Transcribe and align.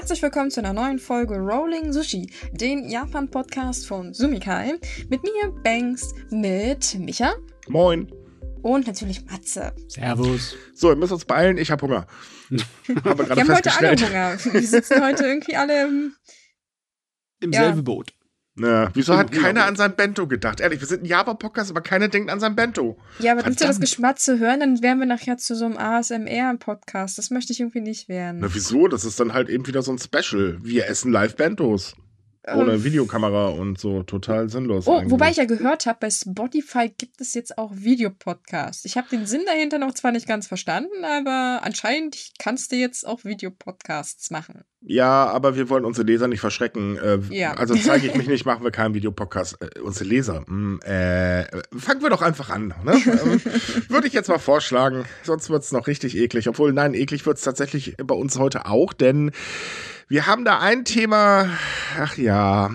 Herzlich 0.00 0.22
willkommen 0.22 0.48
zu 0.48 0.60
einer 0.60 0.72
neuen 0.72 1.00
Folge 1.00 1.34
Rolling 1.34 1.92
Sushi, 1.92 2.30
den 2.52 2.88
Japan-Podcast 2.88 3.88
von 3.88 4.14
Sumikai. 4.14 4.78
Mit 5.08 5.24
mir, 5.24 5.50
Banks, 5.64 6.14
mit 6.30 6.96
Micha. 7.00 7.34
Moin. 7.66 8.08
Und 8.62 8.86
natürlich 8.86 9.24
Matze. 9.24 9.74
Servus. 9.88 10.54
So, 10.72 10.90
wir 10.90 10.94
müssen 10.94 11.14
uns 11.14 11.24
beeilen, 11.24 11.58
ich 11.58 11.72
habe 11.72 11.84
Hunger. 11.84 12.06
Wir, 12.48 12.64
wir 12.86 13.28
haben 13.28 13.52
heute 13.52 13.76
alle 13.76 13.96
Hunger. 13.96 14.38
Wir 14.52 14.62
sitzen 14.62 15.04
heute 15.04 15.26
irgendwie 15.26 15.56
alle 15.56 15.88
im, 15.88 16.14
im 17.40 17.50
ja. 17.50 17.64
selben 17.64 17.82
Boot. 17.82 18.14
Na, 18.58 18.90
wieso 18.92 19.16
hat 19.16 19.30
keiner 19.30 19.66
an 19.66 19.76
sein 19.76 19.94
Bento 19.94 20.26
gedacht? 20.26 20.60
Ehrlich, 20.60 20.80
wir 20.80 20.88
sind 20.88 21.04
ein 21.04 21.06
Java-Podcast, 21.06 21.70
aber 21.70 21.80
keiner 21.80 22.08
denkt 22.08 22.28
an 22.28 22.40
sein 22.40 22.56
Bento. 22.56 22.98
Ja, 23.20 23.32
aber 23.32 23.46
wenn 23.46 23.58
wir 23.58 23.66
das 23.66 23.78
Geschmatze 23.78 24.40
hören, 24.40 24.60
dann 24.60 24.82
wären 24.82 24.98
wir 24.98 25.06
nachher 25.06 25.38
zu 25.38 25.54
so 25.54 25.64
einem 25.64 25.76
ASMR-Podcast. 25.76 27.18
Das 27.18 27.30
möchte 27.30 27.52
ich 27.52 27.60
irgendwie 27.60 27.80
nicht 27.80 28.08
werden. 28.08 28.40
Na, 28.40 28.52
wieso? 28.52 28.88
Das 28.88 29.04
ist 29.04 29.20
dann 29.20 29.32
halt 29.32 29.48
eben 29.48 29.66
wieder 29.68 29.82
so 29.82 29.92
ein 29.92 29.98
Special. 29.98 30.58
Wir 30.60 30.88
essen 30.88 31.12
live 31.12 31.36
Bentos. 31.36 31.94
Ohne 32.54 32.74
ähm, 32.74 32.84
Videokamera 32.84 33.48
und 33.48 33.78
so 33.78 34.02
total 34.02 34.48
sinnlos. 34.48 34.86
Oh, 34.86 34.96
eigentlich. 34.96 35.10
wobei 35.10 35.30
ich 35.30 35.36
ja 35.36 35.44
gehört 35.44 35.86
habe, 35.86 35.98
bei 36.00 36.10
Spotify 36.10 36.88
gibt 36.88 37.20
es 37.20 37.34
jetzt 37.34 37.58
auch 37.58 37.72
Videopodcasts. 37.74 38.84
Ich 38.84 38.96
habe 38.96 39.08
den 39.10 39.26
Sinn 39.26 39.42
dahinter 39.46 39.78
noch 39.78 39.94
zwar 39.94 40.12
nicht 40.12 40.26
ganz 40.26 40.46
verstanden, 40.46 41.04
aber 41.04 41.60
anscheinend 41.62 42.16
kannst 42.38 42.72
du 42.72 42.76
jetzt 42.76 43.06
auch 43.06 43.24
Videopodcasts 43.24 44.30
machen. 44.30 44.64
Ja, 44.80 45.26
aber 45.26 45.56
wir 45.56 45.68
wollen 45.68 45.84
unsere 45.84 46.06
Leser 46.06 46.28
nicht 46.28 46.40
verschrecken. 46.40 46.96
Äh, 46.98 47.18
ja. 47.30 47.54
Also 47.54 47.74
zeige 47.74 48.06
ich 48.06 48.14
mich 48.14 48.28
nicht, 48.28 48.46
machen 48.46 48.62
wir 48.62 48.70
keinen 48.70 48.94
Videopodcast. 48.94 49.60
Äh, 49.60 49.80
unsere 49.80 50.04
Leser. 50.08 50.44
Mh, 50.46 50.46
hm, 50.46 50.80
äh, 50.82 51.44
fangen 51.76 52.02
wir 52.02 52.10
doch 52.10 52.22
einfach 52.22 52.50
an. 52.50 52.74
Ne? 52.84 52.92
ähm, 53.06 53.40
Würde 53.88 54.06
ich 54.06 54.12
jetzt 54.12 54.28
mal 54.28 54.38
vorschlagen. 54.38 55.04
Sonst 55.24 55.50
wird 55.50 55.64
es 55.64 55.72
noch 55.72 55.88
richtig 55.88 56.16
eklig. 56.16 56.48
Obwohl, 56.48 56.72
nein, 56.72 56.94
eklig 56.94 57.26
wird 57.26 57.38
es 57.38 57.44
tatsächlich 57.44 57.96
bei 57.96 58.14
uns 58.14 58.38
heute 58.38 58.66
auch, 58.66 58.92
denn 58.92 59.32
wir 60.08 60.26
haben 60.26 60.44
da 60.44 60.58
ein 60.58 60.84
Thema, 60.84 61.50
ach 61.98 62.16
ja. 62.16 62.70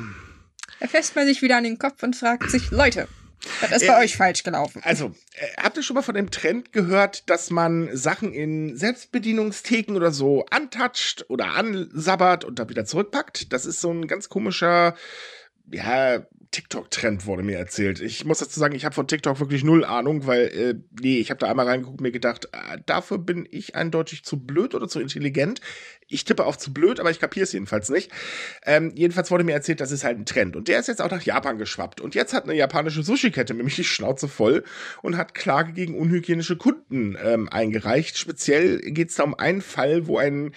Da 0.79 0.87
fässt 0.87 1.15
man 1.15 1.25
sich 1.25 1.41
wieder 1.41 1.57
an 1.57 1.63
den 1.63 1.79
Kopf 1.79 2.03
und 2.03 2.15
fragt 2.15 2.49
sich, 2.51 2.71
Leute, 2.71 3.07
was 3.61 3.71
ist 3.71 3.87
bei 3.87 3.93
äh, 3.93 4.03
euch 4.03 4.15
falsch 4.15 4.43
gelaufen? 4.43 4.81
Also, 4.85 5.13
äh, 5.35 5.61
habt 5.61 5.77
ihr 5.77 5.83
schon 5.83 5.95
mal 5.95 6.01
von 6.01 6.15
dem 6.15 6.31
Trend 6.31 6.71
gehört, 6.71 7.29
dass 7.29 7.49
man 7.49 7.95
Sachen 7.95 8.33
in 8.33 8.77
Selbstbedienungstheken 8.77 9.95
oder 9.95 10.11
so 10.11 10.45
antatscht 10.49 11.25
oder 11.29 11.53
ansabbert 11.55 12.45
und 12.45 12.59
dann 12.59 12.69
wieder 12.69 12.85
zurückpackt? 12.85 13.51
Das 13.51 13.65
ist 13.65 13.81
so 13.81 13.91
ein 13.91 14.07
ganz 14.07 14.29
komischer, 14.29 14.95
ja, 15.71 16.25
TikTok-Trend 16.53 17.25
wurde 17.25 17.43
mir 17.43 17.57
erzählt. 17.57 17.99
Ich 17.99 18.23
muss 18.23 18.39
dazu 18.39 18.59
sagen, 18.59 18.75
ich 18.75 18.85
habe 18.85 18.95
von 18.95 19.07
TikTok 19.07 19.39
wirklich 19.39 19.63
null 19.63 19.83
Ahnung, 19.83 20.25
weil, 20.27 20.47
äh, 20.47 20.75
nee, 21.01 21.19
ich 21.19 21.29
habe 21.29 21.39
da 21.39 21.49
einmal 21.49 21.67
reingeguckt 21.67 21.99
und 21.99 22.03
mir 22.03 22.11
gedacht, 22.11 22.45
äh, 22.53 22.77
dafür 22.85 23.17
bin 23.17 23.47
ich 23.51 23.75
eindeutig 23.75 24.23
zu 24.23 24.39
blöd 24.39 24.75
oder 24.75 24.87
zu 24.87 25.01
intelligent. 25.01 25.59
Ich 26.07 26.23
tippe 26.25 26.45
auf 26.45 26.57
zu 26.57 26.73
blöd, 26.73 26.99
aber 26.99 27.11
ich 27.11 27.19
kapiere 27.19 27.43
es 27.43 27.51
jedenfalls 27.51 27.89
nicht. 27.89 28.11
Ähm, 28.65 28.91
jedenfalls 28.95 29.31
wurde 29.31 29.43
mir 29.43 29.53
erzählt, 29.53 29.81
das 29.81 29.91
ist 29.91 30.03
halt 30.03 30.19
ein 30.19 30.25
Trend. 30.25 30.55
Und 30.55 30.67
der 30.67 30.79
ist 30.79 30.87
jetzt 30.87 31.01
auch 31.01 31.11
nach 31.11 31.23
Japan 31.23 31.57
geschwappt. 31.57 31.99
Und 31.99 32.15
jetzt 32.15 32.33
hat 32.33 32.43
eine 32.43 32.55
japanische 32.55 33.03
Sushi-Kette 33.03 33.53
nämlich 33.53 33.75
die 33.75 33.83
Schnauze 33.83 34.27
voll 34.27 34.63
und 35.01 35.17
hat 35.17 35.33
Klage 35.33 35.73
gegen 35.73 35.97
unhygienische 35.97 36.55
Kunden 36.55 37.17
ähm, 37.21 37.49
eingereicht. 37.49 38.17
Speziell 38.17 38.79
geht 38.79 39.09
es 39.09 39.15
da 39.15 39.23
um 39.23 39.33
einen 39.33 39.61
Fall, 39.61 40.07
wo 40.07 40.19
ein 40.19 40.53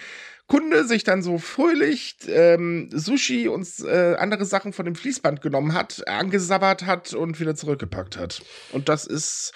Kunde 0.49 0.85
sich 0.85 1.03
dann 1.03 1.23
so 1.23 1.39
fröhlich 1.39 2.17
ähm, 2.29 2.89
Sushi 2.93 3.49
und 3.49 3.69
äh, 3.85 4.15
andere 4.15 4.45
Sachen 4.45 4.73
von 4.73 4.85
dem 4.85 4.95
Fließband 4.95 5.41
genommen 5.41 5.75
hat, 5.75 6.07
angesabbert 6.07 6.87
hat 6.87 7.15
und 7.15 7.41
wieder 7.41 7.57
zurückgepackt 7.57 8.17
hat. 8.17 8.43
Und 8.73 8.89
das 8.89 9.07
ist 9.07 9.53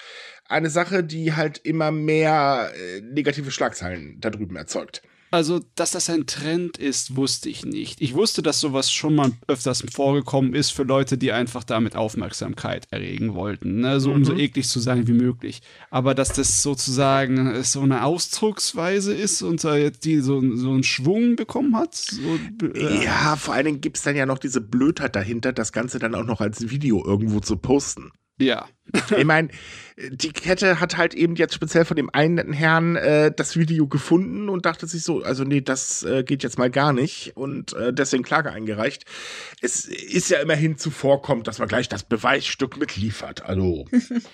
eine 0.49 0.69
Sache, 0.69 1.03
die 1.03 1.33
halt 1.33 1.59
immer 1.59 1.91
mehr 1.91 2.71
äh, 2.75 3.01
negative 3.01 3.51
Schlagzeilen 3.51 4.19
da 4.19 4.29
drüben 4.29 4.57
erzeugt. 4.57 5.01
Also, 5.33 5.61
dass 5.75 5.91
das 5.91 6.09
ein 6.09 6.25
Trend 6.25 6.77
ist, 6.77 7.15
wusste 7.15 7.47
ich 7.47 7.65
nicht. 7.65 8.01
Ich 8.01 8.15
wusste, 8.15 8.41
dass 8.41 8.59
sowas 8.59 8.91
schon 8.91 9.15
mal 9.15 9.31
öfters 9.47 9.81
vorgekommen 9.89 10.53
ist 10.53 10.71
für 10.71 10.83
Leute, 10.83 11.17
die 11.17 11.31
einfach 11.31 11.63
damit 11.63 11.95
Aufmerksamkeit 11.95 12.85
erregen 12.91 13.33
wollten. 13.33 13.79
Ne? 13.79 14.01
So, 14.01 14.09
mhm. 14.09 14.15
um 14.17 14.25
so 14.25 14.35
eklig 14.35 14.67
zu 14.67 14.81
sein 14.81 15.07
wie 15.07 15.13
möglich. 15.13 15.61
Aber 15.89 16.15
dass 16.15 16.33
das 16.33 16.61
sozusagen 16.61 17.63
so 17.63 17.79
eine 17.79 18.03
Ausdrucksweise 18.03 19.13
ist 19.13 19.41
und 19.41 19.63
da 19.63 19.77
jetzt 19.77 20.03
die 20.03 20.19
so, 20.19 20.41
so 20.57 20.71
einen 20.71 20.83
Schwung 20.83 21.37
bekommen 21.37 21.77
hat. 21.77 21.95
So, 21.95 22.37
äh. 22.73 23.05
Ja, 23.05 23.37
vor 23.37 23.53
allen 23.53 23.65
Dingen 23.65 23.81
gibt 23.81 23.97
es 23.97 24.03
dann 24.03 24.17
ja 24.17 24.25
noch 24.25 24.37
diese 24.37 24.59
Blödheit 24.59 25.15
dahinter, 25.15 25.53
das 25.53 25.71
Ganze 25.71 25.97
dann 25.97 26.13
auch 26.13 26.25
noch 26.25 26.41
als 26.41 26.69
Video 26.69 27.05
irgendwo 27.05 27.39
zu 27.39 27.55
posten. 27.55 28.11
Ja. 28.39 28.67
ich 29.17 29.25
meine, 29.25 29.49
die 30.09 30.31
Kette 30.31 30.79
hat 30.79 30.97
halt 30.97 31.13
eben 31.13 31.35
jetzt 31.35 31.53
speziell 31.53 31.85
von 31.85 31.95
dem 31.95 32.09
einen 32.09 32.35
netten 32.35 32.53
Herrn 32.53 32.95
äh, 32.95 33.31
das 33.35 33.55
Video 33.55 33.87
gefunden 33.87 34.49
und 34.49 34.65
dachte 34.65 34.87
sich 34.87 35.03
so, 35.03 35.21
also 35.21 35.43
nee, 35.43 35.61
das 35.61 36.03
äh, 36.03 36.23
geht 36.23 36.43
jetzt 36.43 36.57
mal 36.57 36.69
gar 36.69 36.91
nicht 36.91 37.33
und 37.35 37.73
äh, 37.73 37.93
deswegen 37.93 38.23
Klage 38.23 38.51
eingereicht. 38.51 39.05
Es 39.61 39.85
ist 39.85 40.29
ja 40.29 40.39
immerhin 40.39 40.77
zuvorkommt, 40.77 41.47
dass 41.47 41.59
man 41.59 41.67
gleich 41.67 41.87
das 41.87 42.03
Beweisstück 42.03 42.77
mitliefert. 42.77 43.45
Also, 43.45 43.85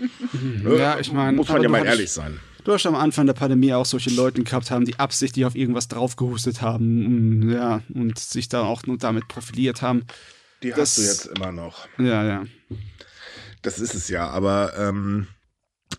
ja, 0.77 0.99
ich 0.99 1.11
meine, 1.11 1.35
muss 1.35 1.49
man 1.49 1.61
ja 1.61 1.69
mal 1.69 1.85
ehrlich 1.85 2.11
sein. 2.11 2.39
Du 2.63 2.73
hast 2.73 2.85
am 2.85 2.95
Anfang 2.95 3.25
der 3.25 3.33
Pandemie 3.33 3.73
auch 3.73 3.85
solche 3.85 4.09
Leute 4.09 4.43
gehabt 4.43 4.71
haben, 4.71 4.83
die 4.83 4.99
absichtlich 4.99 5.45
auf 5.45 5.55
irgendwas 5.55 5.87
draufgehustet 5.87 6.61
haben, 6.61 7.49
ja, 7.49 7.81
und 7.93 8.19
sich 8.19 8.49
da 8.49 8.63
auch 8.63 8.83
nur 8.83 8.97
damit 8.97 9.27
profiliert 9.29 9.81
haben. 9.81 10.03
Die 10.63 10.71
das, 10.71 10.79
hast 10.79 10.97
du 10.97 11.01
jetzt 11.03 11.25
immer 11.37 11.51
noch. 11.51 11.87
Ja, 11.97 12.25
ja. 12.25 12.45
Das 13.61 13.79
ist 13.79 13.95
es 13.95 14.07
ja, 14.09 14.27
aber 14.29 14.73
ähm, 14.77 15.27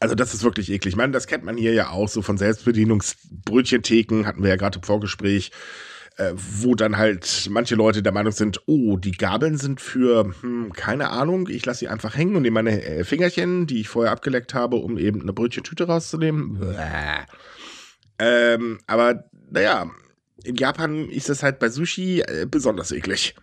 also 0.00 0.14
das 0.14 0.34
ist 0.34 0.44
wirklich 0.44 0.70
eklig. 0.70 0.92
Ich 0.92 0.96
meine, 0.96 1.12
das 1.12 1.26
kennt 1.26 1.44
man 1.44 1.56
hier 1.56 1.72
ja 1.72 1.90
auch 1.90 2.08
so 2.08 2.22
von 2.22 2.38
Selbstbedienungsbrötchentheken, 2.38 4.26
hatten 4.26 4.42
wir 4.42 4.50
ja 4.50 4.56
gerade 4.56 4.78
im 4.78 4.84
Vorgespräch, 4.84 5.50
äh, 6.16 6.32
wo 6.34 6.74
dann 6.74 6.96
halt 6.96 7.48
manche 7.50 7.74
Leute 7.74 8.02
der 8.02 8.12
Meinung 8.12 8.32
sind, 8.32 8.60
oh, 8.66 8.96
die 8.96 9.12
Gabeln 9.12 9.56
sind 9.56 9.80
für, 9.80 10.32
hm, 10.40 10.72
keine 10.72 11.10
Ahnung, 11.10 11.48
ich 11.48 11.64
lasse 11.64 11.80
sie 11.80 11.88
einfach 11.88 12.16
hängen 12.16 12.36
und 12.36 12.42
nehme 12.42 12.54
meine 12.54 12.82
äh, 12.82 13.04
Fingerchen, 13.04 13.66
die 13.66 13.80
ich 13.80 13.88
vorher 13.88 14.12
abgeleckt 14.12 14.54
habe, 14.54 14.76
um 14.76 14.98
eben 14.98 15.22
eine 15.22 15.32
Brötchentüte 15.32 15.86
rauszunehmen. 15.86 16.60
Ähm, 18.18 18.78
aber 18.86 19.24
naja, 19.50 19.90
in 20.44 20.56
Japan 20.56 21.08
ist 21.08 21.28
das 21.28 21.42
halt 21.42 21.58
bei 21.58 21.68
Sushi 21.68 22.20
äh, 22.20 22.46
besonders 22.50 22.92
eklig. 22.92 23.34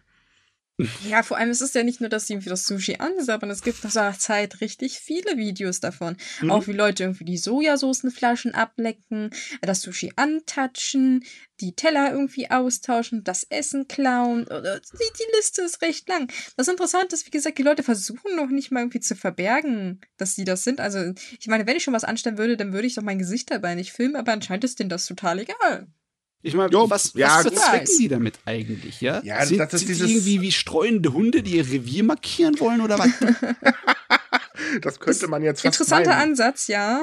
Ja, 1.08 1.24
vor 1.24 1.38
allem 1.38 1.52
ist 1.52 1.62
es 1.62 1.74
ja 1.74 1.84
nicht 1.84 2.02
nur, 2.02 2.10
dass 2.10 2.28
sie 2.28 2.34
irgendwie 2.34 2.50
das 2.50 2.66
Sushi 2.66 2.98
ansabbern, 3.00 3.50
es 3.50 3.62
gibt 3.62 3.84
nach 3.84 3.92
so 3.92 4.00
einer 4.00 4.20
Zeit 4.20 4.60
richtig 4.60 5.00
viele 5.00 5.38
Videos 5.38 5.80
davon. 5.80 6.18
Mhm. 6.42 6.52
Auch 6.52 6.68
wie 6.68 6.74
Leute 6.74 7.04
irgendwie 7.04 7.24
die 7.24 7.38
Sojasoßenflaschen 7.38 8.54
ablecken, 8.54 9.30
das 9.62 9.82
Sushi 9.82 10.12
antatschen, 10.18 11.24
die 11.62 11.76
Teller 11.76 12.12
irgendwie 12.12 12.52
austauschen, 12.52 13.24
das 13.24 13.44
Essen 13.44 13.88
klauen. 13.88 14.46
Die, 14.46 15.18
die 15.18 15.36
Liste 15.38 15.62
ist 15.62 15.82
recht 15.82 16.10
lang. 16.10 16.30
Das 16.58 16.68
Interessante 16.68 17.16
ist, 17.16 17.26
wie 17.26 17.32
gesagt, 17.32 17.58
die 17.58 17.64
Leute 17.64 17.84
versuchen 17.84 18.36
noch 18.36 18.50
nicht 18.50 18.72
mal 18.72 18.82
irgendwie 18.82 19.00
zu 19.00 19.16
verbergen, 19.16 20.02
dass 20.18 20.36
sie 20.36 20.44
das 20.44 20.66
sind. 20.66 20.82
Also, 20.82 21.14
ich 21.40 21.48
meine, 21.48 21.66
wenn 21.68 21.78
ich 21.78 21.84
schon 21.84 21.94
was 21.94 22.04
anstellen 22.04 22.38
würde, 22.38 22.58
dann 22.58 22.74
würde 22.74 22.88
ich 22.88 22.96
doch 22.96 23.04
mein 23.04 23.20
Gesicht 23.20 23.50
dabei 23.50 23.76
nicht 23.76 23.94
filmen, 23.94 24.18
aber 24.18 24.34
anscheinend 24.34 24.66
ist 24.66 24.80
denen 24.80 24.90
das 24.90 25.06
total 25.06 25.40
egal. 25.40 25.88
Ich 26.46 26.54
meine, 26.54 26.72
was, 26.72 27.14
ja, 27.16 27.38
was 27.38 27.42
verzwecken 27.42 27.88
sie 27.88 28.08
damit 28.08 28.36
eigentlich, 28.46 29.02
ja? 29.02 29.20
Ja, 29.24 29.44
sind, 29.44 29.58
das 29.58 29.74
ist 29.74 29.90
dieses 29.90 30.08
irgendwie 30.08 30.42
wie 30.42 30.52
streunende 30.52 31.12
Hunde, 31.12 31.42
die 31.42 31.58
ihr 31.58 31.68
Revier 31.68 32.04
markieren 32.04 32.60
wollen 32.60 32.82
oder 32.82 33.00
was? 33.00 33.10
das 34.82 35.00
könnte 35.00 35.28
man 35.28 35.42
jetzt 35.42 35.62
fast 35.62 35.80
Interessanter 35.80 36.12
meinen. 36.12 36.30
Ansatz, 36.30 36.68
ja. 36.68 37.02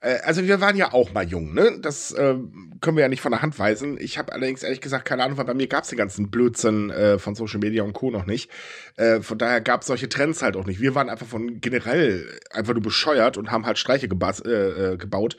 Äh, 0.00 0.20
also 0.24 0.46
wir 0.46 0.62
waren 0.62 0.78
ja 0.78 0.94
auch 0.94 1.12
mal 1.12 1.28
jung, 1.28 1.52
ne? 1.52 1.78
Das 1.82 2.12
äh, 2.12 2.36
können 2.80 2.96
wir 2.96 3.02
ja 3.02 3.08
nicht 3.08 3.20
von 3.20 3.32
der 3.32 3.42
Hand 3.42 3.58
weisen. 3.58 3.98
Ich 4.00 4.16
habe 4.16 4.32
allerdings 4.32 4.62
ehrlich 4.62 4.80
gesagt 4.80 5.04
keine 5.04 5.24
Ahnung, 5.24 5.36
weil 5.36 5.44
bei 5.44 5.52
mir 5.52 5.66
gab 5.66 5.84
es 5.84 5.90
den 5.90 5.98
ganzen 5.98 6.30
Blödsinn 6.30 6.88
äh, 6.88 7.18
von 7.18 7.34
Social 7.34 7.60
Media 7.60 7.82
und 7.82 7.92
Co. 7.92 8.10
noch 8.10 8.24
nicht. 8.24 8.50
Äh, 8.96 9.20
von 9.20 9.36
daher 9.36 9.60
gab 9.60 9.82
es 9.82 9.88
solche 9.88 10.08
Trends 10.08 10.40
halt 10.40 10.56
auch 10.56 10.64
nicht. 10.64 10.80
Wir 10.80 10.94
waren 10.94 11.10
einfach 11.10 11.26
von 11.26 11.60
generell 11.60 12.40
einfach 12.50 12.72
nur 12.72 12.82
bescheuert 12.82 13.36
und 13.36 13.50
haben 13.50 13.66
halt 13.66 13.76
Streiche 13.76 14.06
äh, 14.06 14.48
äh, 14.48 14.96
gebaut. 14.96 15.36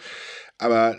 Aber 0.60 0.96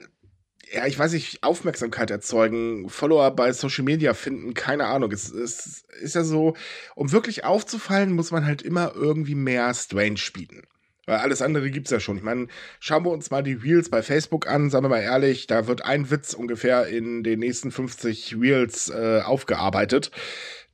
ja, 0.72 0.86
ich 0.86 0.98
weiß 0.98 1.12
nicht, 1.12 1.42
Aufmerksamkeit 1.42 2.10
erzeugen, 2.10 2.88
Follower 2.88 3.30
bei 3.30 3.52
Social 3.52 3.84
Media 3.84 4.14
finden, 4.14 4.54
keine 4.54 4.86
Ahnung. 4.86 5.12
Es, 5.12 5.30
es 5.30 5.84
ist 6.00 6.14
ja 6.14 6.24
so, 6.24 6.54
um 6.94 7.12
wirklich 7.12 7.44
aufzufallen, 7.44 8.12
muss 8.12 8.30
man 8.30 8.46
halt 8.46 8.62
immer 8.62 8.92
irgendwie 8.94 9.34
mehr 9.34 9.72
Strange 9.74 10.20
bieten. 10.32 10.62
Weil 11.04 11.18
alles 11.18 11.42
andere 11.42 11.70
gibt's 11.70 11.90
ja 11.90 12.00
schon. 12.00 12.16
Ich 12.16 12.22
meine, 12.22 12.46
schauen 12.80 13.04
wir 13.04 13.10
uns 13.10 13.30
mal 13.30 13.42
die 13.42 13.54
Reels 13.54 13.90
bei 13.90 14.02
Facebook 14.02 14.46
an, 14.46 14.70
sagen 14.70 14.84
wir 14.84 14.88
mal 14.88 15.00
ehrlich, 15.00 15.46
da 15.46 15.66
wird 15.66 15.84
ein 15.84 16.10
Witz 16.10 16.32
ungefähr 16.32 16.86
in 16.86 17.22
den 17.22 17.40
nächsten 17.40 17.70
50 17.70 18.36
Reels 18.40 18.88
äh, 18.88 19.20
aufgearbeitet, 19.22 20.10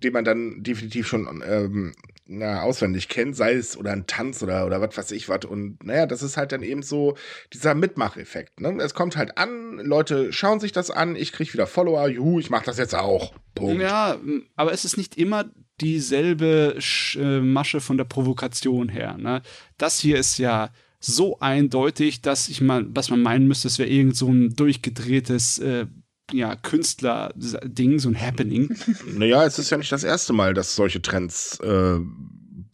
den 0.03 0.13
man 0.13 0.25
dann 0.25 0.63
definitiv 0.63 1.09
schon 1.09 1.43
ähm, 1.45 1.95
na, 2.29 2.63
auswendig 2.63 3.09
kennt, 3.09 3.35
sei 3.35 3.55
es 3.55 3.77
oder 3.77 3.93
ein 3.93 4.07
Tanz 4.07 4.43
oder, 4.43 4.67
oder 4.67 4.81
was 4.81 4.97
weiß 4.97 5.11
ich 5.13 5.29
was. 5.29 5.47
Und 5.47 5.83
naja, 5.83 6.07
das 6.07 6.23
ist 6.23 6.37
halt 6.37 6.53
dann 6.53 6.63
eben 6.63 6.83
so 6.83 7.17
dieser 7.53 7.75
Mitmacheffekt. 7.75 8.61
Ne? 8.61 8.77
Es 8.83 8.95
kommt 8.95 9.17
halt 9.17 9.39
an, 9.39 9.79
Leute 9.79 10.33
schauen 10.33 10.61
sich 10.61 10.73
das 10.73 10.91
an, 10.91 11.17
ich 11.17 11.33
kriege 11.33 11.53
wieder 11.55 11.67
Follower, 11.67 12.07
juhu, 12.09 12.39
ich 12.39 12.51
mache 12.51 12.67
das 12.67 12.79
jetzt 12.79 12.95
auch. 12.95 13.33
Punkt. 13.55 13.83
Ja, 13.83 14.19
aber 14.57 14.73
es 14.73 14.85
ist 14.85 14.99
nicht 14.99 15.17
immer 15.17 15.47
dieselbe 15.81 16.77
Sch 16.79 17.17
äh, 17.17 17.41
Masche 17.41 17.81
von 17.81 17.97
der 17.97 18.05
Provokation 18.05 18.89
her. 18.89 19.17
Ne? 19.17 19.43
Das 19.79 19.99
hier 19.99 20.19
ist 20.19 20.39
ja 20.39 20.71
so 21.01 21.39
eindeutig, 21.41 22.21
dass 22.23 22.49
ich 22.49 22.61
mal, 22.61 22.85
dass 22.85 23.11
man 23.11 23.23
meinen 23.23 23.47
müsste, 23.47 23.69
es 23.69 23.79
wäre 23.79 23.89
irgend 23.89 24.17
so 24.17 24.29
ein 24.29 24.55
durchgedrehtes 24.55 25.61
äh, 25.61 25.87
ja, 26.33 26.57
Künstler-Ding, 26.57 27.99
so 27.99 28.09
ein 28.09 28.21
Happening. 28.21 28.77
Naja, 29.07 29.45
es 29.45 29.59
ist 29.59 29.71
ja 29.71 29.79
nicht 29.79 29.93
das 29.93 30.05
erste 30.05 30.33
Mal, 30.33 30.55
dass 30.55 30.77
solche 30.77 31.01
Trends, 31.03 31.59
äh, 31.61 31.99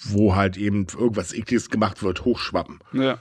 wo 0.04 0.34
halt 0.34 0.56
eben 0.56 0.86
irgendwas 0.92 1.32
Ekliges 1.32 1.70
gemacht 1.70 2.02
wird, 2.02 2.24
hochschwappen. 2.24 2.80
Ja. 2.92 3.18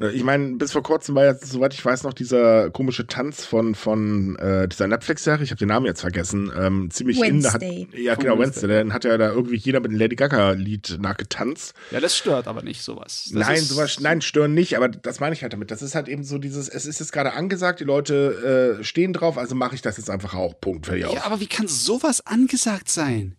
Ne, 0.00 0.12
ich 0.12 0.22
meine, 0.22 0.54
bis 0.54 0.70
vor 0.70 0.84
kurzem 0.84 1.16
war 1.16 1.24
jetzt, 1.24 1.44
soweit 1.50 1.74
ich 1.74 1.84
weiß, 1.84 2.04
noch 2.04 2.12
dieser 2.12 2.70
komische 2.70 3.08
Tanz 3.08 3.44
von, 3.44 3.74
von 3.74 4.36
äh, 4.36 4.68
dieser 4.68 4.86
Netflix-Serie, 4.86 5.42
ich 5.42 5.50
habe 5.50 5.58
den 5.58 5.66
Namen 5.66 5.86
jetzt 5.86 6.02
vergessen, 6.02 6.52
ähm, 6.56 6.88
ziemlich 6.92 7.20
Wednesday. 7.20 7.80
in. 7.82 7.88
Hat, 7.88 7.98
ja, 7.98 8.14
genau, 8.14 8.38
Wednesday. 8.38 8.68
Dann 8.68 8.92
hat 8.92 9.04
ja 9.04 9.18
da 9.18 9.30
irgendwie 9.32 9.56
jeder 9.56 9.80
mit 9.80 9.90
dem 9.90 9.98
Lady 9.98 10.14
Gaga-Lied 10.14 10.98
nachgetanzt. 11.00 11.74
Ja, 11.90 11.98
das 11.98 12.16
stört 12.16 12.46
aber 12.46 12.62
nicht, 12.62 12.82
sowas. 12.82 13.28
Das 13.32 13.48
nein, 13.48 13.56
ist, 13.56 13.70
sowas, 13.70 13.98
nein, 13.98 14.20
stören 14.20 14.54
nicht, 14.54 14.76
aber 14.76 14.86
das 14.88 15.18
meine 15.18 15.34
ich 15.34 15.42
halt 15.42 15.52
damit. 15.52 15.72
Das 15.72 15.82
ist 15.82 15.96
halt 15.96 16.06
eben 16.06 16.22
so 16.22 16.38
dieses, 16.38 16.68
es 16.68 16.86
ist 16.86 17.00
jetzt 17.00 17.12
gerade 17.12 17.32
angesagt, 17.32 17.80
die 17.80 17.84
Leute 17.84 18.78
äh, 18.78 18.84
stehen 18.84 19.12
drauf, 19.12 19.36
also 19.36 19.56
mache 19.56 19.74
ich 19.74 19.82
das 19.82 19.96
jetzt 19.96 20.10
einfach 20.10 20.32
auch. 20.34 20.60
Punkt. 20.60 20.86
Fertig 20.86 21.12
Ja, 21.12 21.24
aber 21.24 21.40
wie 21.40 21.48
kann 21.48 21.66
sowas 21.66 22.24
angesagt 22.24 22.88
sein? 22.88 23.34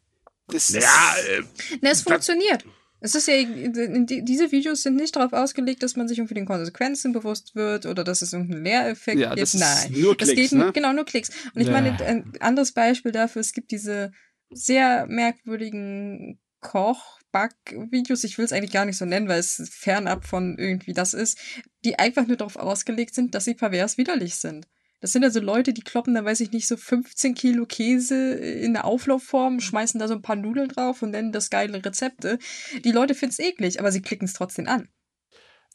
Das 0.48 0.72
Ja, 0.72 0.82
äh, 0.82 1.44
Na, 1.80 1.92
es 1.92 2.02
funktioniert. 2.02 2.66
Es 3.02 3.16
ist 3.16 3.28
ja, 3.28 3.36
die- 3.44 4.24
diese 4.26 4.52
Videos 4.52 4.84
sind 4.84 4.96
nicht 4.98 5.16
darauf 5.16 5.32
ausgelegt, 5.34 5.82
dass 5.84 5.96
man 5.96 6.08
sich 6.08 6.18
irgendwie 6.18 6.34
den 6.34 6.46
Konsequenzen 6.46 7.14
bewusst 7.14 7.56
wird 7.56 7.86
oder 7.86 8.04
dass 8.04 8.22
es 8.22 8.34
irgendeinen 8.34 8.64
Lehreffekt 8.64 9.20
Ja, 9.20 9.30
gibt. 9.36 9.42
das 9.42 9.54
Nein. 9.54 9.94
nur 10.02 10.16
das 10.18 10.30
Klicks, 10.30 10.50
geht 10.52 10.60
ne? 10.60 10.72
genau 10.74 10.92
nur 10.94 11.06
Klicks. 11.06 11.30
Und 11.56 11.62
ich 11.62 11.68
Ja. 11.68 11.74
meine, 11.74 11.98
ein 12.06 12.34
anderes 12.42 12.74
Beispiel 12.74 13.12
dafür, 13.12 13.40
es 13.40 13.54
gibt 13.54 13.72
diese 13.72 14.12
sehr 14.52 15.06
merkwürdigen 15.08 16.40
Koch- 16.60 17.20
Back-Videos, 17.32 18.24
ich 18.24 18.38
will 18.40 18.46
es 18.46 18.52
eigentlich 18.52 18.72
gar 18.74 18.86
nicht 18.86 18.98
so 18.98 19.06
nennen, 19.06 19.28
weil 19.30 19.40
es 19.40 19.70
fernab 19.72 20.26
von 20.26 20.58
irgendwie 20.58 20.94
das 20.94 21.14
ist, 21.14 21.38
die 21.86 21.98
einfach 22.00 22.26
nur 22.26 22.38
darauf 22.38 22.56
ausgelegt 22.56 23.14
sind, 23.14 23.36
dass 23.36 23.46
sie 23.46 23.54
pervers 23.54 23.98
widerlich 24.00 24.36
sind. 24.36 24.68
Das 25.02 25.14
sind 25.14 25.24
also 25.24 25.40
Leute, 25.40 25.74
die 25.74 25.82
kloppen 25.82 26.14
da, 26.14 26.26
weiß 26.26 26.42
ich 26.42 26.52
nicht, 26.52 26.68
so 26.68 26.76
15 26.76 27.34
Kilo 27.34 27.66
Käse 27.66 28.34
in 28.34 28.74
der 28.74 28.86
Auflaufform, 28.86 29.62
schmeißen 29.62 30.00
da 30.00 30.08
so 30.08 30.14
ein 30.14 30.22
paar 30.22 30.36
Nudeln 30.36 30.68
drauf 30.68 31.02
und 31.02 31.12
nennen 31.12 31.32
das 31.32 31.50
geile 31.50 31.84
Rezepte. 31.84 32.38
Die 32.84 32.92
Leute 32.92 33.16
finden 33.16 33.32
es 33.32 33.40
eklig, 33.40 33.80
aber 33.80 33.92
sie 33.92 34.02
klicken 34.02 34.26
es 34.26 34.34
trotzdem 34.34 34.68
an. 34.68 34.90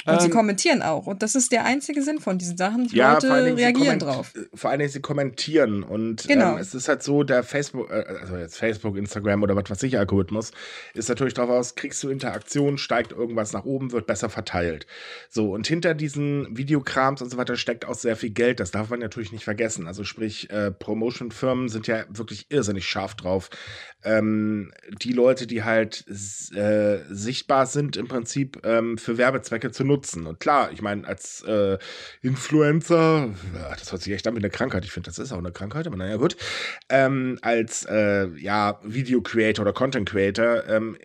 Und 0.07 0.21
sie 0.21 0.27
Ähm, 0.27 0.33
kommentieren 0.33 0.83
auch. 0.83 1.07
Und 1.07 1.23
das 1.23 1.35
ist 1.35 1.51
der 1.51 1.65
einzige 1.65 2.03
Sinn 2.03 2.19
von 2.21 2.37
diesen 2.37 2.59
Sachen. 2.59 2.89
Die 2.89 2.97
Ja, 2.97 3.15
Leute 3.15 3.27
sie 3.27 3.51
reagieren 3.53 3.99
drauf. 3.99 4.35
Vor 4.53 4.69
allen 4.69 4.81
Dingen, 4.81 4.91
sie 4.91 5.01
kommentieren. 5.01 5.83
Und 5.83 6.29
Genau. 6.29 6.53
ähm, 6.53 6.59
es 6.59 6.75
ist 6.75 6.89
halt 6.89 7.03
so, 7.03 7.23
der 7.23 7.43
Facebook, 7.43 7.89
äh, 7.91 8.05
also 8.21 8.37
jetzt 8.37 8.59
Facebook, 8.59 8.99
Instagram 8.99 9.43
oder 9.43 9.57
was 9.57 9.71
weiß 9.71 9.83
ich, 9.85 9.97
Algorithmus, 9.97 10.51
ist 10.93 11.09
natürlich 11.09 11.33
darauf 11.33 11.51
aus, 11.53 11.75
kriegst 11.75 12.03
du 12.03 12.11
Interaktion, 12.11 12.77
steigt 12.77 13.13
irgendwas 13.13 13.55
nach 13.55 13.65
oben, 13.65 13.93
wird 13.93 14.07
besser 14.07 14.29
verteilt. 14.29 14.87
So, 15.31 15.53
und 15.55 15.67
hinter 15.67 15.95
diesen 15.95 16.55
Videokrams 16.55 17.23
und 17.23 17.31
so 17.31 17.39
weiter 17.39 17.57
steckt 17.57 17.87
auch 17.87 17.95
sehr 17.95 18.17
viel 18.17 18.31
Geld. 18.31 18.61
Das 18.61 18.73
darf 18.73 18.91
man 18.91 19.01
natürlich 19.01 19.33
nicht 19.33 19.45
vergessen. 19.45 19.87
Also 19.87 20.05
sprich, 20.05 20.51
äh, 20.51 20.71
Promotion-Firmen 20.71 21.71
sind 21.71 21.87
ja 21.87 22.05
wirklich 22.11 22.51
irrsinnig 22.51 22.87
scharf 22.87 23.15
drauf. 23.15 23.49
Ähm, 24.03 24.71
die 25.03 25.13
Leute, 25.15 25.47
die 25.47 25.63
halt 25.65 26.05
äh, 26.55 26.99
sichtbar 27.09 27.65
sind, 27.65 27.97
im 27.97 28.07
Prinzip 28.07 28.61
ähm, 28.67 28.99
für 28.99 29.17
Werbezwecke 29.17 29.71
zu 29.71 29.84
nutzen. 29.85 30.27
Und 30.27 30.41
klar, 30.41 30.71
ich 30.73 30.83
meine, 30.83 31.07
als 31.07 31.43
äh, 31.43 31.79
Influencer, 32.23 33.31
das 33.79 33.93
hört 33.93 34.03
sich 34.03 34.13
echt 34.13 34.27
an 34.27 34.35
wie 34.35 34.39
eine 34.39 34.51
Krankheit. 34.51 34.85
Ich 34.85 34.93
finde, 34.93 35.09
das 35.09 35.19
ist 35.19 35.33
auch 35.33 35.39
eine 35.39 35.53
Krankheit, 35.53 35.87
aber 35.87 35.97
naja, 35.97 36.17
gut. 36.17 36.37
Ähm, 36.89 37.39
als 37.43 37.85
äh, 37.85 38.29
ja, 38.37 38.81
Video-Creator 38.83 39.63
oder 39.63 39.73
Content-Creator 39.73 40.69
ähm, 40.69 40.97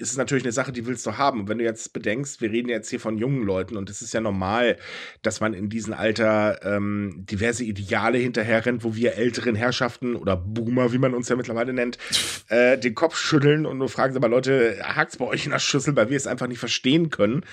ist 0.00 0.12
es 0.12 0.16
natürlich 0.16 0.44
eine 0.44 0.52
Sache, 0.52 0.72
die 0.72 0.86
willst 0.86 1.06
du 1.06 1.18
haben. 1.18 1.40
Und 1.40 1.48
wenn 1.48 1.58
du 1.58 1.64
jetzt 1.64 1.92
bedenkst, 1.92 2.40
wir 2.40 2.50
reden 2.50 2.68
jetzt 2.68 2.88
hier 2.88 3.00
von 3.00 3.18
jungen 3.18 3.44
Leuten 3.44 3.76
und 3.76 3.90
es 3.90 4.00
ist 4.02 4.14
ja 4.14 4.20
normal, 4.20 4.76
dass 5.22 5.40
man 5.40 5.52
in 5.52 5.68
diesem 5.68 5.92
Alter 5.92 6.60
ähm, 6.64 7.24
diverse 7.30 7.64
Ideale 7.64 8.18
hinterherrennt, 8.18 8.82
wo 8.82 8.94
wir 8.94 9.14
älteren 9.14 9.54
Herrschaften 9.54 10.16
oder 10.16 10.36
Boomer, 10.36 10.92
wie 10.92 10.98
man 10.98 11.14
uns 11.14 11.28
ja 11.28 11.36
mittlerweile 11.36 11.72
nennt, 11.72 11.98
äh, 12.48 12.78
den 12.78 12.94
Kopf 12.94 13.16
schütteln 13.16 13.66
und 13.66 13.78
nur 13.78 13.88
fragen, 13.88 14.14
sag 14.14 14.22
mal, 14.22 14.30
Leute, 14.30 14.78
hakt's 14.82 15.18
bei 15.18 15.26
euch 15.26 15.44
in 15.44 15.52
der 15.52 15.58
Schüssel, 15.58 15.94
weil 15.96 16.08
wir 16.08 16.16
es 16.16 16.26
einfach 16.26 16.46
nicht 16.46 16.60
verstehen 16.60 17.10
können, 17.10 17.44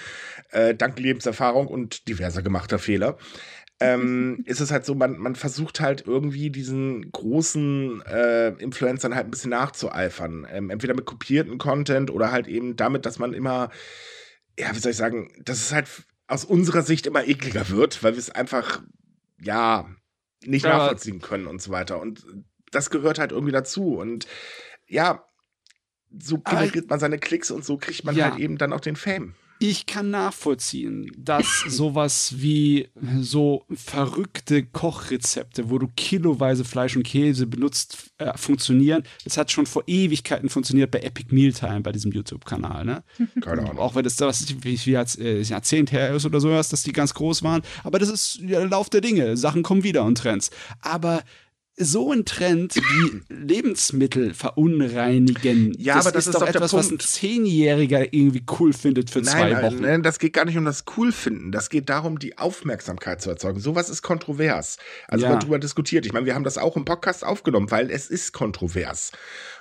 äh, 0.52 0.76
dank 0.76 1.00
Lebenserfahrung 1.00 1.68
und 1.68 2.08
diverser 2.08 2.42
gemachter 2.42 2.80
Fehler. 2.80 3.18
ähm, 3.80 4.42
ist 4.46 4.60
es 4.60 4.72
halt 4.72 4.86
so, 4.86 4.96
man, 4.96 5.18
man 5.18 5.36
versucht 5.36 5.80
halt 5.80 6.06
irgendwie 6.08 6.50
diesen 6.50 7.12
großen 7.12 8.02
äh, 8.06 8.50
Influencern 8.62 9.14
halt 9.16 9.28
ein 9.28 9.32
bisschen 9.32 9.52
nachzueifern. 9.52 10.48
Ähm, 10.52 10.70
entweder 10.70 10.94
mit 10.96 11.06
kopierten 11.06 11.58
Content 11.58 12.10
oder 12.12 12.32
halt 12.32 12.48
eben 12.48 12.76
damit, 12.76 13.06
dass 13.06 13.20
man 13.20 13.34
immer, 13.34 13.70
ja, 14.58 14.74
wie 14.76 14.80
soll 14.80 14.92
ich 14.92 14.98
sagen, 14.98 15.32
dass 15.44 15.58
es 15.62 15.74
halt 15.74 15.88
aus 16.28 16.44
unserer 16.44 16.82
Sicht 16.82 17.06
immer 17.08 17.26
ekliger 17.28 17.70
wird, 17.70 18.04
weil 18.04 18.14
wir 18.14 18.20
es 18.20 18.30
einfach, 18.32 18.82
ja, 19.42 19.88
nicht 20.46 20.66
Ja, 20.66 20.78
nachvollziehen 20.78 21.22
können 21.22 21.48
und 21.48 21.62
so 21.62 21.72
weiter. 21.72 22.02
Und 22.02 22.26
das 22.72 22.90
gehört 22.90 23.18
halt 23.20 23.32
irgendwie 23.32 23.54
dazu. 23.54 23.98
Und 23.98 24.28
ja, 24.88 25.24
so 26.20 26.40
generiert 26.40 26.90
man 26.90 27.00
seine 27.00 27.18
Klicks 27.20 27.52
und 27.52 27.64
so 27.64 27.78
kriegt 27.78 28.04
man 28.04 28.16
Ja. 28.16 28.26
halt 28.32 28.40
eben 28.40 28.58
dann 28.58 28.74
auch 28.74 28.80
den 28.80 28.96
Fame. 28.96 29.36
Ich 29.60 29.86
kann 29.86 30.12
nachvollziehen, 30.12 31.12
dass 31.18 31.46
sowas 31.68 32.36
wie 32.38 32.90
so 33.20 33.66
verrückte 33.74 34.64
Kochrezepte, 34.64 35.70
wo 35.70 35.80
du 35.80 35.88
kiloweise 35.96 36.64
Fleisch 36.64 36.96
und 36.96 37.04
Käse 37.04 37.48
benutzt, 37.48 38.12
äh, 38.18 38.38
funktionieren. 38.38 39.04
Das 39.24 39.38
hat 39.38 39.52
schon 39.52 39.66
vor 39.66 39.84
Ewigkeiten 39.88 40.50
funktioniert 40.50 40.92
bei 40.92 41.00
Epic 41.00 41.34
Mealtime, 41.34 41.82
bei 41.82 41.92
diesem 41.92 42.12
YouTube-Kanal. 42.12 42.86
Ne? 42.86 43.04
Keine 43.42 43.64
Ahnung. 43.64 43.80
Auch 43.80 43.96
wenn 43.96 44.04
das 44.04 44.16
da 44.16 44.28
was 44.28 44.48
wie, 44.64 44.80
wie 44.86 44.98
als 44.98 45.18
äh, 45.18 45.42
Jahrzehnt 45.42 45.92
her 45.92 46.16
ist 46.16 46.26
oder 46.26 46.40
sowas, 46.40 46.70
dass 46.70 46.84
die 46.84 46.94
ganz 46.94 47.14
groß 47.14 47.44
waren. 47.44 47.62
Aber 47.84 48.00
das 48.00 48.10
ist 48.10 48.40
der 48.42 48.66
Lauf 48.68 48.90
der 48.90 49.02
Dinge. 49.02 49.38
Sachen 49.38 49.64
kommen 49.64 49.84
wieder 49.84 50.04
und 50.04 50.18
Trends. 50.18 50.52
Aber 50.82 51.24
so 51.80 52.12
ein 52.12 52.26
Trend 52.26 52.76
wie 52.76 53.22
Lebensmittel 53.30 54.34
verunreinigen, 54.34 55.74
Ja, 55.78 55.96
aber 55.96 56.12
das 56.12 56.26
ist 56.26 56.34
doch 56.34 56.40
doch 56.42 56.48
etwas, 56.48 56.74
was 56.74 56.92
ein. 56.92 57.00
Zehnjähriger 57.00 58.14
irgendwie 58.14 58.44
cool 58.60 58.74
findet 58.74 59.10
für 59.12 59.22
zwei 59.22 59.52
nein, 59.52 59.64
Wochen. 59.64 59.82
Nein, 59.82 60.04
das 60.04 60.18
geht 60.20 60.34
gar 60.34 60.46
nicht 60.46 60.58
um 60.58 60.66
das 60.66 60.86
Coolfinden. 60.86 61.52
Das 61.52 61.70
geht 61.70 61.90
darum, 61.90 62.18
die 62.20 62.38
Aufmerksamkeit 62.38 63.22
zu 63.22 63.30
erzeugen. 63.30 63.60
Sowas 63.60 63.90
ist 63.90 64.02
kontrovers. 64.02 64.78
Also 65.08 65.26
Ja. 65.26 65.32
wird 65.32 65.44
darüber 65.44 65.60
diskutiert. 65.60 66.06
Ich 66.06 66.14
meine, 66.14 66.26
wir 66.26 66.34
haben 66.36 66.44
das 66.44 66.58
auch 66.58 66.76
im 66.76 66.86
Podcast 66.86 67.24
aufgenommen, 67.24 67.70
weil 67.70 67.92
es 67.92 68.08
ist 68.10 68.34
kontrovers. 68.34 69.12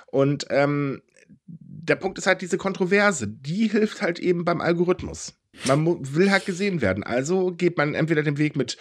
Und 0.07 0.47
ähm, 0.49 1.01
der 1.45 1.95
Punkt 1.97 2.17
ist 2.17 2.25
halt 2.25 2.41
diese 2.41 2.57
Kontroverse. 2.57 3.27
Die 3.27 3.67
hilft 3.69 4.01
halt 4.01 4.17
eben 4.19 4.43
beim 4.43 4.59
Algorithmus. 4.61 5.33
Man 5.65 5.85
will 6.15 6.31
halt 6.31 6.45
gesehen 6.45 6.81
werden. 6.81 7.03
Also 7.03 7.51
geht 7.51 7.77
man 7.77 7.93
entweder 7.93 8.23
den 8.23 8.37
Weg 8.37 8.55
mit 8.55 8.77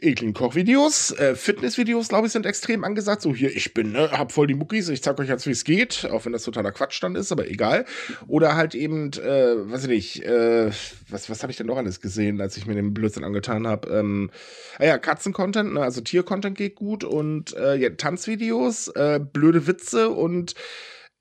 ekligen 0.00 0.32
Kochvideos, 0.32 1.10
äh, 1.18 1.34
Fitnessvideos, 1.34 2.08
glaube 2.08 2.26
ich, 2.26 2.32
sind 2.32 2.46
extrem 2.46 2.82
angesagt. 2.82 3.22
So 3.22 3.34
hier, 3.34 3.54
ich 3.54 3.74
bin, 3.74 3.92
ne, 3.92 4.10
hab 4.10 4.32
voll 4.32 4.46
die 4.46 4.54
Muckis, 4.54 4.88
ich 4.88 5.02
zeig 5.02 5.18
euch 5.18 5.28
jetzt, 5.28 5.46
wie 5.46 5.50
es 5.50 5.64
geht, 5.64 6.08
auch 6.10 6.24
wenn 6.24 6.32
das 6.32 6.44
totaler 6.44 6.72
Quatsch 6.72 7.02
dann 7.02 7.14
ist, 7.14 7.30
aber 7.30 7.48
egal. 7.48 7.84
Oder 8.26 8.56
halt 8.56 8.74
eben, 8.74 9.12
äh, 9.12 9.70
weiß 9.70 9.84
ich 9.84 9.88
nicht, 9.88 10.22
äh, 10.24 10.70
was, 11.08 11.28
was 11.28 11.42
habe 11.42 11.50
ich 11.50 11.58
denn 11.58 11.66
noch 11.66 11.76
alles 11.76 12.00
gesehen, 12.00 12.40
als 12.40 12.56
ich 12.56 12.66
mir 12.66 12.74
den 12.74 12.94
Blödsinn 12.94 13.24
angetan 13.24 13.66
habe? 13.66 13.88
Ähm, 13.90 14.30
ah 14.78 14.84
ja, 14.84 14.98
Katzen-Content, 14.98 15.74
ne, 15.74 15.82
also 15.82 16.00
Tier-Content 16.00 16.56
geht 16.56 16.74
gut 16.74 17.04
und 17.04 17.54
äh, 17.54 17.76
ja, 17.76 17.90
Tanzvideos, 17.90 18.88
äh, 18.88 19.20
blöde 19.20 19.66
Witze 19.66 20.08
und 20.08 20.54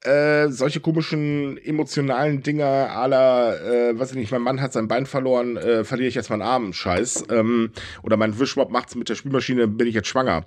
äh, 0.03 0.49
solche 0.49 0.79
komischen 0.79 1.57
emotionalen 1.63 2.41
Dinger 2.41 3.07
la, 3.07 3.55
äh, 3.55 3.99
weiß 3.99 4.11
ich 4.11 4.17
nicht, 4.17 4.31
mein 4.31 4.41
Mann 4.41 4.59
hat 4.61 4.73
sein 4.73 4.87
Bein 4.87 5.05
verloren, 5.05 5.57
äh, 5.57 5.83
verliere 5.83 6.09
ich 6.09 6.15
jetzt 6.15 6.29
meinen 6.29 6.41
Arm, 6.41 6.73
Scheiß. 6.73 7.25
Ähm, 7.29 7.71
oder 8.01 8.17
mein 8.17 8.39
Wischmopp 8.39 8.71
macht's 8.71 8.95
mit 8.95 9.09
der 9.09 9.15
Spülmaschine, 9.15 9.67
bin 9.67 9.87
ich 9.87 9.93
jetzt 9.93 10.07
schwanger. 10.07 10.43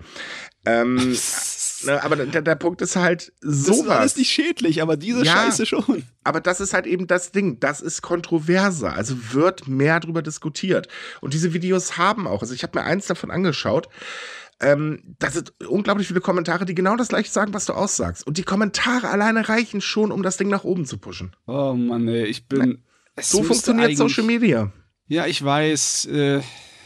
Ähm, 0.66 0.96
ne, 1.84 2.02
aber 2.02 2.16
der, 2.16 2.42
der 2.42 2.54
Punkt 2.56 2.82
ist 2.82 2.96
halt 2.96 3.32
das 3.42 3.52
ist 3.52 3.68
alles 3.68 3.78
sowas. 3.78 4.16
nicht 4.16 4.30
schädlich, 4.30 4.82
aber 4.82 4.96
diese 4.96 5.24
Ja. 5.24 5.32
Scheiße 5.44 5.66
schon. 5.66 6.04
Aber 6.24 6.40
das 6.40 6.60
ist 6.60 6.74
halt 6.74 6.86
eben 6.86 7.06
das 7.06 7.30
Ding. 7.32 7.60
Das 7.60 7.80
ist 7.80 8.02
kontroverser. 8.02 8.94
Also 8.94 9.14
wird 9.32 9.68
mehr 9.68 10.00
drüber 10.00 10.22
diskutiert. 10.22 10.88
Und 11.20 11.32
diese 11.34 11.52
Videos 11.52 11.96
haben 11.96 12.26
auch, 12.26 12.42
also 12.42 12.54
ich 12.54 12.62
habe 12.62 12.78
mir 12.78 12.84
eins 12.84 13.06
davon 13.06 13.30
angeschaut. 13.30 13.88
Ähm, 14.60 15.16
da 15.18 15.30
sind 15.30 15.52
unglaublich 15.68 16.06
viele 16.08 16.20
Kommentare, 16.20 16.64
die 16.64 16.74
genau 16.74 16.96
das 16.96 17.08
gleiche 17.08 17.30
sagen, 17.30 17.52
was 17.54 17.66
du 17.66 17.72
aussagst. 17.72 18.26
Und 18.26 18.38
die 18.38 18.44
Kommentare 18.44 19.08
alleine 19.10 19.48
reichen 19.48 19.80
schon, 19.80 20.12
um 20.12 20.22
das 20.22 20.36
Ding 20.36 20.48
nach 20.48 20.64
oben 20.64 20.86
zu 20.86 20.98
pushen. 20.98 21.34
Oh 21.46 21.74
Mann, 21.74 22.06
ey, 22.08 22.24
ich 22.26 22.46
bin. 22.48 22.84
es 23.16 23.30
So 23.30 23.42
funktioniert 23.42 23.96
Social 23.96 24.24
Media. 24.24 24.72
Ja, 25.06 25.26
ich 25.26 25.44
weiß. 25.44 26.06
Äh, 26.06 26.36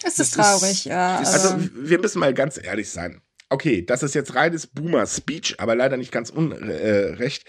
Es 0.03 0.17
Das 0.17 0.19
ist 0.21 0.35
traurig, 0.35 0.71
ist- 0.71 0.85
ja. 0.87 1.21
das- 1.21 1.33
Also, 1.35 1.49
aber- 1.55 1.63
wir 1.75 1.99
müssen 2.01 2.19
mal 2.21 2.33
ganz 2.35 2.59
ehrlich 2.63 2.89
sein. 2.91 3.21
Okay, 3.51 3.83
das 3.85 4.03
ist 4.03 4.15
jetzt 4.15 4.35
reines 4.35 4.67
Boomer-Speech, 4.67 5.57
aber 5.59 5.75
leider 5.75 5.97
nicht 5.97 6.13
ganz 6.13 6.29
unrecht. 6.31 7.45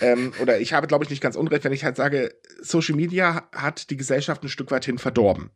ähm, 0.00 0.32
oder 0.42 0.60
ich 0.60 0.72
habe, 0.72 0.86
glaube 0.86 1.04
ich, 1.04 1.10
nicht 1.10 1.22
ganz 1.22 1.34
unrecht, 1.36 1.64
wenn 1.64 1.72
ich 1.72 1.82
halt 1.84 1.96
sage, 1.96 2.32
Social 2.60 2.94
Media 2.94 3.48
hat 3.52 3.88
die 3.90 3.96
Gesellschaft 3.96 4.42
ein 4.42 4.48
Stück 4.48 4.70
weit 4.70 4.84
hin 4.84 4.98
verdorben. 4.98 5.50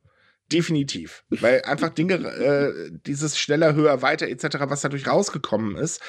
Definitiv. 0.52 1.24
Weil 1.30 1.62
einfach 1.62 1.88
Dinge, 1.88 2.14
äh, 2.14 2.90
dieses 3.06 3.38
schneller, 3.38 3.74
höher, 3.74 4.02
weiter 4.02 4.28
etc., 4.28 4.58
was 4.68 4.82
dadurch 4.82 5.06
rausgekommen 5.06 5.76
ist, 5.76 6.00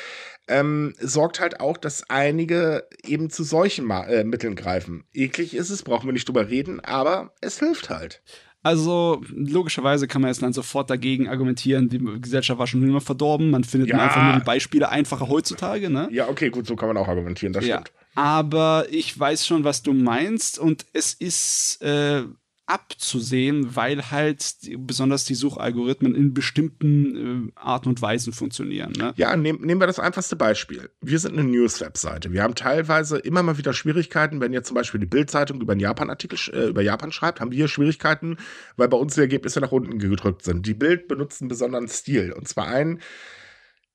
ähm, 0.47 0.93
sorgt 0.99 1.39
halt 1.39 1.59
auch, 1.59 1.77
dass 1.77 2.09
einige 2.09 2.87
eben 3.05 3.29
zu 3.29 3.43
solchen 3.43 3.85
Ma 3.85 4.05
äh, 4.05 4.23
Mitteln 4.23 4.55
greifen. 4.55 5.05
Eklig 5.13 5.55
ist 5.55 5.69
es, 5.69 5.83
brauchen 5.83 6.07
wir 6.07 6.13
nicht 6.13 6.27
drüber 6.27 6.49
reden, 6.49 6.79
aber 6.81 7.33
es 7.41 7.59
hilft 7.59 7.89
halt. 7.89 8.21
Also 8.61 9.21
logischerweise 9.29 10.07
kann 10.07 10.21
man 10.21 10.29
jetzt 10.31 10.41
dann 10.41 10.51
sofort 10.53 10.89
dagegen 10.89 11.29
argumentieren, 11.29 11.87
die 11.87 11.99
Gesellschaft 12.19 12.57
war 12.59 12.65
schon 12.67 12.81
immer 12.83 12.99
verdorben, 13.01 13.51
man 13.51 13.63
findet 13.63 13.91
Ja. 13.91 13.99
einfach 13.99 14.23
nur 14.23 14.33
die 14.33 14.39
Beispiele 14.45 14.89
einfacher 14.89 15.27
heutzutage, 15.29 15.89
ne? 15.91 16.09
Ja, 16.11 16.27
okay, 16.29 16.49
gut, 16.49 16.65
so 16.65 16.75
kann 16.75 16.87
man 16.87 16.97
auch 16.97 17.07
argumentieren, 17.07 17.53
das 17.53 17.65
Ja, 17.67 17.75
stimmt. 17.75 17.91
aber 18.15 18.87
ich 18.89 19.17
weiß 19.19 19.45
schon, 19.45 19.63
was 19.63 19.83
du 19.83 19.93
meinst 19.93 20.57
und 20.57 20.85
es 20.93 21.13
ist 21.13 21.79
äh, 21.83 22.23
abzusehen, 22.67 23.75
weil 23.75 24.10
halt 24.10 24.43
besonders 24.77 25.25
die 25.25 25.36
Suchalgorithmen 25.36 26.15
in 26.15 26.34
bestimmten 26.34 27.50
äh, 27.50 27.51
Arten 27.55 27.89
und 27.89 28.01
Weisen 28.01 28.34
funktionieren. 28.34 28.91
Ne? 28.98 29.13
Ja, 29.17 29.36
nehm, 29.36 29.62
nehmen 29.62 29.79
wir 29.79 29.88
das 29.88 30.00
einfachste 30.00 30.36
Beispiel. 30.36 30.89
Wir 31.01 31.19
sind 31.19 31.38
eine 31.38 31.48
News-Webseite. 31.48 32.34
Wir 32.34 32.41
haben 32.41 32.55
teilweise 32.55 33.19
immer 33.19 33.43
mal 33.43 33.60
wieder 33.60 33.74
Schwierigkeiten, 33.74 34.41
wenn 34.41 34.51
jetzt 34.51 34.67
zum 34.67 34.75
Beispiel 34.75 35.00
die 35.00 35.05
Bild-Zeitung 35.05 35.62
über 35.62 35.74
einen 35.74 35.81
Japan-Artikel 35.81 36.39
äh, 36.53 36.69
über 36.69 36.81
Japan 36.81 37.12
schreibt, 37.12 37.39
haben 37.39 37.51
wir 37.51 37.67
Schwierigkeiten, 37.67 38.38
weil 38.77 38.88
bei 38.88 38.98
uns 38.98 39.13
die 39.13 39.22
Ergebnisse 39.22 39.62
nach 39.62 39.72
unten 39.72 40.00
gedrückt 40.00 40.43
sind. 40.43 40.65
Die 40.65 40.74
Bild 40.74 41.07
benutzt 41.07 41.41
einen 41.41 41.50
besonderen 41.50 41.88
Stil. 41.88 42.31
Und 42.31 42.48
zwar 42.48 42.67
einen, 42.67 43.00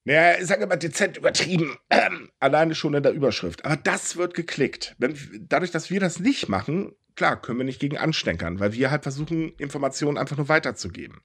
naja, 0.05 0.39
ich 0.41 0.47
sage 0.47 0.63
immer 0.63 0.77
dezent 0.77 1.17
übertrieben, 1.17 1.77
alleine 2.39 2.77
schon 2.77 2.95
in 2.95 3.03
der 3.03 3.13
Überschrift. 3.13 3.65
Aber 3.65 3.77
das 3.77 4.17
wird 4.17 4.35
geklickt. 4.35 4.95
Wenn, 4.99 5.17
dadurch, 5.49 5.73
dass 5.73 5.91
wir 5.91 5.99
das 5.99 6.21
nicht 6.21 6.49
machen, 6.49 6.93
klar, 7.17 7.41
können 7.41 7.59
wir 7.59 7.65
nicht 7.65 7.81
gegen 7.81 7.99
ansteckern, 7.99 8.61
weil 8.61 8.73
wir 8.73 8.91
halt 8.91 9.03
versuchen, 9.03 9.51
Informationen 9.59 10.19
einfach 10.19 10.37
nur 10.37 10.49
weiterzugeben. 10.49 11.21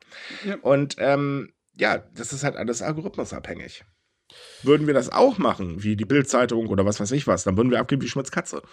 Ja. 0.46 0.56
Und 0.62 0.96
ähm, 1.00 1.54
ja, 1.78 1.98
das 2.14 2.34
ist 2.34 2.44
halt 2.44 2.56
alles 2.56 2.82
algorithmusabhängig. 2.82 3.84
Würden 4.64 4.88
wir 4.88 4.96
das 4.96 5.12
auch 5.12 5.38
machen, 5.38 5.84
wie 5.84 5.96
die 5.96 6.06
Bild-Zeitung 6.06 6.68
oder 6.68 6.84
was 6.86 7.00
weiß 7.00 7.12
ich 7.12 7.28
was, 7.28 7.44
dann 7.44 7.58
würden 7.58 7.70
wir 7.70 7.80
abgeben 7.80 8.02
wie 8.02 8.08
Schmitz 8.08 8.32
Katze. 8.32 8.64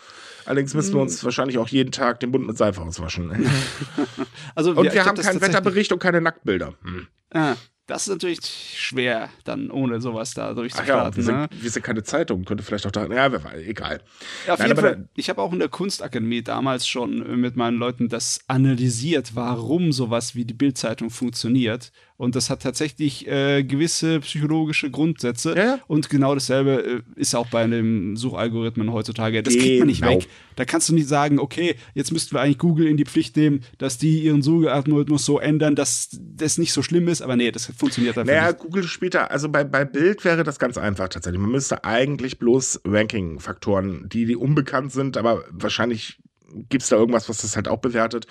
Allerdings 0.47 0.73
müssten 0.73 0.95
wir 0.95 1.01
Hm. 1.01 1.09
uns 1.09 1.23
wahrscheinlich 1.23 1.59
auch 1.59 1.69
jeden 1.69 1.93
Tag 1.93 2.21
den 2.21 2.31
Mund 2.31 2.47
mit 2.47 2.57
Seife 2.57 2.81
auswaschen. 2.81 3.31
Also 4.55 4.71
Und 4.73 4.93
wir, 4.93 5.05
haben 5.05 5.17
keinen 5.19 5.41
Wetterbericht 5.41 5.93
und 5.93 5.99
keine 5.99 6.21
Nacktbilder. 6.21 6.75
Hm. 6.83 7.07
Ah, 7.35 7.55
das 7.87 8.03
ist 8.03 8.09
natürlich 8.09 8.39
schwer, 8.77 9.29
dann 9.45 9.71
ohne 9.71 10.01
sowas 10.01 10.35
da 10.35 10.45
Ach 10.45 10.49
ja, 10.49 10.55
durchzustarten. 10.55 11.17
wir 11.17 11.25
sind, 11.25 11.37
ne? 11.37 11.49
wir 11.51 11.71
sind 11.71 11.83
keine 11.83 12.03
Zeitung, 12.05 12.45
könnte 12.45 12.63
vielleicht 12.63 12.87
auch 12.87 12.93
da. 12.93 13.07
Ja, 13.07 13.33
wer 13.33 13.55
egal. 13.67 14.01
Ja, 14.47 14.55
auf 14.55 14.61
Nein, 14.61 14.69
jeden 14.69 14.81
Fall. 14.81 15.09
Ich 15.17 15.29
habe 15.29 15.43
auch 15.43 15.53
in 15.53 15.59
der 15.59 15.69
Kunstakademie 15.69 16.43
damals 16.43 16.87
schon 16.87 17.41
mit 17.41 17.57
meinen 17.57 17.79
Leuten 17.79 18.09
das 18.09 18.41
analysiert, 18.47 19.35
warum 19.35 19.93
sowas 19.93 20.35
wie 20.37 20.45
die 20.45 20.55
Bildzeitung 20.55 21.11
funktioniert. 21.11 21.91
Und 22.17 22.37
das 22.37 22.51
hat 22.51 22.63
tatsächlich 22.63 23.27
äh, 23.27 23.65
gewisse 23.65 24.21
psychologische 24.21 24.91
Grundsätze. 24.91 25.55
Ja, 25.57 25.65
ja. 25.65 25.79
Und 25.89 26.09
genau 26.11 26.35
dasselbe 26.35 27.03
äh, 27.17 27.21
ist 27.21 27.35
auch 27.35 27.49
bei 27.49 27.67
den 27.67 28.17
Suchalgorithmen 28.17 28.93
heutzutage. 28.93 29.43
Das 29.43 29.55
kriegt 29.57 29.79
man 29.81 29.89
nicht 29.89 30.03
Genau. 30.03 30.15
weg. 30.17 30.29
Da 30.57 30.65
kannst 30.65 30.89
du 30.89 30.95
nicht 30.95 31.09
sagen, 31.09 31.39
okay, 31.39 31.77
jetzt 31.95 32.13
müssten 32.13 32.35
wir 32.35 32.41
eigentlich 32.41 32.59
Google 32.59 32.87
in 32.87 32.97
die 32.97 33.05
Pflicht 33.05 33.37
nehmen, 33.37 33.63
dass 33.79 33.99
die 33.99 34.21
ihren 34.21 34.43
Suchalgorithmus 34.43 35.25
so 35.25 35.39
ändern, 35.41 35.75
dass 35.75 36.11
das 36.21 36.59
nicht 36.59 36.73
so 36.73 36.83
schlimm 36.83 37.09
ist. 37.09 37.23
Aber 37.23 37.37
nee, 37.37 37.51
das 37.51 37.67
funktioniert 37.77 38.17
einfach 38.19 38.33
Naja, 38.33 38.49
nicht. 38.49 38.59
Google 38.61 38.85
spielt 38.85 39.15
da, 39.15 39.25
also 39.25 39.49
bei, 39.49 39.65
bei 39.65 39.85
Bild 39.85 40.25
wäre 40.25 40.45
das 40.45 40.59
ganz 40.59 40.79
einfach 40.79 41.09
tatsächlich. 41.09 41.41
Man 41.41 41.51
müsste 41.51 41.85
eigentlich 41.85 42.39
bloß 42.39 42.83
Ranking-Faktoren, 42.85 44.09
die, 44.09 44.27
die 44.27 44.37
unbekannt 44.37 44.93
sind, 44.93 45.17
aber 45.17 45.45
wahrscheinlich 45.51 46.19
gibt 46.69 46.83
es 46.83 46.89
da 46.91 46.97
irgendwas, 46.97 47.29
was 47.29 47.39
das 47.43 47.57
halt 47.57 47.69
auch 47.69 47.79
bewertet, 47.81 48.27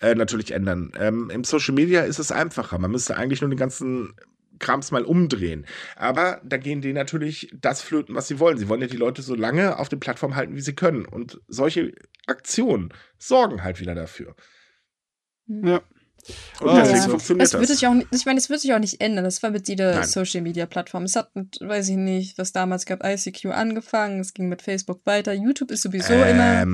äh, 0.00 0.14
natürlich 0.14 0.52
ändern. 0.52 0.92
Ähm, 0.98 1.30
Im 1.30 1.44
Social 1.44 1.74
Media 1.74 2.02
ist 2.02 2.18
es 2.18 2.30
einfacher. 2.32 2.78
Man 2.78 2.90
müsste 2.90 3.16
eigentlich 3.16 3.40
nur 3.40 3.50
den 3.50 3.58
ganzen 3.58 4.14
Krams 4.58 4.90
mal 4.92 5.04
umdrehen. 5.04 5.66
Aber 5.96 6.40
da 6.44 6.56
gehen 6.56 6.80
die 6.82 6.92
natürlich 6.92 7.50
das 7.60 7.82
flöten, 7.82 8.14
was 8.14 8.28
sie 8.28 8.38
wollen. 8.38 8.58
Sie 8.58 8.68
wollen 8.68 8.80
ja 8.80 8.86
die 8.86 8.96
Leute 8.96 9.20
so 9.22 9.34
lange 9.34 9.78
auf 9.78 9.88
der 9.88 9.96
Plattform 9.96 10.36
halten, 10.36 10.54
wie 10.54 10.60
sie 10.60 10.74
können. 10.74 11.04
Und 11.04 11.40
solche 11.48 11.92
Aktionen 12.26 12.92
sorgen 13.18 13.64
halt 13.64 13.80
wieder 13.80 13.94
dafür. 13.96 14.36
Ja. 15.48 15.80
Und 16.60 16.68
Oh. 16.68 16.76
deswegen 16.76 16.98
Ja. 16.98 17.08
funktioniert 17.08 17.42
Das 17.42 17.50
das. 17.50 17.60
wird 17.60 17.70
sich 17.70 17.86
auch 17.88 17.94
nicht, 17.94 18.06
ich 18.12 18.24
meine, 18.26 18.38
es 18.38 18.48
wird 18.48 18.60
sich 18.60 18.72
auch 18.72 18.78
nicht 18.78 19.00
ändern. 19.00 19.24
Das 19.24 19.42
war 19.42 19.50
mit 19.50 19.66
jeder 19.66 19.96
Nein. 19.96 20.04
Social 20.06 20.40
Media 20.42 20.66
Plattform. 20.66 21.02
Es 21.02 21.16
hat 21.16 21.34
mit, 21.34 21.58
weiß 21.60 21.88
ich 21.88 21.96
nicht, 21.96 22.38
was 22.38 22.52
damals 22.52 22.86
gab, 22.86 23.04
ICQ 23.04 23.46
angefangen, 23.46 24.20
es 24.20 24.32
ging 24.32 24.48
mit 24.48 24.62
Facebook 24.62 25.04
weiter. 25.04 25.32
YouTube 25.32 25.72
ist 25.72 25.82
sowieso 25.82 26.14
immer. 26.14 26.64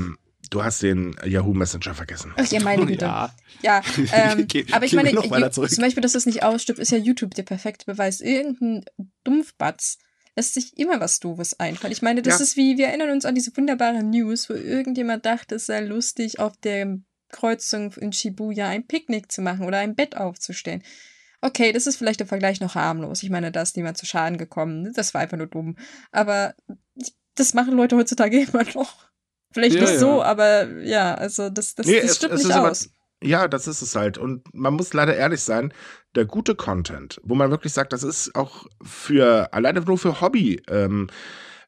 Du 0.50 0.62
hast 0.64 0.82
den 0.82 1.16
Yahoo 1.24 1.52
Messenger 1.54 1.94
vergessen. 1.94 2.32
Ach 2.36 2.46
ja, 2.46 2.60
meine 2.60 2.86
Güte. 2.86 3.04
Ja. 3.04 3.34
Ja, 3.62 3.82
ähm, 4.12 4.46
Geh- 4.48 4.66
aber 4.72 4.84
ich 4.86 4.92
meine, 4.94 5.10
zum 5.50 5.82
Beispiel, 5.82 6.00
dass 6.02 6.12
das 6.12 6.26
nicht 6.26 6.42
ausstirbt, 6.42 6.78
ist 6.78 6.90
ja 6.92 6.98
YouTube 6.98 7.34
der 7.34 7.42
perfekte 7.42 7.86
Beweis. 7.86 8.20
Irgendein 8.20 8.84
Dumpfbatz 9.24 9.98
lässt 10.36 10.54
sich 10.54 10.78
immer 10.78 11.00
was 11.00 11.18
Doofes 11.20 11.58
einfallen. 11.58 11.92
Ich 11.92 12.02
meine, 12.02 12.22
das 12.22 12.38
Ja. 12.38 12.44
ist 12.44 12.56
wie, 12.56 12.78
wir 12.78 12.86
erinnern 12.88 13.10
uns 13.10 13.24
an 13.24 13.34
diese 13.34 13.56
wunderbare 13.56 14.02
News, 14.04 14.48
wo 14.48 14.54
irgendjemand 14.54 15.26
dachte, 15.26 15.56
es 15.56 15.66
sei 15.66 15.80
lustig, 15.80 16.38
auf 16.38 16.56
der 16.58 16.98
Kreuzung 17.30 17.92
in 17.94 18.12
Shibuya 18.12 18.68
ein 18.68 18.86
Picknick 18.86 19.30
zu 19.32 19.42
machen 19.42 19.66
oder 19.66 19.78
ein 19.78 19.94
Bett 19.96 20.16
aufzustellen. 20.16 20.82
Okay, 21.40 21.72
das 21.72 21.86
ist 21.86 21.96
vielleicht 21.96 22.20
im 22.20 22.26
Vergleich 22.26 22.60
noch 22.60 22.74
harmlos. 22.74 23.22
Ich 23.22 23.30
meine, 23.30 23.52
da 23.52 23.62
ist 23.62 23.76
niemand 23.76 23.98
zu 23.98 24.06
Schaden 24.06 24.38
gekommen. 24.38 24.92
Das 24.94 25.12
war 25.14 25.20
einfach 25.20 25.36
nur 25.36 25.46
dumm. 25.46 25.76
Aber 26.10 26.54
das 27.34 27.54
machen 27.54 27.74
Leute 27.74 27.96
heutzutage 27.96 28.40
immer 28.42 28.64
noch. 28.74 29.07
Vielleicht 29.52 29.76
Ja, 29.76 29.80
nicht 29.82 29.92
ja. 29.94 29.98
so, 29.98 30.22
aber 30.22 30.68
ja, 30.80 31.14
also 31.14 31.48
das, 31.50 31.74
das, 31.74 31.86
Nee, 31.86 32.00
das 32.00 32.10
es- 32.10 32.16
stimmt 32.16 32.34
es 32.34 32.40
nicht 32.40 32.50
ist 32.50 32.56
aber- 32.56 32.70
aus. 32.70 32.90
Ja, 33.20 33.48
das 33.48 33.66
ist 33.66 33.82
es 33.82 33.96
halt. 33.96 34.16
Und 34.16 34.42
man 34.54 34.74
muss 34.74 34.92
leider 34.94 35.16
ehrlich 35.16 35.40
sein, 35.40 35.72
der 36.14 36.24
gute 36.24 36.54
Content, 36.54 37.20
wo 37.24 37.34
man 37.34 37.50
wirklich 37.50 37.72
sagt, 37.72 37.92
das 37.92 38.04
ist 38.04 38.32
auch 38.36 38.66
für, 38.80 39.52
alleine 39.52 39.80
nur 39.80 39.98
für 39.98 40.20
Hobby, 40.20 40.62
ähm, 40.68 41.08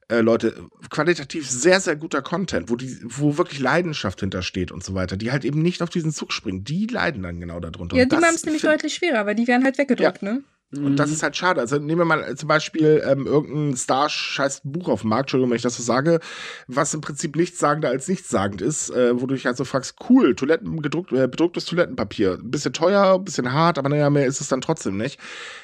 äh, 0.09 0.21
Leute, 0.21 0.55
qualitativ 0.91 1.51
sehr, 1.51 1.81
sehr 1.81 1.97
guter 1.97 2.23
Content, 2.23 2.71
wo, 2.71 2.77
die, 2.77 2.99
wo 3.03 3.37
wirklich 3.37 3.59
Leidenschaft 3.59 4.21
hintersteht 4.21 4.71
und 4.71 4.85
so 4.85 4.95
weiter, 4.95 5.17
die 5.17 5.33
halt 5.33 5.45
eben 5.45 5.61
nicht 5.61 5.83
auf 5.83 5.91
diesen 5.91 6.13
Zug 6.13 6.33
springen, 6.33 6.63
die 6.63 6.87
leiden 6.87 7.23
dann 7.25 7.41
genau 7.41 7.59
darunter. 7.59 7.97
Ja, 7.97 8.05
Und 8.05 8.13
die 8.13 8.17
das 8.17 8.25
haben 8.25 8.35
es 8.37 8.45
nämlich 8.45 8.63
deutlich 8.63 8.95
schwerer, 8.95 9.27
weil 9.27 9.35
die 9.35 9.49
werden 9.49 9.65
halt 9.65 9.77
weggedrückt, 9.79 10.23
ne? 10.23 10.45
Und 10.73 10.97
das 10.97 11.11
ist 11.11 11.25
halt 11.25 11.37
schade. 11.37 11.61
Also 11.61 11.79
nehmen 11.79 12.01
wir 12.01 12.05
mal 12.05 12.37
zum 12.37 12.49
Beispiel 12.49 13.03
ähm, 13.05 13.27
irgendein 13.27 13.77
Star 13.77 14.09
scheiß 14.09 14.61
Buch 14.63 14.89
auf 14.89 15.01
dem 15.01 15.11
Markt, 15.11 15.25
Entschuldigung, 15.25 15.51
wenn 15.51 15.57
ich 15.57 15.63
das 15.63 15.77
so 15.77 15.83
sage, 15.83 16.21
was 16.69 16.95
im 16.95 17.01
Prinzip 17.01 17.35
nichtssagender 17.35 17.89
als 17.89 18.07
nichtssagend 18.07 18.63
ist, 18.63 18.91
äh, 18.91 19.21
wo 19.21 19.27
du 19.27 19.35
dich 19.35 19.47
halt 19.47 19.57
so 19.57 19.65
fragst, 19.65 19.97
cool, 20.09 20.37
Toiletten, 20.37 20.81
gedruckt, 20.81 21.11
äh, 21.13 21.27
bedrucktes 21.27 21.65
Toilettenpapier. 21.65 22.35
Ein 22.35 22.53
bisschen 22.53 22.73
teuer, 22.73 23.15
ein 23.17 23.25
bisschen 23.25 23.53
hart, 23.53 23.79
aber 23.79 23.89
naja, 23.89 24.11
mehr 24.11 24.27
ist 24.27 24.41
es 24.41 24.49
dann 24.49 24.61
trotzdem 24.61 24.97
nicht. 24.97 25.19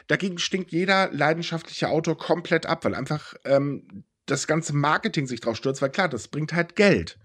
Dagegen 0.08 0.38
stinkt 0.38 0.72
jeder 0.72 1.12
leidenschaftliche 1.12 1.88
Autor 1.88 2.18
komplett 2.18 2.66
ab, 2.66 2.84
weil 2.84 2.96
einfach 2.96 3.34
ähm, 3.44 4.04
das 4.26 4.48
ganze 4.48 4.75
Marketing 4.75 5.28
sich 5.28 5.40
drauf 5.40 5.56
stürzt, 5.56 5.82
weil 5.82 5.90
klar, 5.90 6.08
das 6.08 6.26
bringt 6.26 6.52
halt 6.52 6.75
Geld. 6.75 7.16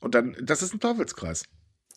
Und 0.00 0.14
dann, 0.14 0.34
das 0.42 0.62
ist 0.62 0.72
ein 0.72 0.80
Teufelskreis. 0.80 1.44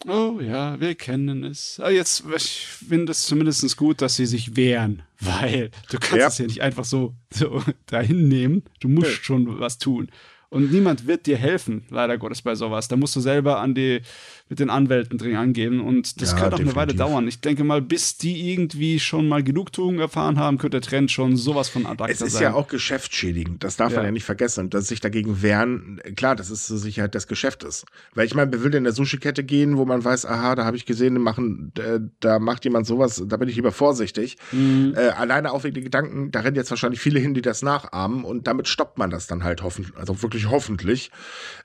Oh 0.05 0.39
ja, 0.39 0.79
wir 0.79 0.93
kennen 0.95 1.43
es. 1.43 1.79
Aber 1.79 1.91
jetzt, 1.91 2.23
ich 2.35 2.67
finde 2.67 3.11
es 3.11 3.23
zumindest 3.25 3.75
gut, 3.77 4.01
dass 4.01 4.15
sie 4.15 4.25
sich 4.27 4.55
wehren, 4.55 5.01
weil 5.19 5.71
du 5.89 5.97
kannst 5.97 6.15
Ja. 6.17 6.27
es 6.27 6.37
ja 6.37 6.45
nicht 6.45 6.61
einfach 6.61 6.85
so, 6.85 7.15
so 7.33 7.63
dahin 7.87 8.27
nehmen. 8.27 8.63
Du 8.79 8.89
musst 8.89 9.07
Nee. 9.07 9.17
schon 9.23 9.59
was 9.59 9.77
tun. 9.79 10.09
Und 10.49 10.71
niemand 10.71 11.07
wird 11.07 11.25
dir 11.25 11.35
helfen, 11.35 11.83
leider 11.89 12.17
Gottes, 12.17 12.41
bei 12.41 12.55
sowas. 12.55 12.87
Da 12.87 12.95
musst 12.95 13.15
du 13.17 13.19
selber 13.19 13.59
an 13.59 13.75
die, 13.75 14.01
mit 14.49 14.59
den 14.59 14.69
Anwälten 14.69 15.17
drin 15.17 15.35
angehen. 15.35 15.79
Und 15.79 16.21
das 16.21 16.31
Ja, 16.31 16.37
kann 16.37 16.53
auch 16.53 16.59
eine 16.59 16.75
Weile 16.75 16.87
definitiv. 16.87 16.99
dauern. 17.13 17.27
Ich 17.27 17.41
denke 17.41 17.63
mal, 17.63 17.81
bis 17.81 18.17
die 18.17 18.51
irgendwie 18.53 18.99
schon 18.99 19.27
mal 19.27 19.43
Genugtuung 19.43 19.99
erfahren 19.99 20.39
haben, 20.39 20.57
könnte 20.57 20.79
der 20.79 20.87
Trend 20.89 21.11
schon 21.11 21.35
sowas 21.37 21.69
von 21.69 21.85
ad 21.85 22.03
Es 22.07 22.21
ist 22.21 22.33
sein. 22.33 22.43
ja 22.43 22.53
auch 22.53 22.67
geschäftsschädigend, 22.67 23.63
das 23.63 23.75
darf 23.77 23.91
man 23.91 24.01
Ja. 24.01 24.05
ja 24.05 24.11
nicht 24.11 24.25
vergessen. 24.25 24.65
Und 24.65 24.73
dass 24.73 24.87
sich 24.87 24.99
dagegen 25.01 25.41
wehren, 25.41 26.01
klar, 26.15 26.35
das 26.35 26.49
ist 26.49 26.67
zur 26.67 26.77
Sicherheit 26.77 27.15
des 27.15 27.27
Geschäftes. 27.27 27.85
Weil 28.13 28.25
ich 28.25 28.35
meine, 28.35 28.51
wer 28.51 28.63
will 28.63 28.71
denn 28.71 28.79
in 28.79 28.83
der 28.85 28.93
Sushi-Kette 28.93 29.43
gehen, 29.43 29.77
wo 29.77 29.85
man 29.85 30.03
weiß, 30.03 30.25
aha, 30.25 30.55
da 30.55 30.65
habe 30.65 30.77
ich 30.77 30.85
gesehen, 30.85 31.21
machen, 31.21 31.71
äh, 31.77 31.99
da 32.19 32.39
macht 32.39 32.63
jemand 32.65 32.85
sowas, 32.87 33.23
da 33.27 33.37
bin 33.37 33.49
ich 33.49 33.55
lieber 33.55 33.71
vorsichtig. 33.71 34.37
Mhm. 34.51 34.93
Äh, 34.95 35.09
alleine 35.09 35.51
den 35.57 35.83
Gedanken, 35.83 36.31
da 36.31 36.41
rennen 36.41 36.55
jetzt 36.55 36.69
wahrscheinlich 36.69 36.99
viele 36.99 37.19
hin, 37.19 37.33
die 37.33 37.41
das 37.41 37.61
nachahmen 37.61 38.23
und 38.23 38.47
damit 38.47 38.67
stoppt 38.67 38.97
man 38.97 39.09
das 39.09 39.27
dann 39.27 39.43
halt 39.43 39.63
hoffentlich, 39.63 39.95
also 39.97 40.21
wirklich 40.21 40.49
hoffentlich. 40.49 41.11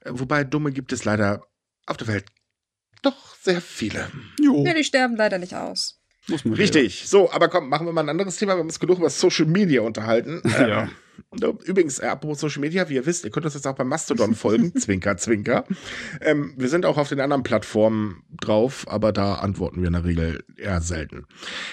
Äh, 0.04 0.10
wobei 0.14 0.44
Dumme 0.44 0.72
gibt 0.72 0.92
es 0.92 1.04
leider 1.04 1.42
auf 1.86 1.96
der 1.96 2.08
Welt 2.08 2.24
doch 3.02 3.36
sehr 3.40 3.60
viele. 3.60 4.10
Jo, 4.40 4.64
Ja, 4.64 4.74
die 4.74 4.84
sterben 4.84 5.16
leider 5.16 5.38
nicht 5.38 5.54
aus. 5.54 6.00
muss 6.28 6.44
man 6.44 6.54
Richtig. 6.54 7.02
So, 7.06 7.30
aber 7.32 7.48
komm, 7.48 7.68
machen 7.68 7.86
wir 7.86 7.92
mal 7.92 8.02
ein 8.02 8.08
anderes 8.08 8.36
Thema. 8.36 8.54
Wir 8.54 8.60
haben 8.60 8.66
uns 8.66 8.78
genug 8.80 8.98
über 8.98 9.10
Social 9.10 9.46
Media 9.46 9.82
unterhalten. 9.82 10.40
Ja. 10.44 10.82
Ähm, 10.84 10.90
übrigens, 11.64 11.98
äh, 11.98 12.06
apropos 12.06 12.40
Social 12.40 12.60
Media, 12.60 12.88
wie 12.88 12.94
ihr 12.94 13.06
wisst, 13.06 13.24
ihr 13.24 13.30
könnt 13.30 13.46
uns 13.46 13.54
jetzt 13.54 13.66
auch 13.66 13.74
bei 13.74 13.84
Mastodon 13.84 14.34
folgen. 14.34 14.74
zwinker, 14.78 15.16
zwinker. 15.16 15.64
Ähm, 16.20 16.54
wir 16.56 16.68
sind 16.68 16.86
auch 16.86 16.98
auf 16.98 17.08
den 17.08 17.20
anderen 17.20 17.42
Plattformen 17.42 18.22
drauf, 18.40 18.86
aber 18.88 19.12
da 19.12 19.34
antworten 19.36 19.80
wir 19.80 19.88
in 19.88 19.92
der 19.92 20.04
Regel 20.04 20.44
eher 20.56 20.80
selten. 20.80 21.26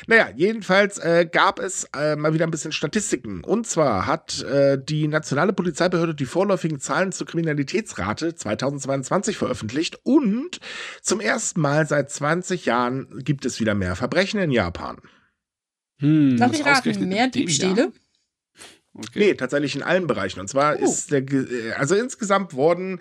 Naja, 0.07 0.29
jedenfalls 0.35 0.97
äh, 0.97 1.27
gab 1.31 1.59
es 1.59 1.87
äh, 1.95 2.15
mal 2.15 2.33
wieder 2.33 2.45
ein 2.45 2.51
bisschen 2.51 2.71
Statistiken. 2.71 3.43
Und 3.43 3.67
zwar 3.67 4.05
hat 4.05 4.41
äh, 4.43 4.77
die 4.81 5.07
nationale 5.07 5.53
Polizeibehörde 5.53 6.15
die 6.15 6.25
vorläufigen 6.25 6.79
Zahlen 6.79 7.11
zur 7.11 7.27
Kriminalitätsrate 7.27 8.35
2022 8.35 9.37
veröffentlicht 9.37 9.99
und 10.03 10.59
zum 11.01 11.19
ersten 11.19 11.61
Mal 11.61 11.87
seit 11.87 12.11
20 12.11 12.65
Jahren 12.65 13.07
gibt 13.23 13.45
es 13.45 13.59
wieder 13.59 13.75
mehr 13.75 13.95
Verbrechen 13.95 14.39
in 14.39 14.51
Japan. 14.51 14.97
Hm, 15.99 16.37
Darf 16.37 16.53
ich 16.53 16.65
raten, 16.65 17.09
mehr 17.09 17.27
Diebstähle? 17.27 17.91
Okay. 18.99 19.19
Nee, 19.19 19.33
tatsächlich 19.33 19.75
in 19.75 19.83
allen 19.83 20.07
Bereichen. 20.07 20.39
Und 20.39 20.47
zwar 20.47 20.77
Oh. 20.79 20.83
ist 20.83 21.11
der, 21.11 21.21
äh, 21.21 21.73
also 21.77 21.95
insgesamt 21.95 22.53
wurden 22.53 22.99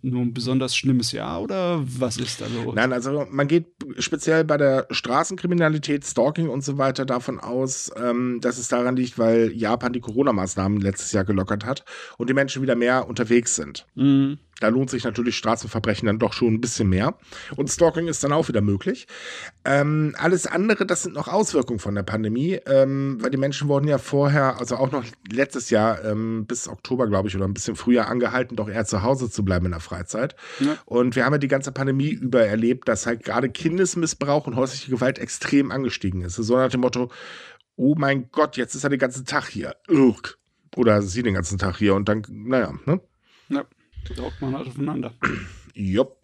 nur 0.01 0.21
ein 0.21 0.33
besonders 0.33 0.77
schlimmes 0.77 1.11
Jahr 1.11 1.41
oder 1.41 1.83
was 1.83 2.15
ist 2.15 2.39
da 2.39 2.45
los? 2.47 2.73
Nein, 2.73 2.93
also 2.93 3.27
man 3.29 3.49
geht 3.49 3.67
speziell 3.99 4.45
bei 4.45 4.55
der 4.55 4.87
Straßenkriminalität, 4.89 6.05
Stalking 6.05 6.47
und 6.47 6.63
so 6.63 6.77
weiter 6.77 7.05
davon 7.05 7.37
aus, 7.39 7.91
ähm, 7.97 8.39
dass 8.39 8.57
es 8.57 8.69
daran 8.69 8.95
liegt, 8.95 9.17
weil 9.19 9.51
Japan 9.53 9.91
die 9.91 10.01
Corona-Maßnahmen 10.01 10.79
letztes 10.79 11.11
Jahr 11.11 11.25
gelockert 11.25 11.65
hat 11.65 11.83
und 12.17 12.29
die 12.29 12.33
Menschen 12.33 12.61
wieder 12.61 12.75
mehr 12.75 13.09
unterwegs 13.09 13.55
sind. 13.55 13.87
Mhm. 13.95 14.37
Da 14.59 14.69
lohnt 14.69 14.89
sich 14.89 15.03
natürlich 15.03 15.37
Straßenverbrechen 15.37 16.07
dann 16.07 16.17
doch 16.17 16.33
schon 16.33 16.55
ein 16.55 16.61
bisschen 16.61 16.89
mehr. 16.89 17.15
Und 17.55 17.69
Stalking 17.69 18.07
ist 18.07 18.23
dann 18.23 18.33
auch 18.33 18.47
wieder 18.47 18.61
möglich. 18.61 19.07
Ähm, 19.65 20.15
alles 20.17 20.47
andere, 20.47 20.85
das 20.85 21.03
sind 21.03 21.13
noch 21.13 21.27
Auswirkungen 21.27 21.79
von 21.79 21.93
der 21.93 22.03
Pandemie, 22.03 22.59
ähm, 22.65 23.17
weil 23.21 23.29
die 23.29 23.37
Menschen 23.37 23.67
wurden 23.67 23.87
ja 23.87 23.99
vorher, 23.99 24.59
also 24.59 24.77
auch 24.77 24.91
noch 24.91 25.05
letztes 25.31 25.69
Jahr 25.69 26.03
ähm, 26.03 26.45
bis 26.47 26.67
Oktober, 26.67 27.07
glaube 27.07 27.29
ich, 27.29 27.35
oder 27.35 27.45
ein 27.45 27.53
bisschen 27.53 27.75
früher 27.75 28.07
angehalten, 28.07 28.55
doch 28.55 28.67
eher 28.67 28.85
zu 28.85 29.03
Hause 29.03 29.29
zu 29.29 29.45
bleiben 29.45 29.65
in 29.65 29.71
der 29.71 29.79
Freizeit. 29.79 30.35
Ja. 30.59 30.77
Und 30.85 31.15
wir 31.15 31.25
haben 31.25 31.33
ja 31.33 31.39
die 31.39 31.47
ganze 31.47 31.71
Pandemie 31.71 32.09
über 32.09 32.43
erlebt, 32.45 32.87
dass 32.87 33.05
halt 33.05 33.23
gerade 33.23 33.49
Kindesmissbrauch 33.49 34.47
und 34.47 34.55
häusliche 34.55 34.89
Gewalt 34.89 35.19
extrem 35.19 35.71
angestiegen 35.71 36.21
ist. 36.21 36.35
So 36.35 36.55
nach 36.55 36.69
dem 36.69 36.81
Motto, 36.81 37.11
oh 37.75 37.93
mein 37.95 38.31
Gott, 38.31 38.57
jetzt 38.57 38.73
ist 38.73 38.83
er 38.83 38.89
den 38.89 38.99
ganzen 38.99 39.25
Tag 39.25 39.47
hier. 39.47 39.75
Oder 40.75 41.01
sie 41.03 41.21
den 41.23 41.35
ganzen 41.35 41.57
Tag 41.57 41.77
hier 41.77 41.93
und 41.93 42.09
dann, 42.09 42.23
naja, 42.29 42.73
ne? 42.85 42.99
Ja. 44.09 44.15
Saugt 44.15 44.41
man 44.41 44.55
halt 44.55 44.67
aufeinander. 44.67 45.13
Jupp. 45.73 46.17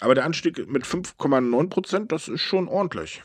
Aber 0.00 0.14
der 0.14 0.24
Anstieg 0.24 0.68
mit 0.68 0.84
5,9 0.84 1.68
Prozent, 1.68 2.12
das 2.12 2.28
ist 2.28 2.40
schon 2.40 2.68
ordentlich. 2.68 3.22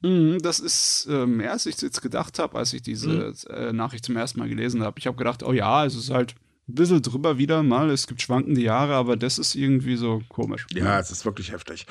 Mhm, 0.00 0.38
das 0.40 0.58
ist 0.60 1.06
äh, 1.10 1.26
mehr, 1.26 1.52
als 1.52 1.66
ich 1.66 1.80
jetzt 1.80 2.02
gedacht 2.02 2.38
habe, 2.38 2.58
als 2.58 2.72
ich 2.72 2.82
diese 2.82 3.08
mhm. 3.08 3.34
äh, 3.54 3.72
Nachricht 3.72 4.04
zum 4.04 4.16
ersten 4.16 4.38
Mal 4.38 4.48
gelesen 4.48 4.82
habe. 4.82 4.98
Ich 4.98 5.06
habe 5.06 5.16
gedacht, 5.16 5.42
oh 5.42 5.52
ja, 5.52 5.84
es 5.84 5.94
ist 5.94 6.10
halt 6.10 6.34
ein 6.66 6.74
bisschen 6.76 7.02
drüber 7.02 7.36
wieder 7.36 7.62
mal. 7.62 7.90
Es 7.90 8.06
gibt 8.06 8.22
schwankende 8.22 8.60
Jahre, 8.60 8.94
aber 8.94 9.16
das 9.16 9.38
ist 9.38 9.54
irgendwie 9.54 9.96
so 9.96 10.22
komisch. 10.28 10.66
Ja, 10.72 10.98
es 10.98 11.10
ist 11.10 11.26
wirklich 11.26 11.52
heftig. 11.52 11.86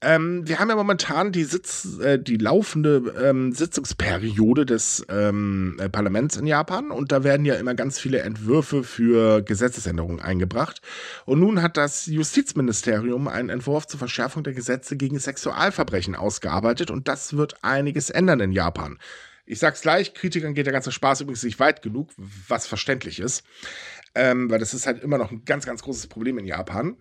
Ähm, 0.00 0.48
wir 0.48 0.58
haben 0.58 0.70
ja 0.70 0.76
momentan 0.76 1.30
die 1.30 1.44
Sitz, 1.44 1.98
äh, 1.98 2.18
die 2.18 2.38
laufende 2.38 3.14
ähm, 3.22 3.52
Sitzungsperiode 3.52 4.64
des 4.64 5.04
ähm, 5.10 5.76
äh, 5.78 5.90
Parlaments 5.90 6.36
in 6.36 6.46
Japan 6.46 6.90
und 6.90 7.12
da 7.12 7.22
werden 7.22 7.44
ja 7.44 7.56
immer 7.56 7.74
ganz 7.74 7.98
viele 7.98 8.20
Entwürfe 8.20 8.82
für 8.82 9.42
Gesetzesänderungen 9.42 10.20
eingebracht. 10.20 10.80
Und 11.26 11.40
nun 11.40 11.60
hat 11.60 11.76
das 11.76 12.06
Justizministerium 12.06 13.28
einen 13.28 13.50
Entwurf 13.50 13.86
zur 13.86 13.98
Verschärfung 13.98 14.42
der 14.42 14.54
Gesetze 14.54 14.96
gegen 14.96 15.18
Sexualverbrechen 15.18 16.14
ausgearbeitet 16.14 16.90
und 16.90 17.08
das 17.08 17.36
wird 17.36 17.62
einiges 17.62 18.08
ändern 18.08 18.40
in 18.40 18.52
Japan. 18.52 18.98
Ich 19.50 19.60
sag's 19.60 19.80
gleich, 19.80 20.12
Kritikern 20.12 20.52
geht 20.52 20.66
der 20.66 20.74
ganze 20.74 20.92
Spaß 20.92 21.22
übrigens 21.22 21.42
nicht 21.42 21.58
weit 21.58 21.80
genug, 21.80 22.10
was 22.48 22.66
verständlich 22.66 23.18
ist 23.18 23.44
ähm, 24.14 24.50
weil 24.50 24.58
das 24.58 24.74
ist 24.74 24.86
halt 24.86 25.02
immer 25.02 25.18
noch 25.18 25.30
ein 25.30 25.44
ganz, 25.44 25.66
ganz 25.66 25.82
großes 25.82 26.06
Problem 26.06 26.38
in 26.38 26.46
Japan. 26.46 26.96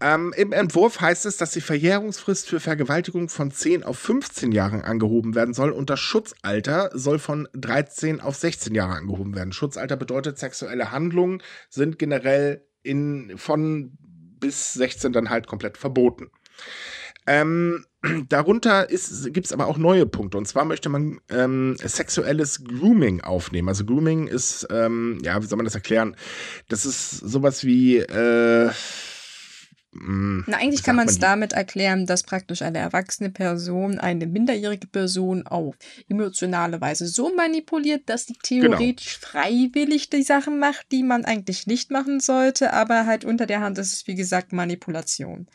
Ähm, 0.00 0.34
Im 0.36 0.52
Entwurf 0.52 1.00
heißt 1.00 1.24
es, 1.26 1.36
dass 1.36 1.52
die 1.52 1.60
Verjährungsfrist 1.60 2.48
für 2.48 2.60
Vergewaltigung 2.60 3.28
von 3.28 3.50
10 3.50 3.84
auf 3.84 3.98
15 3.98 4.52
Jahren 4.52 4.82
angehoben 4.82 5.34
werden 5.34 5.54
soll 5.54 5.70
und 5.70 5.88
das 5.88 6.00
Schutzalter 6.00 6.90
soll 6.92 7.18
von 7.18 7.48
13 7.54 8.20
auf 8.20 8.36
16 8.36 8.74
Jahre 8.74 8.94
angehoben 8.94 9.34
werden. 9.34 9.52
Schutzalter 9.52 9.96
bedeutet, 9.96 10.38
sexuelle 10.38 10.90
Handlungen 10.90 11.42
sind 11.70 11.98
generell 11.98 12.66
in, 12.82 13.34
von 13.36 13.96
bis 14.40 14.74
16 14.74 15.12
dann 15.12 15.30
halt 15.30 15.46
komplett 15.46 15.78
verboten. 15.78 16.30
Ähm, 17.26 17.84
darunter 18.28 18.86
gibt 18.86 19.46
es 19.46 19.52
aber 19.52 19.66
auch 19.66 19.78
neue 19.78 20.06
Punkte. 20.06 20.38
Und 20.38 20.46
zwar 20.46 20.64
möchte 20.64 20.88
man 20.88 21.20
ähm, 21.30 21.76
sexuelles 21.78 22.64
Grooming 22.64 23.22
aufnehmen. 23.22 23.68
Also 23.68 23.84
Grooming 23.84 24.26
ist, 24.26 24.66
ähm, 24.70 25.20
ja, 25.22 25.42
wie 25.42 25.46
soll 25.46 25.56
man 25.56 25.64
das 25.64 25.74
erklären? 25.74 26.16
Das 26.68 26.84
ist 26.84 27.10
sowas 27.10 27.64
wie, 27.64 27.98
äh, 27.98 28.70
hm, 29.94 30.44
Na, 30.48 30.58
eigentlich 30.58 30.82
kann 30.82 30.96
man 30.96 31.06
es 31.06 31.18
damit 31.18 31.52
erklären, 31.52 32.06
dass 32.06 32.24
praktisch 32.24 32.62
eine 32.62 32.78
erwachsene 32.78 33.30
Person 33.30 34.00
eine 34.00 34.26
minderjährige 34.26 34.88
Person 34.88 35.46
auf 35.46 35.76
emotionale 36.08 36.80
Weise 36.80 37.06
so 37.06 37.32
manipuliert, 37.34 38.08
dass 38.08 38.26
sie 38.26 38.34
genau. 38.42 38.76
theoretisch 38.76 39.20
genau. 39.20 39.30
freiwillig 39.30 40.10
die 40.10 40.24
Sachen 40.24 40.58
macht, 40.58 40.90
die 40.90 41.04
man 41.04 41.24
eigentlich 41.24 41.66
nicht 41.66 41.92
machen 41.92 42.18
sollte, 42.18 42.72
aber 42.72 43.06
halt 43.06 43.24
unter 43.24 43.46
der 43.46 43.60
Hand 43.60 43.78
ist 43.78 43.92
es, 43.92 44.06
wie 44.08 44.16
gesagt, 44.16 44.52
Manipulation. 44.52 45.46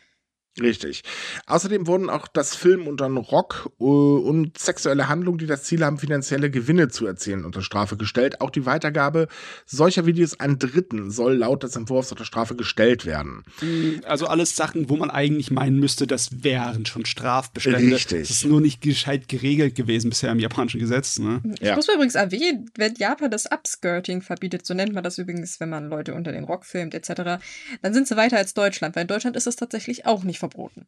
Richtig. 0.60 1.04
Außerdem 1.46 1.88
wurden 1.88 2.10
auch 2.10 2.28
das 2.28 2.56
Film 2.56 2.88
unter 2.88 3.08
Rock 3.08 3.72
uh, 3.80 4.18
und 4.18 4.58
sexuelle 4.58 5.08
Handlungen, 5.08 5.38
die 5.38 5.46
das 5.46 5.64
Ziel 5.64 5.84
haben, 5.84 5.98
finanzielle 5.98 6.50
Gewinne 6.50 6.90
zu 6.90 7.06
erzielen, 7.06 7.46
unter 7.46 7.62
Strafe 7.62 7.98
gestellt. 7.98 8.42
Auch 8.42 8.50
die 8.50 8.66
Weitergabe 8.66 9.28
solcher 9.66 10.06
Videos 10.06 10.40
an 10.40 10.60
Dritten 10.60 11.12
soll 11.12 11.36
laut 11.36 11.64
des 11.64 11.76
Entwurfs 11.76 12.12
unter 12.12 12.26
Strafe 12.26 12.56
gestellt 12.56 13.06
werden. 13.06 13.44
Mm, 13.62 14.04
also 14.06 14.28
alles 14.28 14.56
Sachen, 14.56 14.90
wo 14.90 14.98
man 14.98 15.10
eigentlich 15.10 15.52
meinen 15.52 15.80
müsste, 15.80 16.08
das 16.08 16.44
wären 16.44 16.86
schon 16.86 17.06
Strafbestände. 17.06 17.96
Richtig. 17.96 18.22
Das 18.22 18.30
ist 18.30 18.46
nur 18.46 18.62
nicht 18.62 18.82
gescheit 18.82 19.28
geregelt 19.28 19.76
gewesen 19.76 20.10
bisher 20.10 20.32
im 20.32 20.40
japanischen 20.40 20.80
Gesetz. 20.80 21.20
Ne? 21.20 21.42
Ich 21.60 21.68
ja. 21.68 21.76
muss 21.76 21.88
übrigens 21.88 22.16
erwähnen, 22.16 22.70
wenn 22.76 22.96
Japan 22.96 23.32
das 23.32 23.46
Upskirting 23.50 24.22
verbietet, 24.22 24.66
so 24.66 24.74
nennt 24.74 24.94
man 24.94 25.04
das 25.04 25.18
übrigens, 25.18 25.60
wenn 25.60 25.70
man 25.70 25.90
Leute 25.90 26.14
unter 26.14 26.32
den 26.32 26.44
Rock 26.44 26.66
filmt 26.66 26.94
etc., 26.94 27.42
dann 27.82 27.94
sind 27.94 28.08
sie 28.08 28.18
weiter 28.18 28.38
als 28.38 28.54
Deutschland, 28.54 28.96
weil 28.96 29.04
in 29.04 29.08
Deutschland 29.08 29.36
ist 29.36 29.48
das 29.48 29.56
tatsächlich 29.56 30.06
auch 30.06 30.24
nicht 30.24 30.39
verboten 30.40 30.60
verboten. 30.60 30.88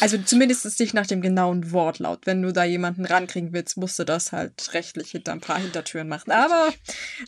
Also 0.00 0.18
zumindest 0.18 0.78
nicht 0.80 0.92
nach 0.92 1.06
dem 1.06 1.22
genauen 1.22 1.72
Wortlaut. 1.72 2.26
Wenn 2.26 2.42
du 2.42 2.52
da 2.52 2.64
jemanden 2.64 3.06
rankriegen 3.06 3.54
willst, 3.54 3.78
musst 3.78 3.98
du 3.98 4.04
das 4.04 4.30
halt 4.30 4.74
rechtlich 4.74 5.12
hinter 5.12 5.32
ein 5.32 5.40
paar 5.40 5.58
Hintertüren 5.58 6.08
machen. 6.08 6.30
Aber 6.30 6.74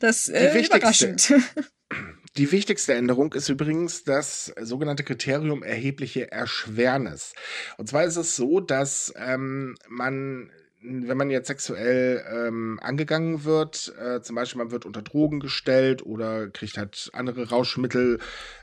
das 0.01 0.29
ist 0.29 0.35
äh, 0.35 0.61
überraschend. 0.63 1.33
Die 2.37 2.51
wichtigste 2.53 2.95
Änderung 2.95 3.33
ist 3.33 3.49
übrigens 3.49 4.03
das 4.03 4.53
sogenannte 4.61 5.05
Kriterium 5.05 5.63
erhebliche 5.63 6.33
Erschwernis. 6.33 7.33
Und 7.79 7.89
zwar 7.89 8.05
ist 8.05 8.17
es 8.17 8.35
so, 8.35 8.59
dass 8.59 9.13
ähm, 9.17 9.77
man 9.89 10.51
wenn 10.85 11.17
man 11.17 11.31
jetzt 11.31 11.49
sexuell 11.49 12.25
ähm, 12.31 12.79
angegangen 12.83 13.45
wird, 13.45 13.95
äh, 13.99 14.21
zum 14.21 14.37
Beispiel 14.37 14.59
man 14.59 14.71
wird 14.71 14.85
unter 14.85 15.03
Drogen 15.03 15.41
gestellt 15.41 16.05
oder 16.05 16.49
kriegt 16.49 16.77
halt 16.77 17.11
andere 17.15 17.49
Rauschmittel 17.49 18.19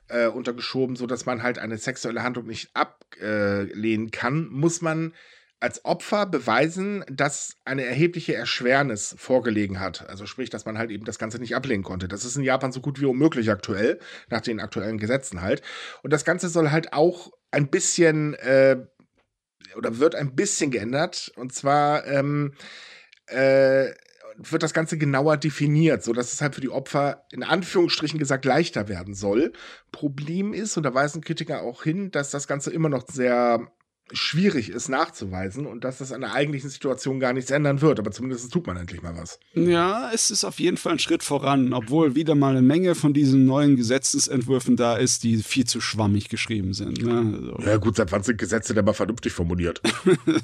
äh, 0.08 0.28
untergeschoben, 0.28 0.96
so 0.96 1.08
dass 1.08 1.26
man 1.26 1.42
halt 1.42 1.58
eine 1.58 1.78
sexuelle 1.78 2.24
Handlung 2.24 2.48
nicht 2.48 2.70
ablehnen 2.76 4.12
kann, 4.12 4.48
muss 4.48 4.82
man 4.82 5.14
als 5.60 5.86
Opfer 5.86 6.26
beweisen, 6.26 7.06
dass 7.08 7.56
eine 7.66 7.86
erhebliche 7.86 8.34
Erschwernis 8.34 9.16
vorgelegen 9.18 9.80
hat. 9.80 10.10
Also 10.10 10.26
sprich, 10.26 10.50
dass 10.50 10.66
man 10.66 10.78
halt 10.78 10.90
eben 10.90 11.06
das 11.06 11.20
Ganze 11.20 11.38
nicht 11.38 11.56
ablehnen 11.56 11.84
konnte. 11.84 12.08
Das 12.08 12.26
ist 12.26 12.36
in 12.36 12.44
Japan 12.44 12.72
so 12.72 12.82
gut 12.82 13.00
wie 13.00 13.06
unmöglich 13.06 13.52
aktuell, 13.52 14.00
nach 14.30 14.42
den 14.42 14.60
aktuellen 14.60 14.98
Gesetzen 14.98 15.42
halt. 15.42 15.62
Und 16.02 16.12
das 16.14 16.26
Ganze 16.26 16.50
soll 16.50 16.72
halt 16.72 16.94
auch 16.94 17.32
ein 17.52 17.70
bisschen 17.70 18.34
äh, 18.36 18.78
oder 19.76 20.00
wird 20.00 20.16
ein 20.16 20.36
bisschen 20.36 20.72
geändert. 20.72 21.32
Und 21.36 21.54
zwar 21.54 22.06
ähm, 22.08 22.54
äh, 23.28 23.92
wird 24.38 24.64
das 24.64 24.74
Ganze 24.74 24.98
genauer 24.98 25.38
definiert, 25.38 26.04
sodass 26.04 26.34
es 26.34 26.42
halt 26.42 26.56
für 26.56 26.62
die 26.62 26.70
Opfer 26.70 27.26
in 27.32 27.44
Anführungsstrichen 27.44 28.20
gesagt 28.20 28.46
leichter 28.46 28.88
werden 28.88 29.14
soll. 29.14 29.54
Problem 29.92 30.54
ist, 30.54 30.78
und 30.78 30.84
da 30.84 30.94
weisen 30.94 31.22
Kritiker 31.22 31.62
auch 31.62 31.84
hin, 31.84 32.12
dass 32.12 32.32
das 32.32 32.48
Ganze 32.48 32.72
immer 32.72 32.90
noch 32.90 33.08
sehr 33.08 33.72
schwierig 34.14 34.70
ist 34.70 34.90
nachzuweisen 34.90 35.66
und 35.66 35.84
dass 35.84 36.00
das 36.00 36.12
an 36.12 36.22
der 36.22 36.34
eigentlichen 36.34 36.70
Situation 36.70 37.20
gar 37.20 37.34
nichts 37.34 37.52
ändern 37.52 37.82
wird. 37.82 38.00
Aber 38.00 38.12
zumindest 38.12 38.52
tut 38.52 38.68
man 38.68 38.78
endlich 38.78 39.02
mal 39.02 39.16
was. 39.16 39.40
Ja, 39.54 40.12
es 40.14 40.32
ist 40.32 40.44
auf 40.44 40.60
jeden 40.60 40.78
Fall 40.78 40.94
ein 40.94 41.00
Schritt 41.00 41.24
voran, 41.24 41.74
obwohl 41.74 42.16
wieder 42.16 42.36
mal 42.36 42.52
eine 42.52 42.62
Menge 42.62 42.96
von 42.96 43.14
diesen 43.14 43.46
neuen 43.46 43.76
Gesetzesentwürfen 43.76 44.76
da 44.76 44.96
ist, 44.96 45.24
die 45.24 45.38
viel 45.38 45.66
zu 45.66 45.82
schwammig 45.82 46.30
geschrieben 46.30 46.74
sind. 46.74 47.02
Ne? 47.04 47.54
Also. 47.56 47.70
Ja 47.70 47.78
gut, 47.78 47.96
seit 47.96 48.12
wann 48.12 48.24
sind 48.24 48.38
Gesetze 48.38 48.74
denn 48.74 48.86
mal 48.86 48.94
vernünftig 48.94 49.34
formuliert? 49.34 49.82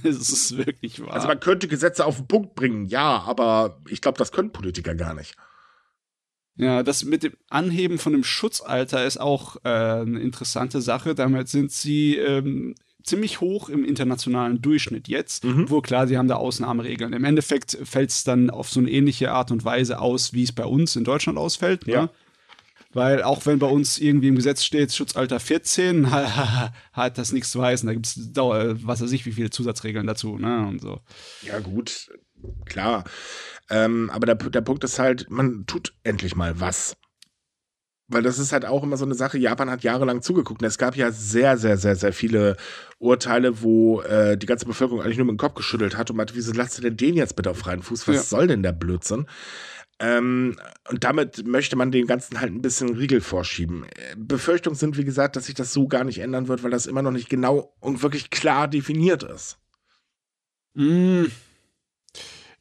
Es 0.03 0.29
ist 0.29 0.57
wirklich 0.57 1.01
wahr. 1.01 1.13
Also 1.13 1.27
man 1.27 1.39
könnte 1.39 1.67
Gesetze 1.67 2.05
auf 2.05 2.17
den 2.17 2.27
Punkt 2.27 2.55
bringen, 2.55 2.85
ja, 2.85 3.23
aber 3.23 3.81
ich 3.89 4.01
glaube, 4.01 4.17
das 4.17 4.31
können 4.31 4.51
Politiker 4.51 4.95
gar 4.95 5.13
nicht. 5.13 5.35
Ja, 6.55 6.81
das 6.81 7.05
mit 7.05 7.23
dem 7.23 7.33
Anheben 7.49 7.99
von 7.99 8.13
dem 8.13 8.23
Schutzalter 8.23 9.05
ist 9.05 9.19
auch 9.19 9.57
äh, 9.63 9.69
eine 9.69 10.19
interessante 10.19 10.81
Sache. 10.81 11.13
Damit 11.13 11.49
sind 11.49 11.71
sie 11.71 12.15
ähm, 12.15 12.73
ziemlich 13.07 13.41
hoch 13.41 13.69
im 13.69 13.83
internationalen 13.83 14.61
Durchschnitt 14.61 15.07
jetzt. 15.07 15.43
Mhm. 15.43 15.69
Wo 15.69 15.81
klar, 15.81 16.07
sie 16.07 16.17
haben 16.17 16.27
da 16.27 16.35
Ausnahmeregeln. 16.35 17.13
Im 17.13 17.23
Endeffekt 17.23 17.77
fällt 17.83 18.11
es 18.11 18.23
dann 18.23 18.49
auf 18.49 18.69
so 18.69 18.79
eine 18.79 18.91
ähnliche 18.91 19.31
Art 19.31 19.51
und 19.51 19.65
Weise 19.65 19.99
aus, 19.99 20.33
wie 20.33 20.43
es 20.43 20.51
bei 20.51 20.65
uns 20.65 20.95
in 20.95 21.03
Deutschland 21.03 21.37
ausfällt. 21.37 21.87
Ne? 21.87 21.93
Ja. 21.93 22.01
Ne? 22.03 22.09
Weil 22.93 23.21
auch 23.21 23.45
wenn 23.45 23.59
bei 23.59 23.67
uns 23.67 23.99
irgendwie 23.99 24.29
im 24.29 24.35
Gesetz 24.35 24.63
steht, 24.63 24.93
Schutzalter 24.93 25.39
14, 25.39 26.11
hat 26.93 27.17
das 27.17 27.31
nichts 27.31 27.51
zu 27.51 27.61
heißen. 27.61 27.85
Da 27.85 27.93
gibt 27.93 28.07
es, 28.07 28.17
was 28.35 29.01
weiß 29.01 29.11
ich, 29.11 29.25
wie 29.25 29.33
viele 29.33 29.49
Zusatzregeln 29.49 30.07
dazu, 30.07 30.37
ne? 30.37 30.65
Und 30.67 30.81
so. 30.81 31.01
Ja, 31.43 31.59
gut, 31.59 32.09
klar. 32.65 33.03
Ähm, 33.69 34.09
aber 34.09 34.25
der, 34.25 34.35
der 34.35 34.61
Punkt 34.61 34.83
ist 34.83 34.99
halt, 34.99 35.29
man 35.29 35.65
tut 35.67 35.93
endlich 36.03 36.35
mal 36.35 36.59
was. 36.59 36.95
Weil 38.09 38.21
das 38.21 38.39
ist 38.39 38.53
halt 38.53 38.65
auch 38.65 38.83
immer 38.83 38.95
so 38.95 39.03
eine 39.03 39.15
Sache, 39.15 39.37
Japan 39.37 39.69
hat 39.69 39.83
jahrelang 39.83 40.21
zugeguckt. 40.21 40.61
Und 40.61 40.67
es 40.67 40.77
gab 40.77 40.95
ja 40.95 41.11
sehr, 41.11 41.57
sehr, 41.57 41.77
sehr, 41.77 41.95
sehr 41.97 42.13
viele 42.13 42.55
Urteile, 42.99 43.61
wo 43.61 44.01
äh, 44.01 44.37
die 44.37 44.45
ganze 44.45 44.65
Bevölkerung 44.65 45.01
eigentlich 45.01 45.17
nur 45.17 45.25
mit 45.25 45.33
dem 45.33 45.39
Kopf 45.39 45.55
geschüttelt 45.55 45.97
hat 45.97 46.09
und 46.09 46.15
meinte, 46.15 46.33
wieso 46.35 46.53
lasst 46.53 46.79
ihr 46.79 46.83
denn 46.83 46.95
den 46.95 47.15
jetzt 47.15 47.35
bitte 47.35 47.49
auf 47.49 47.57
freien 47.57 47.81
Fuß? 47.81 48.07
Was 48.07 48.15
ja. 48.15 48.21
soll 48.21 48.47
denn 48.47 48.63
der 48.63 48.71
Blödsinn? 48.71 49.25
Ähm, 49.99 50.55
und 50.89 51.03
damit 51.03 51.45
möchte 51.45 51.75
man 51.75 51.91
dem 51.91 52.05
Ganzen 52.05 52.39
halt 52.39 52.53
ein 52.53 52.61
bisschen 52.61 52.95
Riegel 52.95 53.19
vorschieben. 53.19 53.85
Befürchtungen 54.15 54.77
sind, 54.77 54.97
wie 54.97 55.03
gesagt, 55.03 55.35
dass 55.35 55.47
sich 55.47 55.55
das 55.55 55.73
so 55.73 55.87
gar 55.87 56.03
nicht 56.03 56.19
ändern 56.19 56.47
wird, 56.47 56.63
weil 56.63 56.71
das 56.71 56.85
immer 56.85 57.01
noch 57.01 57.11
nicht 57.11 57.29
genau 57.29 57.73
und 57.79 58.03
wirklich 58.03 58.29
klar 58.29 58.67
definiert 58.67 59.23
ist. 59.23 59.57
Mm. 60.75 61.25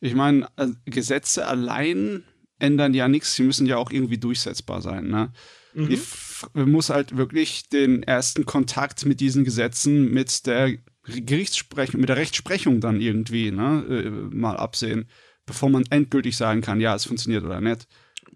Ich 0.00 0.14
meine, 0.14 0.48
äh, 0.56 0.68
Gesetze 0.86 1.46
allein 1.46 2.24
ändern 2.58 2.94
ja 2.94 3.08
nichts, 3.08 3.34
sie 3.34 3.42
müssen 3.42 3.66
ja 3.66 3.76
auch 3.76 3.90
irgendwie 3.90 4.18
durchsetzbar 4.18 4.82
sein. 4.82 5.08
Ne? 5.08 5.32
Mhm. 5.74 5.90
Ich 5.90 6.00
muss 6.54 6.90
halt 6.90 7.16
wirklich 7.16 7.68
den 7.68 8.02
ersten 8.02 8.46
Kontakt 8.46 9.04
mit 9.06 9.20
diesen 9.20 9.44
Gesetzen, 9.44 10.10
mit 10.10 10.46
der 10.46 10.76
Gerichtssprechung, 11.04 12.00
mit 12.00 12.08
der 12.08 12.16
Rechtsprechung 12.16 12.80
dann 12.80 13.00
irgendwie 13.00 13.50
ne, 13.50 13.84
äh, 13.88 14.10
mal 14.34 14.56
absehen, 14.56 15.08
bevor 15.44 15.70
man 15.70 15.84
endgültig 15.90 16.36
sagen 16.36 16.62
kann, 16.62 16.80
ja, 16.80 16.94
es 16.94 17.04
funktioniert 17.04 17.44
oder 17.44 17.60
nicht. 17.60 17.86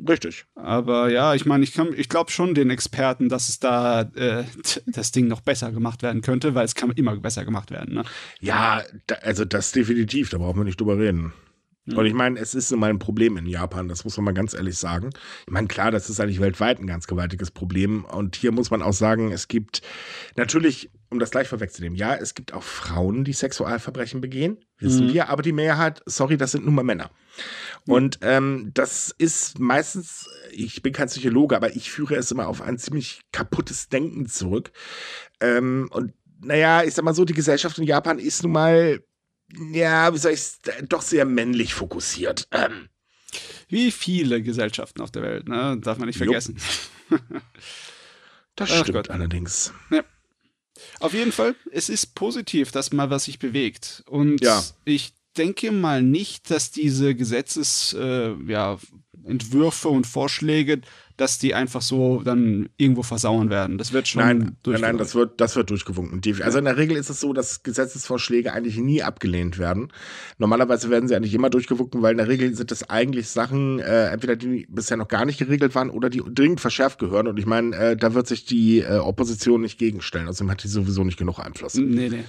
Richtig. 0.09 0.47
Aber 0.55 1.11
ja, 1.11 1.35
ich 1.35 1.47
meine, 1.47 1.65
ich, 1.65 1.77
ich 1.79 2.09
glaube 2.09 2.31
schon 2.31 2.55
den 2.55 2.71
Experten, 2.71 3.29
dass 3.29 3.49
es 3.49 3.59
da 3.59 4.03
äh, 4.03 4.45
das 4.87 5.13
Ding 5.13 5.27
noch 5.27 5.41
besser 5.41 5.73
gemacht 5.73 6.03
werden 6.03 6.23
könnte, 6.23 6.55
weil 6.55 6.65
es 6.65 6.75
kann 6.75 6.91
immer 6.93 7.17
besser 7.17 7.45
gemacht 7.45 7.71
werden. 7.71 7.95
Ne? 7.95 8.05
Ja, 8.41 8.83
da, 9.07 9.17
also 9.17 9.45
das 9.45 9.73
definitiv, 9.73 10.31
da 10.31 10.39
brauchen 10.39 10.61
wir 10.61 10.65
nicht 10.65 10.81
drüber 10.81 10.99
reden. 10.99 11.33
Mhm. 11.87 11.99
Und 11.99 12.07
ich 12.07 12.15
meine, 12.15 12.39
es 12.39 12.55
ist 12.55 12.71
nun 12.71 12.81
mal 12.81 12.91
ein 12.91 12.99
Problem 12.99 13.37
in 13.37 13.47
Japan, 13.47 13.89
das 13.89 14.05
muss 14.05 14.17
man 14.17 14.27
mal 14.27 14.33
ganz 14.33 14.55
ehrlich 14.55 14.77
sagen. 14.77 15.11
Ich 15.47 15.53
meine, 15.53 15.69
klar, 15.69 15.91
das 15.91 16.11
ist 16.11 16.21
eigentlich 16.21 16.41
weltweit 16.41 16.79
ein 16.79 16.87
ganz 16.87 17.07
gewaltiges 17.07 17.51
Problem. 17.51 18.05
Und 18.05 18.37
hier 18.37 18.53
muss 18.53 18.71
man 18.71 18.83
auch 18.83 18.93
sagen, 18.93 19.33
es 19.33 19.49
gibt 19.49 19.83
natürlich, 20.37 20.91
um 21.11 21.19
das 21.19 21.31
gleich 21.31 21.49
vorwegzunehmen, 21.49 21.97
ja, 21.97 22.15
es 22.15 22.35
gibt 22.35 22.53
auch 22.53 22.63
Frauen, 22.63 23.25
die 23.25 23.33
Sexualverbrechen 23.33 24.21
begehen, 24.21 24.59
wissen 24.79 25.07
mhm. 25.07 25.13
wir, 25.13 25.29
aber 25.29 25.43
die 25.43 25.53
Mehrheit, 25.53 26.03
sorry, 26.07 26.37
das 26.37 26.53
sind 26.53 26.65
nun 26.65 26.75
mal 26.75 26.85
Männer. 26.85 27.11
Und 27.87 28.19
ähm, 28.23 28.71
das 28.75 29.15
ist 29.17 29.59
meistens, 29.59 30.29
ich 30.53 30.83
bin 30.83 30.93
kein 30.93 31.09
Psychologe, 31.09 31.57
aber 31.57 31.75
ich 31.75 31.91
führe 31.91 32.17
es 32.17 32.31
immer 32.31 32.47
auf 32.47 32.61
ein 32.61 32.79
ziemlich 32.79 33.23
kaputtes 33.33 33.89
Denken 33.89 34.27
zurück. 34.27 34.71
Ähm, 35.41 35.89
und 35.93 36.13
naja, 36.43 36.83
ich 36.85 36.95
sag 36.95 37.05
mal 37.05 37.15
so, 37.15 37.25
die 37.25 37.35
Gesellschaft 37.35 37.79
in 37.79 37.85
Japan 37.85 38.19
ist 38.19 38.43
nun 38.43 38.53
mal 38.53 39.01
ja, 39.73 40.13
wie 40.13 40.19
soll 40.19 40.33
ich 40.33 40.43
doch 40.89 41.03
sehr 41.03 41.25
männlich 41.25 41.75
fokussiert. 41.75 42.49
Ähm. 42.53 42.89
Wie 43.69 43.91
viele 43.91 44.43
Gesellschaften 44.43 45.01
auf 45.01 45.11
der 45.11 45.23
Welt, 45.23 45.49
ne? 45.49 45.79
Darf 45.81 45.99
man 45.99 46.07
nicht 46.09 46.19
vergessen. 46.19 46.57
das 48.57 48.71
Ach 48.71 48.81
stimmt 48.81 48.97
Gott. 48.97 49.11
allerdings. 49.11 49.73
Ja. 49.91 50.05
Auf 50.99 51.13
jeden 51.13 51.33
Fall, 51.33 51.55
es 51.71 51.89
ist 51.89 52.15
positiv, 52.15 52.73
dass 52.73 52.93
mal 52.93 53.11
was 53.11 53.25
sich 53.25 53.39
bewegt. 53.39 54.03
Und 54.07 54.41
ja. 54.43 54.63
ich 54.85 55.13
denke 55.37 55.73
mal 55.73 56.03
nicht, 56.03 56.51
dass 56.51 56.71
diese 56.71 57.15
Gesetzesentwürfe 57.15 58.49
äh, 58.49 58.51
ja, 58.51 58.79
und 59.91 60.07
Vorschläge 60.07 60.81
dass 61.21 61.39
die 61.39 61.55
einfach 61.55 61.83
so 61.83 62.23
dann 62.23 62.71
irgendwo 62.79 63.03
versauern 63.03 63.51
werden. 63.51 63.77
Das 63.77 63.93
wird 63.93 64.09
schon. 64.09 64.23
Nein, 64.23 64.57
nein, 64.65 64.81
nein, 64.81 64.99
das 64.99 65.15
wird, 65.15 65.41
das 65.41 65.55
wird 65.55 65.69
durchgewunken. 65.69 66.23
Also 66.43 66.59
in 66.59 66.65
der 66.65 66.79
Regel 66.79 66.97
ist 66.97 67.11
es 67.11 67.21
so, 67.21 67.35
dass 67.35 67.63
Gesetzesvorschläge 67.63 68.55
eigentlich 68.55 68.79
nie 68.79 69.03
abgelehnt 69.03 69.59
werden. 69.59 69.93
Normalerweise 70.39 70.89
werden 70.89 71.09
sie 71.09 71.15
eigentlich 71.15 71.35
immer 71.35 71.51
durchgewunken, 71.51 72.01
weil 72.01 72.13
in 72.13 72.19
der 72.19 72.29
Regel 72.29 72.55
sind 72.55 72.71
das 72.71 72.89
eigentlich 72.89 73.29
Sachen, 73.29 73.81
äh, 73.81 74.07
entweder 74.07 74.35
die 74.35 74.67
bisher 74.71 74.97
noch 74.97 75.09
gar 75.09 75.27
nicht 75.27 75.39
geregelt 75.39 75.75
waren 75.75 75.91
oder 75.91 76.09
die 76.09 76.23
dringend 76.27 76.61
verschärft 76.61 76.99
gehören. 76.99 77.29
Und 77.29 77.39
ich 77.39 77.47
meine, 77.47 77.77
äh, 77.77 77.97
da 77.97 78.15
wird 78.15 78.27
sich 78.27 78.47
die 78.47 78.81
äh, 78.81 78.97
Opposition 78.97 79.61
nicht 79.61 79.79
gegenstellen. 79.79 80.27
Außerdem 80.27 80.51
hat 80.51 80.65
die 80.65 80.69
sowieso 80.69 81.05
nicht 81.05 81.19
genug 81.19 81.39
Einfluss. 81.39 81.75
Nee, 81.75 82.09
nee. 82.09 82.25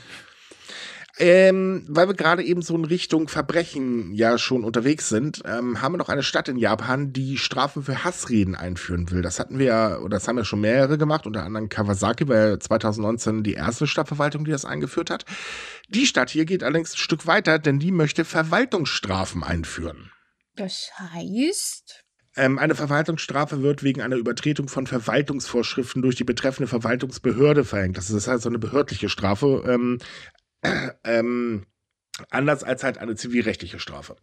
Ähm, 1.23 1.83
weil 1.87 2.07
wir 2.07 2.15
gerade 2.15 2.41
eben 2.41 2.63
so 2.63 2.75
in 2.75 2.83
Richtung 2.83 3.27
Verbrechen 3.27 4.11
ja 4.11 4.39
schon 4.39 4.63
unterwegs 4.63 5.07
sind, 5.07 5.43
ähm, 5.45 5.79
haben 5.79 5.93
wir 5.93 5.99
noch 5.99 6.09
eine 6.09 6.23
Stadt 6.23 6.47
in 6.47 6.57
Japan, 6.57 7.13
die 7.13 7.37
Strafen 7.37 7.83
für 7.83 8.03
Hassreden 8.03 8.55
einführen 8.55 9.11
will. 9.11 9.21
Das 9.21 9.39
hatten 9.39 9.59
wir 9.59 9.67
ja, 9.67 9.97
oder 9.99 10.17
das 10.17 10.27
haben 10.27 10.39
ja 10.39 10.43
schon 10.43 10.61
mehrere 10.61 10.97
gemacht, 10.97 11.27
unter 11.27 11.43
anderem 11.43 11.69
Kawasaki 11.69 12.27
war 12.27 12.37
ja 12.37 12.59
2019 12.59 13.43
die 13.43 13.53
erste 13.53 13.85
Stadtverwaltung, 13.85 14.45
die 14.45 14.51
das 14.51 14.65
eingeführt 14.65 15.11
hat. 15.11 15.25
Die 15.89 16.07
Stadt 16.07 16.31
hier 16.31 16.45
geht 16.45 16.63
allerdings 16.63 16.93
ein 16.93 16.97
Stück 16.97 17.27
weiter, 17.27 17.59
denn 17.59 17.77
die 17.77 17.91
möchte 17.91 18.25
Verwaltungsstrafen 18.25 19.43
einführen. 19.43 20.09
Das 20.55 20.89
heißt? 21.13 22.03
Ähm, 22.35 22.57
eine 22.57 22.73
Verwaltungsstrafe 22.73 23.61
wird 23.61 23.83
wegen 23.83 24.01
einer 24.01 24.15
Übertretung 24.15 24.69
von 24.69 24.87
Verwaltungsvorschriften 24.87 26.01
durch 26.01 26.15
die 26.15 26.23
betreffende 26.23 26.67
Verwaltungsbehörde 26.67 27.63
verhängt. 27.63 27.97
Das 27.97 28.09
ist 28.09 28.27
halt 28.27 28.41
so 28.41 28.49
eine 28.49 28.57
behördliche 28.57 29.09
Strafe. 29.09 29.63
Ähm, 29.67 29.99
ähm, 31.03 31.65
anders 32.29 32.63
als 32.63 32.83
halt 32.83 32.97
eine 32.97 33.15
zivilrechtliche 33.15 33.79
Strafe. 33.79 34.15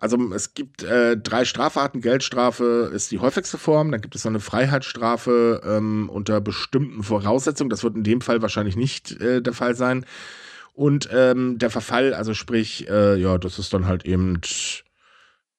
Also 0.00 0.16
es 0.32 0.54
gibt 0.54 0.84
äh, 0.84 1.16
drei 1.16 1.44
Strafarten. 1.44 2.00
Geldstrafe 2.00 2.88
ist 2.94 3.10
die 3.10 3.18
häufigste 3.18 3.58
Form. 3.58 3.90
Dann 3.90 4.00
gibt 4.00 4.14
es 4.14 4.24
noch 4.24 4.30
eine 4.30 4.40
Freiheitsstrafe 4.40 5.60
ähm, 5.64 6.08
unter 6.08 6.40
bestimmten 6.40 7.02
Voraussetzungen. 7.02 7.68
Das 7.68 7.82
wird 7.82 7.96
in 7.96 8.04
dem 8.04 8.20
Fall 8.20 8.40
wahrscheinlich 8.40 8.76
nicht 8.76 9.20
äh, 9.20 9.42
der 9.42 9.52
Fall 9.52 9.74
sein. 9.74 10.06
Und 10.72 11.08
ähm, 11.12 11.58
der 11.58 11.70
Verfall, 11.70 12.14
also 12.14 12.32
sprich, 12.32 12.88
äh, 12.88 13.16
ja, 13.16 13.38
das 13.38 13.58
ist 13.58 13.74
dann 13.74 13.86
halt 13.86 14.06
eben 14.06 14.40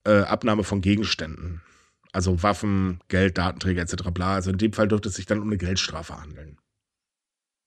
äh, 0.06 0.22
Abnahme 0.22 0.64
von 0.64 0.80
Gegenständen. 0.80 1.62
Also 2.14 2.42
Waffen, 2.42 3.02
Geld, 3.10 3.38
Datenträger 3.38 3.82
etc. 3.82 4.10
bla. 4.14 4.36
Also 4.36 4.52
in 4.52 4.58
dem 4.58 4.72
Fall 4.72 4.88
dürfte 4.88 5.10
es 5.10 5.16
sich 5.16 5.26
dann 5.26 5.42
um 5.42 5.48
eine 5.48 5.58
Geldstrafe 5.58 6.22
handeln. 6.22 6.58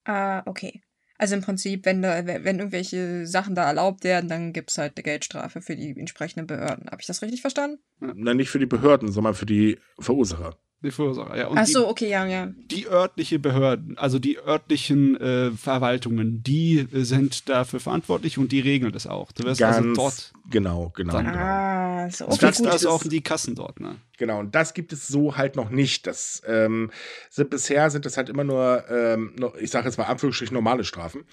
Ah, 0.05 0.43
okay. 0.47 0.83
Also 1.23 1.37
im 1.37 1.41
Prinzip, 1.41 1.87
wenn, 1.87 2.03
da, 2.03 2.27
wenn 2.27 2.59
irgendwelche 2.59 3.29
Sachen 3.29 3.55
da 3.55 3.63
erlaubt 3.63 4.03
werden, 4.03 4.29
dann 4.29 4.53
gibt 4.53 4.73
es 4.73 4.79
halt 4.79 4.95
eine 4.97 5.05
Geldstrafe 5.05 5.63
für 5.63 5.77
die 5.77 5.97
entsprechenden 5.97 6.49
Behörden. 6.49 6.87
Habe 6.91 7.01
ich 7.01 7.07
das 7.07 7.23
richtig 7.23 7.43
verstanden? 7.43 7.79
Nein, 8.01 8.39
nicht 8.39 8.51
für 8.51 8.59
die 8.59 8.67
Behörden, 8.67 9.13
sondern 9.13 9.35
für 9.35 9.47
die 9.47 9.79
Verursacher. 10.01 10.57
Die 10.83 10.91
Verursacher, 10.91 11.37
ja. 11.37 11.47
Und 11.47 11.59
Ach 11.59 11.67
so, 11.67 11.89
okay, 11.89 12.09
ja, 12.09 12.27
ja. 12.27 12.49
Die 12.71 12.89
örtliche 12.89 13.39
Behörden, 13.39 13.97
also 13.99 14.19
die 14.19 14.39
örtlichen 14.39 15.17
äh, 15.21 15.51
Verwaltungen, 15.53 16.43
die 16.43 16.89
äh, 16.93 17.05
sind 17.05 17.49
dafür 17.49 17.79
verantwortlich 17.79 18.37
und 18.37 18.51
die 18.51 18.59
regeln 18.59 18.93
das 18.93 19.07
auch. 19.07 19.31
Du 19.31 19.45
wirst 19.45 19.63
also 19.63 19.81
Ganz 19.81 19.99
also 19.99 20.03
dort. 20.03 20.33
Genau, 20.51 20.93
genau. 20.97 21.13
Dann, 21.13 21.27
genau. 21.27 21.39
Ah, 21.39 22.11
so, 22.11 22.27
okay, 22.27 22.39
das, 22.41 22.63
das 22.63 22.87
auch 22.87 23.05
die 23.05 23.21
Kassen 23.21 23.55
dort, 23.55 23.79
ne? 23.79 23.97
Genau, 24.19 24.41
und 24.41 24.55
das 24.55 24.75
gibt 24.75 24.93
es 24.93 25.07
so 25.07 25.37
halt 25.37 25.55
noch 25.55 25.71
nicht. 25.71 26.07
Das 26.07 26.43
ähm, 26.47 26.91
sind 27.31 27.51
bisher 27.51 27.91
sind 27.91 28.05
das 28.05 28.17
halt 28.17 28.29
immer 28.29 28.45
nur, 28.45 28.85
ähm, 28.91 29.35
ich 29.61 29.71
sage 29.71 29.87
jetzt 29.87 29.99
mal 29.99 30.05
Anführungsstrichen 30.05 30.55
normale 30.55 30.85
Strafen, 30.85 31.25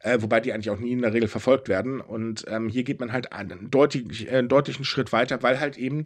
äh, 0.00 0.18
wobei 0.20 0.40
die 0.40 0.52
eigentlich 0.52 0.70
auch 0.70 0.78
nie 0.78 0.92
in 0.92 1.02
der 1.02 1.12
Regel 1.12 1.28
verfolgt 1.28 1.68
werden. 1.68 2.00
Und 2.00 2.44
ähm, 2.48 2.68
hier 2.68 2.84
geht 2.84 3.00
man 3.00 3.12
halt 3.12 3.32
einen, 3.32 3.70
deutlich, 3.70 4.28
äh, 4.28 4.38
einen 4.38 4.48
deutlichen 4.48 4.84
Schritt 4.84 5.12
weiter, 5.12 5.42
weil 5.42 5.58
halt 5.58 5.76
eben 5.76 6.04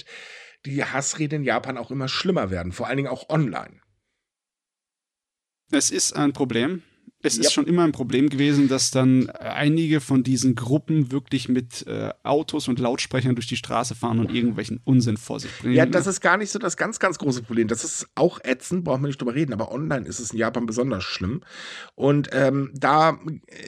die 0.66 0.85
Hassrede 0.85 1.37
in 1.37 1.44
Japan 1.44 1.79
auch 1.79 1.90
immer 1.90 2.09
schlimmer 2.09 2.50
werden, 2.50 2.72
vor 2.72 2.87
allen 2.87 2.96
Dingen 2.96 3.09
auch 3.09 3.29
online. 3.29 3.81
Es 5.70 5.90
ist 5.90 6.14
ein 6.14 6.33
Problem. 6.33 6.83
Es 7.26 7.38
ist 7.38 7.52
schon 7.52 7.66
immer 7.66 7.84
ein 7.84 7.92
Problem 7.92 8.28
gewesen, 8.28 8.68
dass 8.68 8.90
dann 8.90 9.28
einige 9.30 10.00
von 10.00 10.22
diesen 10.22 10.54
Gruppen 10.54 11.10
wirklich 11.12 11.48
mit 11.48 11.86
äh, 11.86 12.10
Autos 12.22 12.68
und 12.68 12.78
Lautsprechern 12.78 13.34
durch 13.34 13.46
die 13.46 13.56
Straße 13.56 13.94
fahren 13.94 14.18
und 14.18 14.32
irgendwelchen 14.32 14.80
Unsinn 14.84 15.16
vor 15.16 15.40
sich 15.40 15.50
bringen. 15.58 15.74
Ja, 15.74 15.86
das 15.86 16.06
ist 16.06 16.20
gar 16.20 16.36
nicht 16.36 16.50
so 16.50 16.58
das 16.58 16.76
ganz, 16.76 16.98
ganz 16.98 17.18
große 17.18 17.42
Problem. 17.42 17.68
Das 17.68 17.84
ist 17.84 18.06
auch 18.14 18.40
ätzend, 18.44 18.84
brauchen 18.84 19.02
wir 19.02 19.08
nicht 19.08 19.20
drüber 19.20 19.34
reden, 19.34 19.52
aber 19.52 19.72
online 19.72 20.06
ist 20.06 20.20
es 20.20 20.30
in 20.30 20.38
Japan 20.38 20.66
besonders 20.66 21.04
schlimm. 21.04 21.42
Und 21.94 22.30
ähm, 22.32 22.70
da 22.74 23.18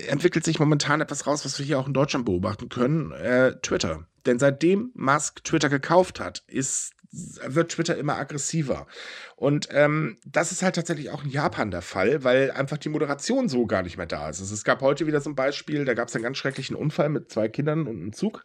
entwickelt 0.08 0.44
sich 0.44 0.58
momentan 0.58 1.00
etwas 1.00 1.26
raus, 1.26 1.44
was 1.44 1.58
wir 1.58 1.66
hier 1.66 1.78
auch 1.78 1.86
in 1.86 1.94
Deutschland 1.94 2.24
beobachten 2.24 2.68
können: 2.68 3.12
äh, 3.12 3.56
Twitter. 3.62 4.06
Denn 4.26 4.38
seitdem 4.38 4.90
Musk 4.94 5.42
Twitter 5.44 5.68
gekauft 5.68 6.20
hat, 6.20 6.42
ist 6.48 6.92
wird 7.10 7.72
Twitter 7.72 7.96
immer 7.96 8.16
aggressiver. 8.16 8.86
Und 9.36 9.68
ähm, 9.70 10.18
das 10.26 10.52
ist 10.52 10.62
halt 10.62 10.74
tatsächlich 10.74 11.10
auch 11.10 11.24
in 11.24 11.30
Japan 11.30 11.70
der 11.70 11.82
Fall, 11.82 12.24
weil 12.24 12.50
einfach 12.50 12.78
die 12.78 12.88
Moderation 12.88 13.48
so 13.48 13.66
gar 13.66 13.82
nicht 13.82 13.96
mehr 13.96 14.06
da 14.06 14.28
ist. 14.28 14.40
Also 14.40 14.54
es 14.54 14.64
gab 14.64 14.80
heute 14.80 15.06
wieder 15.06 15.20
so 15.20 15.30
ein 15.30 15.36
Beispiel, 15.36 15.84
da 15.84 15.94
gab 15.94 16.08
es 16.08 16.14
einen 16.14 16.24
ganz 16.24 16.38
schrecklichen 16.38 16.76
Unfall 16.76 17.08
mit 17.08 17.30
zwei 17.30 17.48
Kindern 17.48 17.86
und 17.86 17.96
einem 17.96 18.12
Zug. 18.12 18.44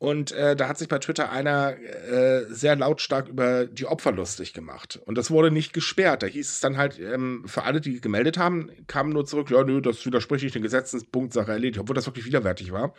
Und 0.00 0.32
äh, 0.32 0.56
da 0.56 0.66
hat 0.66 0.78
sich 0.78 0.88
bei 0.88 0.98
Twitter 0.98 1.30
einer 1.30 1.76
äh, 1.76 2.46
sehr 2.48 2.74
lautstark 2.74 3.28
über 3.28 3.66
die 3.66 3.84
Opfer 3.84 4.12
lustig 4.12 4.54
gemacht. 4.54 4.98
Und 5.04 5.18
das 5.18 5.30
wurde 5.30 5.50
nicht 5.50 5.74
gesperrt. 5.74 6.22
Da 6.22 6.26
hieß 6.26 6.52
es 6.52 6.60
dann 6.60 6.78
halt, 6.78 6.98
ähm, 6.98 7.44
für 7.44 7.64
alle, 7.64 7.82
die 7.82 8.00
gemeldet 8.00 8.38
haben, 8.38 8.70
kamen 8.86 9.12
nur 9.12 9.26
zurück, 9.26 9.50
ja, 9.50 9.62
nö, 9.62 9.82
das 9.82 10.06
widerspricht 10.06 10.42
nicht 10.42 10.54
den 10.54 10.62
Gesetzen, 10.62 11.06
Punkt, 11.12 11.34
Sache 11.34 11.52
erledigt, 11.52 11.80
obwohl 11.80 11.94
das 11.94 12.06
wirklich 12.06 12.24
widerwärtig 12.24 12.72
war. 12.72 12.94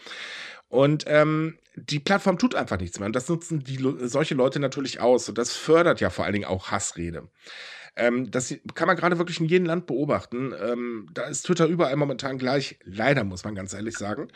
Und 0.72 1.04
ähm, 1.08 1.58
die 1.76 2.00
Plattform 2.00 2.38
tut 2.38 2.56
einfach 2.56 2.80
nichts 2.80 2.98
mehr. 2.98 3.06
Und 3.06 3.16
das 3.16 3.28
nutzen 3.28 3.60
die, 3.60 3.78
solche 4.08 4.36
Leute 4.36 4.62
natürlich 4.62 5.02
aus. 5.02 5.28
Und 5.28 5.38
das 5.38 5.54
fördert 5.54 6.00
ja 6.00 6.10
vor 6.10 6.24
allen 6.24 6.34
Dingen 6.34 6.46
auch 6.46 6.72
Hassrede. 6.72 7.28
Ähm, 7.98 8.32
das 8.32 8.56
kann 8.74 8.88
man 8.88 8.96
gerade 8.96 9.18
wirklich 9.18 9.42
in 9.42 9.48
jedem 9.48 9.66
Land 9.66 9.86
beobachten. 9.86 10.54
Ähm, 10.58 11.10
da 11.14 11.24
ist 11.24 11.44
Twitter 11.44 11.66
überall 11.66 11.98
momentan 11.98 12.38
gleich. 12.38 12.80
Leider, 12.86 13.26
muss 13.26 13.44
man 13.44 13.54
ganz 13.54 13.74
ehrlich 13.74 13.98
sagen. 13.98 14.30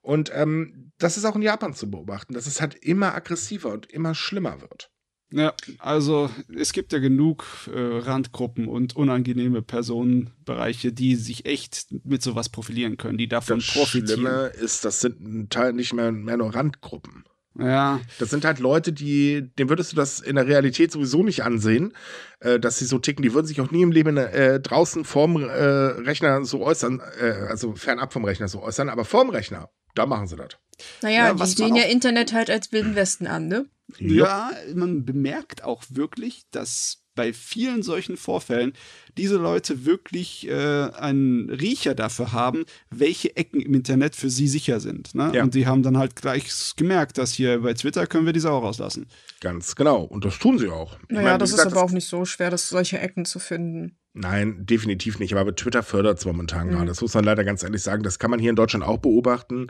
Und 0.00 0.30
ähm, 0.32 0.92
das 0.98 1.16
ist 1.16 1.24
auch 1.24 1.34
in 1.34 1.42
Japan 1.42 1.74
zu 1.74 1.90
beobachten, 1.90 2.34
dass 2.34 2.46
es 2.46 2.60
halt 2.60 2.76
immer 2.76 3.16
aggressiver 3.16 3.70
und 3.72 3.90
immer 3.90 4.14
schlimmer 4.14 4.60
wird. 4.60 4.92
Ja, 5.32 5.54
also 5.78 6.28
es 6.54 6.72
gibt 6.72 6.92
ja 6.92 6.98
genug 6.98 7.44
äh, 7.72 7.78
Randgruppen 7.78 8.66
und 8.66 8.96
unangenehme 8.96 9.62
Personenbereiche, 9.62 10.92
die 10.92 11.14
sich 11.14 11.46
echt 11.46 11.86
mit 12.04 12.20
sowas 12.22 12.48
profilieren 12.48 12.96
können, 12.96 13.16
die 13.16 13.28
davon 13.28 13.60
das 13.60 13.68
profitieren. 13.68 14.06
Das 14.06 14.12
Schlimme 14.14 14.46
ist, 14.64 14.84
das 14.84 15.00
sind 15.00 15.20
ein 15.20 15.48
Teil 15.48 15.72
nicht 15.72 15.92
mehr, 15.92 16.10
mehr 16.10 16.36
nur 16.36 16.54
Randgruppen. 16.54 17.24
Ja. 17.60 18.00
Das 18.18 18.30
sind 18.30 18.44
halt 18.44 18.58
Leute, 18.58 18.92
die, 18.92 19.50
dem 19.58 19.68
würdest 19.68 19.92
du 19.92 19.96
das 19.96 20.20
in 20.20 20.36
der 20.36 20.46
Realität 20.46 20.92
sowieso 20.92 21.22
nicht 21.22 21.44
ansehen, 21.44 21.94
äh, 22.40 22.58
dass 22.58 22.78
sie 22.78 22.86
so 22.86 22.98
ticken. 22.98 23.22
Die 23.22 23.34
würden 23.34 23.46
sich 23.46 23.60
auch 23.60 23.70
nie 23.70 23.82
im 23.82 23.92
Leben 23.92 24.16
äh, 24.16 24.60
draußen 24.60 25.04
vorm 25.04 25.36
äh, 25.42 25.46
Rechner 25.46 26.44
so 26.44 26.62
äußern, 26.62 27.00
äh, 27.20 27.46
also 27.48 27.74
fernab 27.74 28.12
vom 28.12 28.24
Rechner 28.24 28.48
so 28.48 28.62
äußern, 28.62 28.88
aber 28.88 29.04
vorm 29.04 29.30
Rechner, 29.30 29.70
da 29.94 30.06
machen 30.06 30.26
sie 30.26 30.36
das. 30.36 30.56
Naja, 31.02 31.28
ja, 31.28 31.34
die 31.34 31.46
sehen 31.46 31.76
ja 31.76 31.84
Internet 31.84 32.32
halt 32.32 32.50
als 32.50 32.72
Wilden 32.72 32.94
Westen 32.94 33.26
an, 33.26 33.48
ne? 33.48 33.66
Ja, 33.98 34.50
man 34.74 35.04
bemerkt 35.04 35.64
auch 35.64 35.82
wirklich, 35.90 36.44
dass 36.52 36.99
bei 37.20 37.34
vielen 37.34 37.82
solchen 37.82 38.16
Vorfällen 38.16 38.72
diese 39.18 39.36
Leute 39.36 39.84
wirklich 39.84 40.48
äh, 40.48 40.54
einen 40.54 41.50
Riecher 41.50 41.94
dafür 41.94 42.32
haben, 42.32 42.64
welche 42.88 43.36
Ecken 43.36 43.60
im 43.60 43.74
Internet 43.74 44.16
für 44.16 44.30
sie 44.30 44.48
sicher 44.48 44.80
sind. 44.80 45.14
Ne? 45.14 45.30
Ja. 45.34 45.42
Und 45.42 45.54
die 45.54 45.66
haben 45.66 45.82
dann 45.82 45.98
halt 45.98 46.16
gleich 46.16 46.50
gemerkt, 46.76 47.18
dass 47.18 47.34
hier 47.34 47.60
bei 47.60 47.74
Twitter 47.74 48.06
können 48.06 48.24
wir 48.24 48.32
die 48.32 48.40
Sau 48.40 48.58
rauslassen. 48.58 49.06
Ganz 49.42 49.76
genau. 49.76 50.00
Und 50.02 50.24
das 50.24 50.38
tun 50.38 50.58
sie 50.58 50.70
auch. 50.70 50.96
naja, 51.10 51.26
meine, 51.26 51.38
das 51.38 51.50
gesagt, 51.50 51.72
ist 51.72 51.76
aber 51.76 51.84
auch 51.84 51.90
nicht 51.90 52.08
so 52.08 52.24
schwer, 52.24 52.48
das 52.48 52.70
solche 52.70 52.98
Ecken 52.98 53.26
zu 53.26 53.38
finden. 53.38 53.98
Nein, 54.14 54.64
definitiv 54.64 55.18
nicht. 55.18 55.36
Aber 55.36 55.54
Twitter 55.54 55.82
fördert 55.82 56.20
es 56.20 56.24
momentan 56.24 56.68
mhm. 56.68 56.70
gerade. 56.70 56.86
Das 56.86 57.02
muss 57.02 57.12
man 57.12 57.24
leider 57.24 57.44
ganz 57.44 57.62
ehrlich 57.62 57.82
sagen. 57.82 58.02
Das 58.02 58.18
kann 58.18 58.30
man 58.30 58.40
hier 58.40 58.48
in 58.48 58.56
Deutschland 58.56 58.82
auch 58.82 58.98
beobachten. 58.98 59.66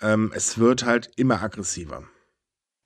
Ähm, 0.00 0.32
es 0.34 0.58
wird 0.58 0.84
halt 0.84 1.12
immer 1.14 1.40
aggressiver. 1.40 2.02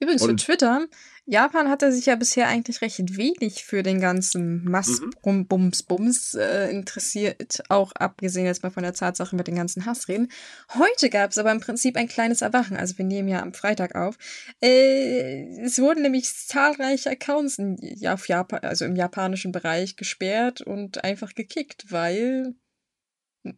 Übrigens 0.01 0.27
für 0.27 0.37
Twitter, 0.37 0.87
Japan 1.25 1.71
hatte 1.71 1.93
sich 1.93 2.07
ja 2.07 2.17
bisher 2.17 2.49
eigentlich 2.49 2.81
recht 2.81 3.17
wenig 3.17 3.65
für 3.65 3.85
den 3.85 4.01
ganzen 4.01 4.65
Mass-Bums-Bums 4.65 6.35
äh, 6.35 6.69
interessiert, 6.71 7.63
auch 7.69 7.93
abgesehen 7.93 8.45
jetzt 8.45 8.65
mal 8.65 8.71
von 8.71 8.83
der 8.83 8.93
Tatsache 8.93 9.37
mit 9.37 9.47
den 9.47 9.55
ganzen 9.55 9.87
Hassreden. 9.87 10.33
Heute 10.75 11.11
gab 11.11 11.31
es 11.31 11.39
aber 11.39 11.53
im 11.53 11.61
Prinzip 11.61 11.97
ein 11.97 12.09
kleines 12.09 12.43
Erwachen, 12.43 12.77
also 12.77 12.99
wir 12.99 13.05
nehmen 13.05 13.29
ja 13.29 13.41
am 13.41 13.55
Freitag 13.55 13.95
auf. 13.95 14.19
Äh, 14.61 15.61
es 15.61 15.79
wurden 15.79 16.03
nämlich 16.03 16.35
zahlreiche 16.35 17.11
Accounts 17.11 17.59
in, 17.59 17.77
ja, 17.81 18.17
Japan, 18.27 18.61
also 18.61 18.85
im 18.85 18.97
japanischen 18.97 19.53
Bereich 19.53 19.95
gesperrt 19.95 20.61
und 20.61 21.05
einfach 21.05 21.37
gekickt, 21.37 21.93
weil 21.93 22.57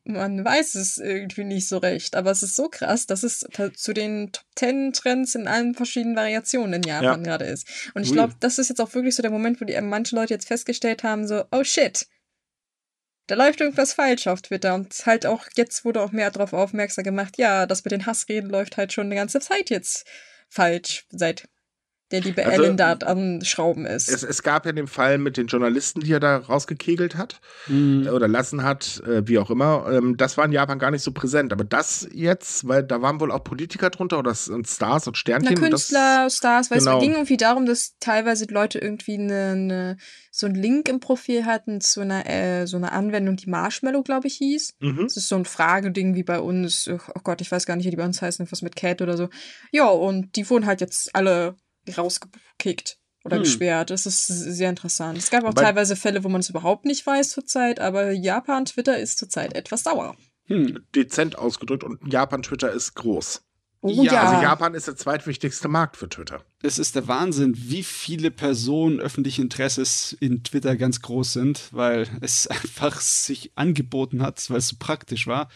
man 0.04 0.44
weiß 0.44 0.76
es 0.76 0.98
irgendwie 0.98 1.44
nicht 1.44 1.68
so 1.68 1.78
recht, 1.78 2.16
aber 2.16 2.30
es 2.30 2.42
ist 2.42 2.56
so 2.56 2.68
krass, 2.68 3.06
dass 3.06 3.22
es 3.22 3.46
zu 3.74 3.92
den 3.92 4.32
Top 4.32 4.44
10 4.56 4.92
Trends 4.94 5.34
in 5.34 5.46
allen 5.46 5.74
verschiedenen 5.74 6.16
Variationen 6.16 6.74
in 6.74 6.82
Japan 6.82 7.04
ja. 7.04 7.16
gerade 7.16 7.44
ist. 7.44 7.66
Und 7.94 8.02
ich 8.02 8.12
glaube, 8.12 8.34
das 8.40 8.58
ist 8.58 8.68
jetzt 8.68 8.80
auch 8.80 8.94
wirklich 8.94 9.14
so 9.14 9.22
der 9.22 9.30
Moment, 9.30 9.60
wo 9.60 9.64
die 9.64 9.78
manche 9.80 10.16
Leute 10.16 10.34
jetzt 10.34 10.48
festgestellt 10.48 11.02
haben, 11.02 11.26
so, 11.26 11.44
oh 11.52 11.64
shit, 11.64 12.06
da 13.26 13.34
läuft 13.34 13.60
irgendwas 13.60 13.92
falsch 13.92 14.26
auf 14.26 14.42
Twitter. 14.42 14.74
Und 14.74 14.94
halt 15.06 15.26
auch, 15.26 15.46
jetzt 15.56 15.84
wurde 15.84 16.02
auch 16.02 16.12
mehr 16.12 16.30
darauf 16.30 16.52
aufmerksam 16.52 17.04
gemacht, 17.04 17.36
ja, 17.38 17.66
das 17.66 17.84
mit 17.84 17.92
den 17.92 18.06
Hassreden 18.06 18.50
läuft 18.50 18.76
halt 18.76 18.92
schon 18.92 19.06
eine 19.06 19.14
ganze 19.14 19.40
Zeit 19.40 19.70
jetzt 19.70 20.06
falsch, 20.48 21.06
seit 21.10 21.48
der 22.10 22.20
liebe 22.20 22.44
also, 22.44 22.62
Ellen 22.62 22.76
da 22.76 22.96
am 23.06 23.42
Schrauben 23.42 23.86
ist. 23.86 24.10
Es, 24.10 24.22
es, 24.22 24.42
gab 24.42 24.66
ja 24.66 24.72
den 24.72 24.86
Fall 24.86 25.16
mit 25.16 25.38
den 25.38 25.46
Journalisten, 25.46 26.00
die 26.00 26.12
er 26.12 26.20
da 26.20 26.36
rausgekegelt 26.36 27.16
hat 27.16 27.40
mhm. 27.66 28.06
oder 28.08 28.28
lassen 28.28 28.62
hat, 28.62 29.02
äh, 29.06 29.26
wie 29.26 29.38
auch 29.38 29.50
immer. 29.50 29.86
Ähm, 29.90 30.16
das 30.18 30.36
war 30.36 30.44
in 30.44 30.52
Japan 30.52 30.78
gar 30.78 30.90
nicht 30.90 31.02
so 31.02 31.12
präsent. 31.12 31.52
Aber 31.52 31.64
das 31.64 32.06
jetzt, 32.12 32.68
weil 32.68 32.82
da 32.82 33.00
waren 33.00 33.20
wohl 33.20 33.32
auch 33.32 33.42
Politiker 33.42 33.88
drunter 33.88 34.18
oder 34.18 34.34
Stars 34.34 35.08
und 35.08 35.16
Sternchen. 35.16 35.54
Na, 35.54 35.68
Künstler, 35.68 36.24
das, 36.24 36.36
Stars, 36.36 36.70
weil 36.70 36.78
genau. 36.78 36.98
es 36.98 37.02
ging 37.02 37.12
irgendwie 37.12 37.38
darum, 37.38 37.64
dass 37.64 37.96
teilweise 38.00 38.44
Leute 38.50 38.78
irgendwie 38.78 39.14
eine, 39.14 39.50
eine, 39.52 39.96
so 40.30 40.46
einen 40.46 40.56
Link 40.56 40.90
im 40.90 41.00
Profil 41.00 41.46
hatten 41.46 41.80
zu 41.80 42.02
einer, 42.02 42.28
äh, 42.28 42.66
so 42.66 42.76
einer 42.76 42.92
Anwendung, 42.92 43.36
die 43.36 43.48
Marshmallow, 43.48 44.02
glaube 44.02 44.26
ich, 44.26 44.34
hieß. 44.36 44.74
Mhm. 44.80 45.04
Das 45.04 45.16
ist 45.16 45.28
so 45.28 45.36
ein 45.36 45.46
Frageding 45.46 46.14
wie 46.14 46.22
bei 46.22 46.38
uns. 46.38 46.86
Oh 46.88 47.20
Gott, 47.24 47.40
ich 47.40 47.50
weiß 47.50 47.64
gar 47.64 47.76
nicht, 47.76 47.86
wie 47.86 47.90
die 47.90 47.96
bei 47.96 48.04
uns 48.04 48.20
heißen, 48.20 48.46
was 48.50 48.60
mit 48.60 48.76
Cat 48.76 49.00
oder 49.00 49.16
so. 49.16 49.30
Ja, 49.72 49.88
und 49.88 50.36
die 50.36 50.48
wurden 50.50 50.66
halt 50.66 50.82
jetzt 50.82 51.14
alle 51.14 51.56
rausgekickt 51.96 52.98
oder 53.24 53.36
hm. 53.36 53.42
gesperrt. 53.42 53.90
Das 53.90 54.06
ist 54.06 54.26
sehr 54.26 54.70
interessant. 54.70 55.18
Es 55.18 55.30
gab 55.30 55.44
auch 55.44 55.54
Bei 55.54 55.62
teilweise 55.62 55.96
Fälle, 55.96 56.24
wo 56.24 56.28
man 56.28 56.40
es 56.40 56.50
überhaupt 56.50 56.84
nicht 56.84 57.06
weiß 57.06 57.30
zurzeit, 57.30 57.80
aber 57.80 58.12
Japan 58.12 58.64
Twitter 58.64 58.98
ist 58.98 59.18
zurzeit 59.18 59.54
etwas 59.54 59.82
sauer. 59.82 60.16
Hm, 60.46 60.84
dezent 60.94 61.38
ausgedrückt 61.38 61.84
und 61.84 62.12
Japan 62.12 62.42
Twitter 62.42 62.70
ist 62.70 62.94
groß. 62.94 63.42
Oh, 63.80 64.02
ja. 64.02 64.14
ja. 64.14 64.22
Also 64.22 64.42
Japan 64.42 64.74
ist 64.74 64.86
der 64.86 64.96
zweitwichtigste 64.96 65.68
Markt 65.68 65.98
für 65.98 66.08
Twitter. 66.08 66.42
Es 66.62 66.78
ist 66.78 66.96
der 66.96 67.06
Wahnsinn, 67.06 67.54
wie 67.54 67.82
viele 67.82 68.30
Personen 68.30 68.98
öffentlichen 68.98 69.42
Interesses 69.42 70.16
in 70.20 70.42
Twitter 70.42 70.76
ganz 70.76 71.02
groß 71.02 71.34
sind, 71.34 71.68
weil 71.72 72.08
es 72.22 72.46
einfach 72.46 73.00
sich 73.00 73.52
angeboten 73.56 74.22
hat, 74.22 74.42
weil 74.48 74.58
es 74.58 74.68
so 74.68 74.76
praktisch 74.78 75.26
war. 75.26 75.50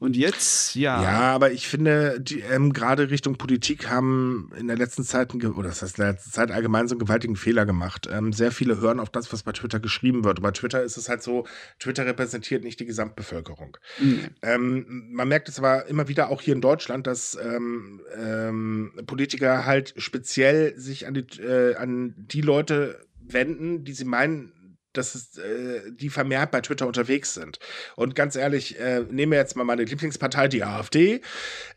Und 0.00 0.16
jetzt, 0.16 0.74
ja. 0.76 1.02
Ja, 1.02 1.20
aber 1.34 1.52
ich 1.52 1.68
finde, 1.68 2.18
die 2.18 2.40
ähm, 2.40 2.72
gerade 2.72 3.10
Richtung 3.10 3.36
Politik 3.36 3.90
haben 3.90 4.50
in 4.58 4.66
der 4.66 4.78
letzten 4.78 5.04
Zeit, 5.04 5.34
oder 5.34 5.68
das 5.68 5.82
heißt 5.82 5.98
in 5.98 6.04
der 6.04 6.12
letzten 6.12 6.32
Zeit 6.32 6.50
allgemein 6.50 6.88
so 6.88 6.94
einen 6.94 7.00
gewaltigen 7.00 7.36
Fehler 7.36 7.66
gemacht. 7.66 8.08
Ähm, 8.10 8.32
sehr 8.32 8.50
viele 8.50 8.80
hören 8.80 8.98
auf 8.98 9.10
das, 9.10 9.30
was 9.30 9.42
bei 9.42 9.52
Twitter 9.52 9.78
geschrieben 9.78 10.24
wird. 10.24 10.38
Und 10.38 10.42
bei 10.42 10.52
Twitter 10.52 10.82
ist 10.82 10.96
es 10.96 11.10
halt 11.10 11.22
so, 11.22 11.46
Twitter 11.78 12.06
repräsentiert 12.06 12.64
nicht 12.64 12.80
die 12.80 12.86
Gesamtbevölkerung. 12.86 13.76
Mhm. 13.98 14.28
Ähm, 14.40 15.10
man 15.12 15.28
merkt 15.28 15.50
es 15.50 15.58
aber 15.58 15.84
immer 15.84 16.08
wieder 16.08 16.30
auch 16.30 16.40
hier 16.40 16.54
in 16.54 16.62
Deutschland, 16.62 17.06
dass 17.06 17.36
ähm, 17.36 18.00
ähm, 18.16 18.92
Politiker 19.06 19.66
halt 19.66 19.92
speziell 19.98 20.78
sich 20.78 21.06
an 21.06 21.12
die, 21.12 21.42
äh, 21.42 21.76
an 21.76 22.14
die 22.16 22.40
Leute 22.40 23.06
wenden, 23.20 23.84
die 23.84 23.92
sie 23.92 24.06
meinen, 24.06 24.54
dass 24.92 25.14
es, 25.14 25.38
äh, 25.38 25.92
die 25.92 26.10
vermehrt 26.10 26.50
bei 26.50 26.60
Twitter 26.60 26.86
unterwegs 26.86 27.34
sind. 27.34 27.58
Und 27.96 28.14
ganz 28.14 28.36
ehrlich, 28.36 28.78
äh, 28.78 29.04
nehmen 29.10 29.32
wir 29.32 29.38
jetzt 29.38 29.56
mal 29.56 29.64
meine 29.64 29.84
Lieblingspartei, 29.84 30.48
die 30.48 30.64
AfD. 30.64 31.20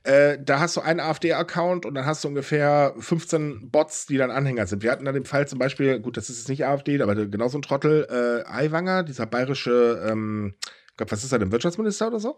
Äh, 0.04 0.38
da 0.44 0.60
hast 0.60 0.78
du 0.78 0.82
einen 0.82 1.00
AfD-Account 1.00 1.86
und 1.86 1.94
dann 1.96 2.06
hast 2.06 2.24
du 2.24 2.28
ungefähr 2.28 2.94
15 2.98 3.70
Bots, 3.72 4.06
die 4.06 4.18
dann 4.18 4.32
Anhänger 4.32 4.68
sind. 4.68 4.84
Wir 4.84 4.92
hatten 4.92 5.06
dann 5.06 5.14
den 5.14 5.26
Fall 5.26 5.48
zum 5.48 5.60
Beispiel, 5.60 6.00
gut, 6.00 6.18
das 6.18 6.30
ist 6.30 6.40
jetzt 6.40 6.50
nicht 6.50 6.66
AfD, 6.66 7.02
aber 7.02 7.16
genauso 7.16 7.58
ein 7.58 7.62
Trottel, 7.62 8.08
äh, 8.10 8.50
Aiwanger, 8.50 9.04
dieser 9.04 9.26
bayerische, 9.26 10.06
ähm, 10.10 10.56
Gott, 10.98 11.12
was 11.12 11.24
ist 11.24 11.32
er 11.32 11.40
denn, 11.40 11.52
Wirtschaftsminister 11.52 12.08
oder 12.08 12.20
so? 12.20 12.38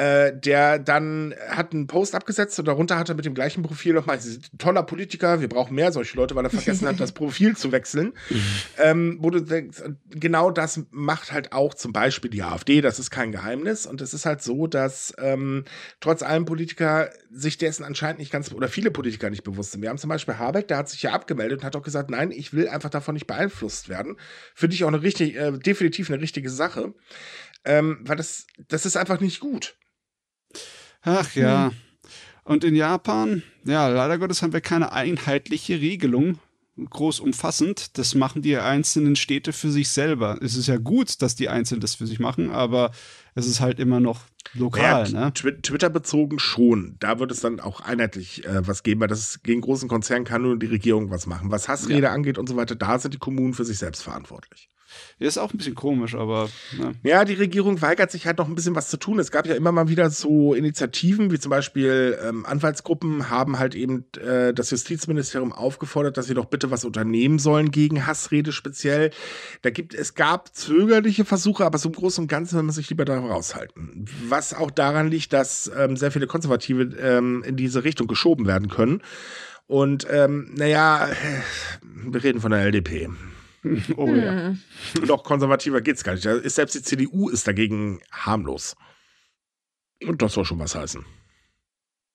Äh, 0.00 0.32
der 0.34 0.78
dann 0.78 1.34
hat 1.50 1.74
einen 1.74 1.86
Post 1.86 2.14
abgesetzt 2.14 2.58
und 2.58 2.64
darunter 2.64 2.98
hat 2.98 3.10
er 3.10 3.14
mit 3.14 3.26
dem 3.26 3.34
gleichen 3.34 3.62
Profil 3.62 3.92
nochmal, 3.92 4.18
toller 4.56 4.82
Politiker, 4.82 5.42
wir 5.42 5.48
brauchen 5.48 5.74
mehr 5.74 5.92
solche 5.92 6.16
Leute, 6.16 6.34
weil 6.34 6.46
er 6.46 6.50
vergessen 6.50 6.88
hat, 6.88 6.98
das 7.00 7.12
Profil 7.12 7.54
zu 7.54 7.70
wechseln. 7.70 8.14
ähm, 8.78 9.18
wo 9.20 9.28
du 9.28 9.40
denkst, 9.40 9.82
genau 10.08 10.50
das 10.50 10.80
macht 10.90 11.32
halt 11.32 11.52
auch 11.52 11.74
zum 11.74 11.92
Beispiel 11.92 12.30
die 12.30 12.42
AfD, 12.42 12.80
das 12.80 12.98
ist 12.98 13.10
kein 13.10 13.30
Geheimnis. 13.30 13.84
Und 13.84 14.00
es 14.00 14.14
ist 14.14 14.24
halt 14.24 14.42
so, 14.42 14.66
dass 14.66 15.12
ähm, 15.18 15.66
trotz 16.00 16.22
allem 16.22 16.46
Politiker 16.46 17.10
sich 17.30 17.58
dessen 17.58 17.84
anscheinend 17.84 18.20
nicht 18.20 18.32
ganz, 18.32 18.50
oder 18.52 18.68
viele 18.68 18.90
Politiker 18.90 19.28
nicht 19.28 19.44
bewusst 19.44 19.72
sind. 19.72 19.82
Wir 19.82 19.90
haben 19.90 19.98
zum 19.98 20.08
Beispiel 20.08 20.38
Habeck, 20.38 20.66
der 20.68 20.78
hat 20.78 20.88
sich 20.88 21.02
ja 21.02 21.12
abgemeldet 21.12 21.58
und 21.58 21.64
hat 21.66 21.76
auch 21.76 21.82
gesagt, 21.82 22.08
nein, 22.08 22.30
ich 22.30 22.54
will 22.54 22.68
einfach 22.68 22.88
davon 22.88 23.12
nicht 23.12 23.26
beeinflusst 23.26 23.90
werden. 23.90 24.16
Finde 24.54 24.76
ich 24.76 24.84
auch 24.84 24.88
eine 24.88 25.02
richtig, 25.02 25.36
äh, 25.36 25.52
definitiv 25.52 26.08
eine 26.08 26.22
richtige 26.22 26.48
Sache. 26.48 26.94
Ähm, 27.66 27.98
weil 28.04 28.16
das, 28.16 28.46
das 28.68 28.86
ist 28.86 28.96
einfach 28.96 29.20
nicht 29.20 29.40
gut. 29.40 29.76
Ach 31.02 31.34
ja. 31.34 31.70
Hm. 31.70 31.76
Und 32.44 32.64
in 32.64 32.74
Japan, 32.74 33.42
ja, 33.64 33.88
leider 33.88 34.18
Gottes 34.18 34.42
haben 34.42 34.52
wir 34.52 34.60
keine 34.60 34.92
einheitliche 34.92 35.80
Regelung, 35.80 36.38
groß 36.76 37.20
umfassend. 37.20 37.98
Das 37.98 38.14
machen 38.14 38.42
die 38.42 38.56
einzelnen 38.56 39.16
Städte 39.16 39.52
für 39.52 39.70
sich 39.70 39.90
selber. 39.90 40.38
Es 40.42 40.56
ist 40.56 40.66
ja 40.66 40.78
gut, 40.78 41.22
dass 41.22 41.34
die 41.36 41.48
Einzelnen 41.48 41.80
das 41.80 41.94
für 41.94 42.06
sich 42.06 42.18
machen, 42.18 42.50
aber 42.50 42.90
es 43.34 43.46
ist 43.46 43.60
halt 43.60 43.78
immer 43.78 44.00
noch 44.00 44.22
lokal. 44.54 45.08
Ja, 45.10 45.26
ne? 45.26 45.32
Twitter 45.32 45.90
bezogen 45.90 46.38
schon. 46.38 46.96
Da 46.98 47.18
wird 47.18 47.30
es 47.30 47.40
dann 47.40 47.60
auch 47.60 47.80
einheitlich 47.80 48.44
äh, 48.44 48.66
was 48.66 48.82
geben, 48.82 49.00
weil 49.00 49.08
das 49.08 49.42
gegen 49.42 49.60
großen 49.60 49.88
Konzernen 49.88 50.24
kann 50.24 50.42
nur 50.42 50.58
die 50.58 50.66
Regierung 50.66 51.10
was 51.10 51.26
machen. 51.26 51.50
Was 51.50 51.68
Hassrede 51.68 52.02
ja. 52.02 52.12
angeht 52.12 52.38
und 52.38 52.48
so 52.48 52.56
weiter, 52.56 52.74
da 52.74 52.98
sind 52.98 53.14
die 53.14 53.18
Kommunen 53.18 53.54
für 53.54 53.64
sich 53.64 53.78
selbst 53.78 54.02
verantwortlich. 54.02 54.70
Ist 55.18 55.38
auch 55.38 55.52
ein 55.52 55.58
bisschen 55.58 55.74
komisch, 55.74 56.14
aber. 56.14 56.48
Ne. 56.78 56.92
Ja, 57.02 57.24
die 57.24 57.34
Regierung 57.34 57.80
weigert 57.82 58.10
sich 58.10 58.26
halt 58.26 58.38
noch 58.38 58.48
ein 58.48 58.54
bisschen 58.54 58.74
was 58.74 58.88
zu 58.88 58.96
tun. 58.96 59.18
Es 59.18 59.30
gab 59.30 59.46
ja 59.46 59.54
immer 59.54 59.72
mal 59.72 59.88
wieder 59.88 60.10
so 60.10 60.54
Initiativen, 60.54 61.30
wie 61.30 61.38
zum 61.38 61.50
Beispiel 61.50 62.18
ähm, 62.26 62.46
Anwaltsgruppen 62.46 63.30
haben 63.30 63.58
halt 63.58 63.74
eben 63.74 64.04
äh, 64.18 64.54
das 64.54 64.70
Justizministerium 64.70 65.52
aufgefordert, 65.52 66.16
dass 66.16 66.26
sie 66.26 66.34
doch 66.34 66.46
bitte 66.46 66.70
was 66.70 66.84
unternehmen 66.84 67.38
sollen 67.38 67.70
gegen 67.70 68.06
Hassrede 68.06 68.52
speziell. 68.52 69.10
Da 69.62 69.70
gibt 69.70 69.94
es 69.94 70.14
gab 70.14 70.54
zögerliche 70.54 71.24
Versuche, 71.24 71.64
aber 71.64 71.78
so 71.78 71.88
im 71.88 71.94
Großen 71.94 72.24
und 72.24 72.28
Ganzen 72.28 72.56
will 72.56 72.64
man 72.64 72.74
sich 72.74 72.88
lieber 72.90 73.04
da 73.04 73.18
raushalten. 73.18 74.06
Was 74.28 74.54
auch 74.54 74.70
daran 74.70 75.08
liegt, 75.08 75.32
dass 75.32 75.70
ähm, 75.76 75.96
sehr 75.96 76.10
viele 76.10 76.26
Konservative 76.26 76.96
ähm, 76.98 77.42
in 77.46 77.56
diese 77.56 77.84
Richtung 77.84 78.06
geschoben 78.06 78.46
werden 78.46 78.68
können. 78.68 79.02
Und 79.66 80.06
ähm, 80.10 80.50
naja, 80.56 81.08
wir 81.82 82.24
reden 82.24 82.40
von 82.40 82.50
der 82.50 82.64
LDP. 82.64 83.08
Oh 83.96 84.06
hm. 84.06 84.16
ja. 84.16 84.54
Noch 85.06 85.24
konservativer 85.24 85.80
geht's 85.80 86.04
gar 86.04 86.14
nicht. 86.14 86.26
Selbst 86.50 86.74
die 86.74 86.82
CDU 86.82 87.28
ist 87.28 87.46
dagegen 87.46 88.00
harmlos. 88.10 88.76
Und 90.02 90.22
das 90.22 90.34
soll 90.34 90.44
schon 90.44 90.58
was 90.58 90.74
heißen. 90.74 91.04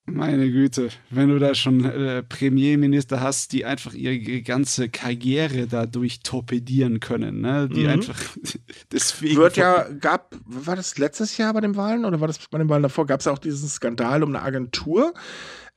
Meine 0.07 0.51
Güte, 0.51 0.89
wenn 1.09 1.29
du 1.29 1.39
da 1.39 1.55
schon 1.55 1.83
äh, 1.83 2.21
Premierminister 2.21 3.21
hast, 3.21 3.53
die 3.53 3.65
einfach 3.65 3.93
ihre 3.93 4.43
ganze 4.43 4.87
Karriere 4.87 5.65
dadurch 5.65 6.19
torpedieren 6.19 6.99
können, 6.99 7.41
ne? 7.41 7.67
Die 7.67 7.83
mhm. 7.83 7.89
einfach 7.89 8.19
deswegen. 8.91 9.37
Wird 9.37 9.57
ja, 9.57 9.87
gab, 9.99 10.35
war 10.45 10.75
das 10.75 10.99
letztes 10.99 11.37
Jahr 11.37 11.53
bei 11.53 11.61
den 11.61 11.75
Wahlen 11.75 12.05
oder 12.05 12.21
war 12.21 12.27
das 12.27 12.37
bei 12.49 12.59
den 12.59 12.69
Wahlen 12.69 12.83
davor? 12.83 13.07
Gab 13.07 13.21
es 13.21 13.25
ja 13.25 13.31
auch 13.31 13.39
diesen 13.39 13.67
Skandal 13.67 14.21
um 14.21 14.29
eine 14.29 14.43
Agentur, 14.43 15.15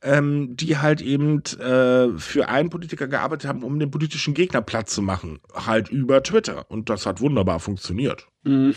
ähm, 0.03 0.55
die 0.55 0.77
halt 0.77 1.01
eben 1.01 1.41
äh, 1.59 2.09
für 2.17 2.49
einen 2.49 2.69
Politiker 2.69 3.07
gearbeitet 3.07 3.49
haben, 3.49 3.63
um 3.63 3.79
den 3.79 3.89
politischen 3.89 4.35
Gegner 4.35 4.61
platt 4.61 4.89
zu 4.89 5.01
machen. 5.01 5.39
Halt 5.53 5.89
über 5.89 6.21
Twitter. 6.21 6.69
Und 6.69 6.89
das 6.89 7.07
hat 7.07 7.19
wunderbar 7.19 7.59
funktioniert. 7.59 8.27
Mhm. 8.43 8.75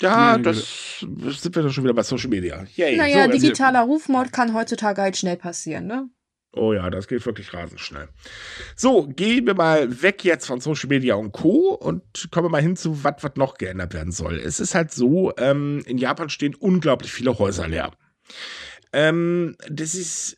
Ja, 0.00 0.38
das 0.38 0.98
sind 1.00 1.54
wir 1.54 1.62
dann 1.62 1.72
schon 1.72 1.84
wieder 1.84 1.94
bei 1.94 2.02
Social 2.02 2.28
Media. 2.28 2.64
Yay. 2.74 2.96
Naja, 2.96 3.26
so, 3.26 3.30
digitaler 3.30 3.82
Rufmord 3.82 4.32
kann 4.32 4.54
heutzutage 4.54 5.00
halt 5.00 5.16
schnell 5.16 5.36
passieren, 5.36 5.86
ne? 5.86 6.08
Oh 6.56 6.72
ja, 6.72 6.88
das 6.88 7.08
geht 7.08 7.24
wirklich 7.26 7.52
rasend 7.52 7.80
schnell. 7.80 8.08
So, 8.76 9.06
gehen 9.08 9.46
wir 9.46 9.54
mal 9.54 10.02
weg 10.02 10.24
jetzt 10.24 10.46
von 10.46 10.60
Social 10.60 10.88
Media 10.88 11.16
und 11.16 11.32
Co. 11.32 11.74
und 11.74 12.02
kommen 12.30 12.50
mal 12.50 12.62
hin 12.62 12.76
zu, 12.76 13.02
was 13.02 13.14
noch 13.36 13.58
geändert 13.58 13.92
werden 13.92 14.12
soll. 14.12 14.38
Es 14.38 14.60
ist 14.60 14.74
halt 14.74 14.92
so, 14.92 15.32
ähm, 15.36 15.82
in 15.86 15.98
Japan 15.98 16.28
stehen 16.28 16.54
unglaublich 16.54 17.12
viele 17.12 17.38
Häuser 17.38 17.66
leer. 17.66 17.90
Ähm, 18.92 19.56
das 19.68 19.96
ist 19.96 20.36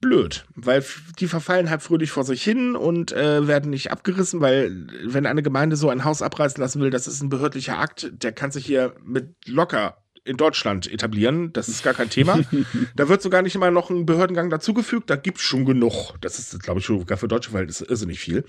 blöd, 0.00 0.44
weil 0.54 0.84
die 1.18 1.28
verfallen 1.28 1.70
halt 1.70 1.82
fröhlich 1.82 2.10
vor 2.10 2.24
sich 2.24 2.42
hin 2.42 2.76
und 2.76 3.12
äh, 3.12 3.46
werden 3.46 3.70
nicht 3.70 3.90
abgerissen, 3.90 4.40
weil 4.40 4.86
wenn 5.04 5.26
eine 5.26 5.42
Gemeinde 5.42 5.76
so 5.76 5.88
ein 5.88 6.04
Haus 6.04 6.22
abreißen 6.22 6.60
lassen 6.60 6.80
will, 6.80 6.90
das 6.90 7.06
ist 7.06 7.22
ein 7.22 7.28
behördlicher 7.28 7.78
Akt, 7.78 8.10
der 8.12 8.32
kann 8.32 8.50
sich 8.50 8.66
hier 8.66 8.94
mit 9.04 9.34
locker 9.46 9.96
in 10.24 10.36
Deutschland 10.36 10.90
etablieren. 10.90 11.52
Das 11.52 11.68
ist 11.68 11.82
gar 11.82 11.94
kein 11.94 12.10
Thema. 12.10 12.40
da 12.96 13.08
wird 13.08 13.22
sogar 13.22 13.42
nicht 13.42 13.54
immer 13.54 13.70
noch 13.70 13.90
ein 13.90 14.06
Behördengang 14.06 14.50
dazugefügt. 14.50 15.10
Da 15.10 15.16
gibt's 15.16 15.42
schon 15.42 15.64
genug. 15.64 16.14
Das 16.20 16.38
ist, 16.38 16.62
glaube 16.62 16.80
ich, 16.80 16.86
sogar 16.86 17.18
für 17.18 17.28
deutsche 17.28 17.50
Verhältnisse 17.50 17.86
irrsinnig 17.86 18.20
viel. 18.20 18.44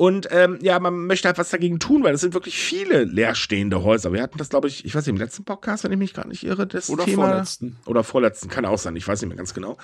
Und 0.00 0.28
ähm, 0.30 0.58
ja, 0.62 0.80
man 0.80 1.04
möchte 1.04 1.28
halt 1.28 1.36
was 1.36 1.50
dagegen 1.50 1.78
tun, 1.78 2.02
weil 2.04 2.14
es 2.14 2.22
sind 2.22 2.32
wirklich 2.32 2.56
viele 2.56 3.04
leerstehende 3.04 3.82
Häuser. 3.82 4.14
Wir 4.14 4.22
hatten 4.22 4.38
das, 4.38 4.48
glaube 4.48 4.66
ich, 4.66 4.86
ich 4.86 4.94
weiß 4.94 5.04
nicht, 5.04 5.14
im 5.14 5.18
letzten 5.18 5.44
Podcast, 5.44 5.84
wenn 5.84 5.92
ich 5.92 5.98
mich 5.98 6.14
gerade 6.14 6.30
nicht 6.30 6.42
irre, 6.42 6.66
das 6.66 6.88
Oder 6.88 7.04
Thema. 7.04 7.28
vorletzten. 7.28 7.76
Oder 7.84 8.02
vorletzten, 8.02 8.48
kann 8.48 8.64
auch 8.64 8.78
sein, 8.78 8.96
ich 8.96 9.06
weiß 9.06 9.20
nicht 9.20 9.28
mehr 9.28 9.36
ganz 9.36 9.52
genau. 9.52 9.76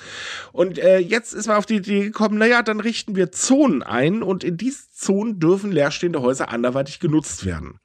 Und 0.52 0.78
äh, 0.78 1.00
jetzt 1.00 1.34
ist 1.34 1.48
man 1.48 1.58
auf 1.58 1.66
die 1.66 1.76
Idee 1.76 2.04
gekommen, 2.04 2.38
naja, 2.38 2.62
dann 2.62 2.80
richten 2.80 3.14
wir 3.14 3.30
Zonen 3.30 3.82
ein 3.82 4.22
und 4.22 4.42
in 4.42 4.56
diesen 4.56 4.86
Zonen 4.90 5.38
dürfen 5.38 5.70
leerstehende 5.70 6.22
Häuser 6.22 6.48
anderweitig 6.48 6.98
genutzt 6.98 7.44
werden. 7.44 7.78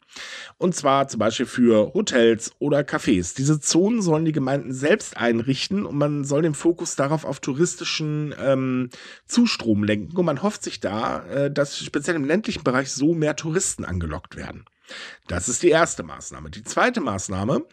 Und 0.58 0.76
zwar 0.76 1.08
zum 1.08 1.19
Beispiel 1.19 1.45
für 1.45 1.93
Hotels 1.93 2.52
oder 2.60 2.82
Cafés. 2.82 3.36
Diese 3.36 3.60
Zonen 3.60 4.02
sollen 4.02 4.26
die 4.26 4.32
Gemeinden 4.32 4.74
selbst 4.74 5.17
einrichten 5.17 5.86
und 5.86 5.97
man 5.97 6.24
soll 6.24 6.41
den 6.41 6.54
Fokus 6.54 6.95
darauf 6.95 7.26
auf 7.26 7.39
touristischen 7.39 8.36
ähm, 8.39 8.89
Zustrom 9.26 9.84
lenken. 9.84 10.15
Und 10.15 10.26
man 10.26 10.43
hofft 10.43 10.63
sich 10.63 10.80
da, 10.80 11.26
äh, 11.26 11.52
dass 11.52 11.78
speziell 11.78 12.15
im 12.15 12.26
ländlichen 12.26 12.63
Bereich 12.63 12.91
so 12.91 13.13
mehr 13.13 13.36
Touristen 13.36 13.86
angelockt 13.86 14.36
werden. 14.36 14.65
Das 15.27 15.47
ist 15.47 15.63
die 15.63 15.69
erste 15.69 16.04
Maßnahme. 16.04 16.49
Die 16.49 16.63
zweite 16.63 16.99
Maßnahme 16.99 17.63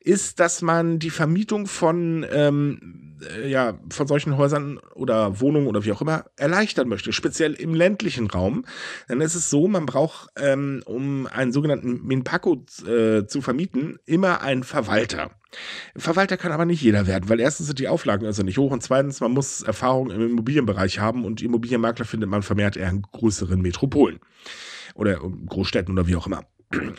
ist, 0.00 0.40
dass 0.40 0.62
man 0.62 0.98
die 0.98 1.10
Vermietung 1.10 1.66
von, 1.66 2.24
ähm, 2.30 3.18
äh, 3.36 3.48
ja, 3.48 3.78
von 3.90 4.06
solchen 4.06 4.36
Häusern 4.36 4.78
oder 4.94 5.40
Wohnungen 5.40 5.66
oder 5.66 5.84
wie 5.84 5.92
auch 5.92 6.00
immer 6.00 6.26
erleichtern 6.36 6.88
möchte, 6.88 7.12
speziell 7.12 7.54
im 7.54 7.74
ländlichen 7.74 8.28
Raum. 8.28 8.64
Dann 9.08 9.20
ist 9.20 9.34
es 9.34 9.50
so, 9.50 9.68
man 9.68 9.86
braucht, 9.86 10.30
ähm, 10.36 10.82
um 10.86 11.26
einen 11.26 11.52
sogenannten 11.52 12.06
Minpaco 12.06 12.64
äh, 12.86 13.26
zu 13.26 13.40
vermieten, 13.40 13.98
immer 14.06 14.42
einen 14.42 14.64
Verwalter. 14.64 15.30
Verwalter 15.96 16.36
kann 16.36 16.52
aber 16.52 16.64
nicht 16.64 16.82
jeder 16.82 17.06
werden, 17.06 17.28
weil 17.28 17.40
erstens 17.40 17.66
sind 17.66 17.78
die 17.78 17.88
Auflagen 17.88 18.26
also 18.26 18.42
nicht 18.42 18.58
hoch 18.58 18.70
und 18.70 18.82
zweitens, 18.82 19.20
man 19.20 19.32
muss 19.32 19.62
Erfahrung 19.62 20.10
im 20.10 20.30
Immobilienbereich 20.30 20.98
haben 20.98 21.24
und 21.24 21.42
Immobilienmakler 21.42 22.04
findet 22.04 22.30
man 22.30 22.42
vermehrt 22.42 22.76
eher 22.76 22.88
in 22.90 23.02
größeren 23.02 23.60
Metropolen 23.60 24.20
oder 24.94 25.16
Großstädten 25.16 25.92
oder 25.92 26.06
wie 26.06 26.16
auch 26.16 26.26
immer. 26.26 26.44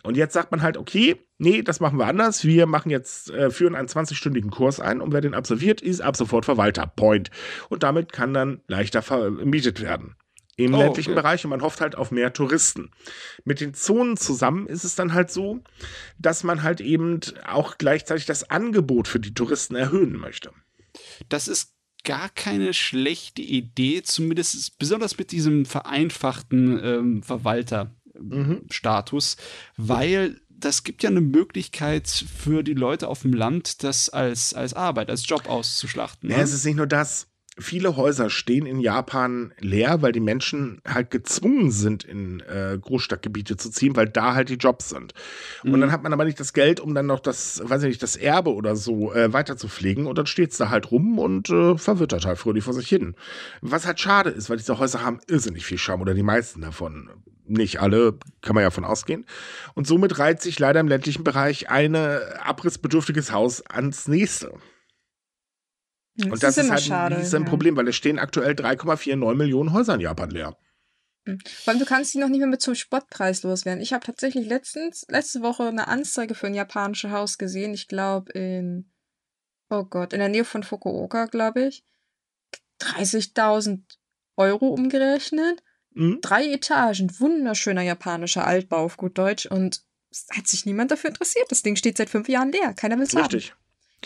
Und 0.04 0.18
jetzt 0.18 0.34
sagt 0.34 0.52
man 0.52 0.62
halt, 0.62 0.78
okay, 0.78 1.16
nee, 1.38 1.62
das 1.62 1.80
machen 1.80 1.98
wir 1.98 2.06
anders. 2.06 2.44
Wir 2.44 2.68
machen 2.68 2.90
jetzt, 2.90 3.32
äh, 3.32 3.50
führen 3.50 3.76
einen 3.76 3.88
20-stündigen 3.88 4.52
Kurs 4.52 4.80
ein 4.80 5.02
und 5.02 5.14
wer 5.14 5.22
den 5.22 5.34
absolviert, 5.34 5.82
ist 5.82 6.02
ab 6.02 6.16
sofort 6.16 6.46
Verwalter. 6.46 6.86
Point. 6.86 7.32
Und 7.70 7.84
damit 7.84 8.12
kann 8.12 8.34
dann 8.34 8.62
leichter 8.68 9.02
vermietet 9.02 9.82
werden. 9.82 10.16
Im 10.56 10.76
oh, 10.76 10.78
ländlichen 10.78 11.14
okay. 11.14 11.22
Bereich 11.22 11.44
und 11.44 11.50
man 11.50 11.64
hofft 11.64 11.82
halt 11.82 11.96
auf 11.96 12.12
mehr 12.12 12.32
Touristen. 12.32 12.92
Mit 13.44 13.60
den 13.60 13.74
Zonen 13.74 14.18
zusammen 14.18 14.68
ist 14.68 14.84
es 14.84 14.96
dann 14.96 15.14
halt 15.14 15.32
so, 15.32 15.62
dass 16.20 16.44
man 16.44 16.62
halt 16.62 16.80
eben 16.80 17.20
auch 17.48 17.80
gleichzeitig 17.80 18.28
das 18.28 18.52
Angebot 18.52 19.08
für 19.08 19.20
die 19.20 19.34
Touristen 19.34 19.76
erhöhen 19.76 20.16
möchte. 20.16 20.52
Das 21.28 21.48
ist 21.48 21.73
gar 22.04 22.30
keine 22.30 22.74
schlechte 22.74 23.42
Idee, 23.42 24.04
zumindest 24.04 24.78
besonders 24.78 25.18
mit 25.18 25.32
diesem 25.32 25.66
vereinfachten 25.66 26.80
ähm, 26.84 27.24
Verwalter 27.24 27.96
mhm. 28.20 28.66
Weil 29.78 30.40
das 30.50 30.84
gibt 30.84 31.04
ja 31.04 31.10
eine 31.10 31.22
Möglichkeit 31.22 32.08
für 32.08 32.64
die 32.64 32.74
Leute 32.74 33.08
auf 33.08 33.24
dem 33.24 33.34
Land, 33.34 33.84
das 33.84 34.10
als, 34.10 34.54
als 34.54 34.74
Arbeit, 34.74 35.10
als 35.10 35.28
Job 35.28 35.48
auszuschlachten. 35.48 36.30
Ne? 36.30 36.36
Ja, 36.36 36.42
es 36.42 36.54
ist 36.54 36.66
nicht 36.66 36.78
nur 36.78 36.88
das 36.88 37.28
viele 37.58 37.96
Häuser 37.98 38.30
stehen 38.30 38.66
in 38.66 38.80
Japan 38.80 39.54
leer, 39.60 40.02
weil 40.02 40.12
die 40.12 40.20
Menschen 40.20 40.82
halt 40.88 41.12
gezwungen 41.12 41.72
sind, 41.72 42.04
in 42.04 42.40
äh, 42.42 42.78
Großstadtgebiete 42.82 43.58
zu 43.58 43.70
ziehen, 43.70 43.96
weil 43.96 44.10
da 44.10 44.34
halt 44.34 44.50
die 44.50 44.56
Jobs 44.56 44.90
sind. 44.90 45.14
Mhm. 45.64 45.74
Und 45.74 45.82
dann 45.82 45.92
hat 45.92 46.04
man 46.04 46.14
aber 46.14 46.26
nicht 46.26 46.40
das 46.40 46.54
Geld, 46.54 46.80
um 46.80 46.96
dann 46.96 47.06
noch 47.06 47.20
das, 47.20 47.62
weiß 47.64 47.84
ich 47.84 47.90
nicht, 47.90 48.04
das 48.04 48.16
Erbe 48.16 48.54
oder 48.54 48.76
so 48.76 49.14
äh, 49.14 49.34
weiter 49.34 49.56
zu 49.56 49.68
pflegen. 49.68 50.08
Und 50.08 50.18
dann 50.18 50.26
steht 50.26 50.52
es 50.52 50.58
da 50.58 50.70
halt 50.70 50.92
rum 50.92 51.20
und 51.20 51.50
äh, 51.50 51.78
verwittert 51.78 52.26
halt 52.26 52.40
fröhlich 52.40 52.64
vor 52.64 52.74
sich 52.74 52.90
hin. 52.90 53.16
Was 53.62 53.86
halt 53.86 54.00
schade 54.00 54.32
ist, 54.32 54.50
weil 54.50 54.58
diese 54.58 54.80
Häuser 54.80 55.04
haben 55.04 55.20
irrsinnig 55.28 55.66
viel 55.66 55.78
Charme 55.78 56.02
oder 56.02 56.14
die 56.14 56.24
meisten 56.24 56.62
davon. 56.62 57.10
Nicht 57.46 57.82
alle, 57.82 58.18
kann 58.42 58.56
man 58.56 58.64
ja 58.64 58.72
von 58.72 58.86
ausgehen. 58.86 59.26
Und 59.76 59.86
somit 59.86 60.18
reiht 60.18 60.42
sich 60.42 60.60
leider 60.60 60.80
im 60.80 60.88
ländlichen 60.88 61.24
Bereich 61.24 61.70
ein 61.70 61.96
abrissbedürftiges 61.96 63.32
Haus 63.32 63.62
ans 63.68 64.08
nächste. 64.08 64.54
Das 66.16 66.28
und 66.28 66.44
das 66.44 66.58
ist, 66.58 66.66
ist 66.66 66.72
halt 66.72 66.82
schade, 66.82 67.16
ein, 67.16 67.26
ein 67.26 67.44
ja. 67.44 67.50
Problem, 67.50 67.76
weil 67.76 67.88
es 67.88 67.96
stehen 67.96 68.20
aktuell 68.20 68.54
3,49 68.54 69.36
Millionen 69.36 69.74
Häuser 69.74 69.96
in 69.96 70.02
Japan 70.02 70.30
leer. 70.30 70.58
Hm. 71.26 71.40
Vor 71.46 71.72
allem, 71.72 71.80
du 71.80 71.86
kannst 71.86 72.14
die 72.14 72.20
noch 72.20 72.30
nicht 72.30 72.40
mehr 72.40 72.48
mit 72.48 72.62
zum 72.62 72.76
Spottpreis 72.76 73.44
loswerden. 73.44 73.82
Ich 73.82 73.94
habe 73.94 74.06
tatsächlich 74.06 74.48
letztens, 74.48 75.06
letzte 75.10 75.42
Woche 75.42 75.68
eine 75.68 75.88
Anzeige 75.88 76.36
für 76.36 76.48
ein 76.48 76.54
japanisches 76.54 77.12
Haus 77.12 77.38
gesehen. 77.38 77.74
Ich 77.74 77.88
glaube 77.88 78.32
in, 78.34 78.92
oh 79.70 79.86
Gott, 79.86 80.14
in 80.14 80.20
der 80.20 80.30
Nähe 80.30 80.46
von 80.46 80.64
Fukuoka, 80.64 81.26
glaube 81.26 81.68
ich. 81.68 81.84
30.000 82.82 83.84
Euro 84.36 84.68
umgerechnet. 84.68 85.64
Mhm. 85.92 86.20
Drei 86.22 86.52
Etagen, 86.52 87.20
wunderschöner 87.20 87.84
japanischer 87.84 88.46
Altbau 88.46 88.84
auf 88.84 88.98
gut 88.98 89.18
Deutsch 89.18 89.46
und 89.46 89.84
es 90.10 90.28
hat 90.36 90.48
sich 90.48 90.66
niemand 90.66 90.92
dafür 90.92 91.10
interessiert. 91.10 91.46
Das 91.50 91.64
Ding 91.64 91.76
steht 91.76 91.98
seit 91.98 92.10
fünf 92.10 92.30
Jahren 92.30 92.52
leer. 92.52 92.74
Keiner 92.74 92.98
will 92.98 93.06
es 93.06 93.16
haben. 93.16 93.42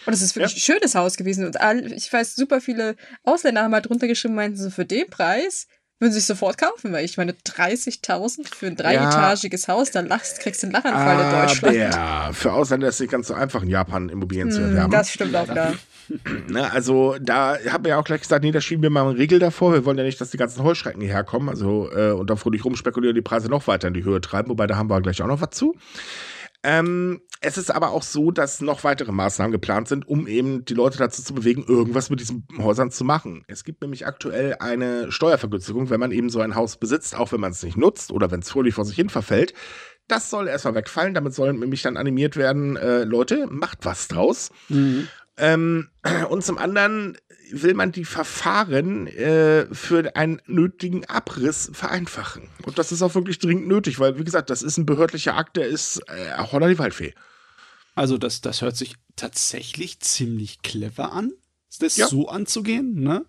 Und 0.06 0.14
es 0.14 0.22
ist 0.22 0.36
wirklich 0.36 0.52
ja. 0.52 0.58
ein 0.58 0.80
schönes 0.80 0.96
Haus 0.96 1.18
gewesen. 1.18 1.46
Und 1.46 1.58
ich 1.92 2.12
weiß, 2.12 2.36
super 2.36 2.62
viele 2.62 2.96
Ausländer 3.24 3.64
haben 3.64 3.74
halt 3.74 3.90
drunter 3.90 4.08
geschrieben, 4.08 4.36
meinten 4.36 4.58
so, 4.58 4.70
für 4.70 4.86
den 4.86 5.10
Preis 5.10 5.68
würden 6.00 6.12
sie 6.12 6.20
sich 6.20 6.28
sofort 6.28 6.60
kaufen, 6.60 6.92
weil 6.92 7.04
ich 7.06 7.18
meine, 7.18 7.32
30.000 7.32 8.54
für 8.54 8.68
ein 8.68 8.76
dreietagiges 8.76 9.66
ja. 9.66 9.74
Haus, 9.74 9.92
da 9.92 10.02
lachst, 10.02 10.40
kriegst 10.40 10.62
du 10.62 10.68
einen 10.68 10.74
Lachanfall 10.74 11.26
in 11.26 11.32
Deutschland. 11.32 11.76
Ja, 11.76 12.30
für 12.34 12.54
Ausländer 12.54 12.88
ist 12.88 12.96
es 12.96 13.00
nicht 13.02 13.12
ganz 13.12 13.28
so 13.28 13.34
einfach, 13.34 13.64
in 13.64 13.70
Japan 13.70 14.10
Immobilien 14.10 14.50
mm, 14.50 14.52
zu 14.52 14.60
hm, 14.60 14.70
erwerben. 14.70 14.92
Das 14.92 15.12
stimmt 15.12 15.36
auch, 15.36 15.48
ja. 15.48 15.74
Ne, 16.48 16.72
also 16.72 17.18
da 17.20 17.58
haben 17.70 17.84
wir 17.84 17.90
ja 17.90 18.00
auch 18.00 18.04
gleich 18.06 18.22
gesagt, 18.22 18.42
nee, 18.42 18.54
da 18.54 18.62
schieben 18.62 18.82
wir 18.82 18.90
mal 18.90 19.02
einen 19.02 19.18
Riegel 19.18 19.40
davor. 19.40 19.74
Wir 19.74 19.84
wollen 19.84 19.98
ja 19.98 20.06
nicht, 20.06 20.22
dass 20.22 20.30
die 20.30 20.38
ganzen 20.38 20.64
Heuschrecken 20.64 21.02
hierher 21.02 21.26
kommen. 21.26 21.50
Also 21.50 21.92
äh, 21.92 22.12
und 22.12 22.30
da 22.30 22.38
fröhlich 22.38 22.64
rumspekulieren, 22.64 23.14
die 23.14 23.22
Preise 23.22 23.50
noch 23.50 23.68
weiter 23.68 23.90
in 23.90 23.94
die 23.94 24.06
Höhe 24.06 24.22
treiben. 24.22 24.50
Wobei, 24.50 24.68
da 24.68 24.78
haben 24.78 24.90
wir 24.90 25.02
gleich 25.02 25.22
auch 25.22 25.28
noch 25.28 25.42
was 25.42 25.50
zu. 25.50 25.76
Ähm, 26.68 27.22
es 27.40 27.58
ist 27.58 27.74
aber 27.74 27.92
auch 27.92 28.04
so, 28.04 28.30
dass 28.30 28.60
noch 28.60 28.84
weitere 28.84 29.14
Maßnahmen 29.14 29.54
geplant 29.54 29.88
sind, 29.88 30.06
um 30.06 30.28
eben 30.28 30.66
die 30.66 30.74
Leute 30.74 30.98
dazu 30.98 31.24
zu 31.24 31.34
bewegen, 31.34 31.64
irgendwas 31.66 32.10
mit 32.10 32.20
diesen 32.20 32.46
Häusern 32.58 32.92
zu 32.92 33.06
machen. 33.06 33.46
Es 33.48 33.64
gibt 33.64 33.82
nämlich 33.82 34.06
aktuell 34.06 34.58
eine 34.60 35.10
Steuervergünstigung, 35.10 35.90
wenn 35.90 36.02
man 36.02 36.12
eben 36.12 36.30
so 36.30 36.42
ein 36.42 36.56
Haus 36.56 36.76
besitzt, 36.76 37.16
auch 37.16 37.32
wenn 37.32 37.40
man 37.40 37.54
es 37.54 37.64
nicht 37.64 37.78
nutzt 37.78 38.12
oder 38.12 38.32
wenn 38.32 38.42
es 38.42 38.50
fröhlich 38.52 38.74
vor 38.74 38.84
sich 38.84 38.98
hin 38.98 39.08
verfällt. 39.08 39.54
Das 40.10 40.30
soll 40.30 40.50
erstmal 40.50 40.76
wegfallen. 40.76 41.14
Damit 41.14 41.34
soll 41.34 41.54
nämlich 41.54 41.84
dann 41.84 41.96
animiert 41.96 42.36
werden, 42.36 42.76
äh, 42.76 43.06
Leute, 43.06 43.48
macht 43.48 43.86
was 43.86 44.10
draus. 44.10 44.52
Mhm. 44.68 45.08
Ähm, 45.38 45.88
und 46.30 46.44
zum 46.44 46.58
anderen 46.58 47.18
will 47.52 47.74
man 47.74 47.92
die 47.92 48.06
Verfahren 48.06 49.08
äh, 49.08 49.68
für 49.74 50.16
einen 50.16 50.42
nötigen 50.46 51.06
Abriss 51.06 51.70
vereinfachen. 51.74 52.50
Und 52.66 52.78
das 52.78 52.92
ist 52.92 53.02
auch 53.02 53.16
wirklich 53.16 53.40
dringend 53.40 53.68
nötig, 53.68 54.00
weil, 54.00 54.18
wie 54.20 54.24
gesagt, 54.24 54.50
das 54.50 54.62
ist 54.62 54.78
ein 54.78 54.86
behördlicher 54.86 55.36
Akt, 55.36 55.58
der 55.58 55.68
ist 55.68 56.02
äh, 56.08 56.38
Holler 56.52 56.70
die 56.70 56.80
Waldfee. 56.80 57.14
Also, 57.96 58.18
das, 58.18 58.42
das 58.42 58.62
hört 58.62 58.78
sich 58.78 58.96
tatsächlich 59.16 60.00
ziemlich 60.02 60.62
clever 60.62 61.12
an, 61.12 61.32
das 61.80 61.98
ja. 61.98 62.08
so 62.08 62.28
anzugehen, 62.28 63.02
ne? 63.02 63.26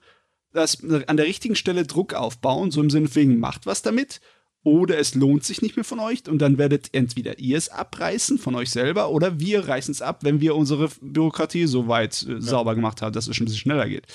Das, 0.53 0.83
an 0.83 1.16
der 1.16 1.27
richtigen 1.27 1.57
Stelle 1.57 1.87
Druck 1.87 2.14
aufbauen, 2.14 2.71
so 2.71 2.81
im 2.81 2.91
Sinne 2.91 3.14
wegen, 3.14 3.39
macht 3.39 3.66
was 3.66 3.83
damit 3.83 4.21
oder 4.65 4.99
es 4.99 5.15
lohnt 5.15 5.45
sich 5.45 5.63
nicht 5.63 5.77
mehr 5.77 5.85
von 5.85 6.01
euch 6.01 6.29
und 6.29 6.39
dann 6.39 6.59
werdet 6.59 6.93
entweder 6.93 7.39
ihr 7.39 7.57
es 7.57 7.69
abreißen 7.69 8.39
von 8.39 8.55
euch 8.55 8.71
selber 8.71 9.11
oder 9.11 9.41
wir 9.41 9.69
reißen 9.69 9.93
es 9.93 10.03
ab, 10.03 10.25
wenn 10.25 10.41
wir 10.41 10.57
unsere 10.57 10.89
Bürokratie 11.01 11.67
so 11.67 11.89
weit 11.89 12.25
äh, 12.29 12.35
ja. 12.35 12.41
sauber 12.41 12.75
gemacht 12.75 13.03
haben, 13.03 13.13
dass 13.13 13.29
es 13.29 13.37
schon 13.37 13.45
ein 13.45 13.47
bisschen 13.47 13.61
schneller 13.61 13.89
geht. 13.89 14.07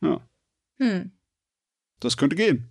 Ja. 0.00 0.20
Hm. 0.78 1.12
Das 2.00 2.16
könnte 2.16 2.36
gehen. 2.36 2.70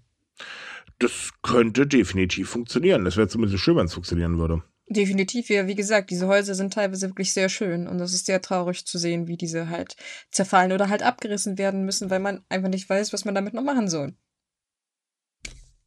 Das 0.99 1.32
könnte 1.41 1.88
definitiv 1.88 2.49
funktionieren. 2.49 3.05
Das 3.05 3.17
wäre 3.17 3.28
zumindest 3.28 3.63
schön, 3.63 3.76
wenn 3.76 3.86
es 3.86 3.93
funktionieren 3.93 4.38
würde. 4.38 4.63
Definitiv, 4.88 5.49
ja, 5.49 5.65
wie 5.65 5.76
gesagt, 5.76 6.11
diese 6.11 6.28
Häuser 6.28 6.55
sind 6.55 6.74
teilweise 6.74 7.07
wirklich 7.07 7.34
sehr 7.34 7.47
schön 7.47 7.88
und 7.88 7.99
es 8.01 8.13
ist 8.13 8.26
sehr 8.26 8.41
traurig 8.41 8.86
zu 8.86 8.97
sehen, 8.97 9.28
wie 9.28 9.38
diese 9.38 9.69
halt 9.69 9.95
zerfallen 10.30 10.74
oder 10.74 10.89
halt 10.89 11.03
abgerissen 11.03 11.57
werden 11.57 11.86
müssen, 11.86 12.09
weil 12.09 12.19
man 12.19 12.43
einfach 12.49 12.69
nicht 12.69 12.89
weiß, 12.89 13.13
was 13.13 13.24
man 13.24 13.34
damit 13.34 13.53
noch 13.53 13.63
machen 13.63 13.88
soll. 13.88 14.13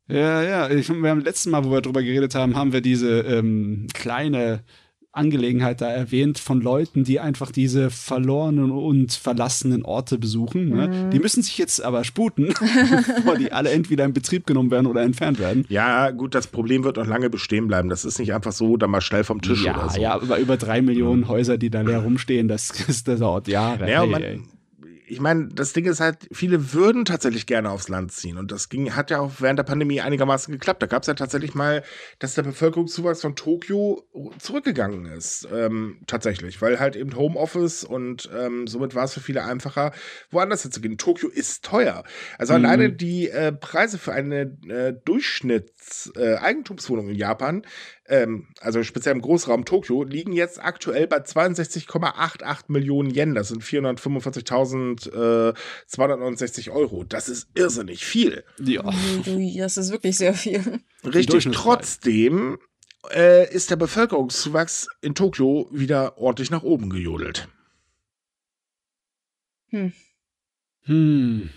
Ja, 0.08 0.42
ja. 0.42 0.70
Ich, 0.70 0.88
wir 0.88 1.10
haben 1.10 1.20
letzten 1.20 1.50
Mal, 1.50 1.64
wo 1.64 1.70
wir 1.70 1.80
darüber 1.80 2.02
geredet 2.02 2.34
haben, 2.34 2.56
haben 2.56 2.72
wir 2.72 2.80
diese 2.80 3.20
ähm, 3.20 3.86
kleine 3.92 4.62
Angelegenheit 5.16 5.80
da 5.80 5.90
erwähnt 5.90 6.38
von 6.38 6.60
Leuten, 6.60 7.04
die 7.04 7.20
einfach 7.20 7.50
diese 7.50 7.90
verlorenen 7.90 8.70
und 8.70 9.12
verlassenen 9.12 9.84
Orte 9.84 10.18
besuchen. 10.18 10.68
Ne? 10.68 10.88
Mhm. 10.88 11.10
Die 11.10 11.18
müssen 11.18 11.42
sich 11.42 11.56
jetzt 11.58 11.82
aber 11.82 12.04
sputen, 12.04 12.48
bevor 13.16 13.36
die 13.36 13.50
alle 13.50 13.70
entweder 13.70 14.04
in 14.04 14.12
Betrieb 14.12 14.46
genommen 14.46 14.70
werden 14.70 14.86
oder 14.86 15.02
entfernt 15.02 15.38
werden. 15.38 15.64
Ja, 15.68 16.10
gut, 16.10 16.34
das 16.34 16.46
Problem 16.46 16.84
wird 16.84 16.98
noch 16.98 17.06
lange 17.06 17.30
bestehen 17.30 17.66
bleiben. 17.66 17.88
Das 17.88 18.04
ist 18.04 18.18
nicht 18.18 18.34
einfach 18.34 18.52
so, 18.52 18.76
dann 18.76 18.90
mal 18.90 19.00
schnell 19.00 19.24
vom 19.24 19.40
Tisch 19.40 19.64
ja, 19.64 19.74
oder 19.74 19.90
so. 19.90 20.00
Ja, 20.00 20.18
über, 20.18 20.38
über 20.38 20.56
drei 20.56 20.82
Millionen 20.82 21.22
mhm. 21.22 21.28
Häuser, 21.28 21.56
die 21.56 21.70
da 21.70 21.80
leer 21.80 22.00
rumstehen, 22.00 22.46
das, 22.46 22.72
das 22.86 23.18
dauert 23.18 23.48
Jahre. 23.48 23.90
Ja, 23.90 24.02
hey, 24.02 24.08
man, 24.08 24.22
ich 25.08 25.20
meine, 25.20 25.46
das 25.48 25.72
Ding 25.72 25.84
ist 25.84 26.00
halt, 26.00 26.28
viele 26.32 26.72
würden 26.72 27.04
tatsächlich 27.04 27.46
gerne 27.46 27.70
aufs 27.70 27.88
Land 27.88 28.10
ziehen. 28.12 28.38
Und 28.38 28.50
das 28.50 28.68
ging, 28.68 28.96
hat 28.96 29.10
ja 29.10 29.20
auch 29.20 29.34
während 29.38 29.58
der 29.58 29.64
Pandemie 29.64 30.00
einigermaßen 30.00 30.50
geklappt. 30.52 30.82
Da 30.82 30.86
gab 30.86 31.02
es 31.02 31.06
ja 31.06 31.14
tatsächlich 31.14 31.54
mal, 31.54 31.84
dass 32.18 32.34
der 32.34 32.42
Bevölkerungszuwachs 32.42 33.20
von 33.20 33.36
Tokio 33.36 34.02
zurückgegangen 34.38 35.06
ist. 35.06 35.46
Ähm, 35.52 36.00
tatsächlich. 36.06 36.60
Weil 36.60 36.80
halt 36.80 36.96
eben 36.96 37.14
Homeoffice 37.16 37.84
und 37.84 38.28
ähm, 38.36 38.66
somit 38.66 38.96
war 38.96 39.04
es 39.04 39.14
für 39.14 39.20
viele 39.20 39.44
einfacher, 39.44 39.92
woanders 40.30 40.62
hinzugehen. 40.62 40.98
Tokio 40.98 41.28
ist 41.28 41.64
teuer. 41.64 42.02
Also 42.38 42.54
mhm. 42.54 42.64
alleine 42.64 42.92
die 42.92 43.28
äh, 43.28 43.52
Preise 43.52 43.98
für 43.98 44.12
eine 44.12 44.56
äh, 44.68 44.92
Durchschnitts-Eigentumswohnung 45.04 47.08
äh, 47.08 47.12
in 47.12 47.16
Japan 47.16 47.62
ähm, 48.08 48.46
also 48.60 48.82
speziell 48.82 49.14
im 49.14 49.22
Großraum 49.22 49.64
Tokio, 49.64 50.04
liegen 50.04 50.32
jetzt 50.32 50.62
aktuell 50.62 51.06
bei 51.06 51.18
62,88 51.18 52.64
Millionen 52.68 53.14
Yen. 53.14 53.34
Das 53.34 53.48
sind 53.48 53.62
445.000 53.62 54.95
269 55.02 56.68
äh, 56.68 56.70
Euro. 56.70 57.04
Das 57.04 57.28
ist 57.28 57.48
irrsinnig 57.54 58.04
viel. 58.04 58.44
Ja. 58.58 58.82
Das 59.56 59.76
ist 59.76 59.90
wirklich 59.90 60.16
sehr 60.16 60.34
viel. 60.34 60.80
Richtig. 61.04 61.48
Trotzdem 61.52 62.58
äh, 63.14 63.52
ist 63.52 63.70
der 63.70 63.76
Bevölkerungszuwachs 63.76 64.88
in 65.00 65.14
Tokio 65.14 65.68
wieder 65.70 66.18
ordentlich 66.18 66.50
nach 66.50 66.62
oben 66.62 66.90
gejodelt. 66.90 67.48
Hm. 69.68 69.92
Hm. 70.82 71.50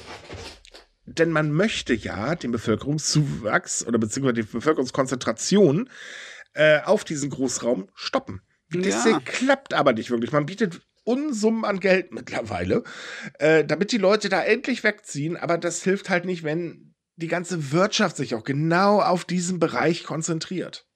denn 1.05 1.31
man 1.31 1.51
möchte 1.51 1.93
ja 1.93 2.33
den 2.35 2.51
Bevölkerungszuwachs 2.51 3.85
oder 3.85 3.99
beziehungsweise 3.99 4.41
die 4.41 4.43
Bevölkerungskonzentration 4.43 5.89
äh, 6.53 6.81
auf 6.81 7.03
diesen 7.03 7.29
Großraum 7.29 7.89
stoppen. 7.93 8.41
Das 8.73 9.05
ja. 9.05 9.19
klappt 9.23 9.73
aber 9.73 9.93
nicht 9.93 10.09
wirklich. 10.09 10.31
Man 10.31 10.45
bietet 10.45 10.81
Unsummen 11.03 11.65
an 11.65 11.79
Geld 11.79 12.13
mittlerweile, 12.13 12.83
äh, 13.39 13.65
damit 13.65 13.91
die 13.91 13.97
Leute 13.97 14.29
da 14.29 14.41
endlich 14.41 14.83
wegziehen. 14.83 15.37
Aber 15.37 15.57
das 15.57 15.83
hilft 15.83 16.09
halt 16.09 16.25
nicht, 16.25 16.43
wenn 16.43 16.93
die 17.15 17.27
ganze 17.27 17.71
Wirtschaft 17.71 18.17
sich 18.17 18.35
auch 18.35 18.43
genau 18.43 19.01
auf 19.01 19.25
diesen 19.25 19.59
Bereich 19.59 20.03
konzentriert. 20.03 20.87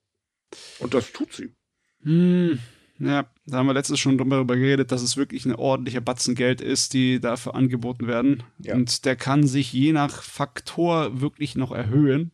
Und 0.79 0.93
das 0.93 1.11
tut 1.11 1.33
sie. 1.33 1.53
Hm. 2.03 2.59
Ja, 2.99 3.29
da 3.45 3.57
haben 3.57 3.67
wir 3.67 3.73
letztes 3.73 3.99
schon 3.99 4.17
darüber 4.17 4.55
geredet, 4.55 4.91
dass 4.91 5.03
es 5.03 5.17
wirklich 5.17 5.45
ein 5.45 5.53
ordentlicher 5.53 6.01
Batzen 6.01 6.33
Geld 6.33 6.61
ist, 6.61 6.93
die 6.93 7.19
dafür 7.19 7.53
angeboten 7.53 8.07
werden. 8.07 8.43
Ja. 8.57 8.73
Und 8.73 9.05
der 9.05 9.15
kann 9.15 9.45
sich 9.45 9.71
je 9.71 9.91
nach 9.91 10.23
Faktor 10.23 11.21
wirklich 11.21 11.55
noch 11.55 11.71
erhöhen, 11.71 12.31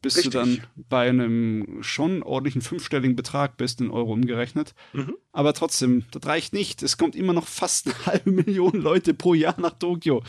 bis 0.00 0.16
Richtig. 0.16 0.32
du 0.32 0.38
dann 0.38 0.62
bei 0.76 1.08
einem 1.08 1.78
schon 1.82 2.22
ordentlichen 2.22 2.62
fünfstelligen 2.62 3.16
Betrag 3.16 3.56
bist, 3.56 3.80
in 3.80 3.90
Euro 3.90 4.12
umgerechnet. 4.12 4.74
Mhm. 4.92 5.16
Aber 5.32 5.54
trotzdem, 5.54 6.04
das 6.12 6.24
reicht 6.26 6.52
nicht. 6.52 6.82
Es 6.82 6.98
kommt 6.98 7.16
immer 7.16 7.32
noch 7.32 7.46
fast 7.46 7.86
eine 7.86 8.06
halbe 8.06 8.30
Million 8.30 8.80
Leute 8.80 9.14
pro 9.14 9.34
Jahr 9.34 9.60
nach 9.60 9.78
Tokio. 9.78 10.22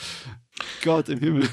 Gott 0.83 1.09
im 1.09 1.19
Himmel. 1.19 1.49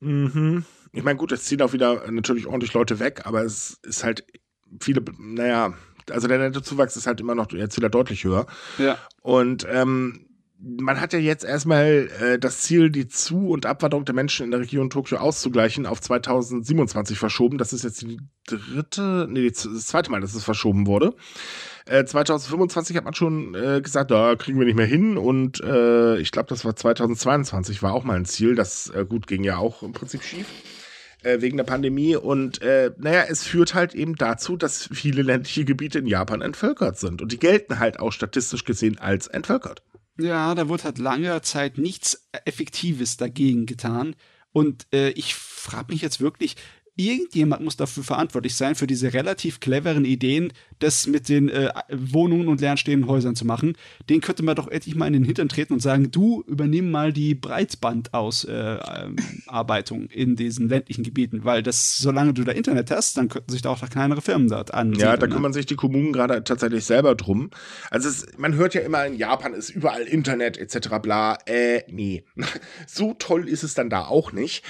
Mhm. 0.00 0.64
Ich 0.92 1.02
meine, 1.02 1.18
gut, 1.18 1.32
es 1.32 1.44
ziehen 1.44 1.62
auch 1.62 1.72
wieder 1.72 2.10
natürlich 2.10 2.46
ordentlich 2.46 2.74
Leute 2.74 2.98
weg, 2.98 3.22
aber 3.24 3.42
es 3.42 3.78
ist 3.82 4.04
halt 4.04 4.26
viele, 4.80 5.02
naja, 5.18 5.74
also 6.10 6.28
der 6.28 6.38
Nettozuwachs 6.38 6.96
ist 6.96 7.06
halt 7.06 7.20
immer 7.20 7.34
noch 7.34 7.50
jetzt 7.52 7.76
wieder 7.76 7.88
deutlich 7.88 8.24
höher. 8.24 8.46
Ja. 8.78 8.98
Und 9.22 9.66
ähm, 9.70 10.26
man 10.64 11.00
hat 11.00 11.12
ja 11.12 11.18
jetzt 11.18 11.44
erstmal 11.44 12.08
äh, 12.20 12.38
das 12.38 12.60
Ziel, 12.60 12.90
die 12.90 13.08
Zu- 13.08 13.48
und 13.48 13.66
Abwanderung 13.66 14.04
der 14.04 14.14
Menschen 14.14 14.44
in 14.44 14.52
der 14.52 14.60
Region 14.60 14.90
Tokio 14.90 15.18
auszugleichen, 15.18 15.86
auf 15.86 16.00
2027 16.00 17.18
verschoben. 17.18 17.58
Das 17.58 17.72
ist 17.72 17.82
jetzt 17.82 18.02
die 18.02 18.18
dritte, 18.46 19.26
nee, 19.28 19.50
das 19.50 19.86
zweite 19.86 20.10
Mal, 20.10 20.20
dass 20.20 20.34
es 20.34 20.44
verschoben 20.44 20.86
wurde. 20.86 21.14
Äh, 21.86 22.04
2025 22.04 22.96
hat 22.96 23.04
man 23.04 23.14
schon 23.14 23.54
äh, 23.56 23.80
gesagt, 23.80 24.12
da 24.12 24.36
kriegen 24.36 24.58
wir 24.58 24.66
nicht 24.66 24.76
mehr 24.76 24.86
hin. 24.86 25.18
Und 25.18 25.60
äh, 25.60 26.18
ich 26.18 26.30
glaube, 26.30 26.48
das 26.48 26.64
war 26.64 26.76
2022, 26.76 27.82
war 27.82 27.92
auch 27.92 28.04
mal 28.04 28.16
ein 28.16 28.24
Ziel. 28.24 28.54
Das 28.54 28.88
äh, 28.90 29.04
gut 29.04 29.26
ging 29.26 29.42
ja 29.42 29.56
auch 29.56 29.82
im 29.82 29.92
Prinzip 29.92 30.22
schief. 30.22 30.46
äh, 31.24 31.40
wegen 31.40 31.56
der 31.56 31.64
Pandemie. 31.64 32.14
Und 32.14 32.62
äh, 32.62 32.92
naja, 32.98 33.24
es 33.28 33.42
führt 33.42 33.74
halt 33.74 33.94
eben 33.94 34.14
dazu, 34.14 34.56
dass 34.56 34.88
viele 34.92 35.22
ländliche 35.22 35.64
Gebiete 35.64 35.98
in 35.98 36.06
Japan 36.06 36.40
entvölkert 36.40 36.98
sind. 36.98 37.20
Und 37.20 37.32
die 37.32 37.38
gelten 37.38 37.80
halt 37.80 37.98
auch 37.98 38.12
statistisch 38.12 38.64
gesehen 38.64 38.98
als 38.98 39.26
entvölkert. 39.26 39.82
Ja, 40.18 40.54
da 40.54 40.68
wurde 40.68 40.84
halt 40.84 40.98
lange 40.98 41.40
Zeit 41.42 41.78
nichts 41.78 42.28
Effektives 42.44 43.16
dagegen 43.16 43.66
getan. 43.66 44.14
Und 44.52 44.86
äh, 44.92 45.10
ich 45.10 45.34
frage 45.34 45.92
mich 45.92 46.02
jetzt 46.02 46.20
wirklich, 46.20 46.56
irgendjemand 46.96 47.62
muss 47.62 47.76
dafür 47.76 48.02
verantwortlich 48.04 48.54
sein, 48.54 48.74
für 48.74 48.86
diese 48.86 49.14
relativ 49.14 49.60
cleveren 49.60 50.04
Ideen, 50.04 50.52
das 50.78 51.06
mit 51.06 51.28
den 51.28 51.48
äh, 51.48 51.70
Wohnungen 51.90 52.48
und 52.48 52.60
leerstehenden 52.60 53.08
Häusern 53.08 53.34
zu 53.34 53.46
machen. 53.46 53.76
Den 54.10 54.20
könnte 54.20 54.42
man 54.42 54.56
doch 54.56 54.68
endlich 54.68 54.94
mal 54.94 55.06
in 55.06 55.14
den 55.14 55.24
Hintern 55.24 55.48
treten 55.48 55.72
und 55.72 55.80
sagen, 55.80 56.10
du 56.10 56.44
übernimm 56.46 56.90
mal 56.90 57.10
die 57.12 57.34
Breitbandausarbeitung 57.34 60.00
äh, 60.00 60.04
ähm, 60.04 60.10
in 60.10 60.36
diesen 60.36 60.68
ländlichen 60.68 61.04
Gebieten, 61.04 61.44
weil 61.44 61.62
das, 61.62 61.96
solange 61.96 62.34
du 62.34 62.44
da 62.44 62.52
Internet 62.52 62.90
hast, 62.90 63.16
dann 63.16 63.28
könnten 63.28 63.50
sich 63.50 63.62
da 63.62 63.70
auch 63.70 63.80
noch 63.80 63.88
kleinere 63.88 64.20
Firmen 64.20 64.48
dort 64.48 64.74
an. 64.74 64.92
Ja, 64.94 65.16
da 65.16 65.26
ne? 65.26 65.34
kümmern 65.34 65.54
sich 65.54 65.66
die 65.66 65.76
Kommunen 65.76 66.12
gerade 66.12 66.42
tatsächlich 66.44 66.84
selber 66.84 67.14
drum. 67.14 67.50
Also 67.90 68.08
es, 68.08 68.26
man 68.36 68.54
hört 68.54 68.74
ja 68.74 68.80
immer, 68.82 69.06
in 69.06 69.14
Japan 69.14 69.54
ist 69.54 69.70
überall 69.70 70.02
Internet 70.02 70.58
etc. 70.58 70.98
bla. 71.00 71.38
Äh, 71.46 71.84
nee. 71.88 72.24
so 72.86 73.14
toll 73.14 73.48
ist 73.48 73.62
es 73.62 73.72
dann 73.74 73.88
da 73.88 74.06
auch 74.06 74.32
nicht. 74.32 74.64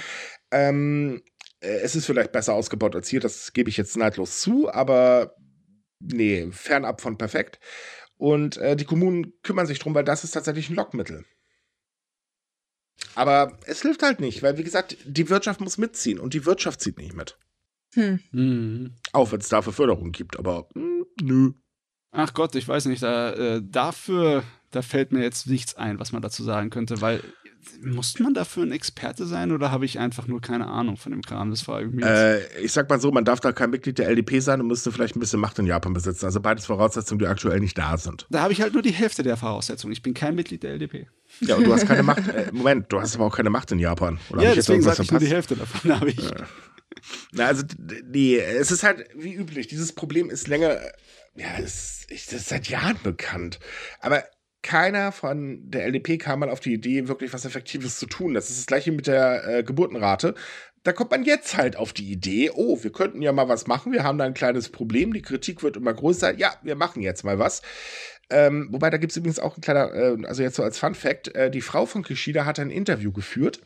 Ähm, 0.53 1.15
äh, 1.15 1.19
es 1.63 1.95
ist 1.95 2.05
vielleicht 2.05 2.31
besser 2.31 2.53
ausgebaut 2.53 2.95
als 2.95 3.07
hier, 3.07 3.19
das 3.19 3.53
gebe 3.53 3.69
ich 3.69 3.77
jetzt 3.77 3.97
neidlos 3.97 4.41
zu, 4.41 4.71
aber 4.71 5.35
nee, 5.99 6.51
fernab 6.51 7.01
von 7.01 7.17
perfekt. 7.17 7.59
Und 8.17 8.57
äh, 8.57 8.75
die 8.75 8.85
Kommunen 8.85 9.33
kümmern 9.43 9.67
sich 9.67 9.79
drum, 9.79 9.95
weil 9.95 10.03
das 10.03 10.23
ist 10.23 10.31
tatsächlich 10.31 10.69
ein 10.69 10.75
Lockmittel. 10.75 11.25
Aber 13.15 13.57
es 13.65 13.81
hilft 13.81 14.03
halt 14.03 14.19
nicht, 14.19 14.43
weil 14.43 14.57
wie 14.57 14.63
gesagt, 14.63 14.97
die 15.05 15.29
Wirtschaft 15.29 15.61
muss 15.61 15.77
mitziehen 15.77 16.19
und 16.19 16.33
die 16.33 16.45
Wirtschaft 16.45 16.81
zieht 16.81 16.97
nicht 16.97 17.13
mit. 17.13 17.37
Hm. 17.93 18.19
Mhm. 18.31 18.95
Auch 19.11 19.31
wenn 19.31 19.39
es 19.39 19.49
dafür 19.49 19.73
Förderung 19.73 20.11
gibt, 20.11 20.37
aber 20.37 20.67
mh, 20.73 20.81
hm, 20.81 21.05
nö. 21.21 21.51
Ach 22.11 22.33
Gott, 22.33 22.55
ich 22.55 22.67
weiß 22.67 22.85
nicht, 22.85 23.01
da, 23.01 23.33
äh, 23.33 23.61
dafür, 23.63 24.43
da 24.71 24.81
fällt 24.81 25.11
mir 25.11 25.23
jetzt 25.23 25.47
nichts 25.47 25.75
ein, 25.75 25.99
was 25.99 26.11
man 26.11 26.21
dazu 26.21 26.43
sagen 26.43 26.69
könnte, 26.69 27.01
weil 27.01 27.23
muss 27.81 28.19
man 28.19 28.33
dafür 28.33 28.63
ein 28.63 28.71
Experte 28.71 29.25
sein 29.25 29.51
oder 29.51 29.71
habe 29.71 29.85
ich 29.85 29.99
einfach 29.99 30.27
nur 30.27 30.41
keine 30.41 30.67
Ahnung 30.67 30.97
von 30.97 31.11
dem 31.11 31.21
Kram? 31.21 31.49
Das 31.49 31.67
war 31.67 31.81
irgendwie. 31.81 32.03
Äh, 32.03 32.41
ich 32.61 32.71
sag 32.71 32.89
mal 32.89 32.99
so, 32.99 33.11
man 33.11 33.25
darf 33.25 33.39
da 33.39 33.51
kein 33.51 33.69
Mitglied 33.69 33.97
der 33.99 34.07
LDP 34.09 34.39
sein 34.39 34.61
und 34.61 34.67
müsste 34.67 34.91
vielleicht 34.91 35.15
ein 35.15 35.19
bisschen 35.19 35.39
Macht 35.39 35.59
in 35.59 35.65
Japan 35.65 35.93
besitzen. 35.93 36.25
Also 36.25 36.39
beides 36.39 36.65
Voraussetzungen, 36.65 37.19
die 37.19 37.27
aktuell 37.27 37.59
nicht 37.59 37.77
da 37.77 37.97
sind. 37.97 38.25
Da 38.29 38.41
habe 38.41 38.53
ich 38.53 38.61
halt 38.61 38.73
nur 38.73 38.81
die 38.81 38.91
Hälfte 38.91 39.23
der 39.23 39.37
Voraussetzungen. 39.37 39.93
Ich 39.93 40.01
bin 40.01 40.13
kein 40.13 40.35
Mitglied 40.35 40.63
der 40.63 40.71
LDP. 40.71 41.07
Ja, 41.41 41.55
und 41.55 41.65
du 41.65 41.73
hast 41.73 41.87
keine 41.87 42.03
Macht. 42.03 42.23
Äh, 42.33 42.51
Moment, 42.51 42.91
du 42.91 42.99
hast 42.99 43.15
aber 43.15 43.25
auch 43.25 43.35
keine 43.35 43.49
Macht 43.49 43.71
in 43.71 43.79
Japan. 43.79 44.17
Oder 44.29 44.43
ja, 44.43 44.55
deswegen 44.55 44.81
sage 44.81 45.03
ich 45.03 45.11
nur 45.11 45.19
die 45.19 45.27
Hälfte 45.27 45.55
davon 45.55 45.99
habe 45.99 46.09
ich. 46.09 46.31
Na, 47.31 47.47
also, 47.47 47.63
nee, 48.05 48.37
es 48.37 48.71
ist 48.71 48.83
halt 48.83 49.07
wie 49.15 49.33
üblich. 49.33 49.67
Dieses 49.67 49.93
Problem 49.93 50.29
ist 50.29 50.47
länger, 50.47 50.79
ja, 51.35 51.47
es 51.59 52.05
ist, 52.09 52.33
ist 52.33 52.49
seit 52.49 52.69
Jahren 52.69 52.97
bekannt. 53.03 53.59
Aber 53.99 54.23
keiner 54.63 55.11
von 55.11 55.59
der 55.69 55.85
LDP 55.85 56.17
kam 56.17 56.39
mal 56.39 56.49
auf 56.49 56.59
die 56.59 56.73
Idee, 56.73 57.07
wirklich 57.07 57.33
was 57.33 57.45
Effektives 57.45 57.99
zu 57.99 58.07
tun. 58.07 58.33
Das 58.33 58.49
ist 58.49 58.59
das 58.59 58.65
gleiche 58.65 58.91
mit 58.91 59.05
der 59.05 59.47
äh, 59.47 59.63
Geburtenrate. 59.63 60.33
Da 60.83 60.91
kommt 60.91 61.11
man 61.11 61.23
jetzt 61.23 61.55
halt 61.55 61.75
auf 61.75 61.93
die 61.93 62.11
Idee, 62.11 62.49
oh, 62.53 62.79
wir 62.81 62.91
könnten 62.91 63.21
ja 63.21 63.31
mal 63.31 63.47
was 63.47 63.67
machen, 63.67 63.93
wir 63.93 64.03
haben 64.03 64.17
da 64.17 64.25
ein 64.25 64.33
kleines 64.33 64.69
Problem, 64.69 65.13
die 65.13 65.21
Kritik 65.21 65.63
wird 65.63 65.77
immer 65.77 65.93
größer. 65.93 66.37
Ja, 66.37 66.55
wir 66.63 66.75
machen 66.75 67.01
jetzt 67.01 67.23
mal 67.23 67.39
was. 67.39 67.61
Ähm, 68.29 68.69
wobei, 68.71 68.89
da 68.89 68.97
gibt 68.97 69.11
es 69.11 69.17
übrigens 69.17 69.39
auch 69.39 69.57
ein 69.57 69.61
kleiner, 69.61 69.93
äh, 69.93 70.17
also 70.25 70.41
jetzt 70.41 70.55
so 70.55 70.63
als 70.63 70.79
Fun 70.79 70.95
Fact, 70.95 71.33
äh, 71.35 71.51
die 71.51 71.61
Frau 71.61 71.85
von 71.85 72.03
Kishida 72.03 72.45
hat 72.45 72.59
ein 72.59 72.71
Interview 72.71 73.11
geführt. 73.11 73.61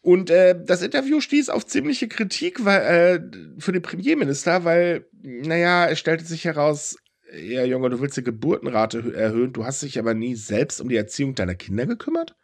Und 0.00 0.28
äh, 0.30 0.54
das 0.62 0.82
Interview 0.82 1.20
stieß 1.20 1.48
auf 1.48 1.64
ziemliche 1.66 2.08
Kritik 2.08 2.64
weil, 2.64 2.82
äh, 2.82 3.20
für 3.58 3.72
den 3.72 3.80
Premierminister, 3.80 4.64
weil, 4.64 5.06
naja, 5.22 5.88
es 5.88 5.98
stellte 5.98 6.24
sich 6.24 6.44
heraus, 6.44 6.96
ja, 7.32 7.64
Junge, 7.64 7.90
du 7.90 8.00
willst 8.00 8.16
die 8.16 8.24
Geburtenrate 8.24 9.14
erhöhen, 9.14 9.52
du 9.52 9.64
hast 9.64 9.82
dich 9.82 9.98
aber 9.98 10.14
nie 10.14 10.34
selbst 10.34 10.80
um 10.80 10.88
die 10.88 10.96
Erziehung 10.96 11.34
deiner 11.34 11.54
Kinder 11.54 11.86
gekümmert? 11.86 12.36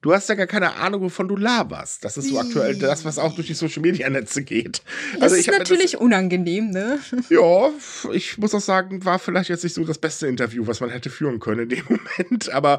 Du 0.00 0.12
hast 0.12 0.28
ja 0.28 0.36
gar 0.36 0.46
keine 0.46 0.76
Ahnung, 0.76 1.00
wovon 1.00 1.26
du 1.26 1.34
laberst. 1.34 2.04
Das 2.04 2.16
ist 2.16 2.28
so 2.28 2.38
aktuell 2.38 2.78
das, 2.78 3.04
was 3.04 3.18
auch 3.18 3.34
durch 3.34 3.48
die 3.48 3.54
Social 3.54 3.82
Media 3.82 4.08
Netze 4.08 4.44
geht. 4.44 4.82
Das 5.14 5.22
also 5.22 5.36
ist 5.36 5.48
natürlich 5.48 5.92
das, 5.92 6.00
unangenehm, 6.00 6.70
ne? 6.70 7.00
Ja, 7.30 7.70
ich 8.12 8.38
muss 8.38 8.54
auch 8.54 8.60
sagen, 8.60 9.04
war 9.04 9.18
vielleicht 9.18 9.50
jetzt 9.50 9.64
nicht 9.64 9.74
so 9.74 9.84
das 9.84 9.98
beste 9.98 10.28
Interview, 10.28 10.68
was 10.68 10.80
man 10.80 10.90
hätte 10.90 11.10
führen 11.10 11.40
können 11.40 11.62
in 11.62 11.68
dem 11.70 11.84
Moment. 11.88 12.48
Aber 12.50 12.78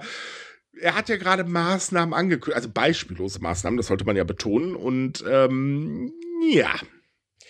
er 0.80 0.96
hat 0.96 1.10
ja 1.10 1.18
gerade 1.18 1.44
Maßnahmen 1.44 2.14
angekündigt, 2.14 2.56
also 2.56 2.70
beispiellose 2.70 3.42
Maßnahmen, 3.42 3.76
das 3.76 3.88
sollte 3.88 4.06
man 4.06 4.16
ja 4.16 4.24
betonen. 4.24 4.74
Und 4.74 5.22
ähm, 5.30 6.14
ja. 6.50 6.74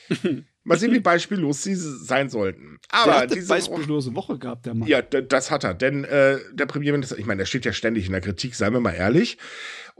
Mal 0.64 0.78
sehen, 0.78 0.93
wie 0.93 0.99
beispiellos 0.99 1.64
sie 1.64 1.76
sein 1.76 2.30
sollten. 2.30 2.80
Aber 2.89 3.12
der 3.12 3.22
hat 3.22 3.36
diese 3.36 3.47
beispiellose 3.47 4.14
Woche 4.16 4.38
gehabt, 4.38 4.66
der 4.66 4.74
Mann. 4.74 4.88
Ja, 4.88 5.01
das 5.01 5.51
hat 5.51 5.64
er. 5.64 5.74
Denn 5.74 6.03
äh, 6.03 6.39
der 6.53 6.66
Premierminister, 6.66 7.18
ich 7.18 7.26
meine, 7.26 7.39
der 7.39 7.45
steht 7.45 7.66
ja 7.66 7.74
ständig 7.74 8.05
in 8.05 8.12
der 8.12 8.22
Kritik, 8.22 8.55
seien 8.55 8.74
wir 8.74 8.80
mal 8.80 8.93
ehrlich. 8.93 9.38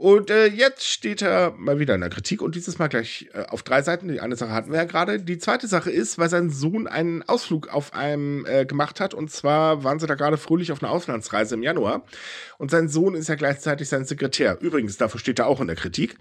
Und 0.00 0.30
äh, 0.30 0.46
jetzt 0.46 0.86
steht 0.86 1.20
er 1.20 1.52
mal 1.58 1.78
wieder 1.78 1.94
in 1.94 2.00
der 2.00 2.08
Kritik 2.08 2.40
und 2.40 2.54
dieses 2.54 2.78
Mal 2.78 2.88
gleich 2.88 3.28
äh, 3.34 3.42
auf 3.50 3.62
drei 3.62 3.82
Seiten. 3.82 4.08
Die 4.08 4.20
eine 4.20 4.34
Sache 4.34 4.52
hatten 4.52 4.70
wir 4.70 4.78
ja 4.78 4.84
gerade. 4.84 5.20
Die 5.20 5.36
zweite 5.36 5.66
Sache 5.66 5.90
ist, 5.90 6.16
weil 6.16 6.30
sein 6.30 6.48
Sohn 6.48 6.86
einen 6.86 7.22
Ausflug 7.28 7.68
auf 7.68 7.92
einem 7.92 8.46
äh, 8.46 8.64
gemacht 8.64 8.98
hat. 8.98 9.12
Und 9.12 9.30
zwar 9.30 9.84
waren 9.84 9.98
sie 9.98 10.06
da 10.06 10.14
gerade 10.14 10.38
fröhlich 10.38 10.72
auf 10.72 10.82
einer 10.82 10.90
Auslandsreise 10.90 11.54
im 11.54 11.62
Januar. 11.62 12.02
Und 12.56 12.70
sein 12.70 12.88
Sohn 12.88 13.14
ist 13.14 13.28
ja 13.28 13.34
gleichzeitig 13.34 13.90
sein 13.90 14.06
Sekretär. 14.06 14.56
Übrigens, 14.62 14.96
dafür 14.96 15.20
steht 15.20 15.38
er 15.38 15.46
auch 15.46 15.60
in 15.60 15.66
der 15.66 15.76
Kritik. 15.76 16.16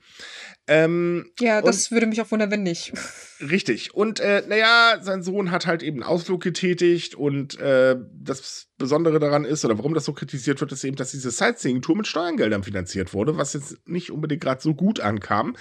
Ähm, 0.72 1.32
ja, 1.40 1.64
das 1.64 1.90
würde 1.90 2.06
mich 2.06 2.22
auch 2.22 2.30
wundern, 2.30 2.52
wenn 2.52 2.62
nicht. 2.62 2.94
Richtig. 3.42 3.96
Und 3.96 4.20
äh, 4.20 4.44
naja, 4.48 5.00
sein 5.02 5.24
Sohn 5.24 5.50
hat 5.50 5.66
halt 5.66 5.82
eben 5.82 6.04
einen 6.04 6.12
Ausflug 6.12 6.44
getätigt 6.44 7.16
und 7.16 7.60
äh, 7.60 7.96
das 8.14 8.68
Besondere 8.78 9.20
daran 9.20 9.46
ist, 9.46 9.66
oder 9.66 9.80
warum 9.80 9.96
das 9.96 10.06
so 10.06 10.14
kritisiert 10.14 10.62
wird, 10.62 10.72
ist 10.72 10.84
eben, 10.84 10.96
dass 10.96 11.10
diese 11.10 11.32
Sightseeing-Tour 11.32 11.98
mit 11.98 12.06
Steuergeldern 12.06 12.64
finanziert 12.64 13.16
wurde, 13.16 13.36
was 13.36 13.54
jetzt 13.54 13.88
nicht 13.88 14.12
unbedingt 14.12 14.42
gerade 14.42 14.62
so 14.62 14.76
gut 14.76 15.00
ankam. 15.00 15.56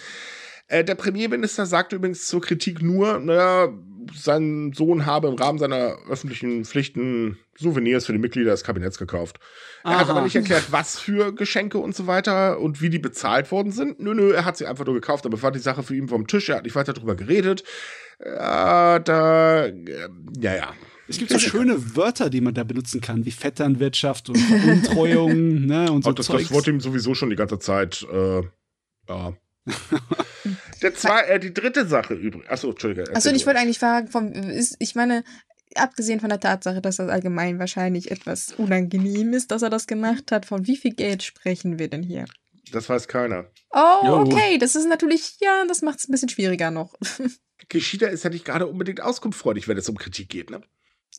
Äh, 0.68 0.84
der 0.84 0.94
Premierminister 0.94 1.66
sagte 1.66 1.96
übrigens 1.96 2.26
zur 2.26 2.40
Kritik 2.40 2.82
nur, 2.82 3.18
naja, 3.18 3.72
sein 4.14 4.72
Sohn 4.74 5.06
habe 5.06 5.28
im 5.28 5.34
Rahmen 5.34 5.58
seiner 5.58 5.96
öffentlichen 6.08 6.64
Pflichten 6.64 7.38
Souvenirs 7.56 8.06
für 8.06 8.12
die 8.12 8.18
Mitglieder 8.18 8.52
des 8.52 8.64
Kabinetts 8.64 8.98
gekauft. 8.98 9.40
Er 9.82 9.90
Aha. 9.90 10.00
hat 10.00 10.10
aber 10.10 10.22
nicht 10.22 10.36
erklärt, 10.36 10.70
was 10.70 10.98
für 10.98 11.34
Geschenke 11.34 11.78
und 11.78 11.94
so 11.94 12.06
weiter 12.06 12.60
und 12.60 12.80
wie 12.80 12.90
die 12.90 12.98
bezahlt 12.98 13.50
worden 13.50 13.72
sind. 13.72 14.00
Nö, 14.00 14.14
nö, 14.14 14.32
er 14.32 14.44
hat 14.44 14.56
sie 14.56 14.66
einfach 14.66 14.84
nur 14.84 14.94
gekauft, 14.94 15.26
aber 15.26 15.42
war 15.42 15.52
die 15.52 15.58
Sache 15.58 15.82
für 15.82 15.96
ihn 15.96 16.08
vom 16.08 16.26
Tisch. 16.26 16.48
Er 16.48 16.56
hat 16.56 16.64
nicht 16.64 16.76
weiter 16.76 16.92
darüber 16.92 17.16
geredet. 17.16 17.64
Ja, 18.24 18.98
da, 18.98 19.66
äh, 19.66 20.08
ja, 20.38 20.54
ja. 20.54 20.74
Es 21.08 21.16
gibt 21.16 21.30
so 21.30 21.38
schöne 21.38 21.96
Wörter, 21.96 22.28
die 22.28 22.42
man 22.42 22.52
da 22.52 22.64
benutzen 22.64 23.00
kann, 23.00 23.24
wie 23.24 23.30
Vetternwirtschaft 23.30 24.28
und 24.28 24.36
Veruntreuung, 24.36 25.54
ne, 25.66 25.90
und 25.90 26.04
so. 26.04 26.10
Und 26.10 26.18
das, 26.18 26.26
das 26.26 26.50
wurde 26.52 26.70
ihm 26.70 26.80
sowieso 26.80 27.14
schon 27.14 27.30
die 27.30 27.36
ganze 27.36 27.58
Zeit, 27.58 28.06
äh, 28.12 28.42
ja. 29.08 29.32
Der 30.82 30.94
zwei, 30.94 31.22
äh, 31.22 31.40
die 31.40 31.52
dritte 31.52 31.86
Sache 31.86 32.14
übrigens. 32.14 32.48
Achso, 32.48 32.70
Entschuldigung. 32.70 33.14
Achso, 33.14 33.30
ich 33.30 33.46
wollte 33.46 33.60
eigentlich 33.60 33.78
fragen, 33.78 34.08
vom, 34.08 34.32
ist, 34.32 34.76
ich 34.78 34.94
meine, 34.94 35.24
abgesehen 35.74 36.20
von 36.20 36.28
der 36.28 36.40
Tatsache, 36.40 36.80
dass 36.80 36.96
das 36.96 37.08
allgemein 37.08 37.58
wahrscheinlich 37.58 38.10
etwas 38.10 38.52
unangenehm 38.52 39.32
ist, 39.32 39.50
dass 39.50 39.62
er 39.62 39.70
das 39.70 39.86
gemacht 39.86 40.32
hat, 40.32 40.46
von 40.46 40.66
wie 40.66 40.76
viel 40.76 40.94
Geld 40.94 41.22
sprechen 41.22 41.78
wir 41.78 41.88
denn 41.88 42.02
hier? 42.02 42.26
Das 42.72 42.88
weiß 42.88 43.08
keiner. 43.08 43.50
Oh, 43.70 44.24
okay, 44.26 44.58
das 44.58 44.76
ist 44.76 44.88
natürlich, 44.88 45.36
ja, 45.40 45.64
das 45.66 45.82
macht 45.82 45.98
es 45.98 46.08
ein 46.08 46.12
bisschen 46.12 46.28
schwieriger 46.28 46.70
noch. 46.70 46.94
Kishida 47.68 48.08
ist 48.08 48.24
ja 48.24 48.30
nicht 48.30 48.44
gerade 48.44 48.66
unbedingt 48.66 49.00
auskunftsfreudig, 49.00 49.68
wenn 49.68 49.76
es 49.76 49.88
um 49.88 49.96
Kritik 49.96 50.28
geht, 50.28 50.50
ne? 50.50 50.60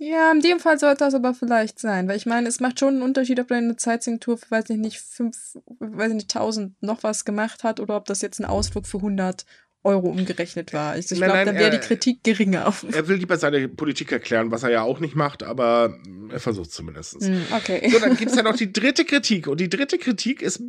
Ja, 0.02 0.32
in 0.32 0.40
dem 0.40 0.62
Fall 0.62 0.80
sollte 0.80 1.00
das 1.00 1.14
aber 1.14 1.34
vielleicht 1.34 1.78
sein, 1.78 2.08
weil 2.08 2.16
ich 2.16 2.26
meine, 2.26 2.48
es 2.48 2.62
macht 2.62 2.80
schon 2.80 2.96
einen 2.96 3.02
Unterschied, 3.02 3.38
ob 3.40 3.50
du 3.50 3.56
eine 3.56 3.76
Sightseeing-Tour 3.78 4.38
für, 4.38 4.50
weiß 4.50 4.70
ich 4.70 4.78
nicht, 4.78 4.98
fünf, 5.02 5.58
weiß 5.80 6.10
ich 6.10 6.16
nicht, 6.16 6.32
tausend 6.32 6.82
noch 6.82 7.04
was 7.04 7.26
gemacht 7.26 7.66
hat 7.66 7.82
oder 7.82 7.98
ob 7.98 8.06
das 8.06 8.22
jetzt 8.22 8.40
ein 8.40 8.46
Ausflug 8.46 8.88
für 8.88 8.98
100 8.98 9.46
Euro 9.84 10.08
umgerechnet 10.08 10.72
war. 10.72 10.92
Also 10.92 11.16
ich 11.16 11.22
glaube, 11.22 11.44
dann 11.44 11.56
wäre 11.56 11.72
die 11.72 11.86
Kritik 11.86 12.24
geringer. 12.24 12.74
Er 12.94 13.08
will 13.10 13.18
lieber 13.18 13.38
seine 13.38 13.68
Politik 13.68 14.12
erklären, 14.12 14.52
was 14.52 14.64
er 14.64 14.72
ja 14.72 14.82
auch 14.84 15.02
nicht 15.02 15.16
macht, 15.16 15.44
aber 15.44 15.98
er 16.30 16.40
versucht 16.40 16.72
zumindest. 16.72 17.22
Mm, 17.22 17.42
okay. 17.52 17.90
So, 17.90 18.00
dann 18.00 18.16
gibt 18.16 18.32
es 18.32 18.38
ja 18.38 18.44
noch 18.44 18.56
die 18.56 18.72
dritte 18.72 19.04
Kritik. 19.04 19.48
Und 19.48 19.60
die 19.60 19.70
dritte 19.70 19.98
Kritik 19.98 20.42
ist 20.42 20.62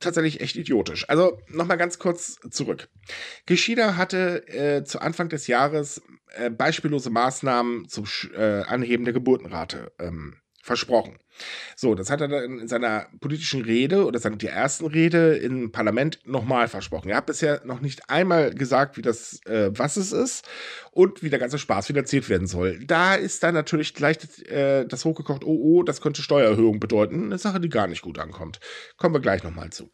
tatsächlich 0.00 0.40
echt 0.40 0.56
idiotisch. 0.56 1.08
Also 1.08 1.38
nochmal 1.48 1.76
ganz 1.76 1.98
kurz 1.98 2.36
zurück. 2.50 2.88
Kishida 3.46 3.96
hatte 3.96 4.46
äh, 4.48 4.84
zu 4.84 5.00
Anfang 5.00 5.28
des 5.28 5.46
Jahres 5.46 6.02
äh, 6.34 6.50
beispiellose 6.50 7.10
Maßnahmen 7.10 7.88
zum 7.88 8.04
äh, 8.34 8.62
Anheben 8.62 9.04
der 9.04 9.12
Geburtenrate 9.14 9.92
ähm, 9.98 10.36
versprochen. 10.62 11.18
So, 11.76 11.94
das 11.94 12.10
hat 12.10 12.20
er 12.20 12.28
dann 12.28 12.60
in 12.60 12.68
seiner 12.68 13.06
politischen 13.20 13.62
Rede 13.62 14.04
oder 14.04 14.18
seiner 14.18 14.42
ersten 14.42 14.86
Rede 14.86 15.36
im 15.36 15.72
Parlament 15.72 16.20
nochmal 16.24 16.68
versprochen. 16.68 17.10
Er 17.10 17.18
hat 17.18 17.26
bisher 17.26 17.62
noch 17.64 17.80
nicht 17.80 18.10
einmal 18.10 18.54
gesagt, 18.54 18.96
wie 18.96 19.02
das, 19.02 19.40
äh, 19.46 19.70
was 19.72 19.96
es 19.96 20.12
ist 20.12 20.46
und 20.90 21.22
wie 21.22 21.30
der 21.30 21.38
ganze 21.38 21.58
Spaß 21.58 21.86
finanziert 21.86 22.28
werden 22.28 22.46
soll. 22.46 22.78
Da 22.84 23.14
ist 23.14 23.42
dann 23.42 23.54
natürlich 23.54 23.94
gleich 23.94 24.18
äh, 24.48 24.84
das 24.84 25.04
hochgekocht, 25.04 25.44
oh, 25.44 25.58
oh, 25.62 25.82
das 25.82 26.00
könnte 26.00 26.22
Steuererhöhung 26.22 26.80
bedeuten. 26.80 27.24
Eine 27.24 27.38
Sache, 27.38 27.60
die 27.60 27.68
gar 27.68 27.86
nicht 27.86 28.02
gut 28.02 28.18
ankommt. 28.18 28.60
Kommen 28.96 29.14
wir 29.14 29.20
gleich 29.20 29.42
nochmal 29.42 29.70
zu. 29.70 29.90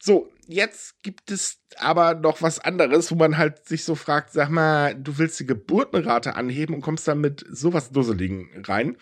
So, 0.00 0.32
jetzt 0.46 1.02
gibt 1.02 1.30
es 1.30 1.58
aber 1.76 2.14
noch 2.14 2.42
was 2.42 2.58
anderes, 2.58 3.10
wo 3.10 3.14
man 3.14 3.38
halt 3.38 3.66
sich 3.66 3.84
so 3.84 3.94
fragt, 3.94 4.32
sag 4.32 4.50
mal, 4.50 4.94
du 4.94 5.18
willst 5.18 5.38
die 5.40 5.46
Geburtenrate 5.46 6.34
anheben 6.34 6.74
und 6.74 6.80
kommst 6.80 7.06
dann 7.08 7.20
mit 7.20 7.44
sowas 7.50 7.90
Dusseligen 7.90 8.50
rein. 8.64 8.96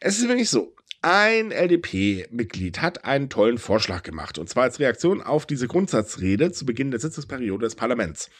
Es 0.00 0.18
ist 0.18 0.26
nämlich 0.26 0.50
so, 0.50 0.74
ein 1.04 1.50
LDP-Mitglied 1.50 2.80
hat 2.80 3.04
einen 3.04 3.28
tollen 3.28 3.58
Vorschlag 3.58 4.04
gemacht, 4.04 4.38
und 4.38 4.48
zwar 4.48 4.62
als 4.62 4.80
Reaktion 4.80 5.20
auf 5.20 5.44
diese 5.44 5.68
Grundsatzrede 5.68 6.50
zu 6.50 6.64
Beginn 6.64 6.90
der 6.90 6.98
Sitzungsperiode 6.98 7.66
des 7.66 7.74
Parlaments. 7.74 8.30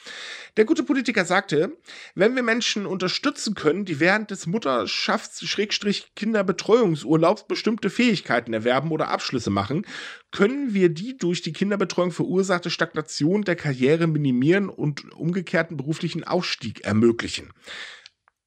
Der 0.56 0.64
gute 0.64 0.82
Politiker 0.82 1.26
sagte, 1.26 1.76
wenn 2.14 2.34
wir 2.34 2.42
Menschen 2.42 2.86
unterstützen 2.86 3.54
können, 3.54 3.84
die 3.84 4.00
während 4.00 4.30
des 4.30 4.46
Mutterschafts-Kinderbetreuungsurlaubs 4.46 7.46
bestimmte 7.46 7.90
Fähigkeiten 7.90 8.54
erwerben 8.54 8.92
oder 8.92 9.08
Abschlüsse 9.08 9.50
machen, 9.50 9.86
können 10.30 10.72
wir 10.72 10.88
die 10.88 11.18
durch 11.18 11.42
die 11.42 11.52
Kinderbetreuung 11.52 12.12
verursachte 12.12 12.70
Stagnation 12.70 13.42
der 13.42 13.56
Karriere 13.56 14.06
minimieren 14.06 14.70
und 14.70 15.12
umgekehrten 15.12 15.76
beruflichen 15.76 16.24
Aufstieg 16.24 16.82
ermöglichen. 16.82 17.52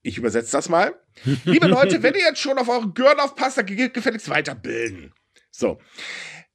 Ich 0.08 0.18
übersetze 0.18 0.54
das 0.54 0.70
mal. 0.70 0.94
Liebe 1.44 1.68
Leute, 1.68 2.02
wenn 2.02 2.14
ihr 2.14 2.22
jetzt 2.22 2.40
schon 2.40 2.58
auf 2.58 2.70
euren 2.70 2.94
Gehirn 2.94 3.20
aufpasst, 3.20 3.58
dann 3.58 3.66
geht 3.66 3.94
gefälligst 3.94 4.30
weiterbilden. 4.30 5.14
So. 5.52 5.80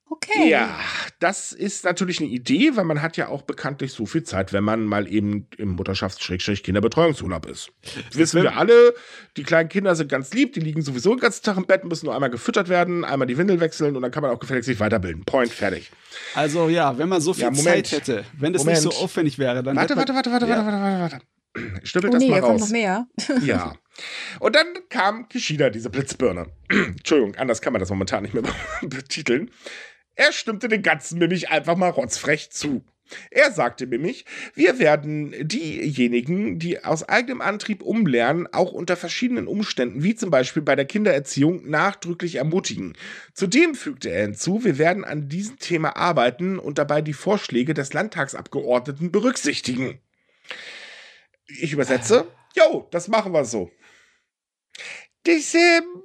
Okay. 0.09 0.49
Ja, 0.51 0.79
das 1.21 1.53
ist 1.53 1.85
natürlich 1.85 2.21
eine 2.21 2.29
Idee, 2.29 2.77
weil 2.77 2.85
man 2.85 3.01
hat 3.03 3.17
ja 3.17 3.29
auch 3.29 3.43
bekanntlich 3.43 3.93
so 3.93 4.05
viel 4.07 4.23
Zeit, 4.25 4.53
wenn 4.53 4.65
man 4.65 4.85
mal 4.87 5.07
eben 5.07 5.49
im 5.57 5.71
Mutterschafts-Kinderbetreuungsurlaub 5.77 7.47
ist. 7.47 7.73
Wissen 8.13 8.43
wir 8.43 8.57
alle, 8.57 8.95
die 9.37 9.43
kleinen 9.43 9.69
Kinder 9.69 9.95
sind 9.97 10.09
ganz 10.09 10.33
lieb, 10.33 10.53
die 10.53 10.61
liegen 10.61 10.83
sowieso 10.83 11.11
den 11.15 11.21
ganzen 11.21 11.43
Tag 11.45 11.57
im 11.57 11.67
Bett, 11.67 11.85
müssen 11.85 12.07
nur 12.07 12.15
einmal 12.15 12.31
gefüttert 12.31 12.69
werden, 12.69 13.05
einmal 13.05 13.27
die 13.27 13.39
Windel 13.39 13.61
wechseln 13.61 13.97
und 13.97 14.03
dann 14.03 14.11
kann 14.11 14.23
man 14.23 14.31
auch 14.31 14.39
gefälligst 14.41 14.67
sich 14.67 14.81
weiterbilden. 14.81 15.25
Point, 15.25 15.51
fertig. 15.51 15.91
Also 16.35 16.69
ja, 16.69 16.97
wenn 16.99 17.09
man 17.09 17.21
so 17.21 17.33
viel 17.35 17.45
Ja. 17.45 17.53
Zeit 17.53 17.93
hätte, 17.93 18.25
wenn 18.39 18.53
das 18.53 18.65
Moment. 18.65 18.85
nicht 18.85 18.95
so 18.95 19.03
aufwendig 19.03 19.39
wäre, 19.39 19.63
dann 19.63 19.77
Warte, 19.77 19.97
warte, 19.97 20.15
warte, 20.15 20.31
warte, 20.31 20.47
Ja. 20.47 20.57
warte, 20.57 20.67
warte, 20.79 21.01
warte, 21.01 21.13
warte. 21.15 21.27
Schnippel 21.83 22.11
Oh 22.11 22.13
das 22.13 22.23
nee, 22.23 22.29
mal 22.31 22.41
da 22.41 22.47
kommt 22.47 22.61
raus. 22.61 22.69
noch 22.69 22.73
mehr. 22.73 23.07
Ja. 23.43 23.75
Und 24.41 24.57
dann 24.57 24.67
kam 24.89 25.29
Kishida, 25.29 25.69
diese 25.69 25.91
Blitzbirne. 25.91 26.47
Entschuldigung, 26.71 27.35
anders 27.37 27.61
kann 27.61 27.73
man 27.75 27.81
das 27.81 27.91
momentan 27.91 28.23
nicht 28.23 28.35
mehr 28.35 28.43
betiteln. 28.83 29.51
Er 30.15 30.33
stimmte 30.33 30.69
den 30.69 30.83
Ganzen 30.83 31.19
nämlich 31.19 31.51
einfach 31.51 31.77
mal 31.77 31.91
rotzfrech 31.91 32.51
zu. 32.51 32.85
Er 33.31 33.51
sagte 33.53 33.87
nämlich, 33.87 34.25
wir 34.55 34.79
werden 34.79 35.35
diejenigen, 35.47 36.59
die 36.59 36.83
aus 36.83 37.07
eigenem 37.07 37.43
Antrieb 37.43 37.83
umlernen, 37.83 38.47
auch 38.53 38.73
unter 38.73 38.97
verschiedenen 38.97 39.47
Umständen, 39.47 40.03
wie 40.03 40.15
zum 40.15 40.31
Beispiel 40.31 40.63
bei 40.63 40.77
der 40.77 40.87
Kindererziehung, 40.87 41.69
nachdrücklich 41.69 42.37
ermutigen. 42.37 42.95
Zudem 43.35 43.75
fügte 43.75 44.11
er 44.11 44.23
hinzu, 44.23 44.65
wir 44.65 44.79
werden 44.79 45.05
an 45.05 45.29
diesem 45.29 45.59
Thema 45.59 45.97
arbeiten 45.97 46.59
und 46.59 46.79
dabei 46.79 47.03
die 47.03 47.13
Vorschläge 47.13 47.75
des 47.75 47.93
Landtagsabgeordneten 47.93 49.13
berücksichtigen. 49.13 49.99
Ich 51.61 51.73
übersetze, 51.73 52.27
jo, 52.57 52.89
das 52.91 53.09
machen 53.09 53.33
wir 53.33 53.45
so. 53.45 53.71
Das 55.25 55.55
ähm, 55.55 56.03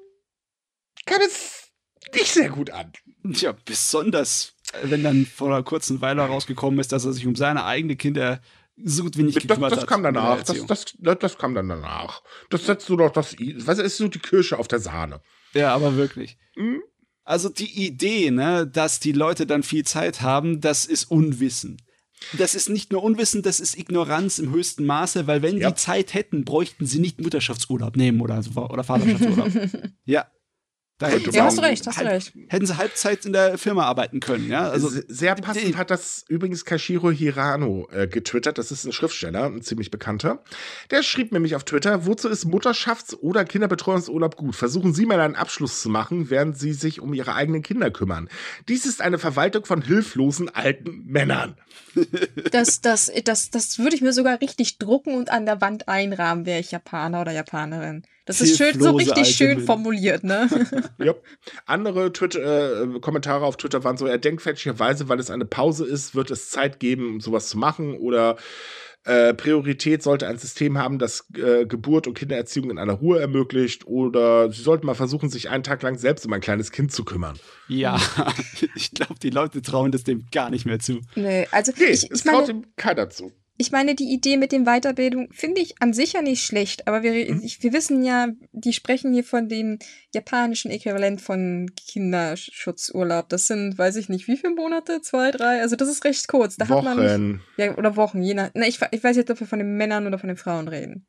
kam 1.06 1.22
es 1.22 1.70
nicht 2.14 2.32
sehr 2.32 2.50
gut 2.50 2.70
an. 2.70 2.91
Ja, 3.24 3.54
besonders, 3.66 4.54
wenn 4.84 5.04
dann 5.04 5.26
vor 5.26 5.48
einer 5.48 5.64
kurzen 5.64 6.02
Weile 6.02 6.22
rausgekommen 6.22 6.80
ist, 6.80 6.91
dass 6.91 7.06
er 7.06 7.14
sich 7.14 7.26
um 7.26 7.36
seine 7.36 7.66
eigenen 7.66 7.98
Kinder 7.98 8.41
so 8.78 9.04
gut 9.04 9.18
wie 9.18 9.24
nicht 9.24 9.38
Das, 9.38 9.43
gekümmert 9.43 9.72
das 9.72 9.80
hat. 9.82 9.88
kam 9.88 10.04
danach. 10.04 10.43
Das, 10.43 10.66
das, 10.68 10.95
das, 11.00 11.20
das 11.20 11.38
kam 11.38 11.56
dann 11.56 11.68
danach. 11.68 12.22
Das 12.50 12.66
setzt 12.66 12.88
du 12.89 12.95
doch 12.95 13.12
das. 13.12 13.36
Was 13.66 13.80
ist 13.80 13.98
so 13.98 14.08
die 14.08 14.20
Kirsche 14.20 14.60
auf 14.60 14.68
der 14.68 14.80
Sahne? 14.80 15.22
Ja, 15.54 15.74
aber 15.74 15.95
wirklich. 15.95 16.38
Hm? 16.54 16.82
Also 17.24 17.50
die 17.50 17.86
Idee, 17.86 18.32
ne, 18.32 18.68
dass 18.68 19.00
die 19.00 19.12
Leute 19.12 19.45
dann 19.48 19.64
viel 19.64 19.84
Zeit 19.84 20.22
haben, 20.22 20.62
das 20.62 20.86
ist 20.86 21.06
Unwissen. 21.06 21.82
Das 22.38 22.55
ist 22.55 22.70
nicht 22.70 22.91
nur 22.91 23.03
Unwissen, 23.03 23.41
das 23.41 23.59
ist 23.59 23.78
Ignoranz 23.78 24.39
im 24.39 24.51
höchsten 24.51 24.86
Maße, 24.86 25.28
weil 25.28 25.41
wenn 25.41 25.57
Ja. 25.57 25.70
die 25.72 25.76
Zeit 25.76 26.13
hätten, 26.13 26.45
bräuchten 26.45 26.86
sie 26.86 26.99
nicht 26.99 27.22
Mutterschaftsurlaub 27.22 27.95
nehmen 27.95 28.22
oder, 28.22 28.43
oder 28.70 28.84
Vaterschaftsurlaub. 28.84 29.51
ja. 30.05 30.26
Da 31.00 31.08
hätten 31.10 31.32
sie 31.32 31.38
Ja, 31.38 31.43
hast 31.45 31.62
recht, 31.62 31.86
hast 31.86 31.95
du 32.00 32.06
halb, 32.06 32.12
recht. 32.12 32.34
Hätten 32.48 32.66
sie 32.66 32.76
Halbzeit 32.76 33.24
in 33.26 33.32
der 33.34 33.60
Firma 33.60 33.84
arbeiten 33.86 34.20
können, 34.20 34.50
ja. 34.50 34.68
Also, 34.68 34.89
Se- 34.89 35.06
Sehr 35.08 35.36
passend 35.36 35.78
hat 35.78 35.91
das 35.91 36.26
übrigens 36.28 36.66
Kashiro 36.66 37.12
Hirano 37.12 37.88
äh, 37.91 38.08
getwittert. 38.08 38.58
Das 38.58 38.72
ist 38.72 38.84
ein 38.84 38.91
Schriftsteller, 38.91 39.45
ein 39.45 39.62
ziemlich 39.62 39.91
bekannter. 39.91 40.43
Der 40.89 41.04
schrieb 41.04 41.32
nämlich 41.32 41.56
auf 41.56 41.66
Twitter, 41.66 42.08
wozu 42.08 42.30
ist 42.30 42.45
Mutterschafts- 42.48 43.16
oder 43.16 43.45
Kinderbetreuungsurlaub 43.45 44.36
gut? 44.38 44.56
Versuchen 44.56 44.95
Sie 44.95 45.06
mal 45.06 45.20
einen 45.20 45.36
Abschluss 45.36 45.82
zu 45.84 45.89
machen, 45.89 46.32
während 46.32 46.58
Sie 46.58 46.74
sich 46.74 47.00
um 47.00 47.14
Ihre 47.14 47.36
eigenen 47.36 47.62
Kinder 47.62 47.91
kümmern. 47.91 48.28
Dies 48.68 48.88
ist 48.88 49.00
eine 49.02 49.20
Verwaltung 49.20 49.66
von 49.66 49.84
hilflosen 49.84 50.50
alten 50.50 51.04
Männern. 51.06 51.58
Das, 52.52 52.82
das, 52.82 53.12
das, 53.24 53.50
das 53.50 53.80
würde 53.80 53.95
ich 53.95 54.02
mir 54.02 54.14
sogar 54.14 54.39
richtig 54.41 54.78
drucken 54.78 55.16
und 55.16 55.30
an 55.30 55.45
der 55.45 55.62
Wand 55.62 55.88
einrahmen, 55.88 56.45
wäre 56.45 56.60
ich 56.60 56.72
Japaner 56.72 57.22
oder 57.22 57.32
Japanerin. 57.32 58.04
Das 58.28 58.42
ist 58.42 58.58
schön, 58.58 58.80
so 58.80 58.92
richtig 58.92 59.18
alte 59.18 59.32
schön 59.32 59.62
formuliert, 59.62 60.24
ne? 60.24 60.50
Ja. 61.00 61.16
Andere 61.66 62.12
Twitter, 62.12 62.84
äh, 62.84 63.00
Kommentare 63.00 63.46
auf 63.46 63.56
Twitter 63.58 63.84
waren 63.84 63.98
so, 63.98 64.06
er 64.06 64.18
denkt 64.18 64.42
fälschlicherweise, 64.42 65.08
weil 65.08 65.20
es 65.20 65.32
eine 65.32 65.46
Pause 65.46 65.86
ist, 65.86 66.14
wird 66.14 66.30
es 66.30 66.50
Zeit 66.50 66.80
geben, 66.80 67.14
um 67.14 67.22
sowas 67.22 67.48
zu 67.48 67.58
machen 67.58 67.96
oder 67.98 68.36
äh, 69.06 69.34
Priorität 69.34 70.04
sollte 70.04 70.28
ein 70.28 70.38
System 70.38 70.78
haben, 70.78 71.00
das 71.00 71.26
äh, 71.36 71.66
Geburt 71.66 72.08
und 72.08 72.16
Kindererziehung 72.16 72.70
in 72.70 72.78
aller 72.78 72.94
Ruhe 72.94 73.22
ermöglicht 73.22 73.88
oder 73.88 74.52
sie 74.52 74.62
sollten 74.62 74.86
mal 74.86 74.96
versuchen, 74.96 75.30
sich 75.30 75.50
einen 75.50 75.64
Tag 75.64 75.82
lang 75.82 75.98
selbst 75.98 76.26
um 76.26 76.34
ein 76.34 76.42
kleines 76.42 76.72
Kind 76.72 76.92
zu 76.92 77.06
kümmern. 77.06 77.40
ja, 77.70 77.98
ich 78.76 78.92
glaube, 78.92 79.16
die 79.24 79.30
Leute 79.30 79.62
trauen 79.62 79.94
das 79.94 80.04
dem 80.04 80.26
gar 80.34 80.50
nicht 80.50 80.66
mehr 80.66 80.80
zu. 80.80 81.00
nee, 81.16 81.48
also 81.52 81.72
Nee, 81.78 81.86
ich, 81.86 82.12
es 82.12 82.20
ich 82.20 82.26
meine, 82.26 82.38
traut 82.40 82.50
ihm 82.50 82.66
keiner 82.76 83.10
zu. 83.10 83.32
Ich 83.60 83.72
meine, 83.72 83.95
die 83.95 84.12
Idee 84.14 84.38
mit 84.38 84.51
dem 84.51 84.66
Weiterbildung 84.66 85.30
finde 85.32 85.62
ich 85.62 85.82
an 85.82 85.91
sich 85.91 86.14
ja 86.14 86.22
nicht 86.22 86.43
schlecht, 86.43 86.88
aber 86.88 87.01
wir, 87.01 87.12
Mhm. 87.34 87.41
ich, 87.43 87.64
wir 87.64 87.74
wissen 87.74 88.03
ja, 88.03 88.28
die 88.51 88.72
sprechen 88.74 89.14
hier 89.14 89.24
von 89.24 89.49
dem 89.49 89.80
japanischen 90.14 90.70
Äquivalent 90.70 91.22
von 91.22 91.68
Kinderschutzurlaub. 91.89 93.30
Das 93.30 93.47
sind, 93.47 93.78
weiß 93.78 93.95
ich 93.95 94.10
nicht, 94.10 94.28
wie 94.28 94.38
viele 94.38 94.53
Monate? 94.53 95.01
Zwei, 95.01 95.32
drei? 95.32 95.62
Also 95.62 95.76
das 95.76 95.89
ist 95.89 96.03
recht 96.05 96.28
kurz. 96.28 96.55
Da 96.58 96.68
hat 96.68 96.84
man 96.84 96.97
nicht, 96.99 97.12
Wochen. 97.14 97.41
ja, 97.58 97.76
oder 97.78 97.95
Wochen, 97.95 98.22
je 98.22 98.34
nach. 98.34 98.49
Na, 98.53 98.68
ich, 98.68 98.80
ich 98.91 99.03
weiß 99.03 99.16
jetzt, 99.18 99.32
ob 99.32 99.39
wir 99.39 99.47
von 99.47 99.60
den 99.60 99.76
Männern 99.76 100.05
oder 100.08 100.20
von 100.20 100.28
den 100.28 100.38
Frauen 100.38 100.68
reden. 100.68 101.08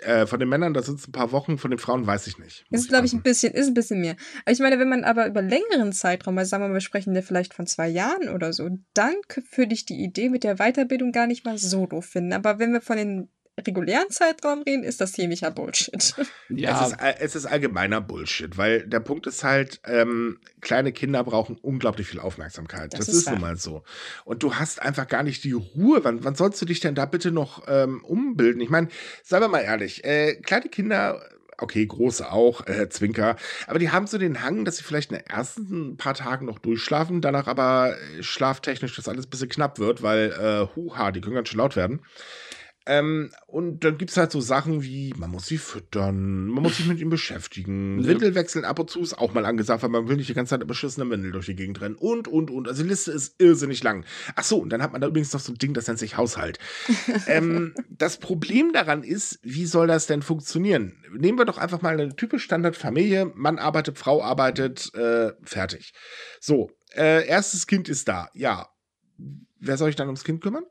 Äh, 0.00 0.26
von 0.26 0.40
den 0.40 0.48
Männern, 0.48 0.72
das 0.72 0.86
sind 0.86 0.98
es 0.98 1.06
ein 1.06 1.12
paar 1.12 1.32
Wochen, 1.32 1.58
von 1.58 1.70
den 1.70 1.78
Frauen 1.78 2.06
weiß 2.06 2.26
ich 2.26 2.38
nicht. 2.38 2.64
Ist, 2.70 2.88
glaube 2.88 3.04
ich, 3.04 3.12
ein 3.12 3.22
bisschen, 3.22 3.52
ist 3.52 3.68
ein 3.68 3.74
bisschen 3.74 4.00
mehr. 4.00 4.16
Aber 4.44 4.52
ich 4.52 4.58
meine, 4.58 4.78
wenn 4.78 4.88
man 4.88 5.04
aber 5.04 5.26
über 5.26 5.42
längeren 5.42 5.92
Zeitraum, 5.92 6.38
also 6.38 6.48
sagen 6.48 6.64
wir 6.64 6.68
mal, 6.68 6.74
wir 6.74 6.80
sprechen 6.80 7.14
ja 7.14 7.20
vielleicht 7.20 7.52
von 7.52 7.66
zwei 7.66 7.88
Jahren 7.88 8.30
oder 8.30 8.52
so, 8.54 8.70
dann 8.94 9.14
würde 9.54 9.74
ich 9.74 9.84
die 9.84 10.02
Idee 10.02 10.30
mit 10.30 10.44
der 10.44 10.56
Weiterbildung 10.56 11.12
gar 11.12 11.26
nicht 11.26 11.44
mal 11.44 11.58
so 11.58 11.86
doof 11.86 12.06
finden. 12.06 12.32
Aber 12.32 12.58
wenn 12.58 12.72
wir 12.72 12.80
von 12.80 12.96
den 12.96 13.28
regulären 13.60 14.08
Zeitraum 14.10 14.62
reden, 14.62 14.82
ist 14.82 15.00
das 15.00 15.12
ziemlicher 15.12 15.50
Bullshit. 15.50 16.14
Ja, 16.48 16.82
Es, 16.84 16.88
ist, 16.92 17.00
all- 17.00 17.14
es 17.20 17.34
ist 17.36 17.46
allgemeiner 17.46 18.00
Bullshit, 18.00 18.56
weil 18.58 18.86
der 18.86 19.00
Punkt 19.00 19.26
ist 19.26 19.42
halt, 19.44 19.80
ähm, 19.86 20.38
kleine 20.60 20.92
Kinder 20.92 21.22
brauchen 21.24 21.56
unglaublich 21.62 22.06
viel 22.06 22.20
Aufmerksamkeit. 22.20 22.92
Das, 22.92 23.06
Das 23.06 23.08
ist, 23.08 23.14
ist 23.22 23.30
nun 23.30 23.40
mal 23.40 23.56
so. 23.56 23.84
Und 24.24 24.42
du 24.42 24.54
hast 24.56 24.80
einfach 24.82 25.08
gar 25.08 25.22
nicht 25.22 25.44
die 25.44 25.52
Ruhe. 25.52 26.00
Wann, 26.04 26.24
wann 26.24 26.34
sollst 26.34 26.60
du 26.60 26.66
dich 26.66 26.80
denn 26.80 26.94
da 26.94 27.06
bitte 27.06 27.30
noch 27.30 27.64
ähm, 27.68 28.04
umbilden? 28.04 28.60
Ich 28.60 28.68
meine, 28.70 28.88
seien 29.22 29.40
wir 29.40 29.48
mal 29.48 29.60
ehrlich, 29.60 30.04
äh, 30.04 30.34
kleine 30.36 30.68
Kinder. 30.68 31.22
Okay, 31.58 31.86
große 31.86 32.30
auch, 32.32 32.66
äh, 32.66 32.88
Zwinker. 32.88 33.36
Aber 33.68 33.78
die 33.78 33.90
haben 33.90 34.06
so 34.06 34.18
den 34.18 34.42
Hang, 34.42 34.64
dass 34.64 34.78
sie 34.78 34.82
vielleicht 34.82 35.12
in 35.12 35.18
den 35.18 35.26
ersten 35.26 35.96
paar 35.96 36.14
Tagen 36.14 36.44
noch 36.46 36.58
durchschlafen, 36.58 37.20
danach 37.20 37.46
aber 37.46 37.94
äh, 38.18 38.22
schlaftechnisch 38.22 38.96
das 38.96 39.06
alles 39.08 39.26
ein 39.26 39.30
bisschen 39.30 39.48
knapp 39.48 39.78
wird, 39.78 40.02
weil, 40.02 40.32
äh, 40.32 40.74
huha, 40.76 41.12
die 41.12 41.20
können 41.20 41.36
ganz 41.36 41.48
schön 41.48 41.58
laut 41.58 41.76
werden. 41.76 42.00
Ähm, 42.86 43.30
und 43.46 43.84
dann 43.84 43.96
gibt's 43.96 44.16
halt 44.16 44.32
so 44.32 44.40
Sachen 44.40 44.82
wie, 44.82 45.14
man 45.16 45.30
muss 45.30 45.46
sie 45.46 45.58
füttern, 45.58 46.46
man 46.46 46.62
muss 46.62 46.78
sich 46.78 46.86
mit 46.86 46.98
ihm 46.98 47.10
beschäftigen, 47.10 48.00
Ja. 48.00 48.08
Windel 48.08 48.34
wechseln 48.34 48.64
ab 48.64 48.78
und 48.78 48.90
zu 48.90 49.00
ist 49.00 49.14
auch 49.14 49.34
mal 49.34 49.46
angesagt, 49.46 49.82
weil 49.82 49.90
man 49.90 50.08
will 50.08 50.16
nicht 50.16 50.28
die 50.28 50.34
ganze 50.34 50.50
Zeit 50.50 50.60
eine 50.60 50.66
beschissene 50.66 51.08
Windel 51.08 51.30
durch 51.30 51.46
die 51.46 51.54
Gegend 51.54 51.80
rennen 51.80 51.94
und, 51.94 52.26
und, 52.26 52.50
und. 52.50 52.68
Also 52.68 52.82
die 52.82 52.88
Liste 52.88 53.12
ist 53.12 53.40
irrsinnig 53.40 53.82
lang. 53.82 54.04
Ach 54.34 54.44
so, 54.44 54.58
und 54.58 54.70
dann 54.70 54.82
hat 54.82 54.92
man 54.92 55.00
da 55.00 55.06
übrigens 55.06 55.32
noch 55.32 55.40
so 55.40 55.52
ein 55.52 55.58
Ding, 55.58 55.74
das 55.74 55.86
nennt 55.86 55.98
sich 55.98 56.16
Haushalt. 56.16 56.58
ähm, 57.28 57.74
das 57.88 58.18
Problem 58.18 58.72
daran 58.72 59.04
ist, 59.04 59.38
wie 59.42 59.66
soll 59.66 59.86
das 59.86 60.06
denn 60.06 60.22
funktionieren? 60.22 60.96
Nehmen 61.16 61.38
wir 61.38 61.44
doch 61.44 61.58
einfach 61.58 61.82
mal 61.82 61.94
eine 61.94 62.16
typisch 62.16 62.42
Standardfamilie, 62.44 63.26
Mann 63.34 63.58
arbeitet, 63.58 63.98
Frau 63.98 64.22
arbeitet, 64.22 64.92
äh, 64.94 65.32
fertig. 65.42 65.92
So, 66.40 66.70
äh, 66.96 67.26
erstes 67.26 67.66
Kind 67.66 67.88
ist 67.88 68.08
da, 68.08 68.28
ja. 68.34 68.68
Wer 69.60 69.76
soll 69.76 69.88
sich 69.88 69.96
dann 69.96 70.08
ums 70.08 70.24
Kind 70.24 70.40
kümmern? 70.40 70.64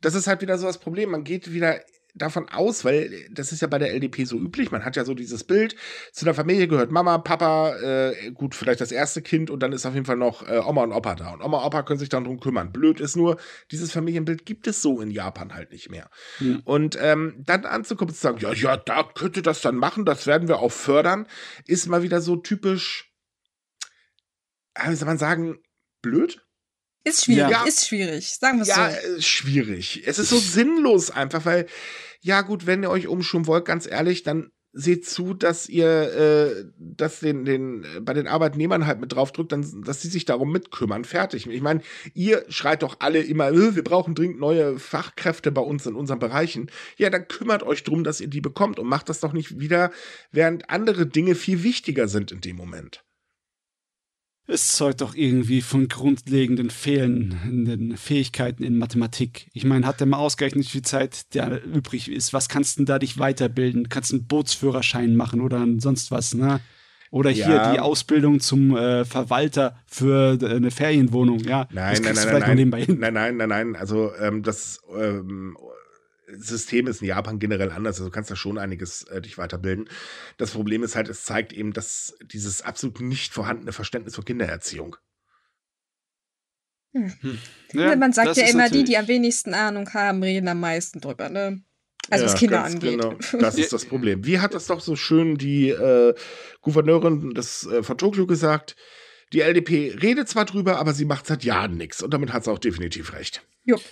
Das 0.00 0.14
ist 0.14 0.26
halt 0.26 0.40
wieder 0.40 0.58
so 0.58 0.66
das 0.66 0.78
Problem. 0.78 1.10
Man 1.10 1.24
geht 1.24 1.52
wieder 1.52 1.80
davon 2.14 2.48
aus, 2.48 2.84
weil 2.84 3.26
das 3.30 3.52
ist 3.52 3.62
ja 3.62 3.68
bei 3.68 3.78
der 3.78 3.92
LDP 3.92 4.24
so 4.24 4.36
üblich. 4.38 4.70
Man 4.70 4.84
hat 4.84 4.96
ja 4.96 5.04
so 5.04 5.14
dieses 5.14 5.44
Bild. 5.44 5.76
Zu 6.12 6.24
der 6.24 6.34
Familie 6.34 6.68
gehört 6.68 6.90
Mama, 6.90 7.18
Papa, 7.18 7.76
äh, 7.76 8.30
gut, 8.32 8.54
vielleicht 8.54 8.80
das 8.80 8.92
erste 8.92 9.22
Kind 9.22 9.50
und 9.50 9.62
dann 9.62 9.72
ist 9.72 9.86
auf 9.86 9.94
jeden 9.94 10.06
Fall 10.06 10.16
noch 10.16 10.46
äh, 10.46 10.58
Oma 10.58 10.82
und 10.82 10.92
Opa 10.92 11.14
da. 11.14 11.32
Und 11.32 11.42
Oma 11.42 11.58
und 11.58 11.66
Opa 11.66 11.82
können 11.82 11.98
sich 11.98 12.08
dann 12.08 12.24
drum 12.24 12.40
kümmern. 12.40 12.72
Blöd 12.72 13.00
ist 13.00 13.16
nur, 13.16 13.38
dieses 13.70 13.92
Familienbild 13.92 14.46
gibt 14.46 14.66
es 14.66 14.82
so 14.82 15.00
in 15.00 15.10
Japan 15.10 15.54
halt 15.54 15.72
nicht 15.72 15.90
mehr. 15.90 16.10
Ja. 16.40 16.58
Und 16.64 16.98
ähm, 17.00 17.42
dann 17.46 17.64
anzukommen 17.64 18.10
und 18.10 18.16
zu 18.16 18.20
sagen, 18.20 18.38
ja, 18.38 18.52
ja, 18.52 18.76
da 18.76 19.02
könnt 19.02 19.36
ihr 19.36 19.42
das 19.42 19.60
dann 19.60 19.76
machen, 19.76 20.04
das 20.04 20.26
werden 20.26 20.48
wir 20.48 20.58
auch 20.58 20.72
fördern, 20.72 21.26
ist 21.66 21.88
mal 21.88 22.02
wieder 22.02 22.20
so 22.20 22.36
typisch, 22.36 23.12
äh, 24.74 24.90
wie 24.90 24.94
soll 24.94 25.06
man 25.06 25.18
sagen, 25.18 25.58
blöd? 26.02 26.47
Ist 27.08 27.24
schwierig, 27.24 27.50
ja. 27.50 27.64
ist 27.64 27.86
schwierig, 27.86 28.36
sagen 28.36 28.58
wir 28.58 28.62
es 28.62 28.68
ja, 28.68 28.90
so. 28.90 29.14
Ja, 29.14 29.20
schwierig. 29.22 30.02
Es 30.06 30.18
ist 30.18 30.28
so 30.28 30.38
sinnlos 30.38 31.10
einfach, 31.10 31.44
weil, 31.44 31.66
ja 32.20 32.42
gut, 32.42 32.66
wenn 32.66 32.82
ihr 32.82 32.90
euch 32.90 33.08
umschulen 33.08 33.46
wollt, 33.46 33.64
ganz 33.64 33.86
ehrlich, 33.86 34.22
dann 34.22 34.50
seht 34.72 35.08
zu, 35.08 35.34
dass 35.34 35.68
ihr 35.68 35.88
äh, 35.88 36.64
das 36.78 37.20
den, 37.20 37.44
den, 37.44 37.84
bei 38.02 38.12
den 38.12 38.26
Arbeitnehmern 38.26 38.86
halt 38.86 39.00
mit 39.00 39.12
draufdrückt, 39.12 39.50
dann, 39.50 39.82
dass 39.82 40.02
sie 40.02 40.08
sich 40.08 40.24
darum 40.24 40.52
mitkümmern. 40.52 41.04
Fertig. 41.04 41.48
Ich 41.48 41.62
meine, 41.62 41.80
ihr 42.14 42.44
schreit 42.48 42.82
doch 42.82 42.96
alle 43.00 43.20
immer, 43.20 43.48
äh, 43.48 43.74
wir 43.74 43.82
brauchen 43.84 44.14
dringend 44.14 44.38
neue 44.38 44.78
Fachkräfte 44.78 45.50
bei 45.50 45.62
uns 45.62 45.86
in 45.86 45.94
unseren 45.94 46.18
Bereichen. 46.18 46.70
Ja, 46.96 47.10
dann 47.10 47.26
kümmert 47.28 47.62
euch 47.62 47.82
drum, 47.82 48.04
dass 48.04 48.20
ihr 48.20 48.28
die 48.28 48.40
bekommt 48.40 48.78
und 48.78 48.86
macht 48.86 49.08
das 49.08 49.20
doch 49.20 49.32
nicht 49.32 49.58
wieder, 49.58 49.90
während 50.32 50.68
andere 50.70 51.06
Dinge 51.06 51.34
viel 51.34 51.62
wichtiger 51.62 52.06
sind 52.06 52.30
in 52.30 52.40
dem 52.40 52.56
Moment. 52.56 53.04
Es 54.50 54.68
zeugt 54.68 55.02
doch 55.02 55.14
irgendwie 55.14 55.60
von 55.60 55.88
grundlegenden 55.88 56.70
fehlenden 56.70 57.98
Fähigkeiten 57.98 58.62
in 58.62 58.78
Mathematik. 58.78 59.48
Ich 59.52 59.64
meine, 59.64 59.86
hat 59.86 60.00
der 60.00 60.06
mal 60.06 60.16
ausgerechnet, 60.16 60.64
wie 60.64 60.70
viel 60.70 60.82
Zeit 60.82 61.34
der 61.34 61.62
übrig 61.62 62.10
ist? 62.10 62.32
Was 62.32 62.48
kannst 62.48 62.78
du 62.78 62.84
da 62.84 62.98
dich 62.98 63.18
weiterbilden? 63.18 63.90
Kannst 63.90 64.10
du 64.10 64.16
einen 64.16 64.26
Bootsführerschein 64.26 65.14
machen 65.16 65.42
oder 65.42 65.66
sonst 65.76 66.10
was, 66.10 66.32
ne? 66.34 66.60
Oder 67.10 67.28
hier 67.28 67.48
ja. 67.48 67.72
die 67.72 67.80
Ausbildung 67.80 68.40
zum 68.40 68.74
äh, 68.74 69.04
Verwalter 69.04 69.76
für 69.86 70.38
äh, 70.40 70.56
eine 70.56 70.70
Ferienwohnung, 70.70 71.40
ja. 71.40 71.68
Nein, 71.70 72.00
nein, 72.02 72.14
nein, 72.14 72.40
nein, 72.40 72.98
nein, 72.98 73.12
nein, 73.12 73.36
nein, 73.36 73.48
nein. 73.48 73.76
Also 73.76 74.12
ähm, 74.18 74.42
das 74.42 74.80
ähm, 74.98 75.58
System 76.36 76.86
ist 76.86 77.00
in 77.00 77.08
Japan 77.08 77.38
generell 77.38 77.70
anders. 77.70 77.96
Also 77.96 78.06
du 78.06 78.10
kannst 78.10 78.30
da 78.30 78.36
schon 78.36 78.58
einiges 78.58 79.04
äh, 79.04 79.20
dich 79.20 79.38
weiterbilden. 79.38 79.88
Das 80.36 80.52
Problem 80.52 80.82
ist 80.82 80.96
halt, 80.96 81.08
es 81.08 81.24
zeigt 81.24 81.52
eben, 81.52 81.72
dass 81.72 82.16
dieses 82.22 82.62
absolut 82.62 83.00
nicht 83.00 83.32
vorhandene 83.32 83.72
Verständnis 83.72 84.14
für 84.14 84.22
Kindererziehung. 84.22 84.96
Hm. 86.92 87.12
Hm. 87.20 87.38
Ja, 87.72 87.96
Man 87.96 88.12
sagt 88.12 88.36
ja 88.36 88.46
immer, 88.48 88.70
die, 88.70 88.84
die 88.84 88.96
am 88.96 89.08
wenigsten 89.08 89.54
Ahnung 89.54 89.92
haben, 89.92 90.22
reden 90.22 90.48
am 90.48 90.60
meisten 90.60 91.00
drüber, 91.00 91.28
ne? 91.28 91.62
Also 92.10 92.24
ja, 92.24 92.32
was 92.32 92.38
Kinder 92.38 92.64
angeht. 92.64 93.00
Genau. 93.00 93.16
Das 93.38 93.56
ist 93.56 93.72
das 93.72 93.84
Problem. 93.84 94.24
Wie 94.24 94.38
hat 94.38 94.54
das 94.54 94.66
doch 94.66 94.80
so 94.80 94.96
schön 94.96 95.36
die 95.36 95.68
äh, 95.68 96.14
Gouverneurin 96.62 97.34
des, 97.34 97.66
äh, 97.66 97.82
von 97.82 97.98
Tokio 97.98 98.26
gesagt? 98.26 98.76
Die 99.34 99.40
LDP 99.40 99.94
redet 100.00 100.28
zwar 100.28 100.46
drüber, 100.46 100.78
aber 100.78 100.94
sie 100.94 101.04
macht 101.04 101.26
seit 101.26 101.44
Jahren 101.44 101.76
nichts. 101.76 102.02
Und 102.02 102.14
damit 102.14 102.32
hat 102.32 102.44
sie 102.44 102.50
auch 102.50 102.58
definitiv 102.58 103.12
recht. 103.12 103.46
Jupp. 103.64 103.82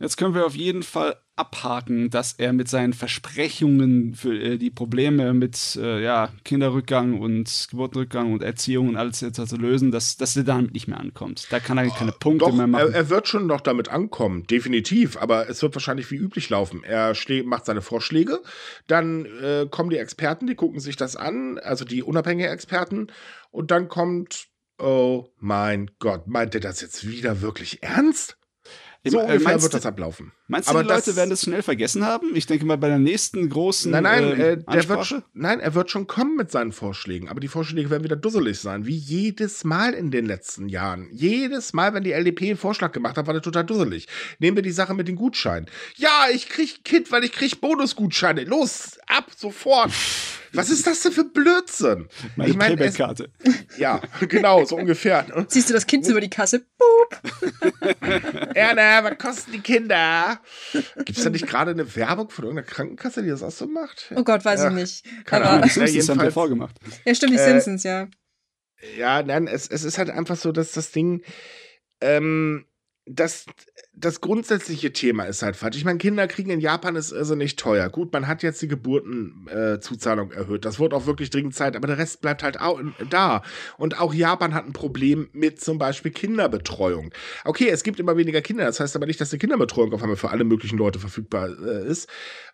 Jetzt 0.00 0.16
können 0.16 0.34
wir 0.34 0.44
auf 0.44 0.56
jeden 0.56 0.82
Fall 0.82 1.16
abhaken, 1.36 2.10
dass 2.10 2.32
er 2.32 2.52
mit 2.52 2.68
seinen 2.68 2.92
Versprechungen 2.92 4.14
für 4.14 4.34
äh, 4.34 4.58
die 4.58 4.70
Probleme 4.70 5.34
mit 5.34 5.76
äh, 5.76 6.02
ja, 6.02 6.30
Kinderrückgang 6.44 7.20
und 7.20 7.68
Geburtenrückgang 7.70 8.32
und 8.32 8.42
Erziehung 8.42 8.88
und 8.88 8.96
alles 8.96 9.20
jetzt 9.20 9.44
zu 9.44 9.56
lösen, 9.56 9.92
dass, 9.92 10.16
dass 10.16 10.36
er 10.36 10.42
damit 10.42 10.74
nicht 10.74 10.88
mehr 10.88 10.98
ankommt. 10.98 11.46
Da 11.50 11.60
kann 11.60 11.78
er 11.78 11.88
keine 11.90 12.12
Punkte 12.12 12.46
Doch, 12.46 12.52
mehr 12.52 12.66
machen. 12.66 12.92
Er, 12.92 12.94
er, 12.94 13.10
wird 13.10 13.28
schon 13.28 13.46
noch 13.46 13.60
damit 13.60 13.88
ankommen, 13.88 14.44
definitiv. 14.48 15.16
Aber 15.16 15.48
es 15.48 15.62
wird 15.62 15.74
wahrscheinlich 15.76 16.10
wie 16.10 16.16
üblich 16.16 16.50
laufen. 16.50 16.82
Er 16.82 17.14
macht 17.44 17.66
seine 17.66 17.82
Vorschläge, 17.82 18.40
dann 18.88 19.26
äh, 19.26 19.66
kommen 19.70 19.90
die 19.90 19.98
Experten, 19.98 20.46
die 20.46 20.56
gucken 20.56 20.80
sich 20.80 20.96
das 20.96 21.14
an, 21.14 21.58
also 21.58 21.84
die 21.84 22.02
unabhängigen 22.02 22.52
Experten, 22.52 23.08
und 23.50 23.70
dann 23.70 23.88
kommt, 23.88 24.48
oh 24.78 25.28
mein 25.38 25.90
Gott, 26.00 26.26
meint 26.26 26.54
er 26.54 26.60
das 26.60 26.80
jetzt 26.80 27.06
wieder 27.06 27.40
wirklich 27.40 27.82
ernst? 27.82 28.36
So 29.06 29.18
äh, 29.18 29.24
ungefähr 29.24 29.60
wird 29.60 29.74
das 29.74 29.84
ablaufen. 29.84 30.32
Meinst 30.48 30.68
du, 30.68 30.70
Aber 30.70 30.82
die 30.82 30.88
Leute 30.88 31.14
werden 31.14 31.28
das 31.30 31.42
schnell 31.42 31.62
vergessen 31.62 32.06
haben? 32.06 32.34
Ich 32.34 32.46
denke 32.46 32.64
mal, 32.64 32.78
bei 32.78 32.88
der 32.88 32.98
nächsten 32.98 33.48
großen. 33.50 33.90
Nein, 33.90 34.02
nein, 34.02 34.24
äh, 34.40 34.52
äh 34.52 34.56
der 34.56 34.88
wird 34.88 35.24
nein, 35.34 35.60
er 35.60 35.74
wird 35.74 35.90
schon 35.90 36.06
kommen 36.06 36.36
mit 36.36 36.50
seinen 36.50 36.72
Vorschlägen. 36.72 37.28
Aber 37.28 37.40
die 37.40 37.48
Vorschläge 37.48 37.90
werden 37.90 38.02
wieder 38.02 38.16
dusselig 38.16 38.60
sein, 38.60 38.86
wie 38.86 38.96
jedes 38.96 39.64
Mal 39.64 39.92
in 39.92 40.10
den 40.10 40.24
letzten 40.24 40.68
Jahren. 40.68 41.08
Jedes 41.12 41.74
Mal, 41.74 41.92
wenn 41.92 42.02
die 42.02 42.12
LDP 42.12 42.48
einen 42.48 42.56
Vorschlag 42.56 42.92
gemacht 42.92 43.18
hat, 43.18 43.26
war 43.26 43.34
der 43.34 43.42
total 43.42 43.64
dusselig. 43.64 44.08
Nehmen 44.38 44.56
wir 44.56 44.62
die 44.62 44.70
Sache 44.70 44.94
mit 44.94 45.06
den 45.06 45.16
Gutscheinen. 45.16 45.68
Ja, 45.96 46.26
ich 46.32 46.48
krieg 46.48 46.82
Kit, 46.84 47.12
weil 47.12 47.24
ich 47.24 47.32
krieg 47.32 47.60
Bonusgutscheine. 47.60 48.44
Los, 48.44 48.98
ab, 49.06 49.30
sofort. 49.36 49.92
Was 50.54 50.70
ist 50.70 50.86
das 50.86 51.00
denn 51.00 51.12
für 51.12 51.24
Blödsinn? 51.24 52.08
Meine 52.36 52.50
ich 52.50 52.56
meine, 52.56 52.76
Payback-Karte. 52.76 53.30
Ja, 53.76 54.00
genau, 54.20 54.64
so 54.64 54.76
ungefähr. 54.76 55.26
Siehst 55.48 55.68
du 55.68 55.74
das 55.74 55.86
Kind 55.86 56.06
über 56.08 56.20
die 56.20 56.30
Kasse? 56.30 56.64
Boop. 56.78 57.20
Erna, 58.54 59.04
was 59.04 59.18
kosten 59.18 59.52
die 59.52 59.60
Kinder? 59.60 60.40
Gibt 60.96 61.18
es 61.18 61.24
da 61.24 61.30
nicht 61.30 61.46
gerade 61.46 61.72
eine 61.72 61.94
Werbung 61.96 62.30
von 62.30 62.44
irgendeiner 62.44 62.66
Krankenkasse, 62.66 63.22
die 63.22 63.28
das 63.28 63.42
auch 63.42 63.50
so 63.50 63.66
macht? 63.66 64.12
Oh 64.14 64.22
Gott, 64.22 64.44
weiß 64.44 64.60
ja, 64.60 64.68
ich 64.68 64.74
nicht. 64.74 65.26
Keine 65.26 65.46
Ahnung. 65.46 65.62
Die 65.62 65.70
Simpsons 65.70 66.08
haben 66.08 66.20
wir 66.20 66.32
vorgemacht. 66.32 66.76
Ja, 67.04 67.14
stimmt, 67.14 67.32
die 67.32 67.38
äh, 67.38 67.44
Simpsons, 67.44 67.82
ja. 67.82 68.08
Ja, 68.96 69.22
nein, 69.22 69.46
es, 69.46 69.68
es 69.68 69.84
ist 69.84 69.98
halt 69.98 70.10
einfach 70.10 70.36
so, 70.36 70.52
dass 70.52 70.72
das 70.72 70.90
Ding 70.92 71.22
ähm, 72.00 72.66
das, 73.06 73.46
das 73.96 74.20
grundsätzliche 74.20 74.92
Thema 74.92 75.24
ist 75.24 75.42
halt 75.42 75.56
falsch. 75.56 75.76
Ich 75.76 75.84
meine, 75.84 75.98
Kinder 75.98 76.26
kriegen 76.26 76.50
in 76.50 76.60
Japan 76.60 76.96
ist 76.96 77.12
also 77.12 77.34
nicht 77.34 77.58
teuer. 77.58 77.88
Gut, 77.88 78.12
man 78.12 78.26
hat 78.26 78.42
jetzt 78.42 78.60
die 78.60 78.68
Geburtenzuzahlung 78.68 80.32
äh, 80.32 80.36
erhöht. 80.36 80.64
Das 80.64 80.80
wird 80.80 80.92
auch 80.92 81.06
wirklich 81.06 81.30
dringend 81.30 81.54
Zeit, 81.54 81.76
aber 81.76 81.86
der 81.86 81.98
Rest 81.98 82.20
bleibt 82.20 82.42
halt 82.42 82.60
auch 82.60 82.80
da. 83.08 83.42
Und 83.78 84.00
auch 84.00 84.12
Japan 84.12 84.52
hat 84.52 84.66
ein 84.66 84.72
Problem 84.72 85.28
mit 85.32 85.60
zum 85.60 85.78
Beispiel 85.78 86.10
Kinderbetreuung. 86.10 87.12
Okay, 87.44 87.68
es 87.68 87.84
gibt 87.84 88.00
immer 88.00 88.16
weniger 88.16 88.42
Kinder. 88.42 88.64
Das 88.64 88.80
heißt 88.80 88.96
aber 88.96 89.06
nicht, 89.06 89.20
dass 89.20 89.30
die 89.30 89.38
Kinderbetreuung 89.38 89.92
auf 89.92 90.02
einmal 90.02 90.16
für 90.16 90.30
alle 90.30 90.44
möglichen 90.44 90.78
Leute 90.78 90.98
verfügbar 90.98 91.48
äh, 91.48 91.86
ist. 91.86 92.08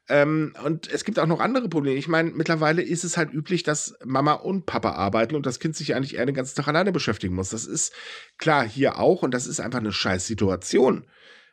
Ähm, 0.09 0.53
und 0.65 0.91
es 0.93 1.05
gibt 1.05 1.19
auch 1.19 1.27
noch 1.27 1.41
andere 1.41 1.69
Probleme. 1.69 1.97
Ich 1.97 2.09
meine, 2.09 2.33
mittlerweile 2.33 2.83
ist 2.83 3.05
es 3.05 3.17
halt 3.17 3.33
üblich, 3.33 3.63
dass 3.63 3.95
Mama 4.05 4.35
und 4.35 4.67
Papa 4.67 4.93
arbeiten 4.93 5.37
und 5.37 5.47
das 5.47 5.59
Kind 5.59 5.75
sich 5.75 5.95
eigentlich 5.95 6.17
eher 6.17 6.27
den 6.27 6.35
ganzen 6.35 6.57
Tag 6.57 6.69
alleine 6.69 6.93
beschäftigen 6.93 7.35
muss. 7.35 7.51
Das 7.51 7.65
ist 7.65 7.95
klar 8.37 8.69
hier 8.69 8.99
auch 8.99 9.23
und 9.23 9.33
das 9.33 9.47
ist 9.47 9.61
einfach 9.61 9.79
eine 9.79 9.93
scheiß 9.93 10.27
Situation. 10.27 11.07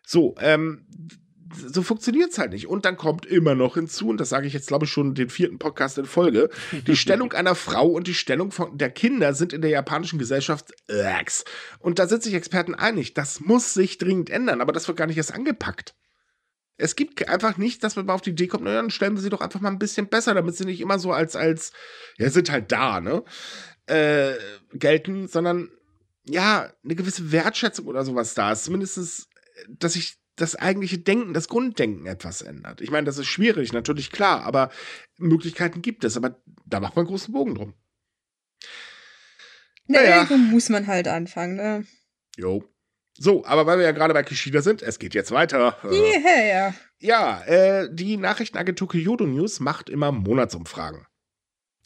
So, 0.09 0.35
ähm, 0.39 0.85
so 1.53 1.83
funktioniert 1.83 2.31
es 2.31 2.37
halt 2.37 2.51
nicht. 2.51 2.67
Und 2.67 2.85
dann 2.85 2.95
kommt 2.95 3.25
immer 3.25 3.55
noch 3.55 3.73
hinzu, 3.73 4.07
und 4.07 4.21
das 4.21 4.29
sage 4.29 4.47
ich 4.47 4.53
jetzt, 4.53 4.69
glaube 4.69 4.85
ich, 4.85 4.91
schon 4.91 5.15
den 5.15 5.29
vierten 5.29 5.59
Podcast 5.59 5.97
in 5.97 6.05
Folge, 6.05 6.49
die 6.87 6.95
Stellung 6.95 7.33
einer 7.33 7.55
Frau 7.55 7.87
und 7.87 8.07
die 8.07 8.13
Stellung 8.13 8.51
von 8.51 8.77
der 8.77 8.89
Kinder 8.89 9.33
sind 9.33 9.51
in 9.51 9.61
der 9.61 9.69
japanischen 9.69 10.17
Gesellschaft 10.17 10.71
Lax. 10.87 11.43
Und 11.79 11.99
da 11.99 12.07
sind 12.07 12.23
sich 12.23 12.35
Experten 12.35 12.73
einig, 12.73 13.15
das 13.15 13.41
muss 13.41 13.73
sich 13.73 13.97
dringend 13.97 14.29
ändern, 14.29 14.61
aber 14.61 14.71
das 14.71 14.87
wird 14.87 14.97
gar 14.97 15.07
nicht 15.07 15.17
erst 15.17 15.33
angepackt. 15.33 15.93
Es 16.77 16.95
gibt 16.95 17.27
einfach 17.27 17.57
nicht, 17.57 17.83
dass 17.83 17.97
man 17.97 18.05
mal 18.05 18.13
auf 18.13 18.21
die 18.21 18.29
Idee 18.29 18.47
kommt, 18.47 18.63
naja, 18.63 18.81
dann 18.81 18.91
stellen 18.91 19.15
wir 19.15 19.21
sie 19.21 19.29
doch 19.29 19.41
einfach 19.41 19.59
mal 19.59 19.71
ein 19.71 19.79
bisschen 19.79 20.07
besser, 20.07 20.35
damit 20.35 20.55
sie 20.55 20.63
nicht 20.63 20.79
immer 20.79 20.99
so 20.99 21.11
als, 21.11 21.35
als, 21.35 21.73
ja, 22.17 22.29
sind 22.29 22.49
halt 22.49 22.71
da, 22.71 23.01
ne, 23.01 23.25
äh, 23.87 24.33
gelten, 24.71 25.27
sondern, 25.27 25.69
ja, 26.23 26.71
eine 26.85 26.95
gewisse 26.95 27.33
Wertschätzung 27.33 27.87
oder 27.87 28.05
sowas 28.05 28.35
da 28.35 28.53
ist. 28.53 28.65
Zumindest, 28.65 29.27
dass 29.69 29.93
sich 29.93 30.17
das 30.35 30.55
eigentliche 30.55 30.99
Denken, 30.99 31.33
das 31.33 31.47
Grunddenken 31.47 32.05
etwas 32.05 32.41
ändert. 32.41 32.81
Ich 32.81 32.91
meine, 32.91 33.05
das 33.05 33.17
ist 33.17 33.27
schwierig, 33.27 33.73
natürlich 33.73 34.11
klar, 34.11 34.43
aber 34.43 34.69
Möglichkeiten 35.17 35.81
gibt 35.81 36.03
es, 36.03 36.15
aber 36.15 36.39
da 36.65 36.79
macht 36.79 36.95
man 36.95 37.03
einen 37.03 37.09
großen 37.09 37.33
Bogen 37.33 37.55
drum. 37.55 37.73
Naja, 39.87 40.21
irgendwo 40.21 40.37
muss 40.37 40.69
man 40.69 40.85
halt 40.85 41.07
anfangen, 41.07 41.55
ne? 41.55 41.85
Jo. 42.35 42.63
So, 43.17 43.45
aber 43.45 43.65
weil 43.65 43.79
wir 43.79 43.85
ja 43.85 43.93
gerade 43.93 44.13
bei 44.13 44.21
Kishida 44.21 44.61
sind, 44.61 44.83
es 44.83 44.99
geht 44.99 45.15
jetzt 45.15 45.31
weiter. 45.31 45.77
Yeah. 45.83 46.75
Ja, 46.99 47.43
äh, 47.45 47.89
die 47.91 48.17
Nachrichtenagentur 48.17 48.87
Kyoto 48.89 49.25
News 49.25 49.59
macht 49.59 49.89
immer 49.89 50.11
Monatsumfragen. 50.11 51.07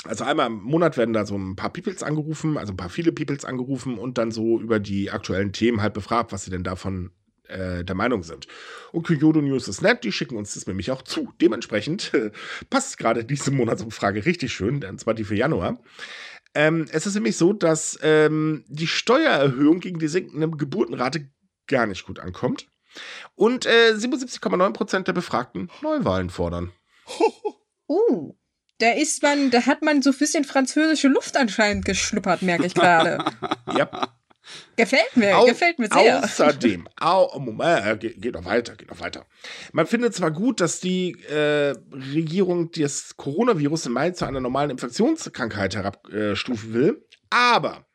Also 0.03 0.23
einmal 0.23 0.47
im 0.47 0.61
Monat 0.61 0.97
werden 0.97 1.13
da 1.13 1.25
so 1.25 1.37
ein 1.37 1.55
paar 1.55 1.71
Peoples 1.71 2.01
angerufen, 2.01 2.57
also 2.57 2.73
ein 2.73 2.77
paar 2.77 2.89
viele 2.89 3.11
Peoples 3.11 3.45
angerufen 3.45 3.97
und 3.97 4.17
dann 4.17 4.31
so 4.31 4.59
über 4.59 4.79
die 4.79 5.11
aktuellen 5.11 5.53
Themen 5.53 5.81
halt 5.81 5.93
befragt, 5.93 6.31
was 6.31 6.43
sie 6.43 6.51
denn 6.51 6.63
davon 6.63 7.11
äh, 7.51 7.83
der 7.83 7.95
Meinung 7.95 8.23
sind. 8.23 8.47
Und 8.91 9.05
Kyoto 9.05 9.41
News 9.41 9.67
ist 9.67 9.81
nett, 9.81 10.03
die 10.03 10.11
schicken 10.11 10.37
uns 10.37 10.53
das 10.53 10.67
nämlich 10.67 10.91
auch 10.91 11.01
zu. 11.01 11.33
Dementsprechend 11.39 12.13
äh, 12.13 12.31
passt 12.69 12.97
gerade 12.97 13.23
diese 13.25 13.51
Monatsumfrage 13.51 14.25
richtig 14.25 14.53
schön, 14.53 14.83
und 14.83 14.99
zwar 14.99 15.13
die 15.13 15.23
für 15.23 15.35
Januar. 15.35 15.79
Ähm, 16.53 16.87
es 16.91 17.05
ist 17.05 17.15
nämlich 17.15 17.37
so, 17.37 17.53
dass 17.53 17.97
ähm, 18.01 18.65
die 18.67 18.87
Steuererhöhung 18.87 19.79
gegen 19.79 19.99
die 19.99 20.07
sinkende 20.07 20.49
Geburtenrate 20.49 21.29
gar 21.67 21.85
nicht 21.85 22.05
gut 22.05 22.19
ankommt. 22.19 22.67
Und 23.35 23.65
äh, 23.65 23.93
77,9% 23.93 25.03
der 25.03 25.13
Befragten 25.13 25.69
Neuwahlen 25.81 26.29
fordern. 26.29 26.71
Uh, 27.93 28.37
da 28.77 28.91
ist 28.91 29.21
man, 29.21 29.51
da 29.51 29.65
hat 29.65 29.81
man 29.81 30.01
so 30.01 30.11
ein 30.11 30.17
bisschen 30.17 30.45
französische 30.45 31.09
Luft 31.09 31.35
anscheinend 31.35 31.83
geschnuppert, 31.83 32.41
merke 32.41 32.65
ich 32.65 32.73
gerade. 32.73 33.17
ja. 33.77 34.15
Gefällt 34.75 35.15
mir, 35.15 35.37
Au 35.37 35.45
gefällt 35.45 35.79
mir 35.79 35.87
sehr. 35.91 36.23
Außerdem, 36.23 36.87
au, 36.99 37.39
Moment, 37.39 37.85
äh, 37.85 37.97
geht, 37.97 38.21
geht 38.21 38.33
noch 38.33 38.45
weiter, 38.45 38.75
geht 38.75 38.89
noch 38.89 38.99
weiter. 38.99 39.25
Man 39.73 39.85
findet 39.87 40.15
zwar 40.15 40.31
gut, 40.31 40.61
dass 40.61 40.79
die 40.79 41.11
äh, 41.29 41.73
Regierung 41.91 42.71
das 42.71 43.15
Coronavirus 43.17 43.87
im 43.87 43.93
Mai 43.93 44.11
zu 44.11 44.25
einer 44.25 44.39
normalen 44.39 44.71
Infektionskrankheit 44.71 45.75
herabstufen 45.75 46.73
will, 46.73 47.05
aber 47.29 47.85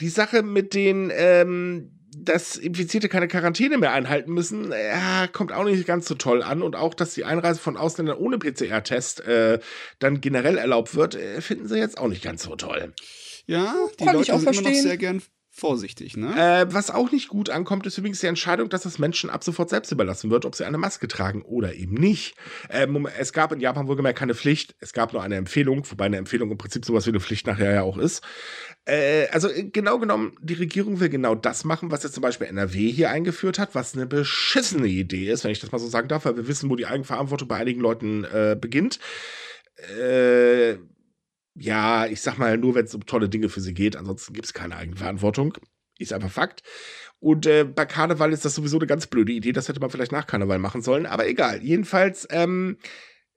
die 0.00 0.08
Sache 0.08 0.42
mit 0.42 0.74
den, 0.74 1.12
ähm, 1.14 1.92
dass 2.16 2.56
Infizierte 2.56 3.08
keine 3.08 3.28
Quarantäne 3.28 3.78
mehr 3.78 3.92
einhalten 3.92 4.32
müssen, 4.32 4.72
äh, 4.72 5.28
kommt 5.32 5.52
auch 5.52 5.64
nicht 5.64 5.86
ganz 5.86 6.06
so 6.06 6.14
toll 6.14 6.42
an. 6.42 6.62
Und 6.62 6.74
auch, 6.74 6.94
dass 6.94 7.14
die 7.14 7.24
Einreise 7.24 7.60
von 7.60 7.76
Ausländern 7.76 8.18
ohne 8.18 8.38
PCR-Test 8.38 9.20
äh, 9.20 9.60
dann 9.98 10.20
generell 10.20 10.58
erlaubt 10.58 10.94
wird, 10.94 11.14
äh, 11.14 11.40
finden 11.40 11.68
sie 11.68 11.78
jetzt 11.78 11.98
auch 11.98 12.08
nicht 12.08 12.22
ganz 12.22 12.42
so 12.42 12.56
toll. 12.56 12.92
Ja, 13.46 13.74
die 13.98 14.04
Kann 14.04 14.16
Leute 14.16 14.32
sind 14.32 14.42
verstehen. 14.42 14.66
immer 14.66 14.76
noch 14.76 14.82
sehr 14.82 14.96
gern 14.96 15.22
vorsichtig, 15.60 16.16
ne? 16.16 16.34
Äh, 16.36 16.72
was 16.72 16.90
auch 16.90 17.12
nicht 17.12 17.28
gut 17.28 17.50
ankommt, 17.50 17.86
ist 17.86 17.98
übrigens 17.98 18.20
die 18.20 18.26
Entscheidung, 18.26 18.68
dass 18.68 18.84
es 18.84 18.98
Menschen 18.98 19.30
ab 19.30 19.44
sofort 19.44 19.70
selbst 19.70 19.92
überlassen 19.92 20.30
wird, 20.30 20.44
ob 20.44 20.54
sie 20.56 20.64
eine 20.64 20.78
Maske 20.78 21.06
tragen 21.06 21.42
oder 21.42 21.74
eben 21.74 21.94
nicht. 21.94 22.34
Ähm, 22.70 23.06
es 23.18 23.32
gab 23.32 23.52
in 23.52 23.60
Japan 23.60 23.86
wohlgemerkt 23.86 24.18
keine 24.18 24.34
Pflicht, 24.34 24.74
es 24.80 24.92
gab 24.92 25.12
nur 25.12 25.22
eine 25.22 25.36
Empfehlung, 25.36 25.84
wobei 25.88 26.06
eine 26.06 26.16
Empfehlung 26.16 26.50
im 26.50 26.58
Prinzip 26.58 26.84
sowas 26.84 27.06
wie 27.06 27.10
eine 27.10 27.20
Pflicht 27.20 27.46
nachher 27.46 27.72
ja 27.72 27.82
auch 27.82 27.98
ist. 27.98 28.24
Äh, 28.86 29.28
also 29.28 29.48
äh, 29.48 29.64
genau 29.64 29.98
genommen, 29.98 30.32
die 30.40 30.54
Regierung 30.54 30.98
will 30.98 31.10
genau 31.10 31.34
das 31.34 31.64
machen, 31.64 31.90
was 31.90 32.02
jetzt 32.02 32.14
zum 32.14 32.22
Beispiel 32.22 32.46
NRW 32.48 32.90
hier 32.90 33.10
eingeführt 33.10 33.58
hat, 33.58 33.74
was 33.74 33.94
eine 33.94 34.06
beschissene 34.06 34.88
Idee 34.88 35.30
ist, 35.30 35.44
wenn 35.44 35.52
ich 35.52 35.60
das 35.60 35.70
mal 35.70 35.78
so 35.78 35.88
sagen 35.88 36.08
darf, 36.08 36.24
weil 36.24 36.36
wir 36.36 36.48
wissen, 36.48 36.70
wo 36.70 36.76
die 36.76 36.86
Eigenverantwortung 36.86 37.46
bei 37.46 37.56
einigen 37.56 37.80
Leuten 37.80 38.24
äh, 38.24 38.56
beginnt. 38.58 38.98
Äh, 39.98 40.76
ja, 41.54 42.06
ich 42.06 42.20
sag 42.20 42.38
mal, 42.38 42.56
nur 42.56 42.74
wenn 42.74 42.84
es 42.84 42.94
um 42.94 43.06
tolle 43.06 43.28
Dinge 43.28 43.48
für 43.48 43.60
sie 43.60 43.74
geht, 43.74 43.96
ansonsten 43.96 44.32
gibt 44.32 44.46
es 44.46 44.54
keine 44.54 44.76
Eigenverantwortung. 44.76 45.56
Ist 45.98 46.12
einfach 46.12 46.30
Fakt. 46.30 46.62
Und 47.18 47.44
äh, 47.44 47.64
bei 47.64 47.84
Karneval 47.84 48.32
ist 48.32 48.44
das 48.46 48.54
sowieso 48.54 48.78
eine 48.78 48.86
ganz 48.86 49.06
blöde 49.06 49.32
Idee. 49.32 49.52
Das 49.52 49.68
hätte 49.68 49.80
man 49.80 49.90
vielleicht 49.90 50.12
nach 50.12 50.26
Karneval 50.26 50.58
machen 50.58 50.80
sollen. 50.80 51.04
Aber 51.04 51.28
egal. 51.28 51.62
Jedenfalls 51.62 52.26
ähm, 52.30 52.78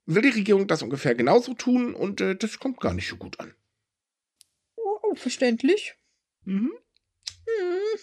will 0.06 0.22
die 0.22 0.30
Regierung 0.30 0.68
das 0.68 0.82
ungefähr 0.82 1.16
genauso 1.16 1.54
tun 1.54 1.94
und 1.94 2.22
äh, 2.22 2.36
das 2.36 2.60
kommt 2.60 2.80
gar 2.80 2.94
nicht 2.94 3.10
so 3.10 3.18
gut 3.18 3.40
an. 3.42 3.54
Oh, 4.78 5.16
verständlich. 5.16 5.96
Mhm. 6.46 6.72
Hm. 7.46 8.00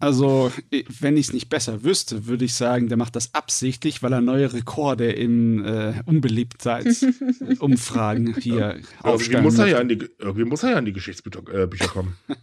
Also, 0.00 0.52
wenn 1.00 1.16
ich 1.16 1.28
es 1.28 1.32
nicht 1.32 1.48
besser 1.48 1.82
wüsste, 1.82 2.26
würde 2.26 2.44
ich 2.44 2.54
sagen, 2.54 2.88
der 2.88 2.96
macht 2.96 3.16
das 3.16 3.34
absichtlich, 3.34 4.00
weil 4.02 4.12
er 4.12 4.20
neue 4.20 4.52
Rekorde 4.52 5.10
in 5.10 5.64
äh, 5.64 5.94
Unbeliebtheitsumfragen 6.06 8.34
hier 8.40 8.78
aufstellen 9.02 9.42
muss. 9.42 9.58
Er 9.58 9.66
ja 9.66 9.80
in 9.80 9.88
die, 9.88 10.08
irgendwie 10.18 10.44
muss 10.44 10.62
er 10.62 10.70
ja 10.70 10.78
in 10.78 10.84
die 10.84 10.92
Geschichtsbücher 10.92 11.42
äh, 11.52 11.66
kommen. 11.88 12.16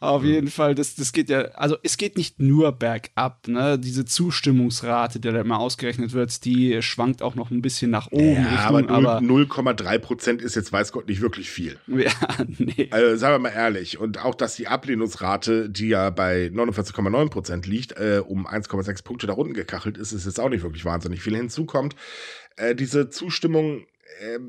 Auf 0.00 0.22
jeden 0.22 0.48
Fall, 0.48 0.74
das, 0.76 0.94
das 0.94 1.12
geht 1.12 1.28
ja, 1.28 1.40
also 1.54 1.76
es 1.82 1.96
geht 1.96 2.16
nicht 2.16 2.38
nur 2.40 2.70
bergab, 2.70 3.48
ne? 3.48 3.78
Diese 3.78 4.04
Zustimmungsrate, 4.04 5.18
die 5.18 5.30
da 5.32 5.40
immer 5.40 5.58
ausgerechnet 5.58 6.12
wird, 6.12 6.44
die 6.44 6.80
schwankt 6.82 7.20
auch 7.20 7.34
noch 7.34 7.50
ein 7.50 7.62
bisschen 7.62 7.90
nach 7.90 8.10
oben. 8.12 8.34
Ja, 8.34 8.68
Richtung, 8.68 8.90
aber 8.90 9.18
0,3 9.18 9.98
Prozent 9.98 10.42
ist 10.42 10.54
jetzt, 10.54 10.72
weiß 10.72 10.92
Gott, 10.92 11.08
nicht 11.08 11.20
wirklich 11.20 11.50
viel. 11.50 11.78
Ja, 11.98 12.12
nee. 12.58 12.88
Also, 12.92 13.16
sagen 13.16 13.34
wir 13.34 13.50
mal 13.50 13.56
ehrlich. 13.56 13.98
Und 13.98 14.24
auch, 14.24 14.36
dass 14.36 14.54
die 14.54 14.68
Ablehnungsrate, 14.68 15.68
die 15.68 15.88
ja 15.88 16.10
bei 16.10 16.46
49,9 16.46 17.28
Prozent 17.28 17.66
liegt, 17.66 17.92
äh, 17.92 18.22
um 18.24 18.46
1,6 18.46 19.02
Punkte 19.02 19.26
da 19.26 19.32
unten 19.32 19.52
gekachelt 19.52 19.98
ist, 19.98 20.12
ist 20.12 20.24
jetzt 20.24 20.38
auch 20.38 20.48
nicht 20.48 20.62
wirklich 20.62 20.84
wahnsinnig 20.84 21.22
viel. 21.22 21.34
Hinzu 21.34 21.66
kommt, 21.66 21.96
äh, 22.56 22.76
diese 22.76 23.10
Zustimmung 23.10 23.84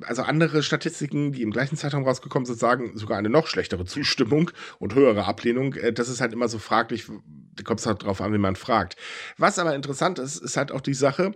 also 0.05 0.23
andere 0.23 0.63
Statistiken, 0.63 1.31
die 1.31 1.41
im 1.41 1.51
gleichen 1.51 1.77
Zeitraum 1.77 2.03
rausgekommen 2.03 2.45
sind, 2.45 2.59
sagen 2.59 2.97
sogar 2.97 3.17
eine 3.17 3.29
noch 3.29 3.47
schlechtere 3.47 3.85
Zustimmung 3.85 4.51
und 4.79 4.95
höhere 4.95 5.25
Ablehnung. 5.25 5.73
Äh, 5.75 5.93
das 5.93 6.09
ist 6.09 6.21
halt 6.21 6.33
immer 6.33 6.47
so 6.47 6.59
fraglich, 6.59 7.05
da 7.55 7.63
kommt 7.63 7.79
es 7.79 7.85
halt 7.85 8.03
drauf 8.03 8.21
an, 8.21 8.33
wie 8.33 8.37
man 8.37 8.55
fragt. 8.55 8.95
Was 9.37 9.59
aber 9.59 9.75
interessant 9.75 10.19
ist, 10.19 10.37
ist 10.37 10.57
halt 10.57 10.71
auch 10.71 10.81
die 10.81 10.93
Sache, 10.93 11.33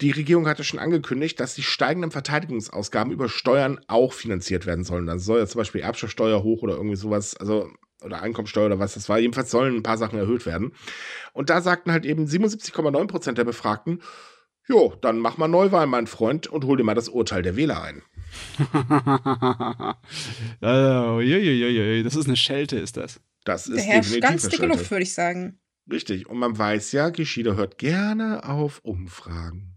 die 0.00 0.10
Regierung 0.12 0.48
hatte 0.48 0.64
schon 0.64 0.78
angekündigt, 0.78 1.38
dass 1.40 1.54
die 1.54 1.62
steigenden 1.62 2.10
Verteidigungsausgaben 2.10 3.12
über 3.12 3.28
Steuern 3.28 3.80
auch 3.86 4.14
finanziert 4.14 4.64
werden 4.64 4.84
sollen. 4.84 5.06
Dann 5.06 5.18
soll 5.18 5.40
ja 5.40 5.46
zum 5.46 5.58
Beispiel 5.58 5.82
Erbschaftssteuer 5.82 6.42
hoch 6.42 6.62
oder 6.62 6.76
irgendwie 6.76 6.96
sowas, 6.96 7.36
also 7.36 7.70
oder 8.02 8.22
Einkommensteuer 8.22 8.66
oder 8.66 8.78
was 8.78 8.94
das 8.94 9.10
war. 9.10 9.18
Jedenfalls 9.18 9.50
sollen 9.50 9.76
ein 9.76 9.82
paar 9.82 9.98
Sachen 9.98 10.18
erhöht 10.18 10.46
werden. 10.46 10.72
Und 11.34 11.50
da 11.50 11.60
sagten 11.60 11.92
halt 11.92 12.06
eben 12.06 12.24
77,9 12.24 13.06
Prozent 13.08 13.36
der 13.36 13.44
Befragten, 13.44 14.00
Jo, 14.70 14.94
dann 15.00 15.18
mach 15.18 15.36
mal 15.36 15.48
Neuwahl, 15.48 15.88
mein 15.88 16.06
Freund, 16.06 16.46
und 16.46 16.64
hol 16.64 16.76
dir 16.76 16.84
mal 16.84 16.94
das 16.94 17.08
Urteil 17.08 17.42
der 17.42 17.56
Wähler 17.56 17.82
ein. 17.82 18.02
das 20.60 22.14
ist 22.14 22.26
eine 22.26 22.36
Schelte, 22.36 22.78
ist 22.78 22.96
das. 22.96 23.20
Das 23.44 23.66
ist 23.66 23.78
der 23.78 23.84
herrscht 23.84 24.20
ganz 24.20 24.48
dicke 24.48 24.66
Luft, 24.66 24.88
würde 24.92 25.02
ich 25.02 25.12
sagen. 25.12 25.58
Richtig. 25.90 26.28
Und 26.28 26.38
man 26.38 26.56
weiß 26.56 26.92
ja, 26.92 27.08
Geschieder 27.08 27.56
hört 27.56 27.78
gerne 27.78 28.44
auf 28.48 28.78
Umfragen. 28.84 29.76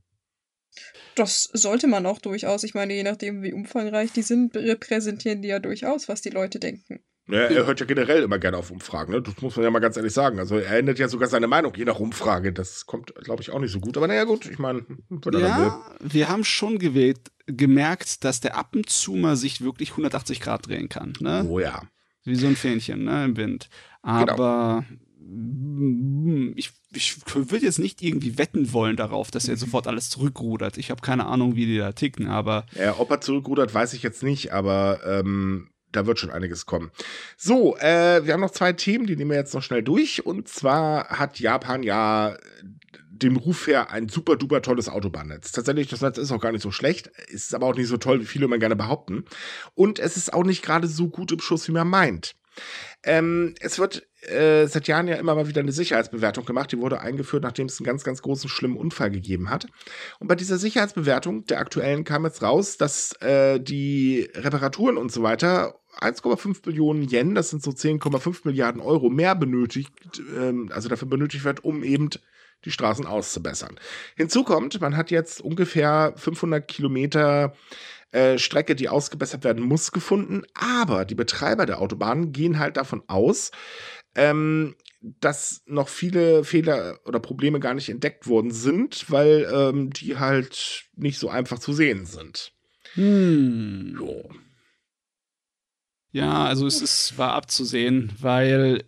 Das 1.16 1.50
sollte 1.54 1.88
man 1.88 2.06
auch 2.06 2.20
durchaus. 2.20 2.64
Ich 2.64 2.76
meine, 2.76 2.94
je 2.94 3.02
nachdem, 3.02 3.42
wie 3.42 3.54
umfangreich 3.54 4.12
die 4.12 4.22
sind, 4.22 4.56
repräsentieren 4.56 5.42
die 5.42 5.48
ja 5.48 5.58
durchaus, 5.58 6.08
was 6.08 6.22
die 6.22 6.30
Leute 6.30 6.60
denken. 6.60 7.04
Ja, 7.28 7.40
er 7.40 7.66
hört 7.66 7.80
ja 7.80 7.86
generell 7.86 8.24
immer 8.24 8.38
gerne 8.38 8.58
auf 8.58 8.70
Umfragen, 8.70 9.14
ne? 9.14 9.22
Das 9.22 9.42
muss 9.42 9.56
man 9.56 9.64
ja 9.64 9.72
mal 9.72 9.80
ganz 9.80 9.96
ehrlich 9.96 10.12
sagen. 10.12 10.40
Also 10.40 10.58
er 10.58 10.78
ändert 10.78 11.00
ja 11.00 11.08
sogar 11.08 11.30
seine 11.30 11.48
Meinung 11.48 11.74
je 11.76 11.86
nach 11.86 12.00
Umfrage. 12.00 12.52
Das 12.52 12.86
kommt, 12.86 13.16
glaube 13.16 13.42
ich, 13.42 13.52
auch 13.52 13.60
nicht 13.60 13.72
so 13.72 13.80
gut. 13.80 13.96
Aber 13.96 14.08
naja, 14.08 14.26
gut, 14.26 14.46
ich 14.46 14.60
meine, 14.60 14.86
ja, 15.32 15.82
wir 16.02 16.28
haben 16.28 16.44
schon 16.44 16.80
gewählt, 16.80 17.32
gemerkt, 17.48 18.26
dass 18.26 18.42
der 18.42 18.58
ab 18.58 18.76
und 18.76 18.90
zu 18.90 19.14
mal 19.14 19.38
sich 19.38 19.62
wirklich 19.62 19.92
180 19.92 20.42
Grad 20.42 20.68
drehen 20.68 20.90
kann. 20.90 21.14
Ne? 21.22 21.46
Oh 21.50 21.60
ja. 21.60 21.84
Wie 22.26 22.36
so 22.36 22.48
ein 22.48 22.56
Fähnchen, 22.56 23.06
ne, 23.06 23.26
im 23.26 23.38
Wind. 23.38 23.70
Genau. 24.02 24.18
Aber 24.18 24.86
genau. 25.20 26.54
ich, 26.56 26.72
ich 26.94 27.18
würde 27.36 27.66
jetzt 27.66 27.80
nicht 27.80 28.02
irgendwie 28.02 28.38
wetten 28.38 28.72
wollen 28.74 28.96
darauf, 28.96 29.32
dass 29.32 29.48
er 29.48 29.58
sofort 29.58 29.88
alles 29.88 30.10
zurückrudert. 30.10 30.78
Ich 30.78 30.90
habe 30.90 31.02
keine 31.02 31.26
Ahnung, 31.26 31.56
wie 31.56 31.66
die 31.66 31.78
da 31.78 31.92
ticken, 31.92 32.28
aber. 32.28 32.66
Ja, 32.78 32.98
ob 32.98 33.12
er 33.12 33.22
zurückrudert, 33.22 33.74
weiß 33.74 33.94
ich 33.94 34.04
jetzt 34.04 34.24
nicht, 34.24 34.54
aber 34.54 35.00
ähm, 35.06 35.70
da 35.96 36.06
wird 36.06 36.20
schon 36.20 36.32
einiges 36.32 36.66
kommen. 36.66 36.92
So, 37.38 37.78
äh, 37.78 38.26
wir 38.26 38.34
haben 38.34 38.42
noch 38.42 38.52
zwei 38.52 38.74
Themen, 38.74 39.06
die 39.06 39.16
nehmen 39.16 39.32
wir 39.32 39.38
jetzt 39.38 39.54
noch 39.54 39.64
schnell 39.64 39.84
durch. 39.84 40.26
Und 40.26 40.48
zwar 40.48 41.10
hat 41.10 41.40
Japan 41.40 41.84
ja 41.84 42.38
dem 43.10 43.38
Ruf 43.38 43.68
her 43.68 43.92
ein 43.92 44.10
super 44.10 44.36
duper 44.36 44.62
tolles 44.62 44.90
Autobahnnetz. 44.90 45.52
Tatsächlich, 45.52 45.88
das 45.88 46.02
Netz 46.02 46.18
ist 46.18 46.32
auch 46.32 46.42
gar 46.42 46.52
nicht 46.52 46.64
so 46.64 46.72
schlecht, 46.72 47.08
ist 47.28 47.56
aber 47.56 47.68
auch 47.68 47.76
nicht 47.76 47.88
so 47.88 47.98
toll, 47.98 48.22
wie 48.22 48.26
viele 48.26 48.46
immer 48.46 48.58
gerne 48.58 48.76
behaupten. 48.76 49.26
Und 49.76 50.00
es 50.00 50.18
ist 50.18 50.34
auch 50.34 50.44
nicht 50.44 50.64
gerade 50.64 50.88
so 50.88 51.10
gut 51.10 51.32
im 51.32 51.40
Schuss, 51.40 51.68
wie 51.68 51.74
man 51.74 51.88
meint. 51.88 52.36
Ähm, 53.04 53.56
es 53.60 53.80
wird 53.80 54.08
äh, 54.22 54.68
seit 54.68 54.88
Jahren 54.88 55.08
ja 55.08 55.16
immer 55.16 55.36
mal 55.36 55.48
wieder 55.48 55.62
eine 55.62 55.72
Sicherheitsbewertung 55.72 56.46
gemacht. 56.46 56.72
Die 56.72 56.78
wurde 56.78 57.02
eingeführt, 57.02 57.44
nachdem 57.44 57.68
es 57.68 57.80
einen 57.80 57.86
ganz, 57.86 58.04
ganz 58.04 58.22
großen, 58.22 58.50
schlimmen 58.50 58.78
Unfall 58.78 59.12
gegeben 59.12 59.50
hat. 59.50 59.68
Und 60.20 60.28
bei 60.28 60.36
dieser 60.36 60.58
Sicherheitsbewertung 60.58 61.46
der 61.46 61.60
aktuellen 61.60 62.04
kam 62.04 62.26
jetzt 62.26 62.42
raus, 62.42 62.78
dass 62.78 63.14
äh, 63.22 63.60
die 63.60 64.30
Reparaturen 64.36 64.98
und 64.98 65.12
so 65.12 65.24
weiter 65.24 65.76
1,5 66.00 66.62
Billionen 66.62 67.10
Yen, 67.10 67.36
das 67.36 67.50
sind 67.50 67.64
so 67.64 67.72
10,5 67.72 68.42
Milliarden 68.44 68.82
Euro 68.82 69.10
mehr 69.10 69.36
benötigt, 69.36 70.22
ähm, 70.36 70.70
also 70.74 70.90
dafür 70.90 71.08
benötigt 71.08 71.44
wird, 71.44 71.64
um 71.64 71.84
eben 71.84 72.10
die 72.66 72.72
Straßen 72.72 73.06
auszubessern. 73.06 73.80
Hinzu 74.16 74.44
kommt, 74.44 74.80
man 74.80 74.96
hat 74.96 75.12
jetzt 75.12 75.42
ungefähr 75.42 76.14
500 76.16 76.68
Kilometer 76.68 77.54
äh, 78.12 78.38
Strecke, 78.38 78.76
die 78.76 78.90
ausgebessert 78.90 79.44
werden 79.44 79.64
muss, 79.64 79.92
gefunden. 79.92 80.44
Aber 80.54 81.06
die 81.06 81.16
Betreiber 81.16 81.66
der 81.66 81.82
Autobahnen 81.82 82.32
gehen 82.32 82.60
halt 82.60 82.78
davon 82.78 83.04
aus, 83.08 83.52
ähm, 84.16 84.76
dass 85.02 85.64
noch 85.66 85.90
viele 85.90 86.44
Fehler 86.44 87.00
oder 87.06 87.20
Probleme 87.20 87.60
gar 87.60 87.74
nicht 87.74 87.90
entdeckt 87.90 88.28
worden 88.28 88.52
sind, 88.52 89.10
weil 89.10 89.50
ähm, 89.52 89.92
die 89.92 90.18
halt 90.18 90.86
nicht 90.96 91.20
so 91.20 91.30
einfach 91.30 91.60
zu 91.60 91.74
sehen 91.74 92.06
sind. 92.06 92.54
Hm. 92.94 93.98
Jo. 94.00 94.30
Ja, 96.14 96.46
also 96.46 96.68
es 96.68 96.82
ist, 96.82 97.18
war 97.18 97.34
abzusehen, 97.34 98.12
weil 98.22 98.84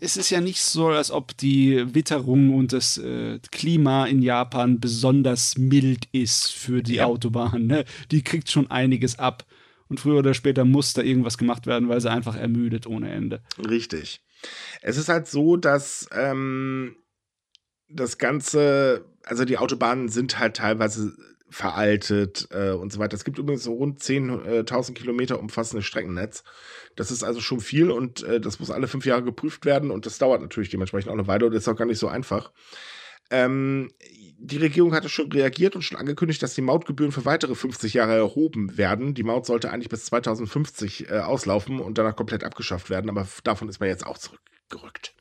es 0.00 0.16
ist 0.16 0.30
ja 0.30 0.40
nicht 0.40 0.62
so, 0.62 0.88
als 0.88 1.10
ob 1.10 1.36
die 1.36 1.94
Witterung 1.94 2.54
und 2.54 2.72
das 2.72 2.98
äh, 2.98 3.38
Klima 3.50 4.06
in 4.06 4.22
Japan 4.22 4.78
besonders 4.78 5.58
mild 5.58 6.08
ist 6.12 6.52
für 6.52 6.82
die 6.82 6.96
ja. 6.96 7.06
Autobahn. 7.06 7.66
Ne? 7.66 7.84
Die 8.10 8.22
kriegt 8.22 8.50
schon 8.50 8.70
einiges 8.70 9.18
ab. 9.18 9.44
Und 9.88 10.00
früher 10.00 10.18
oder 10.18 10.34
später 10.34 10.66
muss 10.66 10.92
da 10.92 11.00
irgendwas 11.00 11.38
gemacht 11.38 11.66
werden, 11.66 11.88
weil 11.88 12.00
sie 12.02 12.10
einfach 12.10 12.36
ermüdet 12.36 12.86
ohne 12.86 13.10
Ende. 13.10 13.42
Richtig. 13.58 14.20
Es 14.82 14.98
ist 14.98 15.08
halt 15.08 15.26
so, 15.26 15.56
dass 15.56 16.08
ähm, 16.12 16.96
das 17.88 18.18
Ganze, 18.18 19.06
also 19.24 19.46
die 19.46 19.56
Autobahnen 19.56 20.10
sind 20.10 20.38
halt 20.38 20.56
teilweise 20.56 21.16
veraltet 21.50 22.48
äh, 22.50 22.70
und 22.70 22.92
so 22.92 22.98
weiter. 22.98 23.14
Es 23.14 23.24
gibt 23.24 23.38
übrigens 23.38 23.64
so 23.64 23.74
rund 23.74 24.00
10.000 24.00 24.90
äh, 24.90 24.94
Kilometer 24.94 25.40
umfassendes 25.40 25.86
Streckennetz. 25.86 26.44
Das 26.96 27.10
ist 27.10 27.22
also 27.22 27.40
schon 27.40 27.60
viel 27.60 27.90
und 27.90 28.22
äh, 28.22 28.40
das 28.40 28.60
muss 28.60 28.70
alle 28.70 28.88
fünf 28.88 29.06
Jahre 29.06 29.22
geprüft 29.22 29.64
werden 29.64 29.90
und 29.90 30.06
das 30.06 30.18
dauert 30.18 30.42
natürlich 30.42 30.68
dementsprechend 30.68 31.10
auch 31.10 31.14
eine 31.14 31.26
Weile 31.26 31.46
und 31.46 31.54
ist 31.54 31.68
auch 31.68 31.76
gar 31.76 31.86
nicht 31.86 31.98
so 31.98 32.08
einfach. 32.08 32.52
Ähm, 33.30 33.90
die 34.38 34.56
Regierung 34.56 34.94
hatte 34.94 35.08
schon 35.08 35.30
reagiert 35.32 35.74
und 35.74 35.82
schon 35.82 35.98
angekündigt, 35.98 36.42
dass 36.42 36.54
die 36.54 36.62
Mautgebühren 36.62 37.12
für 37.12 37.24
weitere 37.24 37.54
50 37.54 37.94
Jahre 37.94 38.16
erhoben 38.16 38.78
werden. 38.78 39.14
Die 39.14 39.24
Maut 39.24 39.46
sollte 39.46 39.70
eigentlich 39.70 39.88
bis 39.88 40.04
2050 40.06 41.10
äh, 41.10 41.18
auslaufen 41.18 41.80
und 41.80 41.98
danach 41.98 42.16
komplett 42.16 42.44
abgeschafft 42.44 42.88
werden, 42.88 43.10
aber 43.10 43.26
davon 43.44 43.68
ist 43.68 43.80
man 43.80 43.88
jetzt 43.88 44.06
auch 44.06 44.18
zurückgerückt. 44.18 45.14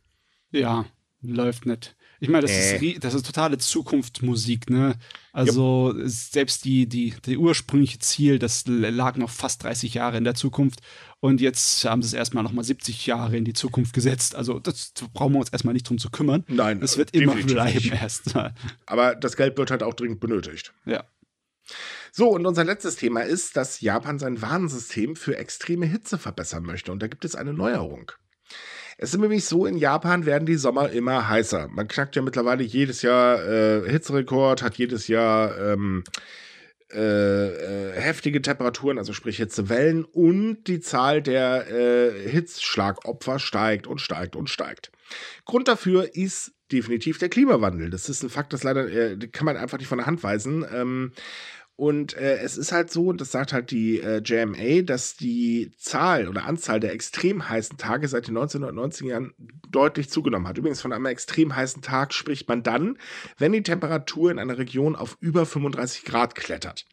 Ja, 0.51 0.85
läuft 1.21 1.65
nicht. 1.65 1.95
Ich 2.19 2.29
meine, 2.29 2.43
das, 2.43 2.51
äh. 2.51 2.85
ist, 2.85 3.03
das 3.03 3.13
ist 3.13 3.25
totale 3.25 3.57
Zukunftsmusik, 3.57 4.69
ne? 4.69 4.95
Also 5.31 5.93
yep. 5.95 6.07
selbst 6.07 6.65
die, 6.65 6.87
die, 6.87 7.13
die 7.25 7.37
ursprüngliche 7.37 7.99
Ziel, 7.99 8.39
das 8.39 8.65
lag 8.65 9.17
noch 9.17 9.29
fast 9.29 9.63
30 9.63 9.93
Jahre 9.93 10.17
in 10.17 10.23
der 10.23 10.33
Zukunft 10.33 10.79
und 11.19 11.41
jetzt 11.41 11.85
haben 11.85 12.01
sie 12.01 12.07
es 12.07 12.13
erstmal 12.13 12.43
nochmal 12.43 12.63
70 12.63 13.05
Jahre 13.05 13.37
in 13.37 13.45
die 13.45 13.53
Zukunft 13.53 13.93
gesetzt. 13.93 14.35
Also 14.35 14.59
das 14.59 14.93
brauchen 15.13 15.33
wir 15.33 15.39
uns 15.39 15.49
erstmal 15.49 15.73
nicht 15.73 15.87
drum 15.87 15.97
zu 15.97 16.09
kümmern. 16.09 16.43
Nein, 16.47 16.81
es 16.81 16.97
wird 16.97 17.13
immer 17.13 17.35
bleiben 17.35 17.91
erstmal. 17.91 18.53
Aber 18.85 19.15
das 19.15 19.35
Geld 19.35 19.57
wird 19.57 19.69
halt 19.69 19.83
auch 19.83 19.93
dringend 19.93 20.19
benötigt. 20.19 20.73
Ja. 20.85 21.03
So, 22.11 22.29
und 22.29 22.45
unser 22.45 22.63
letztes 22.63 22.95
Thema 22.95 23.21
ist, 23.21 23.57
dass 23.57 23.81
Japan 23.81 24.19
sein 24.19 24.41
Warnsystem 24.41 25.15
für 25.15 25.37
extreme 25.37 25.85
Hitze 25.85 26.17
verbessern 26.17 26.63
möchte. 26.63 26.91
Und 26.91 27.01
da 27.01 27.07
gibt 27.07 27.25
es 27.25 27.35
eine 27.35 27.53
Neuerung. 27.53 28.11
Es 28.97 29.13
ist 29.13 29.19
nämlich 29.19 29.45
so, 29.45 29.67
in 29.67 29.77
Japan 29.77 30.25
werden 30.25 30.47
die 30.47 30.55
Sommer 30.55 30.89
immer 30.89 31.29
heißer. 31.29 31.67
Man 31.67 31.87
knackt 31.87 32.15
ja 32.15 32.23
mittlerweile 32.23 32.63
jedes 32.63 33.03
Jahr 33.03 33.43
äh, 33.47 33.87
Hitzerekord, 33.89 34.63
hat 34.63 34.75
jedes 34.75 35.07
Jahr 35.07 35.55
ähm, 35.59 36.03
äh, 36.91 37.89
äh, 37.89 37.99
heftige 37.99 38.41
Temperaturen, 38.41 38.97
also 38.97 39.13
sprich 39.13 39.37
Hitzewellen 39.37 40.05
und 40.05 40.63
die 40.63 40.79
Zahl 40.79 41.21
der 41.21 41.69
äh, 41.69 42.29
Hitzschlagopfer 42.29 43.39
steigt 43.39 43.87
und 43.87 44.01
steigt 44.01 44.35
und 44.35 44.49
steigt. 44.49 44.91
Grund 45.45 45.67
dafür 45.67 46.15
ist 46.15 46.53
definitiv 46.71 47.17
der 47.17 47.29
Klimawandel. 47.29 47.89
Das 47.89 48.09
ist 48.09 48.23
ein 48.23 48.29
Fakt, 48.29 48.53
das 48.53 48.63
leider 48.63 48.87
äh, 48.89 49.17
kann 49.27 49.45
man 49.45 49.57
einfach 49.57 49.77
nicht 49.77 49.87
von 49.87 49.97
der 49.97 50.07
Hand 50.07 50.23
weisen. 50.23 50.65
Ähm, 50.73 51.11
und 51.77 52.17
äh, 52.17 52.39
es 52.39 52.57
ist 52.57 52.71
halt 52.71 52.91
so, 52.91 53.13
das 53.13 53.31
sagt 53.31 53.53
halt 53.53 53.69
die 53.69 54.01
äh, 54.01 54.19
JMA, 54.25 54.81
dass 54.81 55.15
die 55.15 55.71
Zahl 55.77 56.27
oder 56.27 56.45
Anzahl 56.45 56.79
der 56.79 56.91
extrem 56.91 57.47
heißen 57.47 57.77
Tage 57.77 58.07
seit 58.07 58.27
den 58.27 58.35
1990er 58.35 59.05
Jahren 59.05 59.33
deutlich 59.69 60.09
zugenommen 60.09 60.47
hat. 60.47 60.57
Übrigens 60.57 60.81
von 60.81 60.91
einem 60.91 61.05
extrem 61.05 61.55
heißen 61.55 61.83
Tag 61.83 62.13
spricht 62.13 62.49
man 62.49 62.63
dann, 62.63 62.97
wenn 63.37 63.51
die 63.51 63.61
Temperatur 63.61 64.31
in 64.31 64.39
einer 64.39 64.57
Region 64.57 64.95
auf 64.95 65.17
über 65.19 65.45
35 65.45 66.03
Grad 66.03 66.33
klettert. 66.33 66.87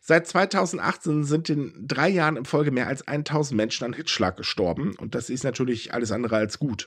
Seit 0.00 0.28
2018 0.28 1.24
sind 1.24 1.50
in 1.50 1.74
drei 1.88 2.08
Jahren 2.08 2.36
in 2.36 2.44
Folge 2.44 2.70
mehr 2.70 2.86
als 2.86 3.06
1000 3.06 3.56
Menschen 3.56 3.84
an 3.86 3.92
Hitzschlag 3.92 4.36
gestorben 4.36 4.94
und 4.98 5.16
das 5.16 5.30
ist 5.30 5.42
natürlich 5.42 5.94
alles 5.94 6.12
andere 6.12 6.36
als 6.36 6.60
gut. 6.60 6.86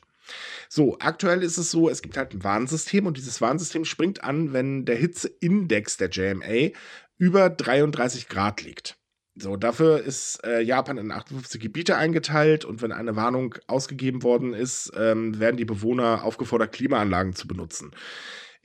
So, 0.69 0.97
aktuell 0.99 1.43
ist 1.43 1.57
es 1.57 1.71
so, 1.71 1.89
es 1.89 2.01
gibt 2.01 2.17
halt 2.17 2.34
ein 2.34 2.43
Warnsystem 2.43 3.05
und 3.05 3.17
dieses 3.17 3.41
Warnsystem 3.41 3.86
springt 3.86 4.23
an, 4.23 4.53
wenn 4.53 4.86
der 4.86 4.95
Hitzeindex 4.95 5.97
der 5.97 6.09
JMA 6.09 6.71
über 7.17 7.49
33 7.49 8.28
Grad 8.28 8.61
liegt. 8.61 8.97
So, 9.38 9.57
dafür 9.57 10.01
ist 10.01 10.41
äh, 10.45 10.61
Japan 10.61 10.97
in 10.97 11.11
58 11.11 11.59
Gebiete 11.59 11.97
eingeteilt 11.97 12.63
und 12.63 12.82
wenn 12.82 12.93
eine 12.93 13.17
Warnung 13.17 13.55
ausgegeben 13.67 14.23
worden 14.23 14.53
ist, 14.53 14.93
ähm, 14.95 15.39
werden 15.39 15.57
die 15.57 15.65
Bewohner 15.65 16.23
aufgefordert, 16.23 16.71
Klimaanlagen 16.71 17.36
zu 17.36 17.45
benutzen. 17.45 17.91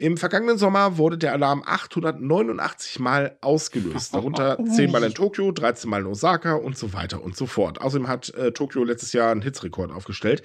Im 0.01 0.16
vergangenen 0.16 0.57
Sommer 0.57 0.96
wurde 0.96 1.18
der 1.18 1.34
Alarm 1.34 1.62
889 1.62 3.01
Mal 3.01 3.36
ausgelöst, 3.42 4.14
darunter 4.14 4.57
10 4.64 4.90
Mal 4.90 5.03
in 5.03 5.12
Tokio, 5.12 5.53
13 5.53 5.90
Mal 5.90 6.01
in 6.01 6.07
Osaka 6.07 6.55
und 6.55 6.78
so 6.78 6.94
weiter 6.94 7.22
und 7.22 7.36
so 7.36 7.44
fort. 7.44 7.82
Außerdem 7.82 8.09
hat 8.09 8.30
äh, 8.30 8.51
Tokio 8.53 8.82
letztes 8.82 9.12
Jahr 9.12 9.30
einen 9.30 9.42
Hitzrekord 9.42 9.92
aufgestellt. 9.92 10.42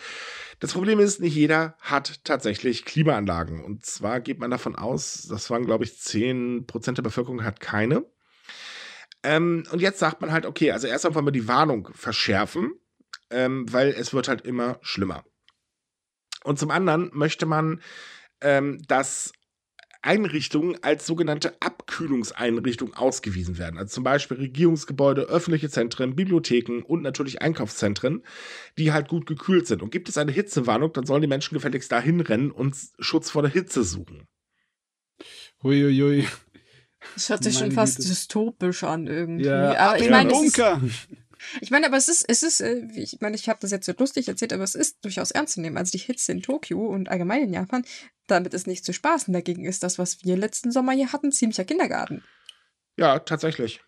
Das 0.60 0.74
Problem 0.74 1.00
ist, 1.00 1.22
nicht 1.22 1.36
jeder 1.36 1.78
hat 1.80 2.26
tatsächlich 2.26 2.84
Klimaanlagen. 2.84 3.64
Und 3.64 3.86
zwar 3.86 4.20
geht 4.20 4.40
man 4.40 4.52
davon 4.52 4.76
aus, 4.76 5.26
das 5.30 5.50
waren, 5.50 5.66
glaube 5.66 5.86
ich, 5.86 5.92
10% 5.92 6.92
der 6.92 7.02
Bevölkerung 7.02 7.46
hat 7.46 7.62
keine. 7.62 8.04
Ähm, 9.24 9.64
und 9.72 9.82
jetzt 9.82 10.00
sagt 10.00 10.20
man 10.20 10.34
halt, 10.34 10.46
okay, 10.46 10.72
also 10.72 10.88
erst 10.88 11.06
einmal 11.06 11.32
die 11.32 11.48
Warnung 11.48 11.88
verschärfen, 11.94 12.74
ähm, 13.30 13.72
weil 13.72 13.96
es 13.98 14.14
wird 14.14 14.28
halt 14.28 14.42
immer 14.42 14.80
schlimmer. 14.82 15.24
Und 16.44 16.60
zum 16.60 16.72
anderen 16.72 17.10
möchte 17.14 17.46
man, 17.46 17.82
ähm, 18.42 18.82
dass 18.90 19.32
Einrichtungen 20.06 20.78
als 20.84 21.06
sogenannte 21.06 21.54
Abkühlungseinrichtungen 21.62 22.94
ausgewiesen 22.94 23.58
werden. 23.58 23.78
Also 23.78 23.96
zum 23.96 24.04
Beispiel 24.04 24.38
Regierungsgebäude, 24.38 25.24
öffentliche 25.24 25.70
Zentren, 25.70 26.16
Bibliotheken 26.16 26.84
und 26.84 27.02
natürlich 27.02 27.42
Einkaufszentren, 27.42 28.24
die 28.78 28.94
halt 28.94 29.08
gut 29.08 29.26
gekühlt 29.26 29.68
sind. 29.68 29.82
Und 29.82 29.92
gibt 29.92 30.08
es 30.08 30.18
eine 30.18 30.32
Hitzewarnung, 30.32 30.94
dann 30.94 31.06
sollen 31.06 31.22
die 31.22 31.28
Menschen 31.28 31.56
gefälligst 31.56 31.92
dahin 31.92 32.22
rennen 32.22 32.52
und 32.52 32.76
Schutz 33.00 33.32
vor 33.32 33.42
der 33.42 33.52
Hitze 33.52 33.84
suchen. 33.84 34.28
Huiuiui. 35.64 36.28
Das 37.14 37.30
hört 37.30 37.44
sich 37.44 37.56
Meine 37.56 37.66
schon 37.68 37.76
fast 37.76 37.98
Güte. 37.98 38.10
dystopisch 38.10 38.84
an 38.84 39.08
irgendwie. 39.08 39.46
Ja, 39.46 39.78
aber 39.78 40.00
ich 40.00 40.10
meine, 40.10 40.30
Bunker. 40.30 40.82
Ich 41.62 41.72
meine, 41.72 41.88
aber 41.88 41.98
es 41.98 42.08
ist, 42.08 42.26
es 42.28 42.44
ist, 42.44 42.62
äh, 42.62 42.88
ich 42.94 43.20
meine, 43.22 43.36
ich 43.36 43.50
habe 43.50 43.60
das 43.62 43.72
jetzt 43.72 43.86
so 43.86 43.94
lustig 43.98 44.28
erzählt, 44.28 44.54
aber 44.54 44.64
es 44.64 44.76
ist 44.76 45.04
durchaus 45.04 45.32
ernst 45.32 45.54
zu 45.54 45.62
nehmen. 45.62 45.78
Also 45.78 45.92
die 45.92 45.98
Hitze 45.98 46.32
in 46.32 46.42
Tokio 46.42 46.86
und 46.86 47.10
allgemein 47.10 47.44
in 47.44 47.54
Japan, 47.54 47.86
damit 48.28 48.54
ist 48.54 48.68
nicht 48.68 48.86
zu 48.86 48.94
spaßen. 48.94 49.34
Dagegen 49.34 49.66
ist 49.66 49.84
das, 49.84 50.00
was 50.00 50.24
wir 50.24 50.38
letzten 50.38 50.72
Sommer 50.72 50.94
hier 50.94 51.12
hatten, 51.14 51.32
ziemlicher 51.32 51.66
Kindergarten. 51.66 52.24
Ja, 52.98 53.20
tatsächlich. 53.20 53.82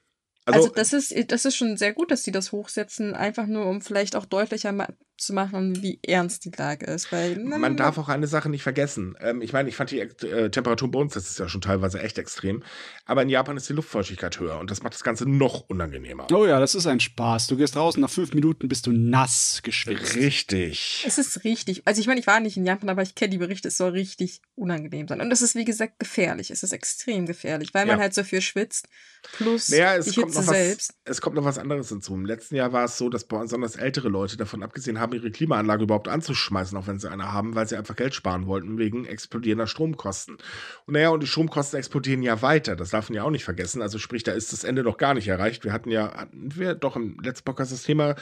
Also, 0.45 0.59
also, 0.59 0.73
das 0.73 0.93
ist, 0.93 1.31
das 1.31 1.43
ist 1.43 1.55
schon 1.57 1.75
sehr 1.75 1.93
gut, 1.93 2.09
dass 2.09 2.23
sie 2.23 2.31
das 2.31 2.53
hochsetzen, 2.53 3.13
einfach 3.13 3.47
nur 3.47 3.65
um 3.65 3.81
vielleicht 3.81 4.15
auch 4.15 4.25
deutlicher 4.25 4.71
zu 5.17 5.33
machen, 5.33 5.81
wie 5.81 5.99
ernst 6.03 6.45
die 6.45 6.51
Lage 6.55 6.85
ist. 6.85 7.11
Weil, 7.11 7.37
man, 7.39 7.61
man 7.61 7.77
darf 7.77 7.97
auch 7.97 8.09
eine 8.09 8.27
Sache 8.27 8.49
nicht 8.49 8.63
vergessen. 8.63 9.15
Ähm, 9.19 9.41
ich 9.41 9.53
meine, 9.53 9.69
ich 9.69 9.75
fand 9.75 9.91
die 9.91 9.99
äh, 9.99 10.49
Temperatur 10.49 10.91
bei 10.91 10.99
uns, 10.99 11.13
das 11.13 11.29
ist 11.29 11.39
ja 11.39 11.49
schon 11.49 11.61
teilweise 11.61 12.01
echt 12.01 12.17
extrem. 12.17 12.63
Aber 13.05 13.21
in 13.21 13.29
Japan 13.29 13.57
ist 13.57 13.69
die 13.69 13.73
Luftfeuchtigkeit 13.73 14.39
höher 14.39 14.59
und 14.59 14.71
das 14.71 14.83
macht 14.83 14.93
das 14.93 15.03
Ganze 15.03 15.29
noch 15.29 15.61
unangenehmer. 15.69 16.27
Oh 16.31 16.45
ja, 16.45 16.59
das 16.59 16.75
ist 16.75 16.87
ein 16.87 16.99
Spaß. 16.99 17.47
Du 17.47 17.57
gehst 17.57 17.75
raus, 17.75 17.97
nach 17.97 18.09
fünf 18.09 18.33
Minuten 18.33 18.67
bist 18.67 18.87
du 18.87 18.91
nass 18.91 19.61
geschwitzt. 19.63 20.15
Richtig. 20.15 21.03
Es 21.07 21.17
ist 21.17 21.43
richtig. 21.43 21.81
Also 21.85 22.01
ich 22.01 22.07
meine, 22.07 22.19
ich 22.19 22.27
war 22.27 22.39
nicht 22.39 22.57
in 22.57 22.65
Japan, 22.65 22.89
aber 22.89 23.01
ich 23.01 23.15
kenne 23.15 23.31
die 23.31 23.37
Berichte, 23.37 23.67
es 23.67 23.77
soll 23.77 23.91
richtig 23.91 24.41
unangenehm 24.55 25.07
sein. 25.07 25.21
Und 25.21 25.31
es 25.31 25.41
ist, 25.41 25.55
wie 25.55 25.65
gesagt, 25.65 25.99
gefährlich. 25.99 26.51
Es 26.51 26.63
ist 26.63 26.71
extrem 26.71 27.25
gefährlich, 27.25 27.73
weil 27.73 27.87
ja. 27.87 27.93
man 27.93 28.01
halt 28.01 28.13
so 28.13 28.23
viel 28.23 28.41
schwitzt. 28.41 28.87
Plus 29.33 29.69
naja, 29.69 29.95
es 29.95 30.05
die 30.05 30.19
kommt 30.19 30.27
Hitze 30.27 30.39
noch 30.39 30.47
was, 30.47 30.55
selbst. 30.55 30.93
Es 31.03 31.21
kommt 31.21 31.35
noch 31.35 31.43
was 31.43 31.57
anderes 31.57 31.89
hinzu. 31.89 32.13
Im 32.13 32.25
letzten 32.25 32.55
Jahr 32.55 32.71
war 32.71 32.85
es 32.85 32.97
so, 32.97 33.09
dass 33.09 33.25
besonders 33.25 33.75
ältere 33.75 34.09
Leute 34.09 34.37
davon 34.37 34.63
abgesehen 34.63 34.99
haben, 34.99 35.06
ihre 35.13 35.31
Klimaanlage 35.31 35.83
überhaupt 35.83 36.07
anzuschmeißen, 36.07 36.77
auch 36.77 36.87
wenn 36.87 36.99
sie 36.99 37.09
eine 37.09 37.31
haben, 37.31 37.55
weil 37.55 37.67
sie 37.67 37.75
einfach 37.75 37.95
Geld 37.95 38.13
sparen 38.15 38.47
wollten 38.47 38.77
wegen 38.77 39.05
explodierender 39.05 39.67
Stromkosten. 39.67 40.37
Und 40.85 40.93
naja, 40.93 41.09
und 41.09 41.21
die 41.21 41.27
Stromkosten 41.27 41.77
explodieren 41.77 42.21
ja 42.21 42.41
weiter. 42.41 42.75
Das 42.75 42.91
darf 42.91 43.09
man 43.09 43.15
ja 43.15 43.23
auch 43.23 43.31
nicht 43.31 43.45
vergessen. 43.45 43.81
Also 43.81 43.99
sprich, 43.99 44.23
da 44.23 44.31
ist 44.31 44.53
das 44.53 44.63
Ende 44.63 44.83
noch 44.83 44.97
gar 44.97 45.13
nicht 45.13 45.27
erreicht. 45.27 45.63
Wir 45.63 45.73
hatten 45.73 45.91
ja, 45.91 46.13
hatten 46.13 46.55
wir 46.55 46.75
doch 46.75 46.95
im 46.95 47.17
letzten 47.21 47.45
Podcast 47.45 47.71
das 47.71 47.83
Thema, 47.83 48.15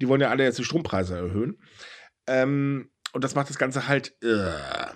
die 0.00 0.08
wollen 0.08 0.20
ja 0.20 0.30
alle 0.30 0.44
jetzt 0.44 0.58
die 0.58 0.64
Strompreise 0.64 1.16
erhöhen. 1.16 1.58
Ähm, 2.26 2.90
und 3.12 3.24
das 3.24 3.34
macht 3.34 3.50
das 3.50 3.58
Ganze 3.58 3.88
halt. 3.88 4.14
Uh, 4.24 4.94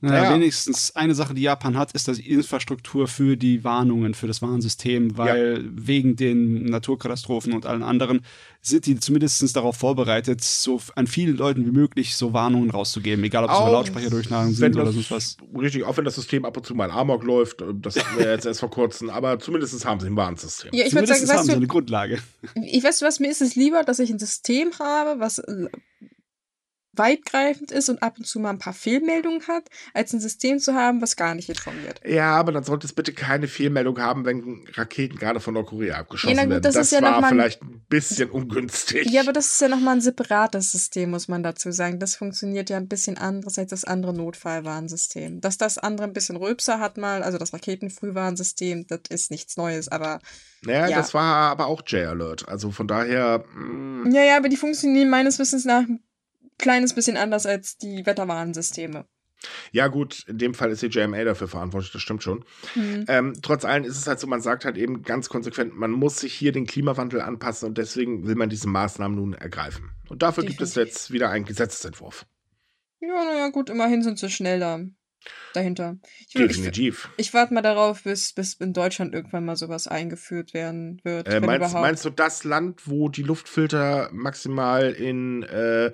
naja, 0.00 0.24
ja. 0.24 0.34
wenigstens 0.34 0.94
eine 0.94 1.14
Sache, 1.14 1.34
die 1.34 1.42
Japan 1.42 1.76
hat, 1.76 1.90
ist 1.90 2.06
die 2.06 2.30
Infrastruktur 2.30 3.08
für 3.08 3.36
die 3.36 3.64
Warnungen, 3.64 4.14
für 4.14 4.28
das 4.28 4.40
Warnsystem, 4.42 5.18
weil 5.18 5.64
ja. 5.64 5.70
wegen 5.72 6.14
den 6.14 6.66
Naturkatastrophen 6.66 7.52
und 7.52 7.66
allen 7.66 7.82
anderen 7.82 8.20
sind 8.60 8.86
die 8.86 9.00
zumindest 9.00 9.56
darauf 9.56 9.76
vorbereitet, 9.76 10.42
so 10.42 10.80
an 10.94 11.08
vielen 11.08 11.36
Leuten 11.36 11.66
wie 11.66 11.72
möglich 11.72 12.14
so 12.14 12.32
Warnungen 12.32 12.70
rauszugeben, 12.70 13.24
egal 13.24 13.44
ob 13.44 13.50
es 13.50 13.58
über 13.58 13.72
Lautsprecherdurchnahmen 13.72 14.54
sind 14.54 14.76
oder 14.76 14.92
sonst 14.92 15.10
was. 15.10 15.36
Richtig, 15.58 15.82
auch 15.82 15.96
wenn 15.96 16.04
das 16.04 16.14
System 16.14 16.44
ab 16.44 16.56
und 16.56 16.64
zu 16.64 16.76
mal 16.76 16.92
Amok 16.92 17.24
läuft, 17.24 17.64
das 17.80 17.96
wir 18.16 18.30
jetzt 18.30 18.46
erst 18.46 18.60
vor 18.60 18.70
kurzem, 18.70 19.10
aber 19.10 19.40
zumindest 19.40 19.84
haben 19.84 19.98
sie 19.98 20.06
ein 20.06 20.16
Warnsystem. 20.16 20.70
Ja, 20.74 20.86
ich 20.86 20.94
würde 20.94 21.08
sagen, 21.08 21.28
haben 21.28 21.44
sie 21.44 21.52
eine 21.52 21.66
Grundlage. 21.66 22.20
Ich 22.54 22.84
weiß, 22.84 23.02
was 23.02 23.18
mir 23.18 23.30
ist 23.30 23.42
es 23.42 23.56
lieber, 23.56 23.82
dass 23.82 23.98
ich 23.98 24.10
ein 24.10 24.20
System 24.20 24.70
habe, 24.78 25.18
was 25.18 25.42
weitgreifend 26.98 27.70
ist 27.70 27.88
und 27.88 28.02
ab 28.02 28.18
und 28.18 28.26
zu 28.26 28.40
mal 28.40 28.50
ein 28.50 28.58
paar 28.58 28.72
Fehlmeldungen 28.72 29.46
hat, 29.48 29.68
als 29.94 30.12
ein 30.12 30.20
System 30.20 30.58
zu 30.58 30.74
haben, 30.74 31.00
was 31.00 31.16
gar 31.16 31.34
nicht 31.34 31.48
informiert. 31.48 32.00
Ja, 32.06 32.36
aber 32.36 32.52
dann 32.52 32.64
sollte 32.64 32.86
es 32.86 32.92
bitte 32.92 33.12
keine 33.12 33.48
Fehlmeldung 33.48 34.00
haben, 34.00 34.24
wenn 34.24 34.66
Raketen 34.74 35.18
gerade 35.18 35.40
von 35.40 35.54
Nordkorea 35.54 35.96
abgeschossen 35.98 36.36
ja, 36.36 36.42
gut, 36.42 36.50
werden. 36.50 36.62
Das, 36.62 36.74
das 36.74 36.90
ja 36.90 37.02
war 37.02 37.26
vielleicht 37.28 37.62
ein 37.62 37.84
bisschen 37.88 38.30
ungünstig. 38.30 39.08
Ja, 39.10 39.22
aber 39.22 39.32
das 39.32 39.46
ist 39.46 39.60
ja 39.60 39.68
nochmal 39.68 39.96
ein 39.96 40.00
separates 40.00 40.72
System, 40.72 41.10
muss 41.10 41.28
man 41.28 41.42
dazu 41.42 41.70
sagen. 41.70 41.98
Das 41.98 42.16
funktioniert 42.16 42.70
ja 42.70 42.76
ein 42.76 42.88
bisschen 42.88 43.18
anders 43.18 43.58
als 43.58 43.70
das 43.70 43.84
andere 43.84 44.14
Notfallwarnsystem. 44.14 45.40
Dass 45.40 45.58
das 45.58 45.78
andere 45.78 46.06
ein 46.06 46.12
bisschen 46.12 46.36
Rülpser 46.36 46.80
hat 46.80 46.98
mal, 46.98 47.22
also 47.22 47.38
das 47.38 47.52
Raketenfrühwarnsystem, 47.52 48.86
das 48.86 49.00
ist 49.08 49.30
nichts 49.30 49.56
Neues, 49.56 49.88
aber 49.88 50.20
naja, 50.62 50.88
ja. 50.88 50.96
das 50.96 51.14
war 51.14 51.50
aber 51.50 51.66
auch 51.66 51.82
J-Alert. 51.86 52.48
Also 52.48 52.70
von 52.70 52.88
daher. 52.88 53.44
Mh. 53.54 54.04
Mm. 54.08 54.12
Ja, 54.12 54.22
ja, 54.22 54.36
aber 54.36 54.48
die 54.48 54.56
funktionieren 54.56 55.10
meines 55.10 55.38
Wissens 55.38 55.64
nach 55.64 55.84
kleines 56.58 56.94
bisschen 56.94 57.16
anders 57.16 57.46
als 57.46 57.76
die 57.78 58.04
Wetterwarnsysteme. 58.04 59.06
Ja, 59.70 59.86
gut, 59.86 60.24
in 60.26 60.38
dem 60.38 60.54
Fall 60.54 60.70
ist 60.70 60.82
die 60.82 60.88
JMA 60.88 61.22
dafür 61.22 61.48
verantwortlich, 61.48 61.92
das 61.92 62.02
stimmt 62.02 62.22
schon. 62.22 62.44
Mhm. 62.74 63.04
Ähm, 63.06 63.34
trotz 63.40 63.64
allem 63.64 63.84
ist 63.84 63.96
es 63.96 64.06
halt 64.06 64.18
so, 64.18 64.26
man 64.26 64.40
sagt 64.40 64.64
halt 64.64 64.76
eben 64.76 65.02
ganz 65.02 65.28
konsequent, 65.28 65.76
man 65.76 65.92
muss 65.92 66.18
sich 66.18 66.34
hier 66.34 66.52
den 66.52 66.66
Klimawandel 66.66 67.20
anpassen 67.20 67.68
und 67.68 67.78
deswegen 67.78 68.26
will 68.26 68.34
man 68.34 68.48
diese 68.48 68.68
Maßnahmen 68.68 69.16
nun 69.16 69.34
ergreifen. 69.34 69.90
Und 70.08 70.22
dafür 70.22 70.42
Definitiv. 70.42 70.58
gibt 70.58 70.68
es 70.68 70.74
jetzt 70.74 71.12
wieder 71.12 71.30
einen 71.30 71.44
Gesetzentwurf. 71.44 72.26
Ja, 73.00 73.24
naja, 73.24 73.50
gut, 73.50 73.70
immerhin 73.70 74.02
sind 74.02 74.18
sie 74.18 74.28
schnell 74.28 74.58
da 74.58 74.80
dahinter. 75.52 75.96
Ich, 76.20 76.34
Definitiv. 76.34 77.10
Ich, 77.16 77.28
ich 77.28 77.34
warte 77.34 77.54
mal 77.54 77.62
darauf, 77.62 78.02
bis, 78.04 78.32
bis 78.32 78.54
in 78.54 78.72
Deutschland 78.72 79.14
irgendwann 79.14 79.44
mal 79.44 79.56
sowas 79.56 79.88
eingeführt 79.88 80.54
werden 80.54 81.00
wird. 81.04 81.28
Äh, 81.28 81.40
meinst, 81.40 81.74
meinst, 81.74 82.04
du 82.04 82.10
das 82.10 82.44
Land, 82.44 82.86
wo 82.86 83.08
die 83.08 83.22
Luftfilter 83.22 84.10
maximal 84.12 84.92
in 84.92 85.42
äh, 85.42 85.92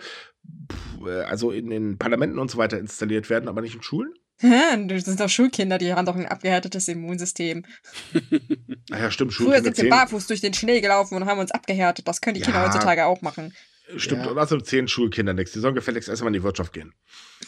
also 1.27 1.51
in 1.51 1.71
den 1.71 1.99
Parlamenten 1.99 2.39
und 2.39 2.51
so 2.51 2.59
weiter 2.59 2.79
installiert 2.79 3.31
werden, 3.31 3.49
aber 3.49 3.61
nicht 3.61 3.75
in 3.75 3.83
Schulen? 3.83 4.15
Das 4.41 5.05
sind 5.05 5.21
doch 5.21 5.29
Schulkinder, 5.29 5.79
die 5.79 5.95
haben 5.95 6.07
doch 6.07 6.17
ein 6.17 6.27
abgehärtetes 6.27 6.89
Immunsystem. 6.89 7.65
ja, 8.91 9.11
stimmt. 9.11 9.33
Früher 9.33 9.63
sind 9.63 9.77
wir 9.79 9.89
barfuß 9.89 10.27
durch 10.27 10.41
den 10.41 10.55
Schnee 10.55 10.81
gelaufen 10.81 11.15
und 11.15 11.27
haben 11.27 11.39
uns 11.39 11.53
abgehärtet. 11.53 12.09
Das 12.09 12.21
können 12.21 12.35
die 12.35 12.41
Kinder 12.41 12.65
heutzutage 12.65 13.07
auch 13.07 13.23
machen. 13.23 13.55
Stimmt, 13.97 14.25
ja. 14.25 14.31
und 14.31 14.39
außerdem 14.39 14.65
zehn 14.65 14.89
Schulkinder 14.89 15.35
nichts. 15.35 15.53
Die 15.53 15.61
sollen 15.61 15.75
gefälligst 15.75 16.09
erstmal 16.09 16.29
in 16.29 16.41
die 16.41 16.43
Wirtschaft 16.43 16.73
gehen. 16.73 16.95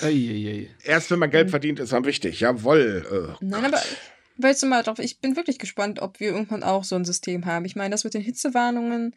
Ei, 0.00 0.08
ei, 0.08 0.48
ei. 0.48 0.70
Erst 0.84 1.10
wenn 1.10 1.18
man 1.18 1.30
Geld 1.30 1.46
mhm. 1.46 1.50
verdient, 1.50 1.80
ist 1.80 1.92
man 1.92 2.04
wichtig. 2.04 2.40
Jawoll. 2.40 3.06
Oh 3.10 3.36
Nein, 3.40 3.64
aber 3.64 3.80
weißt 4.36 4.62
du 4.62 4.66
mal 4.66 4.82
drauf, 4.82 4.98
ich 4.98 5.20
bin 5.20 5.34
wirklich 5.34 5.58
gespannt, 5.58 6.00
ob 6.00 6.20
wir 6.20 6.28
irgendwann 6.28 6.62
auch 6.62 6.84
so 6.84 6.94
ein 6.94 7.04
System 7.04 7.46
haben. 7.46 7.64
Ich 7.64 7.74
meine, 7.74 7.90
das 7.90 8.04
mit 8.04 8.14
den 8.14 8.22
Hitzewarnungen, 8.22 9.16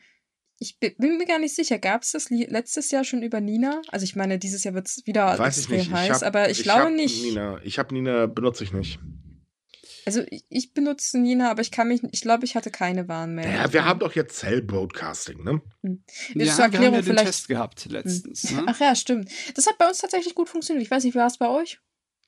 Ich 0.62 0.78
bin 0.80 1.18
mir 1.18 1.26
gar 1.26 1.40
nicht 1.40 1.56
sicher, 1.56 1.80
gab 1.80 2.04
es 2.04 2.12
das 2.12 2.30
letztes 2.30 2.92
Jahr 2.92 3.06
schon 3.06 3.24
über 3.24 3.40
Nina? 3.40 3.82
Also 3.88 4.04
ich 4.04 4.18
meine, 4.18 4.38
dieses 4.38 4.66
Jahr 4.66 4.74
wird 4.74 4.88
es 4.88 5.06
wieder 5.06 5.40
Weiß 5.40 5.58
extrem 5.58 5.80
ich 5.80 5.92
heiß, 5.92 6.22
hab, 6.22 6.24
aber 6.24 6.50
ich, 6.50 6.60
ich 6.60 6.64
glaube 6.64 6.92
nicht. 6.92 7.24
Nina. 7.24 7.60
Ich 7.64 7.80
habe 7.80 7.94
Nina, 7.94 8.26
benutze 8.26 8.66
ich 8.66 8.74
nicht. 8.74 9.00
Also 10.06 10.22
ich, 10.30 10.44
ich 10.50 10.74
benutze 10.74 11.18
Nina, 11.20 11.52
aber 11.52 11.62
ich 11.62 11.72
kann 11.72 11.88
mich, 11.88 12.02
ich 12.12 12.22
glaube, 12.22 12.44
ich 12.44 12.56
hatte 12.56 12.72
keine 12.72 13.08
Warnmeldung. 13.08 13.54
Ja, 13.54 13.72
wir 13.72 13.86
haben 13.86 14.00
doch 14.00 14.16
jetzt 14.16 14.38
Cell 14.38 14.62
Broadcasting, 14.62 15.44
ne? 15.44 15.62
Hm. 15.84 16.04
Ja, 16.34 16.46
Zur 16.46 16.58
wir 16.58 16.64
haben 16.64 16.74
Erklärung 16.74 16.96
ja 16.96 17.02
den 17.02 17.06
vielleicht. 17.06 17.26
Test 17.28 17.48
gehabt 17.48 17.86
letztens. 17.86 18.52
Ne? 18.52 18.64
Ach 18.68 18.80
ja, 18.80 18.96
stimmt. 18.96 19.30
Das 19.56 19.66
hat 19.66 19.78
bei 19.78 19.88
uns 19.88 20.00
tatsächlich 20.00 20.36
gut 20.36 20.50
funktioniert. 20.50 20.84
Ich 20.84 20.92
weiß 20.92 21.04
nicht, 21.04 21.14
wie 21.14 21.20
war 21.20 21.28
es 21.28 21.38
bei 21.38 21.48
euch? 21.48 21.80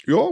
Ja, 0.05 0.29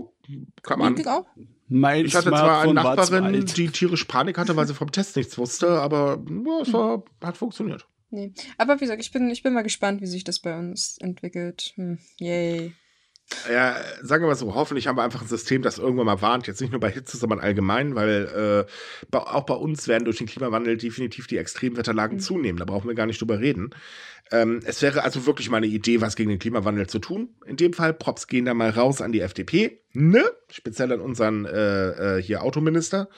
kann 0.62 0.80
man. 0.80 0.96
Ging 0.96 1.08
auch? 1.08 1.28
Mein 1.70 2.06
Ich 2.06 2.16
hatte 2.16 2.30
zwar 2.30 2.62
eine 2.62 2.74
Nachbarin, 2.74 3.46
die 3.46 3.68
tierisch 3.70 4.06
Panik 4.06 4.38
hatte, 4.38 4.56
weil 4.56 4.68
sie 4.68 4.74
vom 4.74 4.92
Test 4.92 5.16
nichts 5.16 5.38
wusste, 5.38 5.80
aber 5.80 6.20
ja, 6.28 6.62
es 6.62 6.74
war, 6.74 7.04
hat 7.24 7.38
funktioniert. 7.38 7.86
Nee. 8.10 8.34
Aber 8.58 8.76
wie 8.76 8.80
gesagt, 8.80 9.02
ich 9.02 9.12
bin, 9.12 9.30
ich 9.30 9.44
bin 9.44 9.54
mal 9.54 9.62
gespannt, 9.62 10.02
wie 10.02 10.08
sich 10.08 10.24
das 10.24 10.40
bei 10.40 10.58
uns 10.58 10.98
entwickelt. 11.00 11.74
Hm. 11.76 12.00
Yay. 12.18 12.74
Ja, 13.52 13.76
sagen 14.02 14.24
wir 14.24 14.28
mal 14.28 14.36
so, 14.36 14.56
hoffentlich 14.56 14.88
haben 14.88 14.98
wir 14.98 15.04
einfach 15.04 15.22
ein 15.22 15.28
System, 15.28 15.62
das 15.62 15.78
irgendwann 15.78 16.08
mal 16.08 16.22
warnt, 16.22 16.48
jetzt 16.48 16.62
nicht 16.62 16.72
nur 16.72 16.80
bei 16.80 16.90
Hitze, 16.90 17.16
sondern 17.16 17.40
allgemein, 17.40 17.94
weil 17.94 18.66
äh, 19.12 19.16
auch 19.16 19.44
bei 19.46 19.54
uns 19.54 19.88
werden 19.88 20.06
durch 20.06 20.18
den 20.18 20.26
Klimawandel 20.28 20.78
definitiv 20.78 21.28
die 21.28 21.38
Extremwetterlagen 21.38 22.18
Mhm. 22.18 22.22
zunehmen. 22.22 22.58
Da 22.58 22.66
brauchen 22.66 22.88
wir 22.88 22.96
gar 22.96 23.06
nicht 23.06 23.22
drüber 23.22 23.40
reden. 23.40 23.70
Ähm, 24.32 24.62
es 24.66 24.82
wäre 24.82 25.04
also 25.04 25.26
wirklich 25.28 25.50
mal 25.52 25.58
eine 25.58 25.68
Idee, 25.68 26.02
was 26.02 26.16
gegen 26.16 26.30
den 26.32 26.40
Klimawandel 26.40 26.88
zu 26.88 26.98
tun. 27.00 27.30
In 27.46 27.56
dem 27.56 27.74
Fall, 27.74 27.94
Props 27.94 28.28
gehen 28.28 28.46
da 28.46 28.54
mal 28.56 28.72
raus 28.72 29.00
an 29.02 29.12
die 29.12 29.22
FDP, 29.22 29.80
ne? 29.94 30.24
Speziell 30.50 30.92
an 30.92 31.00
unseren 31.02 31.46
äh, 31.46 32.18
äh, 32.18 32.22
hier 32.22 32.44
Autominister. 32.44 33.10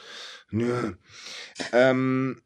Nö. 0.52 0.94
Ähm, 1.72 2.42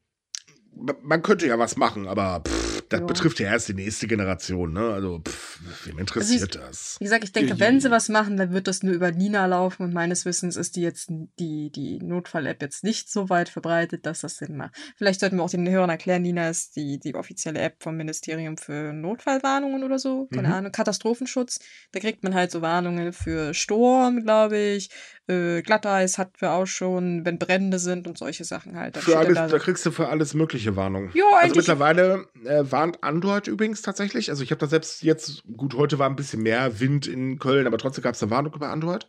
ma- 0.75 0.95
man 1.01 1.21
könnte 1.23 1.47
ja 1.47 1.57
was 1.59 1.77
machen, 1.77 2.07
aber 2.07 2.43
pff, 2.47 2.64
das 2.89 2.99
Ja. 3.01 3.05
betrifft 3.07 3.39
ja 3.39 3.47
erst 3.47 3.67
die 3.69 3.73
nächste 3.73 4.07
Generation, 4.07 4.73
ne? 4.73 4.91
Also, 4.93 5.19
pff, 5.19 5.59
wem 5.87 5.99
interessiert 5.99 6.55
das? 6.55 6.97
Wie 6.99 7.03
gesagt, 7.05 7.23
ich 7.23 7.31
denke, 7.31 7.51
Ja, 7.51 7.59
wenn 7.59 7.75
ja, 7.75 7.81
sie 7.81 7.91
was 7.91 8.09
machen, 8.09 8.37
dann 8.37 8.51
wird 8.53 8.67
das 8.67 8.83
nur 8.83 8.93
über 8.93 9.11
Nina 9.11 9.45
laufen 9.45 9.83
und 9.83 9.93
meines 9.93 10.25
Wissens 10.25 10.55
ist 10.55 10.75
die 10.75 10.81
jetzt 10.81 11.09
die, 11.39 11.71
die 11.71 11.99
Notfall-App 11.99 12.61
jetzt 12.61 12.83
nicht 12.83 13.11
so 13.11 13.29
weit 13.29 13.49
verbreitet, 13.49 14.05
dass 14.05 14.21
das 14.21 14.37
Sinn 14.37 14.55
macht. 14.57 14.75
Vielleicht 14.97 15.19
sollten 15.19 15.37
wir 15.37 15.43
auch 15.43 15.49
den 15.49 15.69
Hörern 15.69 15.89
erklären, 15.89 16.21
Nina 16.21 16.49
ist 16.49 16.75
die, 16.75 16.99
die 16.99 17.15
offizielle 17.15 17.59
App 17.59 17.81
vom 17.81 17.97
Ministerium 17.97 18.57
für 18.57 18.93
Notfallwarnungen 18.93 19.83
oder 19.83 19.99
so, 19.99 20.27
keine 20.33 20.47
Mhm. 20.49 20.53
Ahnung, 20.53 20.71
Katastrophenschutz. 20.71 21.59
Da 21.91 21.99
kriegt 21.99 22.23
man 22.23 22.33
halt 22.35 22.51
so 22.51 22.61
Warnungen 22.61 23.13
für 23.13 23.53
Sturm, 23.53 24.21
glaube 24.23 24.57
ich, 24.57 24.89
äh, 25.27 25.61
Glatteis 25.61 26.17
hatten 26.17 26.33
wir 26.39 26.51
auch 26.51 26.67
schon, 26.67 27.25
wenn 27.25 27.39
Brände 27.39 27.79
sind 27.79 28.07
und 28.07 28.17
solche 28.17 28.43
Sachen 28.43 28.77
halt. 28.77 28.97
Für 28.97 29.17
alles, 29.17 29.35
da 29.35 29.47
da 29.47 29.59
kriegst 29.59 29.85
du 29.85 29.91
für 29.91 30.07
alles 30.09 30.33
mögliche 30.33 30.75
Warnungen. 30.75 31.11
Ja, 31.13 31.25
also 31.41 31.55
mittlerweile 31.55 32.27
äh, 32.45 32.63
warnt 32.69 33.03
Android 33.03 33.47
übrigens 33.47 33.81
tatsächlich. 33.81 34.29
Also 34.29 34.43
ich 34.43 34.51
habe 34.51 34.59
da 34.59 34.67
selbst 34.67 35.03
jetzt, 35.03 35.43
gut, 35.57 35.73
heute 35.73 35.97
war 35.97 36.09
ein 36.09 36.15
bisschen 36.15 36.43
mehr 36.43 36.79
Wind 36.79 37.07
in 37.07 37.39
Köln, 37.39 37.65
aber 37.65 37.77
trotzdem 37.77 38.03
gab 38.03 38.13
es 38.15 38.21
eine 38.21 38.31
Warnung 38.31 38.53
über 38.53 38.69
Android. 38.69 39.07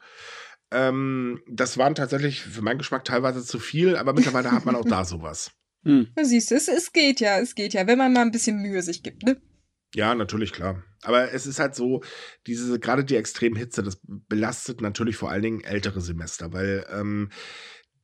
Ähm, 0.71 1.43
das 1.49 1.79
waren 1.79 1.95
tatsächlich 1.95 2.41
für 2.41 2.63
meinen 2.63 2.79
Geschmack 2.79 3.05
teilweise 3.05 3.45
zu 3.45 3.59
viel, 3.59 3.97
aber 3.97 4.13
mittlerweile 4.13 4.53
hat 4.53 4.65
man 4.65 4.77
auch 4.77 4.85
da 4.89 5.05
sowas. 5.05 5.53
Hm. 5.85 6.09
Du 6.17 6.25
siehst, 6.25 6.51
es, 6.51 6.69
es 6.69 6.93
geht 6.93 7.21
ja, 7.21 7.39
es 7.39 7.55
geht 7.55 7.75
ja, 7.75 7.87
wenn 7.87 7.99
man 7.99 8.13
mal 8.13 8.23
ein 8.23 8.33
bisschen 8.33 8.61
Mühe 8.61 8.83
sich 8.83 9.03
gibt, 9.03 9.23
ne? 9.23 9.41
Ja, 9.97 10.15
natürlich, 10.15 10.53
klar. 10.53 10.83
Aber 11.05 11.33
es 11.33 11.47
ist 11.47 11.59
halt 11.59 11.75
so, 11.75 12.03
diese, 12.47 12.79
gerade 12.79 13.03
die 13.03 13.17
Extremhitze, 13.17 13.83
das 13.83 13.99
belastet 14.05 14.83
natürlich 14.83 15.17
vor 15.17 15.31
allen 15.31 15.41
Dingen 15.41 15.65
ältere 15.65 16.03
Semester, 16.03 16.53
weil 16.53 16.85
ähm, 16.93 17.31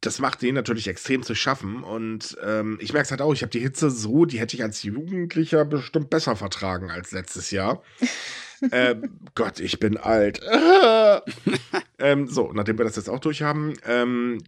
das 0.00 0.18
macht 0.18 0.40
denen 0.40 0.54
natürlich 0.54 0.88
extrem 0.88 1.22
zu 1.22 1.34
schaffen. 1.34 1.84
Und 1.84 2.34
ähm, 2.42 2.78
ich 2.80 2.94
merke 2.94 3.04
es 3.04 3.10
halt 3.10 3.20
auch, 3.20 3.34
ich 3.34 3.42
habe 3.42 3.50
die 3.50 3.60
Hitze 3.60 3.90
so, 3.90 4.24
die 4.24 4.40
hätte 4.40 4.56
ich 4.56 4.62
als 4.62 4.82
Jugendlicher 4.82 5.66
bestimmt 5.66 6.08
besser 6.08 6.34
vertragen 6.34 6.90
als 6.90 7.12
letztes 7.12 7.50
Jahr. 7.50 7.82
ähm, 8.72 9.18
Gott, 9.34 9.60
ich 9.60 9.78
bin 9.78 9.98
alt. 9.98 10.40
ähm, 11.98 12.26
so, 12.26 12.54
nachdem 12.54 12.78
wir 12.78 12.86
das 12.86 12.96
jetzt 12.96 13.10
auch 13.10 13.20
durch 13.20 13.42
haben, 13.42 13.74
ähm, 13.84 14.38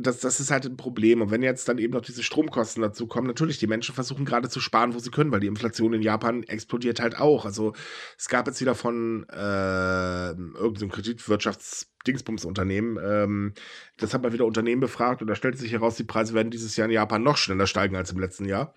das, 0.00 0.20
das 0.20 0.40
ist 0.40 0.50
halt 0.50 0.64
ein 0.66 0.76
Problem. 0.76 1.22
Und 1.22 1.30
wenn 1.30 1.42
jetzt 1.42 1.68
dann 1.68 1.78
eben 1.78 1.94
noch 1.94 2.02
diese 2.02 2.22
Stromkosten 2.22 2.82
dazu 2.82 3.06
kommen, 3.06 3.26
natürlich, 3.26 3.58
die 3.58 3.66
Menschen 3.66 3.94
versuchen 3.94 4.24
gerade 4.24 4.48
zu 4.48 4.60
sparen, 4.60 4.94
wo 4.94 4.98
sie 4.98 5.10
können, 5.10 5.32
weil 5.32 5.40
die 5.40 5.46
Inflation 5.46 5.92
in 5.94 6.02
Japan 6.02 6.42
explodiert 6.44 7.00
halt 7.00 7.18
auch. 7.18 7.44
Also 7.44 7.74
es 8.18 8.28
gab 8.28 8.46
jetzt 8.46 8.60
wieder 8.60 8.74
von 8.74 9.26
äh, 9.30 10.30
irgendeinem 10.30 10.90
Kreditwirtschaftsdingsbumsunternehmen, 10.90 12.98
ähm, 13.02 13.54
das 13.98 14.14
hat 14.14 14.22
mal 14.22 14.32
wieder 14.32 14.46
Unternehmen 14.46 14.80
befragt 14.80 15.22
und 15.22 15.28
da 15.28 15.34
stellte 15.34 15.58
sich 15.58 15.72
heraus, 15.72 15.96
die 15.96 16.04
Preise 16.04 16.34
werden 16.34 16.50
dieses 16.50 16.76
Jahr 16.76 16.86
in 16.86 16.92
Japan 16.92 17.22
noch 17.22 17.36
schneller 17.36 17.66
steigen 17.66 17.96
als 17.96 18.12
im 18.12 18.20
letzten 18.20 18.46
Jahr. 18.46 18.74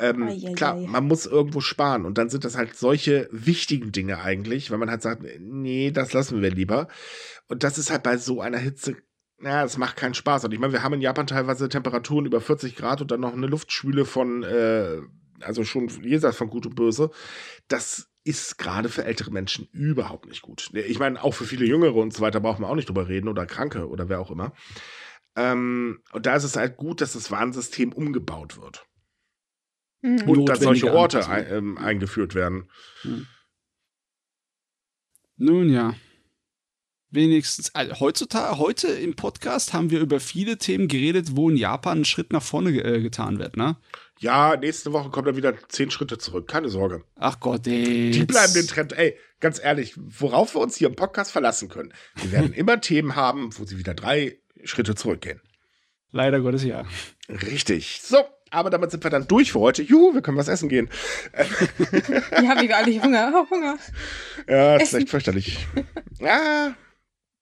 Ähm, 0.00 0.28
Ei, 0.28 0.38
ei, 0.46 0.52
klar, 0.52 0.76
ei. 0.76 0.86
man 0.86 1.06
muss 1.06 1.26
irgendwo 1.26 1.60
sparen 1.60 2.06
und 2.06 2.18
dann 2.18 2.28
sind 2.28 2.44
das 2.44 2.56
halt 2.56 2.76
solche 2.76 3.28
wichtigen 3.32 3.90
Dinge 3.90 4.20
eigentlich, 4.20 4.70
weil 4.70 4.78
man 4.78 4.90
halt 4.90 5.02
sagt, 5.02 5.24
nee, 5.40 5.90
das 5.90 6.12
lassen 6.12 6.40
wir 6.40 6.50
lieber. 6.50 6.86
Und 7.48 7.64
das 7.64 7.78
ist 7.78 7.90
halt 7.90 8.04
bei 8.04 8.16
so 8.16 8.40
einer 8.40 8.58
Hitze 8.58 8.96
ja, 9.40 9.64
es 9.64 9.78
macht 9.78 9.96
keinen 9.96 10.14
Spaß. 10.14 10.44
Und 10.44 10.52
ich 10.52 10.58
meine, 10.58 10.72
wir 10.72 10.82
haben 10.82 10.94
in 10.94 11.00
Japan 11.00 11.26
teilweise 11.26 11.68
Temperaturen 11.68 12.26
über 12.26 12.40
40 12.40 12.76
Grad 12.76 13.00
und 13.00 13.10
dann 13.10 13.20
noch 13.20 13.32
eine 13.32 13.46
Luftschwüle 13.46 14.04
von, 14.04 14.42
äh, 14.42 15.00
also 15.40 15.64
schon 15.64 15.88
jenseits 16.02 16.36
von 16.36 16.50
Gut 16.50 16.66
und 16.66 16.74
Böse. 16.74 17.10
Das 17.68 18.10
ist 18.24 18.58
gerade 18.58 18.88
für 18.88 19.04
ältere 19.04 19.30
Menschen 19.30 19.68
überhaupt 19.72 20.26
nicht 20.26 20.42
gut. 20.42 20.70
Ich 20.74 20.98
meine, 20.98 21.22
auch 21.22 21.32
für 21.32 21.44
viele 21.44 21.64
Jüngere 21.64 21.94
und 21.94 22.12
so 22.12 22.20
weiter 22.20 22.40
brauchen 22.40 22.62
wir 22.62 22.68
auch 22.68 22.74
nicht 22.74 22.88
drüber 22.88 23.08
reden 23.08 23.28
oder 23.28 23.46
Kranke 23.46 23.88
oder 23.88 24.08
wer 24.08 24.20
auch 24.20 24.30
immer. 24.30 24.52
Ähm, 25.36 26.02
und 26.12 26.26
da 26.26 26.34
ist 26.34 26.44
es 26.44 26.56
halt 26.56 26.76
gut, 26.76 27.00
dass 27.00 27.12
das 27.12 27.30
Warnsystem 27.30 27.92
umgebaut 27.92 28.60
wird. 28.60 28.86
Mhm. 30.02 30.28
Und 30.28 30.48
dass 30.48 30.60
solche 30.60 30.92
Orte 30.92 31.26
ein, 31.28 31.46
ähm, 31.50 31.78
eingeführt 31.78 32.34
werden. 32.34 32.70
Nun 35.36 35.70
ja. 35.70 35.94
Wenigstens, 37.10 37.74
also 37.74 38.00
heutzutage, 38.00 38.58
heute 38.58 38.88
im 38.88 39.16
Podcast 39.16 39.72
haben 39.72 39.90
wir 39.90 40.00
über 40.00 40.20
viele 40.20 40.58
Themen 40.58 40.88
geredet, 40.88 41.36
wo 41.36 41.48
in 41.48 41.56
Japan 41.56 42.00
ein 42.00 42.04
Schritt 42.04 42.32
nach 42.34 42.42
vorne 42.42 42.70
ge 42.72 42.82
äh, 42.82 43.00
getan 43.00 43.38
wird, 43.38 43.56
ne? 43.56 43.76
Ja, 44.18 44.56
nächste 44.56 44.92
Woche 44.92 45.08
kommt 45.10 45.26
er 45.26 45.36
wieder 45.36 45.54
zehn 45.68 45.90
Schritte 45.90 46.18
zurück. 46.18 46.48
Keine 46.48 46.68
Sorge. 46.68 47.04
Ach 47.16 47.40
Gott, 47.40 47.66
ey. 47.66 48.10
Die 48.10 48.24
bleiben 48.24 48.52
den 48.52 48.66
Trend. 48.66 48.92
Ey, 48.92 49.16
ganz 49.40 49.58
ehrlich, 49.62 49.94
worauf 49.96 50.54
wir 50.54 50.60
uns 50.60 50.76
hier 50.76 50.88
im 50.88 50.96
Podcast 50.96 51.30
verlassen 51.32 51.68
können. 51.68 51.94
Wir 52.16 52.32
werden 52.32 52.52
immer 52.54 52.80
Themen 52.80 53.16
haben, 53.16 53.56
wo 53.56 53.64
sie 53.64 53.78
wieder 53.78 53.94
drei 53.94 54.36
Schritte 54.64 54.94
zurückgehen. 54.94 55.40
Leider 56.10 56.40
Gottes 56.40 56.64
ja. 56.64 56.84
Richtig. 57.28 58.00
So, 58.02 58.24
aber 58.50 58.70
damit 58.70 58.90
sind 58.90 59.04
wir 59.04 59.10
dann 59.10 59.28
durch 59.28 59.52
für 59.52 59.60
heute. 59.60 59.82
Juhu, 59.82 60.14
wir 60.14 60.20
können 60.20 60.36
was 60.36 60.48
essen 60.48 60.68
gehen. 60.68 60.90
Ja, 62.42 62.60
wie 62.60 62.68
wir 62.68 62.76
alle 62.76 63.02
Hunger. 63.02 63.32
Oh, 63.34 63.50
Hunger. 63.50 63.78
Ja, 64.46 64.76
ist 64.76 64.82
Essen. 64.82 65.00
echt 65.00 65.10
fürchterlich. 65.10 65.66
Ja. 66.18 66.74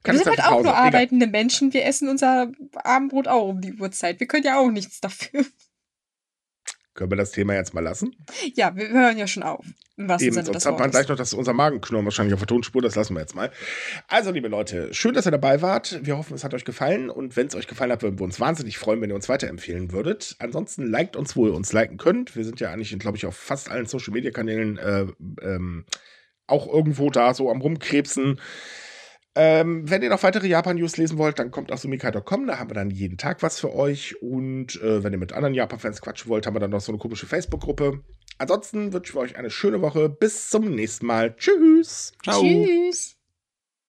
Wir 0.07 0.19
sind 0.19 0.29
halt 0.29 0.45
auch 0.45 0.63
nur 0.63 0.77
arbeitende 0.77 1.27
Menschen. 1.27 1.73
Wir 1.73 1.85
essen 1.85 2.09
unser 2.09 2.53
Abendbrot 2.75 3.29
auch 3.29 3.49
um 3.49 3.61
die 3.61 3.75
Uhrzeit. 3.75 4.21
Wir 4.21 4.27
können 4.27 4.45
ja 4.45 4.59
auch 4.59 4.71
nichts 4.71 5.01
dafür. 5.01 5.45
Können 6.95 7.11
wir 7.11 7.17
das 7.17 7.31
Thema 7.33 7.55
jetzt 7.55 7.75
mal 7.75 7.83
lassen? 7.83 8.17
Ja, 8.55 8.75
wir 8.75 8.89
hören 8.89 9.19
ja 9.19 9.27
schon 9.27 9.43
auf. 9.43 9.65
Im 9.99 10.09
wahrsten 10.09 10.27
Eben, 10.27 10.35
Sinne 10.35 10.47
sonst 10.47 10.57
des 10.57 10.67
hat 10.67 10.79
man 10.79 10.91
gleich 10.91 11.09
noch 11.09 11.17
das, 11.17 11.33
unser 11.33 11.53
Magenknurren 11.53 12.05
wahrscheinlich 12.05 12.35
auf 12.35 12.41
der 12.41 12.49
Tonspur. 12.49 12.83
Das 12.83 12.97
lassen 12.97 13.15
wir 13.15 13.21
jetzt 13.21 13.35
mal. 13.35 13.51
Also, 14.09 14.31
liebe 14.31 14.49
Leute, 14.49 14.93
schön, 14.93 15.15
dass 15.15 15.27
ihr 15.27 15.31
dabei 15.31 15.63
wart. 15.63 16.01
Wir 16.03 16.19
hoffen, 16.19 16.35
es 16.35 16.45
hat 16.45 16.53
euch 16.55 16.65
gefallen. 16.65 17.09
Und 17.09 17.37
wenn 17.37 17.47
es 17.47 17.55
euch 17.55 17.67
gefallen 17.67 17.93
hat, 17.93 18.03
würden 18.03 18.19
wir 18.19 18.25
uns 18.25 18.41
wahnsinnig 18.41 18.79
freuen, 18.79 19.01
wenn 19.01 19.11
ihr 19.11 19.17
uns 19.17 19.29
weiterempfehlen 19.29 19.93
würdet. 19.93 20.37
Ansonsten 20.39 20.87
liked 20.87 21.17
uns, 21.17 21.37
wo 21.37 21.47
ihr 21.47 21.55
uns 21.55 21.73
liken 21.73 21.99
könnt. 21.99 22.35
Wir 22.35 22.45
sind 22.45 22.61
ja 22.61 22.71
eigentlich, 22.71 22.99
glaube 22.99 23.17
ich, 23.17 23.27
auf 23.27 23.37
fast 23.37 23.71
allen 23.71 23.87
Social-Media-Kanälen 23.87 24.79
äh, 24.79 25.07
ähm, 25.43 25.85
auch 26.47 26.67
irgendwo 26.67 27.11
da 27.11 27.35
so 27.35 27.51
am 27.51 27.61
Rumkrebsen. 27.61 28.41
Ähm, 29.39 29.89
wenn 29.89 30.03
ihr 30.03 30.09
noch 30.09 30.23
weitere 30.23 30.49
Japan-News 30.49 30.97
lesen 30.97 31.19
wollt, 31.19 31.39
dann 31.39 31.51
kommt 31.51 31.71
auf 31.71 31.81
sumikai.com, 31.81 32.47
da 32.47 32.59
haben 32.59 32.71
wir 32.71 32.75
dann 32.75 32.91
jeden 32.91 33.19
Tag 33.19 33.43
was 33.43 33.61
für 33.61 33.75
euch. 33.75 34.21
Und 34.23 34.81
äh, 34.81 35.05
wenn 35.05 35.13
ihr 35.13 35.19
mit 35.19 35.35
anderen 35.35 35.55
Japan-Fans 35.55 36.01
quatschen 36.01 36.31
wollt, 36.31 36.47
haben 36.47 36.55
wir 36.55 36.61
dann 36.61 36.71
noch 36.71 36.81
so 36.81 36.91
eine 36.91 36.99
komische 36.99 37.27
Facebook-Gruppe. 37.27 38.01
Ansonsten 38.39 38.95
wünschen 38.95 39.15
wir 39.15 39.21
euch 39.21 39.37
eine 39.37 39.51
schöne 39.51 39.83
Woche. 39.83 40.09
Bis 40.09 40.49
zum 40.49 40.75
nächsten 40.75 41.07
Mal. 41.07 41.37
Tschüss. 41.37 42.15
Ciao. 42.23 42.41
Tschüss. 42.41 43.16